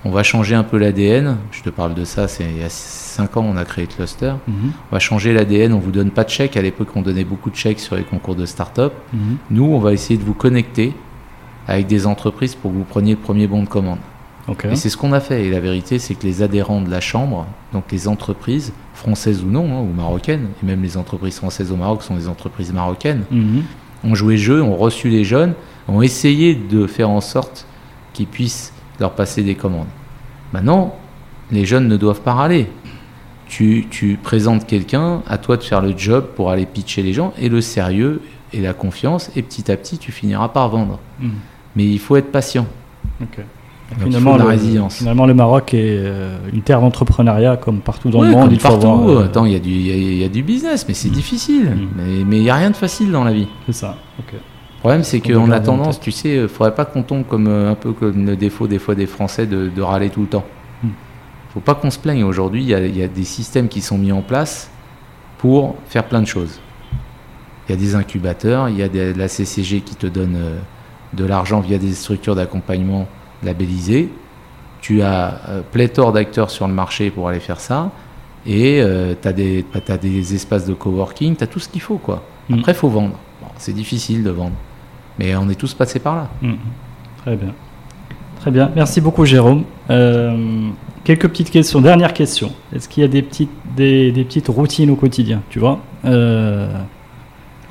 on 0.05 0.11
va 0.11 0.23
changer 0.23 0.55
un 0.55 0.63
peu 0.63 0.77
l'ADN. 0.79 1.37
Je 1.51 1.61
te 1.61 1.69
parle 1.69 1.93
de 1.93 2.03
ça, 2.03 2.27
c'est 2.27 2.43
il 2.43 2.57
y 2.57 2.63
a 2.63 2.69
cinq 2.69 3.37
ans, 3.37 3.45
on 3.47 3.55
a 3.55 3.63
créé 3.65 3.85
cluster. 3.85 4.33
Mhm. 4.47 4.71
On 4.89 4.95
va 4.95 4.99
changer 4.99 5.33
l'ADN, 5.33 5.71
on 5.73 5.79
vous 5.79 5.91
donne 5.91 6.09
pas 6.09 6.23
de 6.23 6.29
chèques. 6.31 6.57
À 6.57 6.61
l'époque, 6.63 6.89
on 6.95 7.01
donnait 7.03 7.23
beaucoup 7.23 7.51
de 7.51 7.55
chèques 7.55 7.79
sur 7.79 7.95
les 7.95 8.03
concours 8.03 8.35
de 8.35 8.45
start-up. 8.47 8.91
Mhm. 9.13 9.37
Nous, 9.51 9.65
on 9.65 9.79
va 9.79 9.93
essayer 9.93 10.17
de 10.17 10.23
vous 10.25 10.33
connecter 10.33 10.93
avec 11.67 11.85
des 11.87 12.05
entreprises 12.07 12.55
pour 12.55 12.71
que 12.71 12.75
vous 12.77 12.83
preniez 12.83 13.11
le 13.13 13.19
premier 13.19 13.47
bon 13.47 13.61
de 13.63 13.69
commande. 13.69 13.99
Ok. 14.47 14.65
Et 14.65 14.75
c'est 14.75 14.89
ce 14.89 14.97
qu'on 14.97 15.13
a 15.13 15.19
fait. 15.19 15.45
Et 15.45 15.49
la 15.49 15.59
vérité, 15.59 15.99
c'est 15.99 16.15
que 16.15 16.23
les 16.23 16.41
adhérents 16.41 16.81
de 16.81 16.89
la 16.89 16.99
Chambre, 16.99 17.45
donc 17.71 17.85
les 17.91 18.07
entreprises, 18.07 18.73
françaises 18.93 19.43
ou 19.43 19.47
non, 19.47 19.65
hein, 19.73 19.81
ou 19.81 19.93
marocaines, 19.93 20.47
et 20.61 20.65
même 20.65 20.81
les 20.83 20.97
entreprises 20.97 21.37
françaises 21.37 21.71
au 21.71 21.75
Maroc 21.77 22.03
sont 22.03 22.15
des 22.15 22.27
entreprises 22.27 22.73
marocaines, 22.73 23.23
Mhm. 23.31 23.63
ont 24.03 24.15
joué 24.15 24.33
le 24.35 24.41
jeu, 24.41 24.61
ont 24.61 24.75
reçu 24.75 25.09
les 25.09 25.23
jeunes, 25.23 25.53
ont 25.87 26.01
essayé 26.01 26.55
de 26.55 26.87
faire 26.87 27.09
en 27.09 27.21
sorte 27.21 27.65
qu'ils 28.13 28.27
puissent 28.27 28.73
leur 28.99 29.11
passer 29.13 29.43
des 29.43 29.55
commandes. 29.55 29.87
Maintenant, 30.51 30.95
les 31.51 31.65
jeunes 31.65 31.87
ne 31.87 31.97
doivent 31.97 32.21
pas 32.21 32.33
râler. 32.33 32.67
Tu, 33.47 33.87
tu 33.89 34.17
présentes 34.21 34.65
quelqu'un, 34.67 35.21
à 35.27 35.37
toi 35.37 35.57
de 35.57 35.63
faire 35.63 35.81
le 35.81 35.93
job 35.97 36.27
pour 36.35 36.49
aller 36.51 36.65
pitcher 36.65 37.01
les 37.01 37.13
gens, 37.13 37.33
et 37.37 37.49
le 37.49 37.61
sérieux 37.61 38.21
et 38.51 38.61
la 38.61 38.73
confiance, 38.73 39.31
et 39.35 39.41
petit 39.41 39.71
à 39.71 39.77
petit, 39.77 39.97
tu 39.97 40.11
finiras 40.11 40.49
par 40.49 40.69
vendre. 40.69 40.99
Mhm. 41.19 41.31
Mais 41.75 41.85
il 41.85 41.99
faut 41.99 42.15
être 42.17 42.31
patient. 42.31 42.67
Donc, 43.99 44.07
il 44.07 44.13
faut 44.13 44.33
de 44.33 44.37
la 44.37 44.43
le, 44.43 44.49
résilience. 44.49 44.95
finalement, 44.95 45.25
le 45.25 45.33
Maroc 45.33 45.73
est 45.73 45.81
euh, 45.99 46.37
une 46.51 46.61
terre 46.61 46.81
d'entrepreneuriat 46.81 47.57
comme 47.57 47.79
partout 47.79 48.09
dans 48.09 48.21
le 48.21 48.29
monde. 48.29 48.43
comme 48.43 48.51
il 48.53 48.59
faut 48.59 48.69
partout. 48.69 48.87
avoir, 48.87 49.09
euh, 49.09 49.25
Attends, 49.25 49.45
il 49.45 49.53
y, 49.53 49.55
a 49.55 49.59
du- 49.59 49.69
il 49.69 49.87
y 49.87 49.91
a- 49.91 49.95
il 49.95 50.17
y 50.17 50.23
a 50.23 50.29
du 50.29 50.43
business, 50.43 50.85
mais 50.87 50.93
c'est 50.93 51.09
Mm. 51.09 51.13
difficile. 51.13 51.69
Mm. 51.71 52.23
Mais 52.27 52.37
il 52.37 52.43
n'y 52.43 52.49
a 52.49 52.55
rien 52.55 52.69
de 52.71 52.75
facile 52.75 53.11
dans 53.11 53.23
la 53.23 53.31
vie. 53.33 53.47
C'est 53.65 53.73
ça. 53.73 53.97
Le 54.17 54.79
problème, 54.79 55.03
c'est 55.03 55.21
qu'on 55.21 55.49
a 55.51 55.59
tendance, 55.61 55.99
tu 55.99 56.11
sais, 56.11 56.35
il 56.43 56.47
faudrait 56.49 56.75
pas 56.75 56.83
qu'on 56.85 57.03
tombe 57.03 57.23
comme 57.25 57.47
euh, 57.47 57.71
un 57.71 57.75
peu 57.75 57.93
comme 57.93 58.25
le 58.25 58.35
défaut 58.35 58.67
des 58.67 58.79
fois 58.79 58.95
des 58.95 59.05
Français 59.05 59.45
de, 59.45 59.69
de 59.73 59.81
râler 59.81 60.09
tout 60.09 60.21
le 60.21 60.27
temps. 60.27 60.43
Mm. 60.83 60.87
faut 61.53 61.59
pas 61.61 61.75
qu'on 61.75 61.91
se 61.91 61.99
plaigne. 61.99 62.23
Aujourd'hui, 62.23 62.63
il 62.63 62.69
y, 62.69 62.73
a- 62.73 62.85
il 62.85 62.97
y 62.97 63.03
a 63.03 63.07
des 63.07 63.23
systèmes 63.23 63.67
qui 63.69 63.79
sont 63.81 63.97
mis 63.97 64.11
en 64.11 64.21
place 64.21 64.69
pour 65.37 65.75
faire 65.87 66.03
plein 66.05 66.21
de 66.21 66.27
choses. 66.27 66.59
Il 67.67 67.71
y 67.71 67.75
a 67.75 67.77
des 67.79 67.95
incubateurs, 67.95 68.67
il 68.69 68.77
y 68.77 68.83
a 68.83 68.89
des- 68.89 69.13
la 69.13 69.27
CCG 69.29 69.79
qui 69.81 69.95
te 69.95 70.07
donne 70.07 70.35
euh, 70.35 70.57
de 71.13 71.23
l'argent 71.25 71.59
via 71.61 71.77
des 71.77 71.93
structures 71.93 72.35
d'accompagnement 72.35 73.07
labellisées. 73.43 74.09
Tu 74.81 75.01
as 75.01 75.39
euh, 75.49 75.61
pléthore 75.71 76.11
d'acteurs 76.11 76.49
sur 76.49 76.67
le 76.67 76.73
marché 76.73 77.09
pour 77.09 77.27
aller 77.29 77.39
faire 77.39 77.59
ça. 77.59 77.91
Et 78.45 78.83
tu 79.21 79.27
as, 79.27 79.33
des 79.97 80.35
espaces 80.35 80.65
de 80.65 80.73
coworking, 80.73 81.35
tu 81.37 81.43
as 81.43 81.47
tout 81.47 81.59
ce 81.59 81.69
qu'il 81.69 81.79
faut. 81.81 81.97
quoi. 81.97 82.23
Mm. 82.49 82.55
Après, 82.59 82.71
il 82.73 82.75
faut 82.75 82.89
vendre. 82.89 83.17
Bon, 83.41 83.47
c'est 83.57 83.71
difficile 83.73 84.21
de 84.23 84.31
vendre. 84.31 84.55
Mais 85.17 85.35
on 85.35 85.49
est 85.49 85.55
tous 85.55 85.73
passés 85.73 85.99
par 85.99 86.15
là. 86.15 86.29
Mhm. 86.41 86.57
Très 87.21 87.35
bien. 87.37 87.53
Très 88.41 88.51
bien. 88.51 88.71
Merci 88.75 88.99
beaucoup, 88.99 89.23
Jérôme. 89.25 89.63
Euh, 89.89 90.69
quelques 91.05 91.29
petites 91.29 91.51
questions. 91.51 91.79
Dernière 91.79 92.13
question. 92.13 92.51
Est-ce 92.75 92.89
qu'il 92.89 93.01
y 93.01 93.05
a 93.05 93.07
des 93.09 93.21
petites, 93.21 93.51
des, 93.77 94.11
des 94.11 94.25
petites 94.25 94.47
routines 94.49 94.89
au 94.89 94.95
quotidien 94.97 95.41
Tu 95.49 95.59
vois? 95.59 95.79
Euh, 96.03 96.67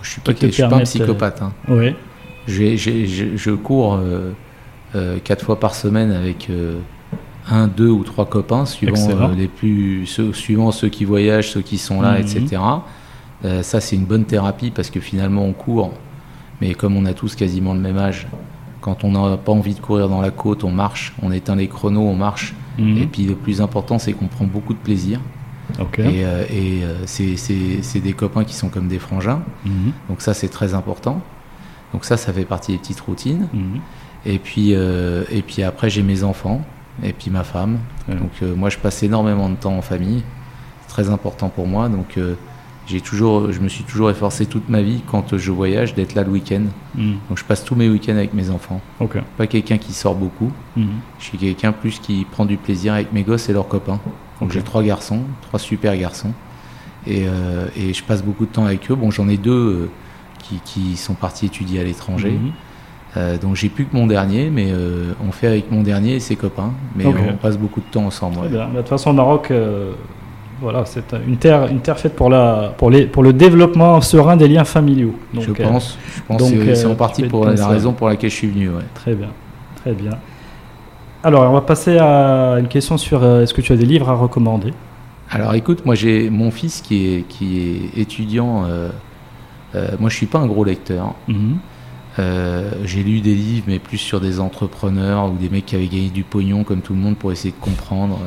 Je 0.00 0.10
suis 0.10 0.20
pas, 0.22 0.32
je 0.40 0.46
suis 0.46 0.62
pas 0.62 0.76
un 0.76 0.80
psychopathe. 0.84 1.42
hein. 1.42 1.52
J'ai- 2.48 2.76
j'ai- 2.76 3.06
je, 3.06 3.36
je 3.36 3.50
cours 3.50 3.94
euh, 3.94 3.98
euh, 4.00 4.32
quatre 5.24 5.44
fois 5.44 5.58
par 5.58 5.74
semaine 5.74 6.10
avec 6.12 6.48
euh, 6.50 6.78
un, 7.50 7.66
deux 7.66 7.88
ou 7.88 8.04
trois 8.04 8.26
copains, 8.26 8.66
suivant 8.66 8.94
euh, 9.10 9.34
les 9.34 9.48
plus, 9.48 10.06
ceux, 10.06 10.32
suivant 10.32 10.70
ceux 10.70 10.88
qui 10.88 11.04
voyagent, 11.04 11.50
ceux 11.50 11.62
qui 11.62 11.78
sont 11.78 12.00
là, 12.02 12.18
Mhm. 12.18 12.20
etc. 12.20 12.62
Euh, 13.44 13.62
ça, 13.62 13.80
c'est 13.80 13.96
une 13.96 14.04
bonne 14.04 14.24
thérapie 14.24 14.70
parce 14.70 14.90
que 14.90 15.00
finalement, 15.00 15.44
on 15.44 15.52
court, 15.52 15.92
mais 16.60 16.74
comme 16.74 16.96
on 16.96 17.04
a 17.06 17.12
tous 17.12 17.34
quasiment 17.34 17.74
le 17.74 17.80
même 17.80 17.98
âge, 17.98 18.28
quand 18.80 19.04
on 19.04 19.12
n'a 19.12 19.36
pas 19.36 19.52
envie 19.52 19.74
de 19.74 19.80
courir 19.80 20.08
dans 20.08 20.20
la 20.20 20.30
côte, 20.30 20.62
on 20.64 20.70
marche, 20.70 21.12
on 21.22 21.32
éteint 21.32 21.56
les 21.56 21.68
chronos, 21.68 22.02
on 22.02 22.14
marche. 22.14 22.54
Mhm. 22.78 22.98
Et 22.98 23.06
puis 23.06 23.24
le 23.24 23.34
plus 23.34 23.60
important, 23.60 23.98
c'est 23.98 24.12
qu'on 24.12 24.26
prend 24.28 24.44
beaucoup 24.44 24.72
de 24.74 24.78
plaisir. 24.78 25.20
Et, 26.02 26.24
euh, 26.24 26.44
et, 26.50 26.84
euh, 26.84 26.96
c'est 27.06 28.00
des 28.00 28.12
copains 28.12 28.44
qui 28.44 28.54
sont 28.54 28.68
comme 28.68 28.88
des 28.88 28.98
frangins. 28.98 29.42
Mhm. 29.64 29.92
Donc 30.08 30.20
ça, 30.20 30.34
c'est 30.34 30.48
très 30.48 30.74
important. 30.74 31.20
Donc 31.92 32.04
ça, 32.04 32.16
ça 32.16 32.32
fait 32.32 32.44
partie 32.44 32.72
des 32.72 32.78
petites 32.78 33.00
routines. 33.00 33.48
Et 34.24 34.38
puis, 34.38 34.74
euh, 34.74 35.24
et 35.30 35.42
puis 35.42 35.62
après, 35.62 35.90
j'ai 35.90 36.02
mes 36.02 36.22
enfants 36.24 36.62
et 37.02 37.12
puis 37.12 37.30
ma 37.30 37.44
femme. 37.44 37.78
Ouais. 38.08 38.14
Donc 38.14 38.30
euh, 38.42 38.54
moi, 38.54 38.70
je 38.70 38.78
passe 38.78 39.02
énormément 39.02 39.48
de 39.48 39.56
temps 39.56 39.76
en 39.76 39.82
famille. 39.82 40.22
C'est 40.82 40.88
très 40.88 41.10
important 41.10 41.48
pour 41.48 41.66
moi. 41.66 41.88
Donc 41.88 42.16
euh, 42.16 42.34
j'ai 42.86 43.00
toujours, 43.00 43.50
je 43.52 43.60
me 43.60 43.68
suis 43.68 43.84
toujours 43.84 44.10
efforcé 44.10 44.46
toute 44.46 44.68
ma 44.68 44.82
vie 44.82 45.02
quand 45.10 45.36
je 45.36 45.50
voyage 45.50 45.94
d'être 45.94 46.14
là 46.14 46.22
le 46.22 46.30
week-end. 46.30 46.62
Mhm. 46.94 47.16
Donc 47.28 47.38
je 47.38 47.44
passe 47.44 47.64
tous 47.64 47.74
mes 47.74 47.88
week-ends 47.88 48.16
avec 48.16 48.34
mes 48.34 48.50
enfants. 48.50 48.80
Ok. 49.00 49.18
Pas 49.36 49.46
quelqu'un 49.46 49.78
qui 49.78 49.92
sort 49.92 50.14
beaucoup. 50.14 50.52
Mhm. 50.76 50.86
Je 51.18 51.24
suis 51.24 51.38
quelqu'un 51.38 51.72
plus 51.72 51.98
qui 51.98 52.24
prend 52.30 52.44
du 52.44 52.56
plaisir 52.56 52.94
avec 52.94 53.12
mes 53.12 53.22
gosses 53.22 53.48
et 53.48 53.52
leurs 53.52 53.68
copains. 53.68 54.00
Donc 54.40 54.52
j'ai 54.52 54.62
trois 54.62 54.82
garçons, 54.82 55.22
trois 55.42 55.58
super 55.60 55.96
garçons. 55.96 56.32
Et, 57.06 57.26
et 57.76 57.92
je 57.92 58.04
passe 58.04 58.22
beaucoup 58.22 58.46
de 58.46 58.50
temps 58.50 58.64
avec 58.64 58.88
eux. 58.88 58.94
Bon, 58.94 59.10
j'en 59.10 59.28
ai 59.28 59.36
deux 59.36 59.88
qui, 60.38 60.60
qui 60.64 60.96
sont 60.96 61.14
partis 61.14 61.46
étudier 61.46 61.80
à 61.80 61.84
l'étranger. 61.84 62.32
Mhm. 62.32 62.52
Euh, 63.16 63.36
donc 63.36 63.56
j'ai 63.56 63.68
plus 63.68 63.84
que 63.84 63.94
mon 63.94 64.06
dernier, 64.06 64.48
mais 64.50 64.68
euh, 64.70 65.12
on 65.26 65.32
fait 65.32 65.46
avec 65.46 65.70
mon 65.70 65.82
dernier 65.82 66.14
et 66.14 66.20
ses 66.20 66.36
copains. 66.36 66.72
Mais 66.96 67.04
on 67.06 67.36
passe 67.36 67.58
beaucoup 67.58 67.80
de 67.80 67.86
temps 67.90 68.06
ensemble. 68.06 68.38
Ouais. 68.40 68.48
Bah, 68.48 68.68
De 68.72 68.78
toute 68.78 68.88
façon, 68.88 69.10
le 69.10 69.16
Maroc, 69.16 69.50
euh, 69.50 69.92
voilà, 70.62 70.84
c'est 70.86 71.14
une 71.26 71.36
terre, 71.36 71.66
une 71.66 71.80
terre 71.80 71.98
faite 71.98 72.16
pour, 72.16 72.30
la, 72.30 72.72
pour, 72.78 72.90
les, 72.90 73.04
pour 73.06 73.22
le 73.22 73.32
développement 73.34 74.00
serein 74.00 74.36
des 74.36 74.48
liens 74.48 74.64
familiaux. 74.64 75.14
Donc, 75.34 75.44
je 75.44 75.52
pense, 75.62 75.98
je 76.16 76.20
pense 76.26 76.50
que 76.50 76.74
c'est- 76.74 76.86
en 76.86 76.94
partie 76.94 77.24
pour 77.24 77.44
la 77.44 77.66
raison 77.66 77.92
pour 77.92 78.08
laquelle 78.08 78.30
je 78.30 78.36
suis 78.36 78.48
venu. 78.48 78.70
ouais. 78.70 78.82
Très 78.94 79.14
bien, 79.14 79.28
très 79.76 79.92
bien. 79.92 80.12
Alors, 81.22 81.48
on 81.50 81.52
va 81.52 81.60
passer 81.60 81.98
à 81.98 82.56
une 82.58 82.68
question 82.68 82.96
sur 82.96 83.24
est-ce 83.24 83.52
que 83.52 83.60
tu 83.60 83.72
as 83.72 83.76
des 83.76 83.86
livres 83.86 84.08
à 84.08 84.14
recommander? 84.14 84.72
Alors 85.30 85.54
écoute, 85.54 85.86
moi 85.86 85.94
j'ai 85.94 86.28
mon 86.28 86.50
fils 86.50 86.82
qui 86.82 87.14
est, 87.14 87.22
qui 87.28 87.58
est 87.96 88.00
étudiant. 88.00 88.64
moi 89.98 90.10
je 90.10 90.16
suis 90.16 90.26
pas 90.26 90.38
un 90.40 90.46
gros 90.46 90.64
lecteur. 90.64 91.14
Mhm. 91.28 91.56
Euh, 92.18 92.70
j'ai 92.84 93.02
lu 93.02 93.20
des 93.20 93.34
livres, 93.34 93.64
mais 93.68 93.78
plus 93.78 93.98
sur 93.98 94.20
des 94.20 94.40
entrepreneurs 94.40 95.32
ou 95.32 95.36
des 95.36 95.48
mecs 95.48 95.66
qui 95.66 95.76
avaient 95.76 95.86
gagné 95.86 96.10
du 96.10 96.24
pognon 96.24 96.64
comme 96.64 96.82
tout 96.82 96.92
le 96.92 96.98
monde 96.98 97.16
pour 97.16 97.32
essayer 97.32 97.54
de 97.58 97.64
comprendre. 97.64 98.18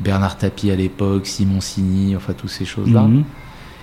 Bernard 0.00 0.36
Tapie 0.36 0.70
à 0.70 0.76
l'époque, 0.76 1.26
Simon 1.26 1.60
Signy, 1.60 2.16
enfin 2.16 2.32
toutes 2.32 2.50
ces 2.50 2.64
choses-là. 2.64 3.02
Mhm. 3.02 3.24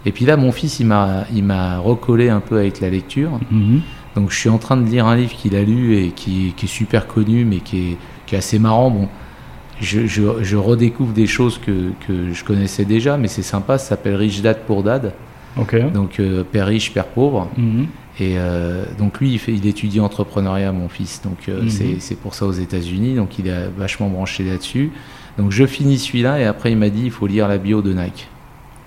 Et 0.05 0.11
puis 0.11 0.25
là, 0.25 0.35
mon 0.35 0.51
fils, 0.51 0.79
il 0.79 0.87
m'a, 0.87 1.77
recollé 1.79 2.29
un 2.29 2.39
peu 2.39 2.57
avec 2.57 2.81
la 2.81 2.89
lecture. 2.89 3.39
Mhm. 3.49 3.81
Donc 4.15 4.31
je 4.31 4.37
suis 4.37 4.49
en 4.49 4.57
train 4.57 4.75
de 4.75 4.85
lire 4.85 5.07
un 5.07 5.15
livre 5.15 5.31
qu'il 5.31 5.55
a 5.55 5.63
lu 5.63 5.95
et 5.95 6.09
qui, 6.09 6.53
qui 6.57 6.65
est 6.65 6.69
super 6.69 7.07
connu, 7.07 7.45
mais 7.45 7.57
qui 7.57 7.91
est, 7.91 7.97
qui 8.25 8.35
est 8.35 8.37
assez 8.37 8.59
marrant. 8.59 8.91
Bon, 8.91 9.07
je, 9.79 10.05
je, 10.05 10.43
je 10.43 10.57
redécouvre 10.57 11.13
des 11.13 11.27
choses 11.27 11.57
que, 11.57 11.91
que 12.05 12.33
je 12.33 12.43
connaissais 12.43 12.83
déjà, 12.83 13.15
mais 13.17 13.29
c'est 13.29 13.41
sympa. 13.41 13.77
Ça 13.77 13.89
s'appelle 13.89 14.15
Rich 14.15 14.41
Dad 14.41 14.65
Poor 14.65 14.83
Dad. 14.83 15.13
Ok. 15.57 15.91
Donc 15.91 16.19
euh, 16.19 16.43
père 16.43 16.67
riche, 16.67 16.93
père 16.93 17.07
pauvre. 17.07 17.49
Mhm. 17.57 17.87
Et 18.19 18.33
euh, 18.37 18.83
donc 18.99 19.19
lui, 19.19 19.31
il, 19.33 19.39
fait, 19.39 19.53
il 19.53 19.65
étudie 19.65 19.99
entrepreneuriat, 19.99 20.71
mon 20.71 20.89
fils. 20.89 21.21
Donc 21.23 21.37
euh, 21.49 21.61
Mhm. 21.63 21.69
c'est, 21.69 21.95
c'est 21.99 22.15
pour 22.15 22.33
ça 22.33 22.45
aux 22.45 22.51
États-Unis. 22.51 23.15
Donc 23.15 23.39
il 23.39 23.47
est 23.47 23.69
vachement 23.77 24.09
branché 24.09 24.43
là-dessus. 24.43 24.91
Donc 25.37 25.51
je 25.51 25.65
finis 25.65 25.97
celui-là 25.97 26.39
et 26.39 26.45
après 26.45 26.71
il 26.71 26.77
m'a 26.77 26.89
dit 26.89 27.03
il 27.05 27.11
faut 27.11 27.25
lire 27.27 27.47
la 27.47 27.57
bio 27.57 27.81
de 27.81 27.93
Nike. 27.93 28.27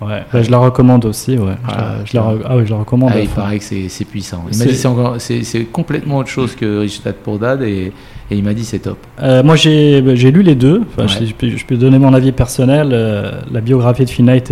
Ouais. 0.01 0.23
Bah, 0.31 0.41
je 0.43 0.51
la 0.51 0.57
recommande 0.57 1.05
aussi. 1.05 1.37
Ouais. 1.37 1.53
Je 1.67 1.71
Ah, 1.73 1.95
la- 1.99 2.05
je 2.05 2.15
la, 2.15 2.33
ah 2.45 2.65
je 2.65 2.73
recommande. 2.73 3.11
Ah, 3.15 3.19
il 3.19 3.29
paraît 3.29 3.57
que 3.59 3.63
c'est, 3.63 4.05
puissant. 4.05 4.43
Il 4.51 4.57
m'a 4.57 4.63
C'est- 4.65 5.37
dit 5.39 5.45
c'est, 5.45 5.63
complètement 5.65 6.17
autre 6.17 6.29
chose 6.29 6.53
que 6.53 6.79
Rich 6.81 7.01
Dad 7.03 7.15
Poor 7.15 7.39
Dad 7.39 7.61
et, 7.63 7.91
et 8.29 8.35
il 8.37 8.43
m'a 8.43 8.53
dit 8.53 8.65
c'est 8.65 8.79
top. 8.79 8.97
Euh, 9.21 9.41
moi, 9.41 9.55
j'ai 9.55 10.01
bah, 10.01 10.13
j'ai 10.15 10.31
lu 10.31 10.43
les 10.43 10.55
deux. 10.55 10.81
Enfin, 10.91 11.03
Ouais. 11.03 11.25
je, 11.25 11.25
je 11.29 11.33
peux, 11.33 11.49
je 11.49 11.65
peux 11.65 11.77
donner 11.77 11.97
mon 11.97 12.13
avis 12.13 12.33
personnel. 12.33 12.89
Euh, 12.91 13.39
la 13.51 13.61
biographie 13.61 14.03
de 14.05 14.11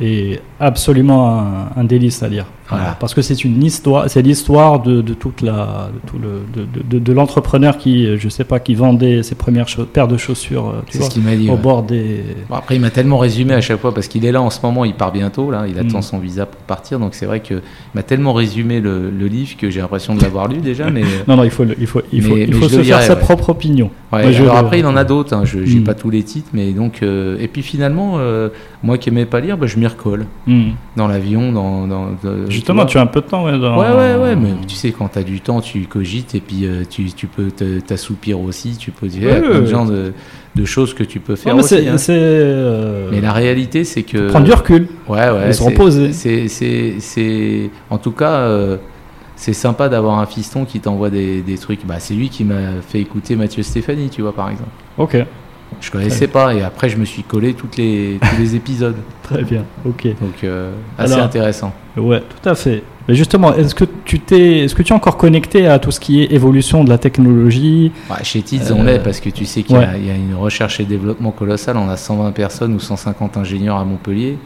est 0.00 0.40
absolument 0.60 1.30
un, 1.30 1.68
un 1.76 1.84
délice 1.84 2.22
à 2.22 2.28
lire. 2.28 2.46
Voilà. 2.70 2.96
Parce 2.98 3.12
que 3.12 3.20
c'est 3.20 3.44
une 3.44 3.62
histoire, 3.62 4.08
c'est 4.08 4.22
l'histoire 4.22 4.80
de, 4.80 5.02
de 5.02 5.12
toute 5.12 5.42
la, 5.42 5.90
de 5.94 6.08
tout 6.10 6.16
le, 6.18 6.64
de, 6.88 6.98
de, 6.98 7.12
l'entrepreneur 7.12 7.76
qui, 7.76 8.06
euh, 8.06 8.16
je 8.18 8.30
sais 8.30 8.44
pas, 8.44 8.58
qui 8.58 8.74
vendait 8.74 9.22
ses 9.22 9.34
premières 9.34 9.66
paires 9.92 10.08
de 10.08 10.16
chaussures, 10.16 10.68
euh, 10.68 10.72
tu 10.86 10.92
C'est 10.92 10.98
vois, 10.98 11.08
ce 11.08 11.12
qu'il 11.12 11.22
m'a 11.22 11.36
dit. 11.36 11.50
au 11.50 11.52
ouais. 11.52 11.58
bord 11.58 11.82
des. 11.82 12.22
Bon, 12.48 12.54
après, 12.56 12.76
il 12.76 12.80
m'a 12.80 12.88
tellement 12.88 13.18
résumé 13.18 13.52
à 13.52 13.60
chaque 13.60 13.80
fois 13.80 13.92
parce 13.92 14.08
qu'il 14.08 14.24
est 14.24 14.32
là 14.32 14.40
en 14.40 14.48
ce 14.48 14.60
moment, 14.62 14.86
il 14.86 14.94
part 14.94 15.12
bientôt, 15.12 15.50
là, 15.50 15.66
il 15.68 15.78
attend 15.78 15.98
Mm. 15.98 16.02
son 16.02 16.18
visa 16.18 16.46
pour 16.46 16.60
partir. 16.62 16.98
Donc 16.98 17.14
c'est 17.14 17.26
vrai 17.26 17.40
qu'il 17.40 17.60
m'a 17.94 18.02
tellement 18.02 18.32
résumé 18.32 18.80
le, 18.80 19.10
le 19.10 19.26
livre 19.26 19.56
que 19.58 19.68
j'ai 19.68 19.80
l'impression 19.82 20.14
de 20.14 20.22
l'avoir 20.22 20.48
lu 20.48 20.58
déjà. 20.58 20.88
Mais, 20.90 21.02
Non, 21.28 21.36
non, 21.36 21.44
il 21.44 21.50
faut, 21.50 21.64
il 21.78 21.86
faut, 21.86 22.00
il 22.12 22.22
faut, 22.22 22.34
Mais- 22.34 22.44
il 22.48 22.54
faut 22.54 22.68
se 22.70 22.82
faire 22.82 23.02
sa 23.02 23.12
ouais. 23.14 23.20
propre 23.20 23.50
opinion. 23.50 23.90
ouais, 24.12 24.22
Moi, 24.22 24.32
je 24.32 24.42
alors 24.42 24.54
le- 24.54 24.60
après, 24.60 24.78
il 24.78 24.86
en 24.86 24.96
a 24.96 25.04
d'autres. 25.04 25.34
Hein, 25.34 25.42
je 25.44 25.64
j'ai 25.66 25.80
Mm. 25.80 25.84
pas 25.84 25.94
tous 25.94 26.08
les 26.08 26.22
titres, 26.22 26.48
mais 26.54 26.70
donc 26.72 27.02
euh, 27.02 27.36
et 27.40 27.46
puis 27.48 27.60
finalement, 27.62 28.14
euh, 28.16 28.48
moi 28.82 28.96
qui 28.96 29.10
aimais 29.10 29.26
pas 29.26 29.40
lire, 29.40 29.58
bah, 29.58 29.66
je 29.66 29.76
m'y 29.78 29.86
recolle 29.86 30.24
Hmm. 30.54 30.72
dans 30.96 31.08
l'avion, 31.08 31.50
dans, 31.52 31.86
Justement, 32.48 32.86
tu 32.86 32.98
as 32.98 33.00
un 33.02 33.06
peu 33.06 33.20
de 33.20 33.26
temps, 33.26 33.44
ouais. 33.44 33.58
dans- 33.58 33.78
Ouais, 33.78 33.88
ouais, 33.90 34.14
ouais, 34.22 34.36
mais 34.36 34.50
tu 34.66 34.74
sais, 34.74 34.92
quand 34.92 35.08
tu 35.08 35.18
as 35.18 35.22
du 35.22 35.40
temps, 35.40 35.60
tu 35.60 35.80
cogites 35.86 36.34
et 36.34 36.40
puis 36.40 36.64
euh, 36.66 36.82
tu, 36.88 37.04
tu 37.12 37.26
peux 37.26 37.50
t'assoupir 37.86 38.40
aussi. 38.40 38.76
Tu 38.76 38.90
peux 38.90 39.08
dire, 39.08 39.22
il 39.22 39.28
y 39.28 39.30
a 39.30 39.34
Ouais, 39.34 39.40
plein 39.40 39.54
de 39.58 39.60
ouais. 39.60 39.66
genre 39.66 39.86
de, 39.86 40.12
de 40.54 40.64
choses 40.64 40.94
que 40.94 41.02
tu 41.02 41.18
peux 41.20 41.36
faire 41.36 41.54
mais 41.56 41.62
aussi. 41.62 41.88
hein. 41.88 41.96
euh, 42.10 43.08
Mais 43.10 43.20
la 43.20 43.32
réalité, 43.32 43.84
c'est 43.84 44.02
que. 44.02 44.28
prendre 44.28 44.46
du 44.46 44.52
recul. 44.52 44.88
Ouais, 45.08 45.30
ouais. 45.30 45.48
et 45.48 45.52
se 45.52 45.62
reposer. 45.62 46.12
C'est, 46.12 47.70
en 47.90 47.98
tout 47.98 48.12
cas, 48.12 48.32
euh, 48.32 48.76
c'est 49.36 49.52
sympa 49.52 49.88
d'avoir 49.88 50.18
un 50.20 50.26
fiston 50.26 50.64
qui 50.64 50.80
t'envoie 50.80 51.10
des, 51.10 51.42
des 51.42 51.58
trucs. 51.58 51.84
Bah, 51.86 51.96
c'est 51.98 52.14
lui 52.14 52.28
qui 52.28 52.44
m'a 52.44 52.80
fait 52.86 53.00
écouter 53.00 53.34
Mathieu 53.36 53.62
Stéphanie, 53.62 54.08
tu 54.10 54.22
vois, 54.22 54.32
par 54.34 54.48
exemple. 54.50 54.70
Ok, 54.98 55.16
Je 55.80 55.90
connaissais 55.90 56.26
pas 56.28 56.54
et 56.54 56.62
après 56.62 56.88
je 56.88 56.96
me 56.96 57.04
suis 57.04 57.22
collé 57.22 57.54
toutes 57.54 57.76
les, 57.76 58.18
tous 58.20 58.38
les 58.38 58.54
épisodes. 58.56 58.96
très 59.22 59.42
bien. 59.42 59.64
Ok. 59.84 60.06
Donc, 60.20 60.44
euh, 60.44 60.72
assez 60.98 61.12
Alors- 61.14 61.26
intéressant. 61.26 61.72
Ouais, 61.96 62.20
tout 62.20 62.48
à 62.48 62.54
fait. 62.54 62.82
Mais 63.08 63.14
justement, 63.14 63.54
est-ce 63.54 63.74
que 63.74 63.84
tu 64.06 64.18
t'es, 64.20 64.60
est-ce 64.60 64.74
que 64.74 64.82
tu 64.82 64.92
es 64.92 64.96
encore 64.96 65.18
connecté 65.18 65.66
à 65.66 65.78
tout 65.78 65.90
ce 65.90 66.00
qui 66.00 66.22
est 66.22 66.32
évolution 66.32 66.84
de 66.84 66.88
la 66.88 66.96
technologie 66.96 67.92
Ouais, 68.10 68.16
chez 68.24 68.40
Tids, 68.40 68.70
Euh, 68.70 68.74
on 68.76 68.82
l'est 68.82 68.98
parce 68.98 69.20
que 69.20 69.28
tu 69.28 69.44
sais 69.44 69.62
qu'il 69.62 69.76
y, 69.76 69.78
a, 69.78 69.82
ouais. 69.82 69.98
il 70.00 70.06
y 70.06 70.10
a 70.10 70.14
une 70.14 70.34
recherche 70.34 70.80
et 70.80 70.84
développement 70.84 71.30
colossal. 71.30 71.76
On 71.76 71.88
a 71.90 71.96
120 71.98 72.32
personnes 72.32 72.72
ou 72.72 72.80
150 72.80 73.36
ingénieurs 73.36 73.76
à 73.76 73.84
Montpellier. 73.84 74.38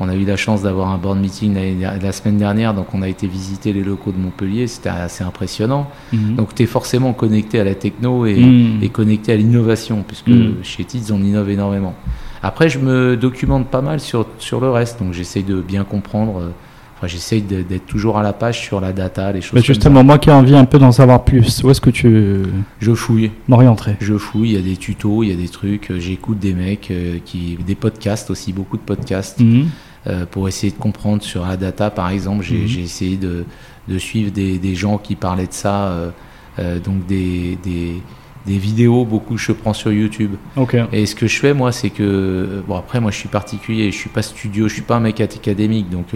On 0.00 0.08
a 0.08 0.14
eu 0.14 0.24
la 0.24 0.36
chance 0.36 0.62
d'avoir 0.62 0.90
un 0.90 0.98
board 0.98 1.18
meeting 1.18 1.56
la 1.80 2.12
semaine 2.12 2.36
dernière, 2.36 2.74
donc 2.74 2.86
on 2.94 3.02
a 3.02 3.08
été 3.08 3.26
visiter 3.26 3.72
les 3.72 3.82
locaux 3.82 4.12
de 4.12 4.18
Montpellier. 4.18 4.68
C'était 4.68 4.88
assez 4.90 5.24
impressionnant. 5.24 5.88
Mhm. 6.12 6.36
Donc 6.36 6.54
tu 6.54 6.62
es 6.62 6.66
forcément 6.66 7.12
connecté 7.12 7.58
à 7.58 7.64
la 7.64 7.74
techno 7.74 8.24
et, 8.26 8.36
Mhm. 8.36 8.82
et 8.82 8.88
connecté 8.88 9.32
à 9.32 9.36
l'innovation, 9.36 10.04
puisque 10.06 10.28
Mhm. 10.28 10.54
chez 10.62 10.84
Tids, 10.84 11.12
on 11.12 11.20
innove 11.22 11.50
énormément. 11.50 11.94
Après, 12.42 12.68
je 12.68 12.78
me 12.78 13.16
documente 13.16 13.66
pas 13.66 13.80
mal 13.80 13.98
sur, 13.98 14.26
sur 14.38 14.60
le 14.60 14.70
reste, 14.70 15.02
donc 15.02 15.12
j'essaye 15.12 15.42
de 15.42 15.60
bien 15.60 15.82
comprendre. 15.82 16.52
Enfin, 16.96 17.08
j'essaye 17.08 17.42
d'être 17.42 17.84
toujours 17.86 18.16
à 18.18 18.22
la 18.22 18.32
page 18.32 18.58
sur 18.62 18.80
la 18.80 18.92
data, 18.94 19.30
les 19.30 19.42
choses 19.42 19.52
Mais 19.52 19.60
comme 19.60 19.66
justement, 19.66 20.02
moi 20.02 20.18
qui 20.18 20.30
ai 20.30 20.32
envie 20.32 20.54
un 20.56 20.64
peu 20.64 20.78
d'en 20.78 20.92
savoir 20.92 21.24
plus, 21.24 21.62
où 21.62 21.68
est-ce 21.70 21.80
que 21.82 21.90
tu. 21.90 22.38
Je 22.80 22.94
fouille. 22.94 23.32
m'orienterais? 23.48 23.98
Je 24.00 24.16
fouille, 24.16 24.52
il 24.52 24.54
y 24.54 24.58
a 24.58 24.62
des 24.62 24.78
tutos, 24.78 25.22
il 25.22 25.28
y 25.28 25.32
a 25.32 25.36
des 25.36 25.48
trucs, 25.50 25.90
euh, 25.90 26.00
j'écoute 26.00 26.38
des 26.38 26.54
mecs, 26.54 26.90
euh, 26.90 27.18
qui, 27.22 27.58
des 27.66 27.74
podcasts 27.74 28.30
aussi, 28.30 28.54
beaucoup 28.54 28.78
de 28.78 28.82
podcasts, 28.82 29.40
Mhm. 29.40 29.66
euh, 30.06 30.24
pour 30.30 30.48
essayer 30.48 30.72
de 30.72 30.78
comprendre 30.78 31.22
sur 31.22 31.44
la 31.44 31.58
data 31.58 31.90
par 31.90 32.08
exemple. 32.08 32.42
J'ai 32.42 32.56
Mhm. 32.60 32.84
essayé 32.84 33.16
de, 33.18 33.44
de 33.88 33.98
suivre 33.98 34.30
des, 34.30 34.58
des 34.58 34.74
gens 34.74 34.96
qui 34.96 35.16
parlaient 35.16 35.46
de 35.48 35.52
ça, 35.52 35.88
euh, 35.88 36.10
euh, 36.58 36.78
donc 36.78 37.04
des, 37.06 37.58
des, 37.62 38.00
des 38.46 38.56
vidéos, 38.56 39.04
beaucoup 39.04 39.36
je 39.36 39.52
prends 39.52 39.74
sur 39.74 39.92
YouTube. 39.92 40.30
Ok. 40.56 40.74
Et 40.94 41.04
ce 41.04 41.14
que 41.14 41.26
je 41.26 41.38
fais 41.40 41.52
moi, 41.52 41.72
c'est 41.72 41.90
que, 41.90 42.62
bon 42.66 42.76
après 42.76 43.00
moi 43.00 43.10
je 43.10 43.18
suis 43.18 43.28
particulier, 43.28 43.90
je 43.92 43.96
suis 43.98 44.08
pas 44.08 44.22
studio, 44.22 44.66
je 44.68 44.72
suis 44.72 44.82
pas 44.82 44.96
un 44.96 45.00
mec 45.00 45.20
académique, 45.20 45.90
donc 45.90 46.06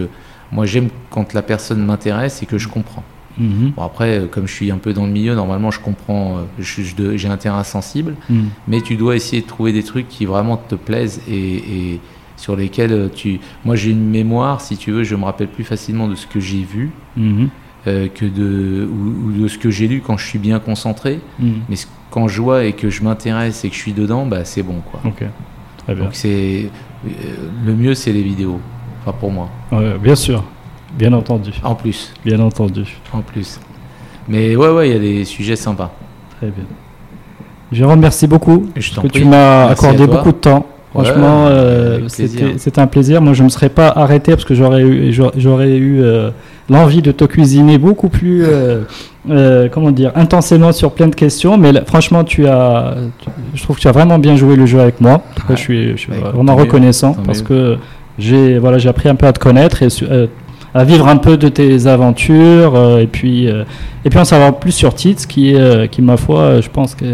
moi 0.51 0.65
j'aime 0.65 0.89
quand 1.09 1.33
la 1.33 1.41
personne 1.41 1.83
m'intéresse 1.85 2.41
et 2.43 2.45
que 2.45 2.57
je 2.57 2.67
comprends. 2.67 3.03
Mhm. 3.37 3.71
Bon 3.77 3.83
après, 3.83 4.19
euh, 4.19 4.25
comme 4.27 4.47
je 4.47 4.53
suis 4.53 4.71
un 4.71 4.77
peu 4.77 4.93
dans 4.93 5.05
le 5.05 5.11
milieu, 5.11 5.33
normalement 5.35 5.71
je 5.71 5.79
comprends, 5.79 6.39
euh, 6.39 6.41
j'ai 7.15 7.27
un 7.29 7.37
terrain 7.37 7.63
sensible 7.63 8.15
Mhm. 8.29 8.49
mais 8.67 8.81
tu 8.81 8.95
dois 8.97 9.15
essayer 9.15 9.41
de 9.41 9.47
trouver 9.47 9.71
des 9.71 9.83
trucs 9.83 10.07
qui 10.09 10.25
vraiment 10.25 10.57
te 10.57 10.75
plaisent 10.75 11.21
et, 11.29 11.55
et 11.93 11.99
sur 12.35 12.55
lesquels 12.55 12.91
euh, 12.91 13.07
tu. 13.07 13.39
Moi, 13.65 13.75
j'ai 13.75 13.91
une 13.91 14.09
mémoire, 14.09 14.61
si 14.61 14.75
tu 14.75 14.91
veux, 14.91 15.03
je 15.03 15.15
me 15.15 15.25
rappelle 15.25 15.47
plus 15.47 15.63
facilement 15.63 16.07
de 16.07 16.15
ce 16.15 16.25
que 16.27 16.39
j'ai 16.39 16.63
vu 16.63 16.89
Mhm. 17.15 17.49
euh, 17.87 18.07
que 18.13 18.25
de 18.25 18.85
ou, 18.91 19.27
ou 19.27 19.31
de 19.43 19.47
ce 19.47 19.57
que 19.57 19.69
j'ai 19.71 19.87
lu 19.87 20.01
quand 20.05 20.17
je 20.17 20.25
suis 20.25 20.39
bien 20.39 20.59
concentré. 20.59 21.19
Mais 21.69 21.75
ce- 21.75 21.87
quand 22.09 22.27
je 22.27 22.41
vois 22.41 22.65
et 22.65 22.73
que 22.73 22.89
je 22.89 23.03
m'intéresse 23.03 23.63
et 23.63 23.69
que 23.69 23.75
je 23.75 23.79
suis 23.79 23.93
dedans, 23.93 24.25
bah 24.25 24.43
c'est 24.43 24.63
bon 24.63 24.81
quoi. 24.91 24.99
Ok. 25.05 25.23
Très 25.77 25.95
bien. 25.95 26.03
Donc 26.05 26.15
c'est 26.15 26.69
euh, 27.07 27.09
le 27.65 27.73
mieux, 27.75 27.93
c'est 27.95 28.11
les 28.11 28.23
vidéos. 28.23 28.59
Enfin 29.01 29.15
pour 29.19 29.31
moi. 29.31 29.49
Ouais, 29.71 29.95
bien 30.01 30.15
sûr. 30.15 30.43
Bien 30.97 31.13
entendu. 31.13 31.51
En 31.63 31.73
plus, 31.75 32.13
Bien 32.25 32.39
entendu. 32.39 32.83
en 33.13 33.21
plus. 33.21 33.59
Mais 34.27 34.55
ouais, 34.55 34.69
ouais, 34.69 34.89
il 34.89 34.93
y 34.93 34.95
a 34.95 34.99
des 34.99 35.25
sujets 35.25 35.55
sympas. 35.55 35.91
Très 36.37 36.47
bien. 36.47 36.65
Jérôme, 37.71 37.99
merci 38.01 38.27
beaucoup. 38.27 38.67
Je 38.75 38.91
que 38.93 38.99
prie. 39.07 39.09
tu 39.21 39.25
m'as 39.25 39.67
accordé 39.67 40.05
beaucoup 40.05 40.31
de 40.31 40.37
temps. 40.37 40.65
Ouais, 40.93 41.05
Franchement, 41.05 41.45
euh, 41.47 41.95
avec 41.99 42.07
plaisir. 42.13 42.47
c'était 42.57 42.81
un 42.81 42.87
plaisir. 42.87 43.21
Moi, 43.21 43.31
je 43.33 43.39
ne 43.39 43.45
me 43.45 43.49
serais 43.49 43.69
pas 43.69 43.87
arrêté 43.87 44.33
parce 44.33 44.43
que 44.43 44.53
j'aurais 44.53 44.81
eu, 44.81 45.13
j'aurais- 45.37 45.69
eu 45.77 46.01
euh, 46.03 46.31
l'envie 46.69 47.01
de 47.01 47.13
te 47.13 47.23
cuisiner 47.23 47.77
beaucoup 47.77 48.09
plus, 48.09 48.43
euh, 48.43 48.81
euh, 49.29 49.69
comment 49.71 49.91
dire, 49.91 50.11
intensément 50.15 50.73
sur 50.73 50.91
plein 50.91 51.07
de 51.07 51.15
questions. 51.15 51.57
Mais 51.57 51.71
là, 51.71 51.85
franchement, 51.85 52.25
tu 52.25 52.45
as, 52.45 52.95
tu- 53.19 53.29
je 53.55 53.63
trouve 53.63 53.77
que 53.77 53.81
tu 53.81 53.87
as 53.87 53.93
vraiment 53.93 54.19
bien 54.19 54.35
joué 54.35 54.57
le 54.57 54.65
jeu 54.65 54.81
avec 54.81 54.99
moi. 54.99 55.21
Ouais. 55.47 55.55
je 55.55 55.61
suis, 55.61 55.91
je 55.91 55.95
suis 55.95 56.11
Bah, 56.11 56.31
vraiment 56.33 56.55
mieux, 56.57 56.63
reconnaissant 56.63 57.13
parce 57.25 57.39
mieux. 57.39 57.47
que 57.47 57.77
j'ai, 58.19 58.59
voilà, 58.59 58.77
j'ai 58.77 58.89
appris 58.89 59.09
un 59.09 59.15
peu 59.15 59.25
à 59.27 59.33
te 59.33 59.39
connaître 59.39 59.83
et 59.83 59.87
euh, 60.03 60.27
à 60.73 60.83
vivre 60.83 61.07
un 61.07 61.17
peu 61.17 61.37
de 61.37 61.47
tes 61.49 61.87
aventures 61.87 62.75
euh, 62.75 62.99
et 62.99 63.07
puis, 63.07 63.49
euh, 63.49 63.63
et 64.05 64.09
puis 64.09 64.19
en 64.19 64.25
savoir 64.25 64.59
plus 64.59 64.71
sur 64.71 64.93
Tits, 64.93 65.15
qui, 65.27 65.53
est, 65.55 65.89
qui 65.89 66.01
ma 66.01 66.17
foi, 66.17 66.61
je 66.61 66.69
pense 66.69 66.95
que 66.95 67.05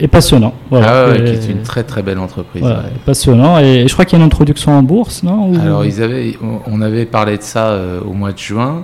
est 0.00 0.08
passionnant. 0.08 0.54
Voilà. 0.70 0.86
Ah 0.90 1.10
ouais, 1.10 1.20
Et- 1.20 1.24
qui 1.24 1.30
est 1.48 1.52
une 1.52 1.62
très 1.62 1.84
très 1.84 2.02
belle 2.02 2.18
entreprise. 2.18 2.60
voilà, 2.62 2.78
ouais. 2.80 2.92
passionnant. 3.06 3.58
Et 3.60 3.86
je 3.86 3.92
crois 3.92 4.04
qu'il 4.04 4.18
y 4.18 4.20
a 4.20 4.24
une 4.24 4.26
introduction 4.26 4.72
en 4.72 4.82
bourse, 4.82 5.22
non 5.22 5.50
Ou- 5.50 5.60
Alors, 5.60 5.84
ils 5.84 6.02
avaient, 6.02 6.36
on- 6.42 6.60
on 6.72 6.80
avait 6.82 7.04
parlé 7.06 7.36
de 7.38 7.42
ça 7.42 7.78
au 8.04 8.12
mois 8.12 8.32
de 8.32 8.38
juin 8.38 8.82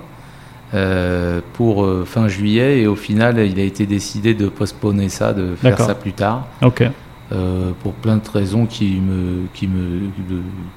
pour 1.53 1.85
fin 2.05 2.27
juillet 2.29 2.79
et 2.81 2.87
au 2.87 2.95
final, 2.95 3.39
il 3.39 3.59
a 3.59 3.63
été 3.63 3.85
décidé 3.85 4.33
de 4.33 4.47
postponer 4.47 5.09
ça, 5.09 5.33
de 5.33 5.55
faire 5.61 5.77
ça 5.79 5.95
plus 5.95 6.13
tard 6.13 6.47
Ok. 6.63 6.83
Euh, 7.31 7.71
pour 7.81 7.93
plein 7.93 8.17
de 8.17 8.29
raisons 8.31 8.65
qui 8.65 8.99
me, 8.99 9.47
qui 9.53 9.67
me, 9.67 10.09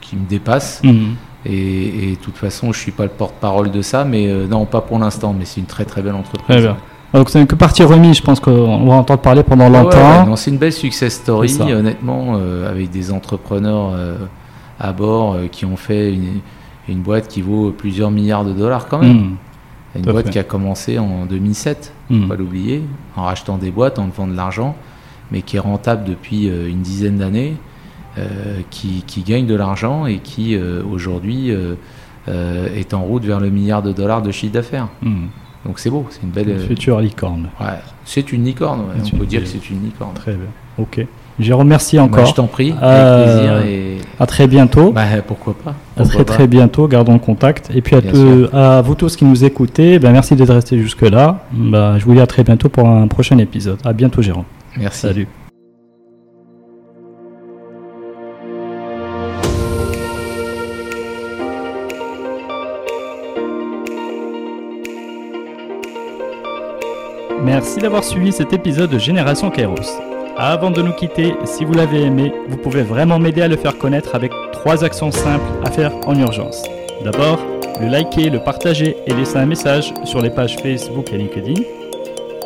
qui 0.01 0.17
me 0.17 0.27
dépassent. 0.29 0.81
Mhm. 0.85 1.15
Et, 1.47 2.13
de 2.13 2.17
toute 2.23 2.37
façon, 2.37 2.73
je 2.73 2.79
suis 2.79 2.93
pas 2.93 3.03
le 3.05 3.11
porte-parole 3.11 3.71
de 3.71 3.83
ça, 3.83 4.05
mais 4.05 4.29
euh, 4.29 4.47
non, 4.47 4.65
pas 4.65 4.81
pour 4.81 4.99
l'instant. 4.99 5.35
Mais 5.39 5.45
c'est 5.45 5.61
une 5.61 5.67
très 5.67 5.85
très 5.85 6.01
belle 6.03 6.15
entreprise. 6.15 6.47
Très 6.57 6.61
bien. 6.61 6.77
Donc 7.13 7.31
c'est 7.31 7.47
que 7.47 7.55
partie 7.55 7.85
remise, 7.85 8.17
je 8.17 8.23
pense 8.23 8.41
qu'on 8.41 8.87
va 8.87 8.95
entendre 8.95 9.21
parler 9.21 9.43
pendant 9.45 9.71
ouais, 9.71 9.83
longtemps. 9.83 10.29
ouais, 10.29 10.37
c'est 10.37 10.51
une 10.51 10.59
belle 10.59 10.73
success 10.73 11.15
story, 11.15 11.57
honnêtement, 11.73 12.35
euh, 12.37 12.69
avec 12.69 12.91
des 12.91 13.13
entrepreneurs 13.13 13.93
à 14.81 14.93
bord 14.93 15.37
qui 15.53 15.65
ont 15.65 15.77
fait 15.77 16.13
une, 16.13 16.41
une 16.89 17.01
boîte 17.03 17.29
qui 17.29 17.41
vaut 17.41 17.71
plusieurs 17.71 18.11
milliards 18.11 18.45
de 18.45 18.53
dollars 18.53 18.89
quand 18.89 18.99
même. 18.99 19.13
Mhm. 19.17 19.37
Une 19.97 20.03
Tout 20.03 20.11
boîte 20.11 20.27
fait. 20.27 20.33
qui 20.33 20.39
a 20.41 20.43
commencé 20.45 20.99
en 20.99 21.25
2007, 21.27 21.93
Mhm. 22.11 22.23
faut 22.23 22.29
pas 22.29 22.35
l'oublier, 22.37 22.83
en 23.17 23.23
rachetant 23.25 23.59
des 23.59 23.71
boîtes, 23.71 23.99
en 24.01 24.07
levant 24.07 24.27
de 24.27 24.35
l'argent, 24.37 24.75
mais 25.33 25.43
qui 25.43 25.57
est 25.57 25.61
rentable 25.61 26.05
depuis 26.05 26.49
euh, 26.49 26.69
une 26.69 26.81
dizaine 26.83 27.19
d'années, 27.19 27.55
euh, 28.19 28.23
qui, 28.71 29.03
qui 29.07 29.23
gagne 29.23 29.47
de 29.47 29.55
l'argent 29.55 30.07
et 30.07 30.19
qui 30.19 30.55
euh, 30.55 30.83
aujourd'hui 30.89 31.51
est 32.29 32.95
en 32.95 33.03
route 33.03 33.25
vers 33.25 33.41
le 33.41 33.51
milliard 33.51 33.83
de 33.83 33.93
dollars 33.93 34.23
de 34.23 34.31
chiffre 34.31 34.53
d'affaires. 34.55 34.89
Mhm. 35.03 35.29
Donc 35.67 35.79
c'est 35.79 35.91
beau, 35.91 36.07
c'est 36.11 36.23
une 36.23 36.29
belle. 36.31 36.49
euh, 36.51 36.67
Future 36.67 37.01
licorne. 37.01 37.49
ouais, 37.61 37.67
c'est 38.05 38.33
une 38.33 38.45
licorne, 38.45 38.81
ouais, 38.81 38.87
on 39.05 39.11
peut 39.17 39.23
une- 39.23 39.29
dire 39.29 39.41
que 39.41 39.47
c'est 39.47 39.71
une 39.71 39.83
licorne. 39.83 40.13
Très 40.15 40.33
bien. 40.33 40.47
Ok. 40.79 41.07
Jérôme, 41.41 41.67
merci 41.67 41.99
encore. 41.99 42.23
Bah, 42.23 42.29
je 42.31 42.35
t'en 42.35 42.47
prie, 42.47 42.73
avec 42.81 43.25
plaisir. 43.25 43.59
Et... 43.67 43.97
À 44.21 44.27
très 44.27 44.47
bientôt. 44.47 44.93
Bah, 44.93 45.03
pourquoi 45.27 45.55
pas 45.55 45.71
À 45.71 45.75
pourquoi 45.97 46.07
très 46.07 46.25
pas. 46.25 46.33
très 46.35 46.47
bientôt, 46.47 46.87
gardons 46.87 47.15
le 47.15 47.19
contact. 47.19 47.71
Et 47.75 47.81
puis 47.81 47.97
à, 47.97 48.01
Bien 48.01 48.13
te- 48.13 48.55
à 48.55 48.83
vous 48.83 48.95
tous 48.95 49.17
qui 49.17 49.25
nous 49.25 49.43
écoutez, 49.45 49.99
ben, 49.99 50.13
merci 50.13 50.37
d'être 50.37 50.55
restés 50.55 50.79
jusque-là. 50.79 51.41
Bah, 51.53 51.99
je 51.99 52.05
vous 52.05 52.13
dis 52.15 52.21
à 52.21 52.27
très 52.29 52.45
bientôt 52.45 52.69
pour 52.69 52.89
un 52.89 53.09
prochain 53.09 53.39
épisode. 53.39 53.79
À 53.85 53.93
bientôt 53.93 54.23
Jérôme. 54.23 54.45
Merci. 54.77 55.01
Salut. 55.01 55.29
Merci 67.45 67.79
d'avoir 67.79 68.03
suivi 68.03 68.33
cet 68.33 68.55
épisode 68.55 68.91
de 68.91 68.99
Génération 68.99 69.51
Kairos. 69.51 70.01
Avant 70.37 70.71
de 70.71 70.81
nous 70.83 70.93
quitter, 70.93 71.35
si 71.45 71.65
vous 71.65 71.75
l'avez 71.75 72.03
aimé, 72.03 72.33
vous 72.49 72.57
pouvez 72.57 72.83
vraiment 72.83 73.19
m'aider 73.19 73.43
à 73.43 73.49
le 73.49 73.57
faire 73.57 73.77
connaître 73.77 74.15
avec 74.15 74.33
trois 74.53 74.83
actions 74.83 75.11
simples 75.13 75.45
à 75.63 75.71
faire 75.71 75.93
en 76.07 76.19
urgence. 76.19 76.65
D'abord, 77.05 77.39
le 77.81 77.89
liker, 77.89 78.31
le 78.31 78.43
partager 78.43 78.97
et 79.07 79.13
laisser 79.13 79.37
un 79.37 79.47
message 79.47 79.93
sur 80.05 80.23
les 80.23 80.31
pages 80.31 80.57
Facebook 80.57 81.13
et 81.13 81.19
LinkedIn. 81.19 81.63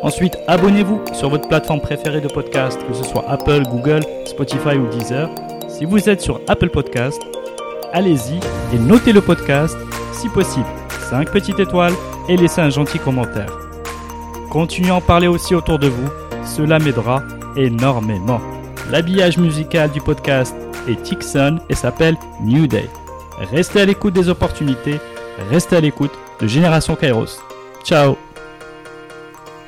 Ensuite, 0.03 0.39
abonnez-vous 0.47 1.01
sur 1.13 1.29
votre 1.29 1.49
plateforme 1.49 1.81
préférée 1.81 2.21
de 2.21 2.29
podcast, 2.29 2.79
que 2.87 2.95
ce 2.95 3.05
soit 3.05 3.25
Apple, 3.29 3.63
Google, 3.69 4.01
Spotify 4.27 4.77
ou 4.77 4.87
Deezer. 4.89 5.29
Si 5.69 5.85
vous 5.85 6.09
êtes 6.09 6.21
sur 6.21 6.41
Apple 6.47 6.71
Podcast, 6.71 7.21
allez-y 7.93 8.39
et 8.75 8.79
notez 8.79 9.13
le 9.13 9.21
podcast, 9.21 9.77
si 10.13 10.29
possible, 10.29 10.67
5 11.11 11.31
petites 11.33 11.59
étoiles 11.59 11.95
et 12.29 12.37
laissez 12.37 12.61
un 12.61 12.71
gentil 12.71 12.99
commentaire. 12.99 13.59
Continuez 14.51 14.91
à 14.91 14.97
en 14.97 15.01
parler 15.01 15.27
aussi 15.27 15.55
autour 15.55 15.79
de 15.79 15.89
vous, 15.89 16.09
cela 16.45 16.79
m'aidera 16.79 17.23
énormément. 17.57 18.41
L'habillage 18.91 19.37
musical 19.37 19.91
du 19.91 20.01
podcast 20.01 20.55
est 20.89 21.03
Tixon 21.03 21.59
et 21.69 21.75
s'appelle 21.75 22.17
New 22.43 22.67
Day. 22.67 22.89
Restez 23.53 23.81
à 23.81 23.85
l'écoute 23.85 24.15
des 24.15 24.29
opportunités, 24.29 24.99
restez 25.51 25.77
à 25.77 25.81
l'écoute 25.81 26.13
de 26.41 26.47
Génération 26.47 26.95
Kairos. 26.97 27.41
Ciao 27.85 28.17